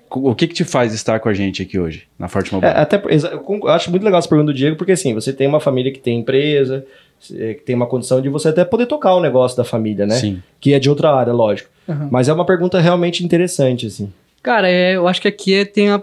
o 0.10 0.34
que 0.34 0.48
que 0.48 0.54
te 0.54 0.64
faz 0.64 0.94
estar 0.94 1.20
com 1.20 1.28
a 1.28 1.34
gente 1.34 1.62
aqui 1.62 1.78
hoje 1.78 2.04
na 2.18 2.30
Forte 2.30 2.54
Mobile? 2.54 2.72
É, 2.72 2.78
até, 2.80 2.96
eu 2.96 3.68
acho 3.68 3.92
muito 3.92 4.04
legal 4.04 4.20
essa 4.20 4.30
pergunta 4.30 4.54
do 4.54 4.56
Diego, 4.58 4.78
porque 4.78 4.94
assim, 4.94 5.14
você 5.14 5.34
tem 5.34 5.48
uma 5.48 5.60
família 5.60 5.92
que 5.92 6.00
tem 6.00 6.20
empresa, 6.20 6.86
eh, 7.34 7.56
que 7.56 7.64
tem 7.64 7.76
uma 7.76 7.88
condição 7.88 8.22
de 8.22 8.30
você 8.30 8.48
até 8.48 8.64
poder 8.64 8.86
tocar 8.86 9.14
o 9.16 9.20
negócio 9.20 9.58
da 9.58 9.66
família, 9.66 10.06
né? 10.06 10.16
Sim. 10.16 10.42
Que 10.62 10.74
é 10.74 10.80
de 10.80 10.90
outra 10.90 11.14
área, 11.14 11.34
lógico. 11.34 11.70
Uhum. 11.90 12.08
Mas 12.10 12.30
é 12.30 12.34
uma 12.34 12.46
pergunta 12.46 12.80
realmente 12.80 13.22
interessante, 13.26 13.88
assim. 13.88 14.10
Cara, 14.42 14.70
é, 14.70 14.96
eu 14.96 15.10
acho 15.10 15.22
que 15.22 15.28
aqui 15.28 15.54
é- 15.54 15.66
tem 15.66 15.90
a, 15.90 16.02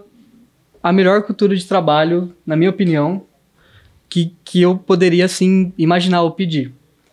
a 0.82 0.92
melhor 0.92 1.22
cultura 1.22 1.56
de 1.56 1.64
trabalho, 1.64 2.30
na 2.46 2.56
minha 2.56 2.68
opinião, 2.68 3.22
que, 4.08 4.32
que 4.44 4.60
eu 4.60 4.76
poderia, 4.76 5.24
assim, 5.24 5.72
imaginar 5.76 6.22
ou 6.22 6.30
pedir. 6.30 6.72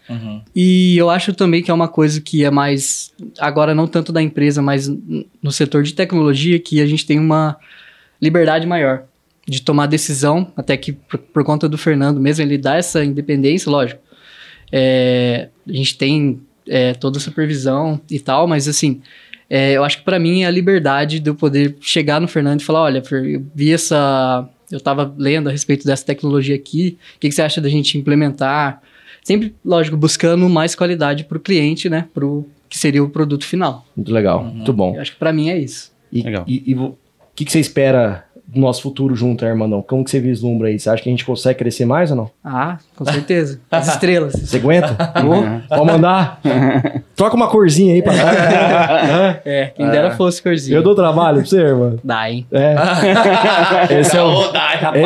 Uhum. 0.09 0.41
E 0.55 0.97
eu 0.97 1.09
acho 1.09 1.33
também 1.33 1.63
que 1.63 1.71
é 1.71 1.73
uma 1.73 1.87
coisa 1.87 2.19
que 2.19 2.43
é 2.43 2.51
mais, 2.51 3.13
agora 3.39 3.73
não 3.73 3.87
tanto 3.87 4.11
da 4.11 4.21
empresa, 4.21 4.61
mas 4.61 4.87
no 5.41 5.51
setor 5.51 5.83
de 5.83 5.93
tecnologia, 5.93 6.59
que 6.59 6.81
a 6.81 6.85
gente 6.85 7.05
tem 7.05 7.17
uma 7.17 7.57
liberdade 8.21 8.67
maior 8.67 9.03
de 9.47 9.61
tomar 9.61 9.87
decisão, 9.87 10.51
até 10.55 10.77
que 10.77 10.91
por, 10.93 11.17
por 11.17 11.43
conta 11.43 11.67
do 11.67 11.77
Fernando 11.77 12.19
mesmo, 12.19 12.43
ele 12.43 12.57
dá 12.57 12.75
essa 12.75 13.03
independência, 13.03 13.71
lógico. 13.71 14.01
É, 14.71 15.49
a 15.67 15.73
gente 15.73 15.97
tem 15.97 16.41
é, 16.67 16.93
toda 16.93 17.17
a 17.17 17.21
supervisão 17.21 17.99
e 18.09 18.19
tal, 18.19 18.47
mas 18.47 18.67
assim, 18.67 19.01
é, 19.49 19.73
eu 19.73 19.83
acho 19.83 19.97
que 19.97 20.03
para 20.03 20.19
mim 20.19 20.43
é 20.43 20.45
a 20.45 20.51
liberdade 20.51 21.19
de 21.19 21.29
eu 21.29 21.35
poder 21.35 21.75
chegar 21.81 22.21
no 22.21 22.27
Fernando 22.27 22.61
e 22.61 22.63
falar, 22.63 22.83
olha, 22.83 23.03
eu 23.11 23.45
vi 23.53 23.73
essa... 23.73 24.47
Eu 24.71 24.79
tava 24.79 25.13
lendo 25.17 25.49
a 25.49 25.51
respeito 25.51 25.85
dessa 25.85 26.05
tecnologia 26.05 26.55
aqui, 26.55 26.97
o 27.15 27.19
que, 27.19 27.29
que 27.29 27.35
você 27.35 27.41
acha 27.41 27.59
da 27.61 27.69
gente 27.69 27.97
implementar? 27.97 28.81
Sempre, 29.23 29.53
lógico, 29.63 29.95
buscando 29.97 30.47
mais 30.49 30.73
qualidade 30.75 31.23
para 31.25 31.37
o 31.37 31.41
cliente, 31.41 31.89
né? 31.89 32.07
Pro 32.13 32.45
que 32.67 32.77
seria 32.77 33.03
o 33.03 33.09
produto 33.09 33.45
final. 33.45 33.85
Muito 33.95 34.11
legal, 34.13 34.43
muito 34.43 34.71
bom. 34.73 34.95
Eu 34.95 35.01
acho 35.01 35.11
que 35.11 35.19
para 35.19 35.33
mim 35.33 35.49
é 35.49 35.57
isso. 35.59 35.91
E 36.11 36.21
Legal. 36.23 36.45
e- 36.47 36.63
e 36.67 36.75
o 36.75 36.97
que, 37.35 37.43
que 37.45 37.51
você 37.51 37.59
espera 37.59 38.25
do 38.51 38.59
nosso 38.59 38.81
futuro 38.81 39.15
junto, 39.15 39.45
né, 39.45 39.51
Armandão? 39.51 39.81
Como 39.81 40.03
que 40.03 40.11
você 40.11 40.19
vislumbra 40.19 40.67
aí? 40.67 40.77
Você 40.77 40.89
acha 40.89 41.01
que 41.01 41.07
a 41.07 41.11
gente 41.11 41.23
consegue 41.23 41.59
crescer 41.59 41.85
mais 41.85 42.11
ou 42.11 42.17
não? 42.17 42.31
Ah, 42.43 42.77
com 42.97 43.05
certeza. 43.05 43.61
As 43.71 43.87
estrelas. 43.87 44.33
Você 44.33 44.57
aguenta? 44.57 44.91
Ô, 45.23 45.69
Pode 45.73 45.85
mandar? 45.85 46.41
Troca 47.15 47.35
uma 47.35 47.47
corzinha 47.47 47.93
aí 47.93 48.01
pra 48.01 48.13
cá. 48.13 49.41
É, 49.45 49.67
quem 49.67 49.89
dera 49.89 50.11
fosse 50.11 50.43
corzinho. 50.43 50.75
Eu 50.75 50.83
dou 50.83 50.93
trabalho 50.93 51.37
pra 51.37 51.45
você, 51.45 51.61
irmão. 51.61 51.97
Dá, 52.03 52.29
hein? 52.29 52.45
É. 52.51 52.75
Esse 54.01 54.17
é, 54.17 54.21
o, 54.21 54.41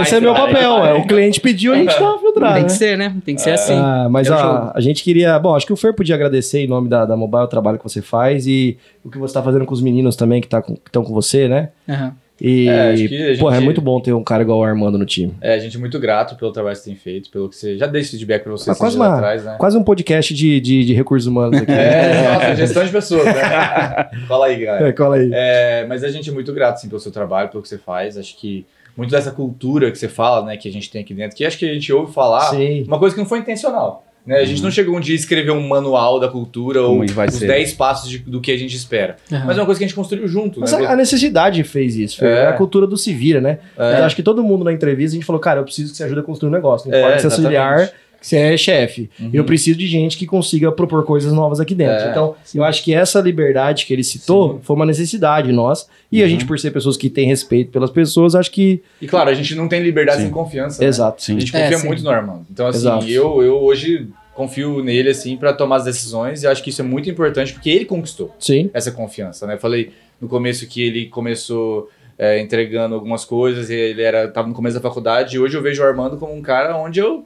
esse 0.01 0.15
é 0.15 0.19
meu 0.19 0.33
papel. 0.33 0.85
É, 0.85 0.93
o 0.93 1.05
cliente 1.05 1.39
pediu, 1.39 1.73
a 1.73 1.75
gente 1.75 1.97
dá 1.99 2.11
uma 2.11 2.19
filtrada. 2.19 2.53
Tem 2.55 2.63
né? 2.63 2.67
que 2.67 2.73
ser, 2.73 2.97
né? 2.97 3.15
Tem 3.25 3.35
que 3.35 3.41
ser 3.41 3.51
assim. 3.51 3.73
Ah, 3.75 4.07
mas 4.09 4.27
É 4.27 4.33
a, 4.33 4.71
a 4.73 4.81
gente 4.81 5.03
queria. 5.03 5.37
Bom, 5.37 5.55
acho 5.55 5.65
que 5.65 5.73
o 5.73 5.75
Fer 5.75 5.93
podia 5.93 6.15
agradecer 6.15 6.59
em 6.59 6.67
nome 6.67 6.89
da, 6.89 7.05
da 7.05 7.15
Mobile 7.15 7.43
o 7.43 7.47
trabalho 7.47 7.77
que 7.77 7.83
você 7.83 8.01
faz 8.01 8.47
e 8.47 8.77
o 9.03 9.09
que 9.09 9.17
você 9.17 9.33
tá 9.33 9.43
fazendo 9.43 9.65
com 9.65 9.73
os 9.73 9.81
meninos 9.81 10.15
também 10.15 10.41
que 10.41 10.47
tá 10.47 10.63
estão 10.85 11.03
com 11.03 11.13
você, 11.13 11.47
né? 11.47 11.69
Aham. 11.87 12.13
E, 12.41 12.67
É, 12.67 12.81
a 12.89 12.95
gente- 12.95 13.39
porra, 13.39 13.57
é 13.57 13.59
muito 13.61 13.79
bom 13.81 13.99
ter 14.01 14.11
um 14.13 14.23
cara 14.23 14.43
igual 14.43 14.59
o 14.59 14.63
Armando 14.63 14.97
no 14.97 15.05
time. 15.05 15.33
É, 15.39 15.53
a 15.53 15.59
gente 15.59 15.77
é 15.77 15.79
muito 15.79 15.97
grato 15.99 16.35
pelo 16.35 16.51
trabalho 16.51 16.75
que 16.75 16.81
você 16.83 16.89
tem 16.89 16.95
feito, 16.97 17.29
pelo 17.29 17.47
que 17.47 17.55
você 17.55 17.77
já 17.77 17.87
deu 17.87 18.01
esse 18.01 18.11
feedback 18.11 18.43
pra 18.43 18.51
você 18.51 18.69
Ah, 18.69 18.73
esses 18.73 18.79
quase, 18.81 18.95
uma, 18.97 19.13
atrás, 19.15 19.45
né? 19.45 19.55
quase 19.57 19.77
um 19.77 19.83
podcast 19.83 20.33
de, 20.33 20.59
de, 20.59 20.83
de 20.83 20.93
recursos 20.93 21.27
humanos 21.27 21.61
aqui. 21.61 21.71
É, 21.71 22.33
nossa, 22.33 22.55
gestão 22.55 22.83
de 22.85 22.91
pessoas, 22.91 23.23
né? 23.25 23.33
Fala 24.27 24.47
aí, 24.47 24.59
galera. 24.65 24.89
É, 24.89 24.91
cola 24.91 25.15
aí. 25.15 25.29
É, 25.33 25.85
mas 25.87 26.03
a 26.03 26.09
gente 26.09 26.29
é 26.29 26.33
muito 26.33 26.51
grato, 26.53 26.81
sim, 26.81 26.89
pelo 26.89 26.99
seu 26.99 27.11
trabalho, 27.11 27.47
pelo 27.49 27.63
que 27.63 27.69
você 27.69 27.77
faz. 27.77 28.17
Acho 28.17 28.35
que 28.37 28.65
muito 28.97 29.11
dessa 29.11 29.31
cultura 29.31 29.89
que 29.91 29.97
você 29.97 30.07
fala, 30.09 30.45
né, 30.45 30.57
que 30.57 30.67
a 30.67 30.71
gente 30.71 30.89
tem 30.91 31.01
aqui 31.01 31.13
dentro, 31.13 31.35
que 31.35 31.45
acho 31.45 31.57
que 31.57 31.69
a 31.69 31.73
gente 31.73 31.91
ouve 31.91 32.13
falar, 32.13 32.49
Sim. 32.51 32.83
uma 32.87 32.97
coisa 32.99 33.13
que 33.15 33.21
não 33.21 33.27
foi 33.27 33.39
intencional. 33.39 34.05
Né? 34.25 34.37
A 34.39 34.45
gente 34.45 34.61
não 34.63 34.71
chegou 34.71 34.95
um 34.97 34.99
dia 34.99 35.13
a 35.13 35.17
escrever 35.17 35.51
um 35.51 35.67
manual 35.67 36.19
da 36.19 36.27
cultura 36.27 36.81
ou 36.81 37.01
os 37.01 37.11
ser. 37.11 37.47
10 37.47 37.73
passos 37.73 38.09
de- 38.09 38.17
do 38.19 38.41
que 38.41 38.51
a 38.51 38.57
gente 38.57 38.75
espera. 38.75 39.17
Aham. 39.31 39.43
Mas 39.45 39.57
é 39.57 39.59
uma 39.61 39.65
coisa 39.65 39.77
que 39.77 39.83
a 39.83 39.87
gente 39.87 39.95
construiu 39.95 40.27
junto. 40.27 40.59
Mas 40.59 40.71
né? 40.71 40.85
a 40.85 40.91
a 40.93 40.95
necessidade 40.95 41.63
fez 41.63 41.95
isso, 41.95 42.17
Fer. 42.19 42.25
É. 42.29 42.47
A 42.47 42.53
cultura 42.53 42.87
do 42.87 42.97
se 42.97 43.13
vira, 43.13 43.39
né? 43.39 43.59
É. 43.77 43.99
Eu 43.99 44.03
acho 44.05 44.15
que 44.15 44.23
todo 44.23 44.43
mundo 44.43 44.63
na 44.65 44.73
entrevista 44.73 45.13
a 45.13 45.17
gente 45.17 45.25
falou, 45.25 45.39
cara, 45.39 45.59
eu 45.59 45.63
preciso 45.63 45.91
que 45.91 45.97
você 45.97 46.03
ajude 46.05 46.19
a 46.21 46.23
construir 46.23 46.49
um 46.49 46.53
negócio. 46.53 46.89
Não 46.89 46.97
É, 46.97 47.01
pode 47.01 47.21
ser 47.21 47.27
exatamente. 47.27 47.55
auxiliar, 47.57 47.91
você 48.25 48.37
é 48.37 48.57
chefe. 48.57 49.09
Uhum. 49.19 49.29
Eu 49.33 49.43
preciso 49.43 49.77
de 49.77 49.85
gente 49.87 50.17
que 50.17 50.25
consiga 50.25 50.71
propor 50.71 51.03
coisas 51.05 51.31
novas 51.31 51.59
aqui 51.59 51.75
dentro. 51.75 52.05
É, 52.05 52.09
então, 52.11 52.35
eu 52.53 52.63
acho 52.63 52.83
que 52.83 52.93
essa 52.93 53.19
liberdade 53.21 53.85
que 53.85 53.93
ele 53.93 54.03
citou 54.03 54.59
foi 54.63 54.75
uma 54.75 54.85
necessidade 54.85 55.51
nossa. 55.51 55.85
E 56.11 56.19
Uhum. 56.19 56.25
a 56.25 56.29
gente, 56.29 56.45
por 56.45 56.57
ser 56.57 56.71
pessoas 56.71 56.97
que 56.97 57.09
têm 57.09 57.27
respeito 57.27 57.71
pelas 57.71 57.91
pessoas, 57.91 58.35
acho 58.35 58.49
que. 58.51 58.81
E 59.01 59.07
claro, 59.07 59.29
a 59.29 59.33
gente 59.33 59.53
não 59.55 59.67
tem 59.67 59.81
liberdade 59.81 60.17
Sim. 60.19 60.23
sem 60.25 60.31
confiança. 60.31 60.81
né? 60.81 60.87
Exato. 60.87 61.21
Sim. 61.21 61.37
A 61.37 61.39
gente 61.39 61.55
É, 61.55 61.61
confia 61.63 61.77
sim. 61.77 61.87
muito 61.87 62.03
no 62.03 62.09
Armando. 62.09 62.45
Então, 62.51 62.67
assim, 62.67 62.79
Exato. 62.79 63.07
eu, 63.07 63.43
eu 63.43 63.55
hoje 63.61 64.07
confio 64.33 64.83
nele, 64.83 65.09
assim, 65.09 65.37
para 65.37 65.53
tomar 65.53 65.77
as 65.77 65.85
decisões 65.85 66.43
e 66.43 66.47
acho 66.47 66.61
que 66.63 66.69
isso 66.69 66.81
é 66.81 66.85
muito 66.85 67.09
importante 67.09 67.53
porque 67.53 67.69
ele 67.69 67.85
conquistou 67.85 68.33
Sim. 68.37 68.69
essa 68.73 68.91
confiança, 68.91 69.47
né? 69.47 69.53
Eu 69.53 69.59
falei 69.59 69.91
no 70.19 70.27
começo 70.27 70.67
que 70.67 70.81
ele 70.81 71.05
começou 71.05 71.89
é, 72.17 72.39
entregando 72.41 72.95
algumas 72.95 73.23
coisas 73.23 73.69
e 73.69 73.73
ele 73.73 74.01
era, 74.01 74.27
tava 74.27 74.47
no 74.47 74.53
começo 74.53 74.75
da 74.75 74.81
faculdade 74.81 75.35
e 75.35 75.39
hoje 75.39 75.55
eu 75.55 75.61
vejo 75.61 75.81
o 75.81 75.85
Armando 75.85 76.17
como 76.17 76.33
um 76.33 76.41
cara 76.41 76.75
onde 76.77 76.99
eu 76.99 77.25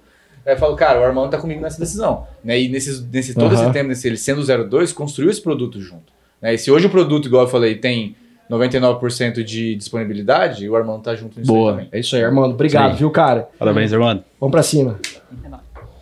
é, 0.50 0.56
falo, 0.56 0.76
cara, 0.76 1.00
o 1.00 1.04
Armando 1.04 1.30
tá 1.30 1.38
comigo 1.38 1.62
nessa 1.62 1.80
decisão, 1.80 2.26
né? 2.44 2.60
E 2.60 2.70
nesses, 2.70 3.02
nesse, 3.08 3.34
todo 3.34 3.54
Aham. 3.54 3.64
esse 3.64 3.74
tempo, 3.74 3.88
nesse, 3.90 4.08
ele 4.08 4.18
sendo 4.18 4.42
02, 4.44 4.92
construiu 4.92 5.30
esse 5.30 5.42
produto 5.42 5.80
junto. 5.80 6.12
Né? 6.42 6.56
E 6.56 6.58
se 6.58 6.72
hoje 6.72 6.88
o 6.88 6.90
produto, 6.90 7.28
igual 7.28 7.44
eu 7.44 7.50
falei, 7.50 7.76
tem 7.76 8.16
99% 8.50 9.44
de 9.44 9.76
disponibilidade, 9.76 10.68
o 10.68 10.76
Armando 10.76 11.04
tá 11.04 11.16
junto 11.16 11.40
nisso 11.40 11.52
aí 11.52 11.58
Boa. 11.58 11.72
também. 11.74 11.90
É 11.92 12.00
isso 12.00 12.16
aí, 12.16 12.24
Armando. 12.24 12.54
Obrigado, 12.54 12.94
Sim. 12.94 12.98
viu, 12.98 13.12
cara? 13.12 13.48
Parabéns, 13.60 13.94
Armando. 13.94 14.24
Vamos 14.40 14.52
pra 14.52 14.64
cima. 14.64 15.00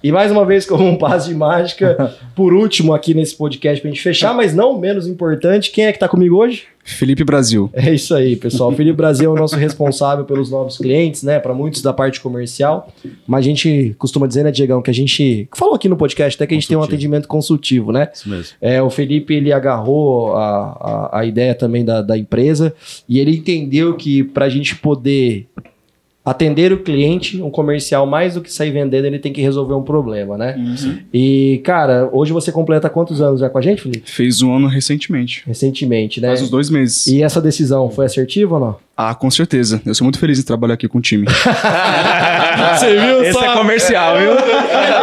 E 0.01 0.11
mais 0.11 0.31
uma 0.31 0.45
vez, 0.45 0.65
como 0.65 0.85
um 0.85 0.97
passo 0.97 1.27
de 1.27 1.35
mágica, 1.35 2.15
por 2.35 2.53
último 2.53 2.93
aqui 2.93 3.13
nesse 3.13 3.35
podcast 3.35 3.81
pra 3.81 3.89
gente 3.89 4.01
fechar, 4.01 4.33
mas 4.33 4.53
não 4.53 4.79
menos 4.79 5.07
importante, 5.07 5.71
quem 5.71 5.85
é 5.87 5.91
que 5.91 5.99
tá 5.99 6.07
comigo 6.07 6.37
hoje? 6.37 6.65
Felipe 6.87 7.23
Brasil. 7.23 7.69
É 7.73 7.93
isso 7.93 8.15
aí, 8.15 8.35
pessoal. 8.35 8.71
O 8.71 8.75
Felipe 8.75 8.95
Brasil 8.95 9.29
é 9.29 9.33
o 9.33 9.37
nosso 9.37 9.55
responsável 9.57 10.23
pelos 10.23 10.49
novos 10.49 10.77
clientes, 10.77 11.21
né? 11.21 11.37
Para 11.37 11.53
muitos 11.53 11.81
da 11.81 11.91
parte 11.91 12.21
comercial. 12.21 12.91
Mas 13.27 13.39
a 13.41 13.49
gente 13.49 13.93
costuma 13.99 14.25
dizer, 14.25 14.43
né, 14.43 14.51
Diegão, 14.51 14.81
que 14.81 14.89
a 14.89 14.93
gente. 14.93 15.49
Falou 15.53 15.75
aqui 15.75 15.89
no 15.89 15.97
podcast 15.97 16.35
até 16.35 16.47
que 16.47 16.53
a 16.53 16.57
gente 16.57 16.67
tem 16.67 16.77
um 16.77 16.81
atendimento 16.81 17.27
consultivo, 17.27 17.91
né? 17.91 18.09
Isso 18.13 18.29
mesmo. 18.29 18.55
É, 18.61 18.81
o 18.81 18.89
Felipe 18.89 19.33
ele 19.33 19.51
agarrou 19.51 20.35
a, 20.35 21.09
a, 21.11 21.19
a 21.19 21.25
ideia 21.25 21.53
também 21.53 21.83
da, 21.83 22.01
da 22.01 22.17
empresa 22.17 22.73
e 23.07 23.19
ele 23.19 23.35
entendeu 23.35 23.95
que 23.95 24.23
para 24.23 24.45
a 24.45 24.49
gente 24.49 24.75
poder 24.75 25.47
atender 26.27 26.73
o 26.73 26.79
cliente, 26.79 27.41
um 27.41 27.49
comercial 27.49 28.05
mais 28.05 28.33
do 28.33 28.41
que 28.41 28.51
sair 28.51 28.69
vendendo, 28.69 29.05
ele 29.05 29.17
tem 29.17 29.31
que 29.31 29.41
resolver 29.41 29.73
um 29.73 29.81
problema, 29.81 30.37
né? 30.37 30.57
E, 31.13 31.61
cara, 31.63 32.09
hoje 32.11 32.33
você 32.33 32.51
completa 32.51 32.89
quantos 32.89 33.21
anos 33.21 33.39
já 33.39 33.49
com 33.49 33.57
a 33.57 33.61
gente, 33.61 33.81
Felipe? 33.81 34.11
Fez 34.11 34.41
um 34.41 34.53
ano 34.53 34.67
recentemente. 34.67 35.43
Recentemente, 35.47 36.19
né? 36.19 36.27
Faz 36.27 36.41
uns 36.41 36.49
dois 36.49 36.69
meses. 36.69 37.07
E 37.07 37.23
essa 37.23 37.41
decisão 37.41 37.89
foi 37.89 38.05
assertiva 38.05 38.55
ou 38.55 38.59
não? 38.59 38.75
Ah, 38.97 39.15
com 39.15 39.31
certeza. 39.31 39.81
Eu 39.85 39.95
sou 39.95 40.03
muito 40.03 40.19
feliz 40.19 40.37
em 40.37 40.43
trabalhar 40.43 40.73
aqui 40.73 40.89
com 40.89 40.97
o 40.97 41.01
time. 41.01 41.27
Você 42.77 42.99
viu 42.99 43.23
Esse 43.23 43.37
é 43.37 43.53
comercial, 43.53 44.17
viu? 44.17 44.33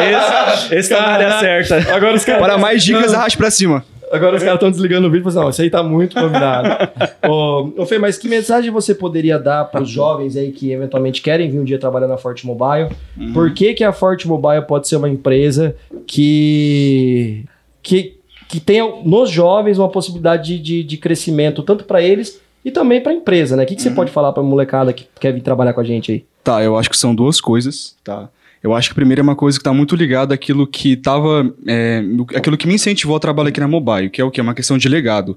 Esse, 0.04 0.74
esse 0.74 0.88
tá 0.90 1.00
na 1.00 1.08
área 1.08 1.38
certa. 1.38 1.94
Agora 1.94 2.14
os 2.14 2.24
caras. 2.24 2.42
Para 2.42 2.58
mais 2.58 2.84
dicas, 2.84 3.14
arraste 3.14 3.38
pra 3.38 3.50
cima. 3.50 3.82
Agora 4.14 4.36
os 4.36 4.42
caras 4.42 4.56
estão 4.56 4.70
desligando 4.70 5.08
o 5.08 5.10
vídeo 5.10 5.22
e 5.22 5.32
falando, 5.32 5.44
não, 5.44 5.50
isso 5.50 5.60
aí 5.60 5.68
tá 5.68 5.82
muito 5.82 6.14
combinado. 6.14 6.68
ô, 7.28 7.82
ô, 7.82 7.86
Fê, 7.86 7.98
mas 7.98 8.16
que 8.16 8.28
mensagem 8.28 8.70
você 8.70 8.94
poderia 8.94 9.38
dar 9.38 9.64
para 9.64 9.82
os 9.82 9.90
jovens 9.90 10.36
aí 10.36 10.52
que 10.52 10.70
eventualmente 10.70 11.20
querem 11.20 11.50
vir 11.50 11.58
um 11.58 11.64
dia 11.64 11.78
trabalhar 11.78 12.06
na 12.06 12.16
Forte 12.16 12.46
Mobile? 12.46 12.90
Por 13.32 13.52
que, 13.52 13.74
que 13.74 13.82
a 13.82 13.92
Forte 13.92 14.28
Mobile 14.28 14.62
pode 14.62 14.86
ser 14.86 14.96
uma 14.96 15.08
empresa 15.08 15.74
que, 16.06 17.44
que, 17.82 18.16
que 18.48 18.60
tenha 18.60 18.84
nos 19.04 19.30
jovens 19.30 19.78
uma 19.78 19.88
possibilidade 19.88 20.56
de, 20.56 20.62
de, 20.62 20.84
de 20.84 20.96
crescimento, 20.96 21.62
tanto 21.62 21.84
para 21.84 22.00
eles 22.00 22.40
e 22.64 22.70
também 22.70 23.00
para 23.00 23.10
a 23.10 23.14
empresa, 23.14 23.56
né? 23.56 23.64
O 23.64 23.66
que, 23.66 23.74
que 23.74 23.82
você 23.82 23.90
pode 23.90 24.12
falar 24.12 24.32
para 24.32 24.42
a 24.42 24.46
molecada 24.46 24.92
que 24.92 25.06
quer 25.18 25.32
vir 25.32 25.42
trabalhar 25.42 25.72
com 25.72 25.80
a 25.80 25.84
gente 25.84 26.12
aí? 26.12 26.24
Tá, 26.42 26.62
eu 26.62 26.76
acho 26.76 26.88
que 26.88 26.96
são 26.96 27.14
duas 27.14 27.40
coisas, 27.40 27.96
tá? 28.04 28.28
Eu 28.64 28.74
acho 28.74 28.88
que 28.88 28.94
primeiro 28.94 29.20
é 29.20 29.22
uma 29.22 29.36
coisa 29.36 29.58
que 29.58 29.60
está 29.60 29.74
muito 29.74 29.94
ligada 29.94 30.34
àquilo 30.34 30.66
que 30.66 30.96
tava. 30.96 31.54
É, 31.66 32.02
aquilo 32.34 32.56
que 32.56 32.66
me 32.66 32.72
incentivou 32.72 33.14
a 33.14 33.20
trabalhar 33.20 33.50
aqui 33.50 33.60
na 33.60 33.68
Mobile, 33.68 34.08
que 34.08 34.22
é 34.22 34.24
o 34.24 34.30
que? 34.30 34.40
É 34.40 34.42
uma 34.42 34.54
questão 34.54 34.78
de 34.78 34.88
legado. 34.88 35.36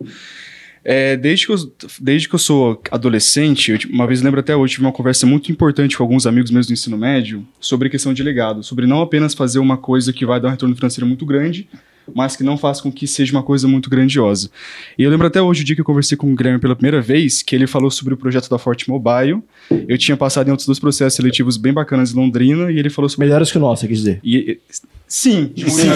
É, 0.81 1.17
desde, 1.17 1.45
que 1.45 1.51
eu, 1.51 1.57
desde 1.99 2.29
que 2.29 2.35
eu 2.35 2.39
sou 2.39 2.81
adolescente, 2.89 3.73
eu, 3.73 3.79
uma 3.89 4.07
vez 4.07 4.21
lembro 4.21 4.39
até 4.39 4.55
hoje, 4.55 4.75
tive 4.75 4.85
uma 4.85 4.93
conversa 4.93 5.27
muito 5.27 5.51
importante 5.51 5.97
com 5.97 6.03
alguns 6.03 6.25
amigos 6.25 6.49
meus 6.51 6.67
do 6.67 6.71
ensino 6.71 6.97
médio 6.97 7.45
sobre 7.59 7.89
questão 7.89 8.13
de 8.13 8.23
legado, 8.23 8.63
sobre 8.63 8.87
não 8.87 9.01
apenas 9.01 9.33
fazer 9.33 9.59
uma 9.59 9.75
coisa 9.75 10.13
que 10.13 10.25
vai 10.25 10.39
dar 10.39 10.47
um 10.47 10.51
retorno 10.51 10.73
financeiro 10.73 11.05
muito 11.05 11.25
grande, 11.25 11.67
mas 12.13 12.35
que 12.35 12.43
não 12.43 12.57
faz 12.57 12.81
com 12.81 12.91
que 12.91 13.07
seja 13.07 13.31
uma 13.31 13.43
coisa 13.43 13.67
muito 13.67 13.89
grandiosa. 13.89 14.49
E 14.97 15.03
eu 15.03 15.09
lembro 15.09 15.27
até 15.27 15.41
hoje 15.41 15.61
o 15.61 15.65
dia 15.65 15.75
que 15.75 15.81
eu 15.81 15.85
conversei 15.85 16.17
com 16.17 16.31
o 16.31 16.35
Grêmio 16.35 16.59
pela 16.59 16.75
primeira 16.75 17.01
vez, 17.01 17.41
que 17.41 17.55
ele 17.55 17.67
falou 17.67 17.89
sobre 17.91 18.13
o 18.13 18.17
projeto 18.17 18.49
da 18.49 18.57
Forte 18.57 18.89
Mobile. 18.89 19.41
Eu 19.87 19.97
tinha 19.97 20.15
passado 20.15 20.47
em 20.47 20.51
outros 20.51 20.65
dois 20.65 20.79
processos 20.79 21.15
seletivos 21.15 21.57
bem 21.57 21.73
bacanas 21.73 22.11
em 22.11 22.15
Londrina, 22.15 22.71
e 22.71 22.79
ele 22.79 22.89
falou 22.89 23.09
sobre. 23.09 23.27
Melhores 23.27 23.51
que 23.51 23.57
o 23.57 23.61
nosso, 23.61 23.85
quer 23.87 23.93
dizer. 23.93 24.19
E, 24.23 24.59
sim, 25.07 25.51
sim, 25.55 25.69
sim. 25.69 25.87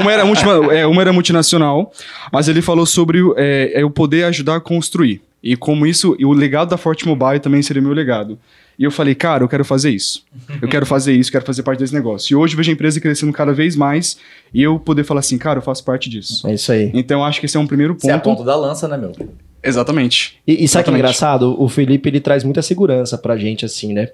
Uma 0.00 0.12
era, 0.12 0.24
multi, 0.24 0.42
é, 0.72 0.86
uma 0.86 1.00
era 1.00 1.12
multinacional, 1.12 1.92
mas 2.32 2.48
ele 2.48 2.62
falou 2.62 2.86
sobre 2.86 3.18
é, 3.36 3.80
é 3.80 3.84
o 3.84 3.90
poder 3.90 4.24
ajudar 4.24 4.56
a 4.56 4.60
construir. 4.60 5.20
E 5.42 5.56
como 5.56 5.86
isso, 5.86 6.16
e 6.18 6.24
o 6.24 6.32
legado 6.32 6.70
da 6.70 6.76
Forte 6.76 7.06
Mobile 7.06 7.40
também 7.40 7.62
seria 7.62 7.80
meu 7.80 7.92
legado. 7.92 8.38
E 8.78 8.84
eu 8.84 8.90
falei, 8.92 9.14
cara, 9.14 9.42
eu 9.42 9.48
quero 9.48 9.64
fazer 9.64 9.90
isso. 9.90 10.24
Eu 10.62 10.68
quero 10.68 10.86
fazer 10.86 11.12
isso, 11.12 11.32
quero 11.32 11.44
fazer 11.44 11.64
parte 11.64 11.80
desse 11.80 11.92
negócio. 11.92 12.32
E 12.32 12.36
hoje 12.36 12.54
eu 12.54 12.58
vejo 12.58 12.70
a 12.70 12.74
empresa 12.74 13.00
crescendo 13.00 13.32
cada 13.32 13.52
vez 13.52 13.74
mais 13.74 14.18
e 14.54 14.62
eu 14.62 14.78
poder 14.78 15.02
falar 15.02 15.20
assim, 15.20 15.36
cara, 15.36 15.58
eu 15.58 15.62
faço 15.62 15.82
parte 15.82 16.08
disso. 16.08 16.46
É 16.46 16.54
isso 16.54 16.70
aí. 16.70 16.92
Então 16.94 17.18
eu 17.18 17.24
acho 17.24 17.40
que 17.40 17.46
esse 17.46 17.56
é 17.56 17.60
um 17.60 17.66
primeiro 17.66 17.94
ponto. 17.94 18.02
Você 18.02 18.10
é 18.12 18.14
a 18.14 18.20
ponta 18.20 18.44
da 18.44 18.54
lança, 18.54 18.86
né, 18.86 18.96
meu? 18.96 19.12
Exatamente. 19.62 20.38
E, 20.46 20.52
e 20.52 20.56
sabe 20.56 20.64
Exatamente. 20.64 20.84
que 20.84 20.90
é 20.90 20.98
engraçado? 20.98 21.60
O 21.60 21.68
Felipe 21.68 22.08
ele 22.08 22.20
traz 22.20 22.44
muita 22.44 22.62
segurança 22.62 23.18
pra 23.18 23.36
gente, 23.36 23.64
assim, 23.64 23.92
né? 23.92 24.06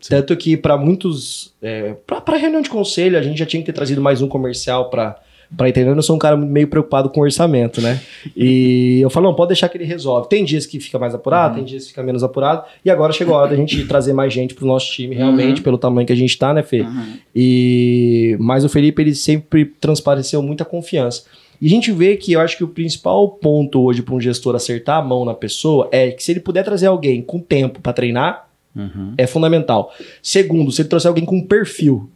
Sim. 0.00 0.10
Tanto 0.10 0.36
que 0.36 0.56
para 0.56 0.76
muitos. 0.76 1.54
É, 1.62 1.94
pra, 2.04 2.20
pra 2.20 2.36
reunião 2.36 2.60
de 2.60 2.68
conselho, 2.68 3.16
a 3.16 3.22
gente 3.22 3.38
já 3.38 3.46
tinha 3.46 3.62
que 3.62 3.66
ter 3.66 3.72
trazido 3.72 4.00
mais 4.02 4.20
um 4.20 4.28
comercial 4.28 4.90
pra 4.90 5.16
Pra 5.56 5.68
entender, 5.68 5.96
eu 5.96 6.02
sou 6.02 6.14
um 6.14 6.18
cara 6.18 6.36
meio 6.36 6.68
preocupado 6.68 7.08
com 7.08 7.22
orçamento, 7.22 7.80
né? 7.80 8.00
E 8.36 9.00
eu 9.00 9.08
falo, 9.08 9.28
não, 9.28 9.34
pode 9.34 9.48
deixar 9.48 9.68
que 9.70 9.78
ele 9.78 9.84
resolve. 9.84 10.28
Tem 10.28 10.44
dias 10.44 10.66
que 10.66 10.78
fica 10.78 10.98
mais 10.98 11.14
apurado, 11.14 11.50
uhum. 11.50 11.56
tem 11.56 11.64
dias 11.64 11.84
que 11.84 11.88
fica 11.90 12.02
menos 12.02 12.22
apurado. 12.22 12.64
E 12.84 12.90
agora 12.90 13.12
chegou 13.14 13.34
a 13.34 13.38
hora 13.38 13.50
da 13.50 13.56
gente 13.56 13.86
trazer 13.86 14.12
mais 14.12 14.32
gente 14.32 14.54
pro 14.54 14.66
nosso 14.66 14.92
time, 14.92 15.14
realmente, 15.14 15.58
uhum. 15.58 15.62
pelo 15.62 15.78
tamanho 15.78 16.06
que 16.06 16.12
a 16.12 16.16
gente 16.16 16.36
tá, 16.36 16.52
né, 16.52 16.62
Fê? 16.62 16.82
Uhum. 16.82 17.14
E... 17.34 18.36
Mas 18.38 18.62
o 18.62 18.68
Felipe, 18.68 19.00
ele 19.00 19.14
sempre 19.14 19.64
transpareceu 19.64 20.42
muita 20.42 20.66
confiança. 20.66 21.24
E 21.60 21.66
a 21.66 21.70
gente 21.70 21.90
vê 21.92 22.16
que 22.16 22.32
eu 22.32 22.40
acho 22.40 22.56
que 22.56 22.64
o 22.64 22.68
principal 22.68 23.28
ponto 23.28 23.80
hoje 23.82 24.02
para 24.02 24.14
um 24.14 24.20
gestor 24.20 24.54
acertar 24.54 24.98
a 24.98 25.02
mão 25.02 25.24
na 25.24 25.34
pessoa 25.34 25.88
é 25.90 26.10
que 26.10 26.22
se 26.22 26.30
ele 26.30 26.40
puder 26.40 26.62
trazer 26.62 26.86
alguém 26.86 27.22
com 27.22 27.40
tempo 27.40 27.80
para 27.80 27.92
treinar, 27.92 28.48
uhum. 28.76 29.14
é 29.16 29.26
fundamental. 29.26 29.92
Segundo, 30.22 30.70
se 30.70 30.82
ele 30.82 30.88
trouxer 30.88 31.08
alguém 31.08 31.24
com 31.24 31.40
perfil. 31.40 32.08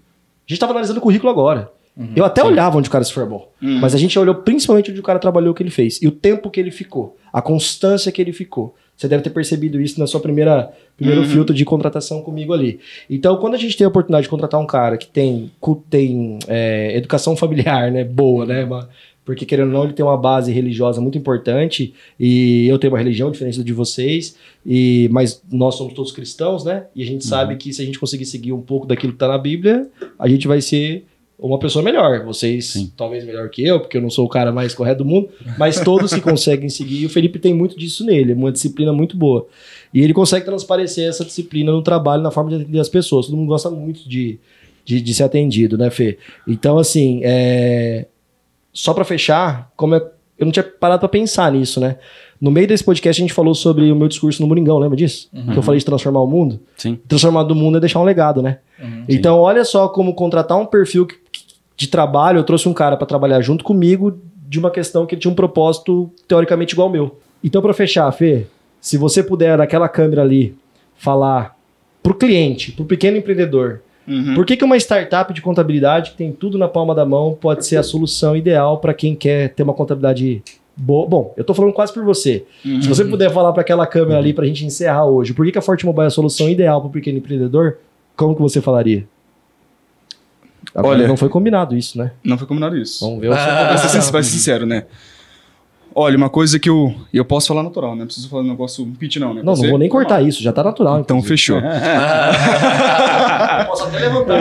A 0.47 0.53
gente 0.53 0.59
estava 0.59 0.73
analisando 0.73 0.99
o 0.99 1.03
currículo 1.03 1.31
agora. 1.31 1.73
Uhum, 1.97 2.13
eu 2.17 2.25
até 2.25 2.41
sim. 2.41 2.49
olhava 2.49 2.79
onde 2.79 2.89
o 2.89 2.93
cara 2.93 3.05
se 3.05 3.13
formou, 3.13 3.53
uhum. 3.61 3.79
mas 3.79 3.95
a 3.95 3.99
gente 3.99 4.19
olhou 4.19 4.35
principalmente 4.37 4.91
onde 4.91 5.01
o 5.01 5.03
cara 5.03 5.19
trabalhou, 5.19 5.53
o 5.53 5.55
que 5.55 5.63
ele 5.63 5.71
fez 5.71 6.01
e 6.01 6.09
o 6.09 6.11
tempo 6.11 6.51
que 6.51 6.59
ele 6.59 6.71
ficou, 6.71 7.19
a 7.31 7.43
constância 7.43 8.11
que 8.11 8.21
ele 8.21 8.33
ficou. 8.33 8.75
Você 8.97 9.09
deve 9.09 9.23
ter 9.23 9.31
percebido 9.31 9.81
isso 9.81 9.99
na 9.99 10.07
sua 10.07 10.21
primeira 10.21 10.73
primeiro 10.97 11.23
uhum. 11.23 11.27
filtro 11.27 11.55
de 11.55 11.65
contratação 11.65 12.23
comigo 12.23 12.53
ali. 12.53 12.79
Então, 13.11 13.37
quando 13.39 13.55
a 13.55 13.59
gente 13.59 13.77
tem 13.77 13.85
a 13.85 13.89
oportunidade 13.89 14.25
de 14.25 14.29
contratar 14.29 14.61
um 14.61 14.67
cara 14.67 14.97
que 14.97 15.07
tem, 15.07 15.51
tem 15.91 16.39
é, 16.47 16.97
educação 16.97 17.35
familiar, 17.37 17.91
né, 17.91 18.05
boa, 18.05 18.47
né, 18.47 18.65
uma, 18.65 18.89
porque 19.25 19.45
querendo 19.45 19.69
ou 19.69 19.73
não, 19.73 19.85
ele 19.85 19.93
tem 19.93 20.05
uma 20.05 20.17
base 20.17 20.53
religiosa 20.53 21.01
muito 21.01 21.17
importante 21.17 21.95
e 22.19 22.67
eu 22.69 22.79
tenho 22.79 22.93
uma 22.93 22.99
religião 22.99 23.31
diferente 23.31 23.63
de 23.63 23.73
vocês, 23.73 24.37
e 24.65 25.09
mas 25.13 25.43
nós 25.51 25.75
somos 25.75 25.93
todos 25.95 26.13
cristãos, 26.13 26.65
né? 26.65 26.87
E 26.95 27.03
a 27.03 27.07
gente 27.07 27.23
uhum. 27.23 27.29
sabe 27.29 27.57
que 27.57 27.73
se 27.73 27.83
a 27.83 27.85
gente 27.85 27.99
conseguir 27.99 28.25
seguir 28.25 28.53
um 28.53 28.61
pouco 28.61 28.87
daquilo 28.87 29.13
que 29.13 29.17
está 29.17 29.29
na 29.29 29.39
Bíblia, 29.39 29.89
a 30.19 30.29
gente 30.29 30.49
vai 30.49 30.61
ser 30.61 31.07
uma 31.43 31.59
pessoa 31.59 31.85
melhor. 31.85 32.25
Vocês, 32.25 32.67
Sim. 32.67 32.93
talvez 32.97 33.25
melhor 33.25 33.49
que 33.51 33.67
eu, 33.67 33.81
porque 33.81 33.97
eu 33.97 34.01
não 34.01 34.09
sou 34.09 34.25
o 34.25 34.29
cara 34.29 34.53
mais 34.53 34.75
correto 34.75 35.03
do 35.03 35.05
mundo, 35.05 35.29
mas 35.59 35.81
todos 35.81 36.15
que 36.15 36.21
conseguem 36.21 36.69
seguir. 36.69 37.03
E 37.03 37.07
o 37.07 37.11
Felipe 37.11 37.39
tem 37.39 37.53
muito 37.53 37.77
disso 37.77 38.07
nele, 38.07 38.33
uma 38.33 38.53
disciplina 38.53 38.93
muito 38.93 39.17
boa. 39.17 39.47
E 39.93 40.01
ele 40.01 40.15
consegue 40.15 40.47
transparecer 40.47 41.09
essa 41.09 41.25
disciplina 41.25 41.73
no 41.73 41.83
trabalho, 41.83 42.23
na 42.23 42.31
forma 42.31 42.51
de 42.51 42.57
atender 42.57 42.79
as 42.79 42.89
pessoas. 42.89 43.27
Todo 43.27 43.37
mundo 43.37 43.49
gosta 43.49 43.69
muito 43.69 44.09
de, 44.09 44.39
de, 44.85 45.01
de 45.01 45.15
ser 45.15 45.25
atendido, 45.25 45.77
né, 45.77 45.91
Fê? 45.91 46.17
Então, 46.47 46.79
assim, 46.79 47.21
é... 47.25 48.07
só 48.73 48.95
para 48.95 49.05
fechar, 49.05 49.71
como 49.77 49.97
é... 49.97 49.99
eu 50.39 50.47
não 50.47 50.53
tinha 50.53 50.63
parado 50.63 51.01
para 51.01 51.09
pensar 51.09 51.51
nisso, 51.51 51.81
né? 51.81 51.97
No 52.41 52.51
meio 52.51 52.67
desse 52.67 52.83
podcast, 52.83 53.21
a 53.21 53.25
gente 53.25 53.35
falou 53.35 53.55
sobre 53.55 53.93
o 53.93 53.95
meu 53.95 54.09
discurso 54.09 54.43
no 54.43 54.49
Moringão, 54.49 54.77
lembra 54.79 54.97
disso? 54.97 55.29
Uhum. 55.33 55.53
Que 55.53 55.59
eu 55.59 55.63
falei 55.63 55.79
de 55.79 55.85
transformar 55.85 56.23
o 56.23 56.27
mundo? 56.27 56.61
Sim. 56.77 56.99
Transformar 57.07 57.45
do 57.45 57.55
mundo 57.55 57.77
é 57.77 57.81
deixar 57.81 58.01
um 58.01 58.05
legado, 58.05 58.43
né? 58.43 58.59
Uhum. 58.81 59.05
Então, 59.09 59.37
Sim. 59.37 59.41
olha 59.43 59.65
só 59.65 59.89
como 59.89 60.13
contratar 60.13 60.59
um 60.59 60.67
perfil 60.67 61.07
que 61.07 61.22
de 61.83 61.89
trabalho, 61.89 62.39
eu 62.39 62.45
trouxe 62.45 62.69
um 62.69 62.73
cara 62.73 62.97
para 62.97 63.07
trabalhar 63.07 63.41
junto 63.41 63.65
comigo 63.65 64.21
de 64.49 64.59
uma 64.59 64.71
questão 64.71 65.05
que 65.05 65.15
ele 65.15 65.21
tinha 65.21 65.33
um 65.33 65.35
propósito 65.35 66.11
teoricamente 66.29 66.75
igual 66.75 66.89
ao 66.89 66.93
meu. 66.93 67.19
Então, 67.43 67.61
para 67.61 67.75
fechar, 67.75 68.11
Fê, 68.13 68.47
se 68.81 68.97
você 68.97 69.23
puder 69.23 69.59
naquela 69.59 69.89
câmera 69.89 70.23
ali 70.23 70.55
falar 70.97 71.57
pro 72.03 72.15
cliente, 72.15 72.71
pro 72.73 72.85
pequeno 72.85 73.17
empreendedor, 73.17 73.81
uhum. 74.07 74.35
por 74.35 74.47
que, 74.47 74.57
que 74.57 74.65
uma 74.65 74.77
startup 74.77 75.33
de 75.35 75.43
contabilidade 75.43 76.13
que 76.13 76.17
tem 76.17 76.33
tudo 76.33 76.57
na 76.57 76.69
palma 76.69 76.95
da 76.95 77.05
mão 77.05 77.37
pode 77.39 77.67
ser 77.67 77.77
a 77.77 77.83
solução 77.83 78.37
ideal 78.37 78.79
para 78.79 78.95
quem 78.95 79.17
quer 79.17 79.49
ter 79.55 79.65
uma 79.65 79.75
contabilidade 79.75 80.43
boa? 80.77 81.09
Bom, 81.09 81.35
eu 81.37 81.43
tô 81.43 81.53
falando 81.53 81.73
quase 81.73 81.93
por 81.93 82.05
você. 82.05 82.45
Uhum. 82.65 82.81
Se 82.81 82.89
você 82.89 83.05
puder 83.05 83.31
falar 83.33 83.53
para 83.53 83.63
aquela 83.63 83.87
câmera 83.87 84.19
ali 84.19 84.33
para 84.33 84.45
a 84.45 84.47
gente 84.47 84.65
encerrar 84.65 85.07
hoje, 85.07 85.35
por 85.35 85.45
que, 85.45 85.51
que 85.53 85.59
a 85.59 85.63
Forte 85.63 85.85
Mobile 85.85 86.05
é 86.05 86.07
a 86.07 86.11
solução 86.11 86.49
ideal 86.49 86.81
para 86.81 86.89
o 86.89 86.93
pequeno 86.93 87.19
empreendedor? 87.19 87.79
Como 88.17 88.37
que 88.37 88.43
você 88.43 88.61
falaria? 88.61 89.05
Olha, 90.75 91.07
não 91.07 91.17
foi 91.17 91.29
combinado 91.29 91.77
isso, 91.77 91.99
né? 91.99 92.13
Não 92.25 92.39
foi 92.39 92.47
combinado 92.47 92.77
isso. 92.77 93.05
Vamos 93.05 93.21
ver 93.21 93.29
o 93.29 93.33
ah, 93.33 93.77
seu 93.77 94.13
Vai 94.13 94.23
ser 94.23 94.31
sincero, 94.31 94.65
né? 94.65 94.85
Olha, 95.95 96.17
uma 96.17 96.31
coisa 96.31 96.59
que 96.59 96.71
eu. 96.71 96.95
Eu 97.13 97.25
posso 97.25 97.49
falar 97.49 97.63
natural, 97.63 97.93
né? 97.93 98.01
Não 98.01 98.07
preciso 98.07 98.29
falar 98.29 98.43
um 98.43 98.49
negócio 98.49 98.85
pitch, 98.99 99.17
não, 99.17 99.35
né? 99.35 99.43
Não, 99.43 99.55
não 99.55 99.69
vou 99.69 99.79
nem 99.79 99.89
cortar 99.89 100.21
não. 100.21 100.29
isso, 100.29 100.43
já 100.43 100.53
tá 100.53 100.65
natural. 100.65 101.01
Então 101.01 101.19
inclusive. 101.19 101.37
fechou. 101.37 101.61
posso 103.69 103.85
até 103.85 103.99
levantar. 103.99 104.39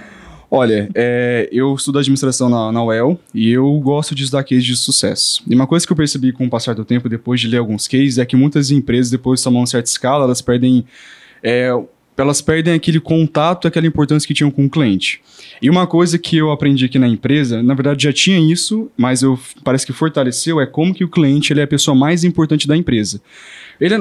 Olha, 0.50 0.88
é, 0.94 1.48
eu 1.50 1.74
estudo 1.74 1.98
administração 1.98 2.48
na, 2.48 2.70
na 2.70 2.84
UEL 2.84 3.18
e 3.34 3.50
eu 3.50 3.68
gosto 3.80 4.14
de 4.14 4.22
estudar 4.22 4.44
cases 4.44 4.64
de 4.64 4.76
sucesso. 4.76 5.42
E 5.46 5.54
uma 5.54 5.66
coisa 5.66 5.84
que 5.84 5.92
eu 5.92 5.96
percebi 5.96 6.32
com 6.32 6.46
o 6.46 6.50
passar 6.50 6.74
do 6.74 6.84
tempo, 6.84 7.08
depois 7.08 7.40
de 7.40 7.48
ler 7.48 7.58
alguns 7.58 7.88
cases, 7.88 8.16
é 8.16 8.24
que 8.24 8.36
muitas 8.36 8.70
empresas, 8.70 9.10
depois 9.10 9.40
de 9.40 9.44
tomar 9.44 9.58
uma 9.58 9.66
certa 9.66 9.90
escala, 9.90 10.24
elas 10.24 10.40
perdem 10.40 10.86
é, 11.42 11.70
elas 12.16 12.40
perdem 12.40 12.74
aquele 12.74 12.98
contato, 12.98 13.68
aquela 13.68 13.86
importância 13.86 14.26
que 14.26 14.34
tinham 14.34 14.50
com 14.50 14.64
o 14.64 14.70
cliente. 14.70 15.20
E 15.60 15.68
uma 15.68 15.86
coisa 15.86 16.18
que 16.18 16.36
eu 16.36 16.50
aprendi 16.50 16.84
aqui 16.84 16.98
na 16.98 17.08
empresa, 17.08 17.62
na 17.62 17.74
verdade 17.74 18.04
já 18.04 18.12
tinha 18.12 18.38
isso, 18.38 18.90
mas 18.96 19.22
eu 19.22 19.38
parece 19.62 19.84
que 19.84 19.92
fortaleceu, 19.92 20.60
é 20.60 20.66
como 20.66 20.94
que 20.94 21.04
o 21.04 21.08
cliente 21.08 21.52
ele 21.52 21.60
é 21.60 21.64
a 21.64 21.68
pessoa 21.68 21.94
mais 21.94 22.24
importante 22.24 22.66
da 22.66 22.76
empresa. 22.76 23.20
Ele, 23.80 23.94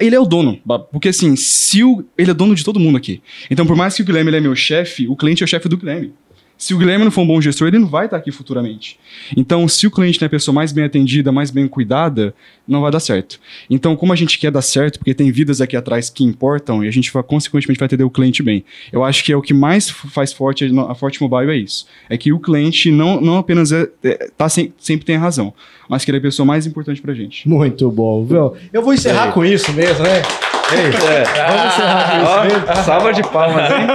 ele, 0.00 0.14
é 0.14 0.20
o 0.20 0.24
dono, 0.24 0.60
porque 0.92 1.08
assim, 1.08 1.34
se 1.34 1.82
o, 1.82 2.04
ele 2.16 2.30
é 2.30 2.34
dono 2.34 2.54
de 2.54 2.64
todo 2.64 2.78
mundo 2.78 2.96
aqui. 2.96 3.20
Então, 3.50 3.66
por 3.66 3.76
mais 3.76 3.94
que 3.94 4.02
o 4.02 4.04
Guilherme 4.04 4.34
é 4.34 4.40
meu 4.40 4.54
chefe, 4.54 5.08
o 5.08 5.16
cliente 5.16 5.42
é 5.42 5.44
o 5.44 5.48
chefe 5.48 5.68
do 5.68 5.76
Guilherme. 5.76 6.12
Se 6.58 6.72
o 6.72 6.78
Guilherme 6.78 7.04
não 7.04 7.10
for 7.10 7.20
um 7.20 7.26
bom 7.26 7.40
gestor, 7.40 7.68
ele 7.68 7.78
não 7.78 7.86
vai 7.86 8.06
estar 8.06 8.16
aqui 8.16 8.32
futuramente. 8.32 8.98
Então, 9.36 9.68
se 9.68 9.86
o 9.86 9.90
cliente 9.90 10.20
não 10.20 10.24
é 10.24 10.28
a 10.28 10.30
pessoa 10.30 10.54
mais 10.54 10.72
bem 10.72 10.84
atendida, 10.84 11.30
mais 11.30 11.50
bem 11.50 11.68
cuidada, 11.68 12.34
não 12.66 12.80
vai 12.80 12.90
dar 12.90 13.00
certo. 13.00 13.38
Então, 13.68 13.94
como 13.94 14.12
a 14.12 14.16
gente 14.16 14.38
quer 14.38 14.50
dar 14.50 14.62
certo, 14.62 14.98
porque 14.98 15.14
tem 15.14 15.30
vidas 15.30 15.60
aqui 15.60 15.76
atrás 15.76 16.08
que 16.08 16.24
importam, 16.24 16.82
e 16.82 16.88
a 16.88 16.90
gente 16.90 17.12
vai, 17.12 17.22
consequentemente 17.22 17.78
vai 17.78 17.86
atender 17.86 18.04
o 18.04 18.10
cliente 18.10 18.42
bem. 18.42 18.64
Eu 18.90 19.04
acho 19.04 19.22
que 19.22 19.32
é 19.32 19.36
o 19.36 19.42
que 19.42 19.52
mais 19.52 19.90
faz 19.90 20.32
forte 20.32 20.64
a 20.64 20.94
Forte 20.94 21.22
Mobile 21.22 21.50
é 21.50 21.56
isso. 21.56 21.86
É 22.08 22.16
que 22.16 22.32
o 22.32 22.38
cliente 22.38 22.90
não, 22.90 23.20
não 23.20 23.36
apenas 23.36 23.70
é, 23.72 23.88
é 24.02 24.30
tá 24.36 24.48
sem, 24.48 24.72
sempre 24.78 25.04
tem 25.04 25.16
a 25.16 25.20
razão, 25.20 25.52
mas 25.88 26.04
que 26.04 26.10
ele 26.10 26.18
é 26.18 26.20
a 26.20 26.22
pessoa 26.22 26.46
mais 26.46 26.66
importante 26.66 27.02
pra 27.02 27.12
gente. 27.12 27.46
Muito 27.48 27.90
bom. 27.90 28.26
Eu 28.72 28.82
vou 28.82 28.94
encerrar 28.94 29.32
com 29.32 29.44
isso 29.44 29.72
mesmo, 29.72 30.02
né? 30.02 30.22
É. 30.72 31.24
Vamos 31.46 31.72
encerrar 31.72 32.48
isso 32.48 32.84
Salva 32.84 33.12
de 33.12 33.22
palmas, 33.22 33.70
hein? 33.70 33.86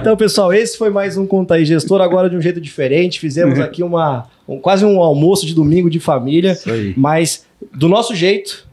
Então, 0.00 0.16
pessoal, 0.16 0.52
esse 0.52 0.76
foi 0.76 0.90
mais 0.90 1.16
um 1.16 1.26
Conta 1.26 1.54
aí 1.54 1.64
Gestor, 1.64 2.00
agora 2.00 2.28
de 2.28 2.36
um 2.36 2.40
jeito 2.40 2.60
diferente. 2.60 3.20
Fizemos 3.20 3.58
uhum. 3.58 3.64
aqui 3.64 3.82
uma, 3.82 4.26
um, 4.48 4.58
quase 4.58 4.84
um 4.84 5.00
almoço 5.00 5.46
de 5.46 5.54
domingo 5.54 5.88
de 5.88 6.00
família, 6.00 6.58
mas 6.96 7.46
do 7.72 7.88
nosso 7.88 8.14
jeito, 8.14 8.66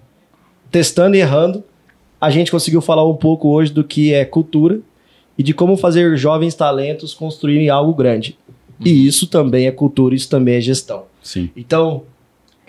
testando 0.71 1.15
e 1.15 1.19
errando, 1.19 1.63
a 2.19 2.31
gente 2.31 2.49
conseguiu 2.49 2.81
falar 2.81 3.07
um 3.07 3.15
pouco 3.15 3.49
hoje 3.49 3.71
do 3.71 3.83
que 3.83 4.13
é 4.13 4.25
cultura 4.25 4.79
e 5.37 5.43
de 5.43 5.53
como 5.53 5.77
fazer 5.77 6.17
jovens 6.17 6.55
talentos 6.55 7.13
construírem 7.13 7.69
algo 7.69 7.93
grande. 7.93 8.35
E 8.83 8.91
uhum. 8.91 9.07
isso 9.07 9.27
também 9.27 9.67
é 9.67 9.71
cultura, 9.71 10.15
isso 10.15 10.29
também 10.29 10.55
é 10.55 10.61
gestão. 10.61 11.03
Sim. 11.21 11.51
Então, 11.55 12.03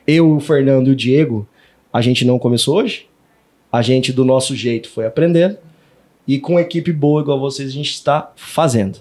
eu, 0.06 0.36
o 0.36 0.40
Fernando 0.40 0.88
e 0.88 0.90
o 0.90 0.96
Diego, 0.96 1.46
a 1.90 2.02
gente 2.02 2.24
não 2.26 2.38
começou 2.38 2.76
hoje, 2.76 3.07
a 3.70 3.82
gente, 3.82 4.12
do 4.12 4.24
nosso 4.24 4.54
jeito, 4.56 4.88
foi 4.88 5.06
aprendendo. 5.06 5.56
E 6.26 6.38
com 6.38 6.58
equipe 6.58 6.92
boa 6.92 7.22
igual 7.22 7.38
vocês, 7.40 7.68
a 7.68 7.72
gente 7.72 7.90
está 7.90 8.32
fazendo. 8.36 8.98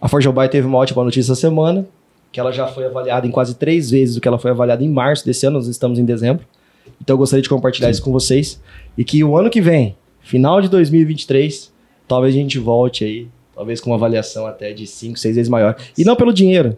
A 0.00 0.08
Forja 0.08 0.30
Bay 0.30 0.48
teve 0.48 0.66
uma 0.66 0.78
ótima 0.78 1.02
notícia 1.02 1.32
essa 1.32 1.40
semana, 1.40 1.86
que 2.32 2.40
ela 2.40 2.52
já 2.52 2.66
foi 2.66 2.84
avaliada 2.84 3.26
em 3.26 3.30
quase 3.30 3.54
três 3.54 3.90
vezes 3.90 4.16
o 4.16 4.20
que 4.20 4.28
ela 4.28 4.38
foi 4.38 4.50
avaliada 4.50 4.84
em 4.84 4.88
março 4.88 5.24
desse 5.24 5.46
ano, 5.46 5.56
nós 5.56 5.66
estamos 5.66 5.98
em 5.98 6.04
dezembro. 6.04 6.44
Então 7.00 7.14
eu 7.14 7.18
gostaria 7.18 7.42
de 7.42 7.48
compartilhar 7.48 7.88
Sim. 7.88 7.92
isso 7.92 8.02
com 8.02 8.12
vocês. 8.12 8.60
E 8.96 9.04
que 9.04 9.22
o 9.24 9.36
ano 9.36 9.50
que 9.50 9.60
vem, 9.60 9.96
final 10.20 10.60
de 10.60 10.68
2023, 10.68 11.72
talvez 12.06 12.34
a 12.34 12.38
gente 12.38 12.58
volte 12.58 13.04
aí, 13.04 13.28
talvez 13.54 13.80
com 13.80 13.90
uma 13.90 13.96
avaliação 13.96 14.46
até 14.46 14.72
de 14.72 14.86
cinco, 14.86 15.18
seis 15.18 15.36
vezes 15.36 15.48
maior. 15.48 15.76
E 15.96 16.04
não 16.04 16.14
pelo 16.14 16.32
dinheiro, 16.32 16.76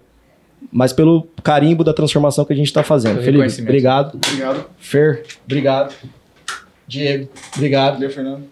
mas 0.72 0.92
pelo 0.92 1.26
carimbo 1.42 1.84
da 1.84 1.92
transformação 1.92 2.44
que 2.44 2.52
a 2.52 2.56
gente 2.56 2.66
está 2.66 2.82
fazendo. 2.82 3.20
Felipe, 3.22 3.62
obrigado. 3.62 4.14
Obrigado. 4.16 4.64
Fer, 4.78 5.24
obrigado. 5.44 5.94
Diego, 6.88 7.28
obrigado. 7.54 7.94
Valeu, 7.94 8.10
Fernando. 8.10 8.44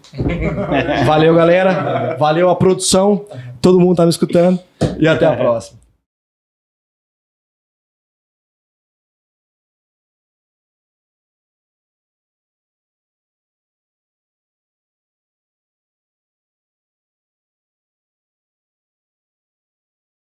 Valeu, 1.06 1.34
galera. 1.34 2.16
Valeu 2.18 2.50
a 2.50 2.54
produção. 2.56 3.24
Todo 3.60 3.80
mundo 3.80 3.96
tá 3.96 4.04
me 4.04 4.10
escutando. 4.10 4.60
E 4.98 5.08
até 5.08 5.24
a 5.26 5.34
próxima. 5.34 5.85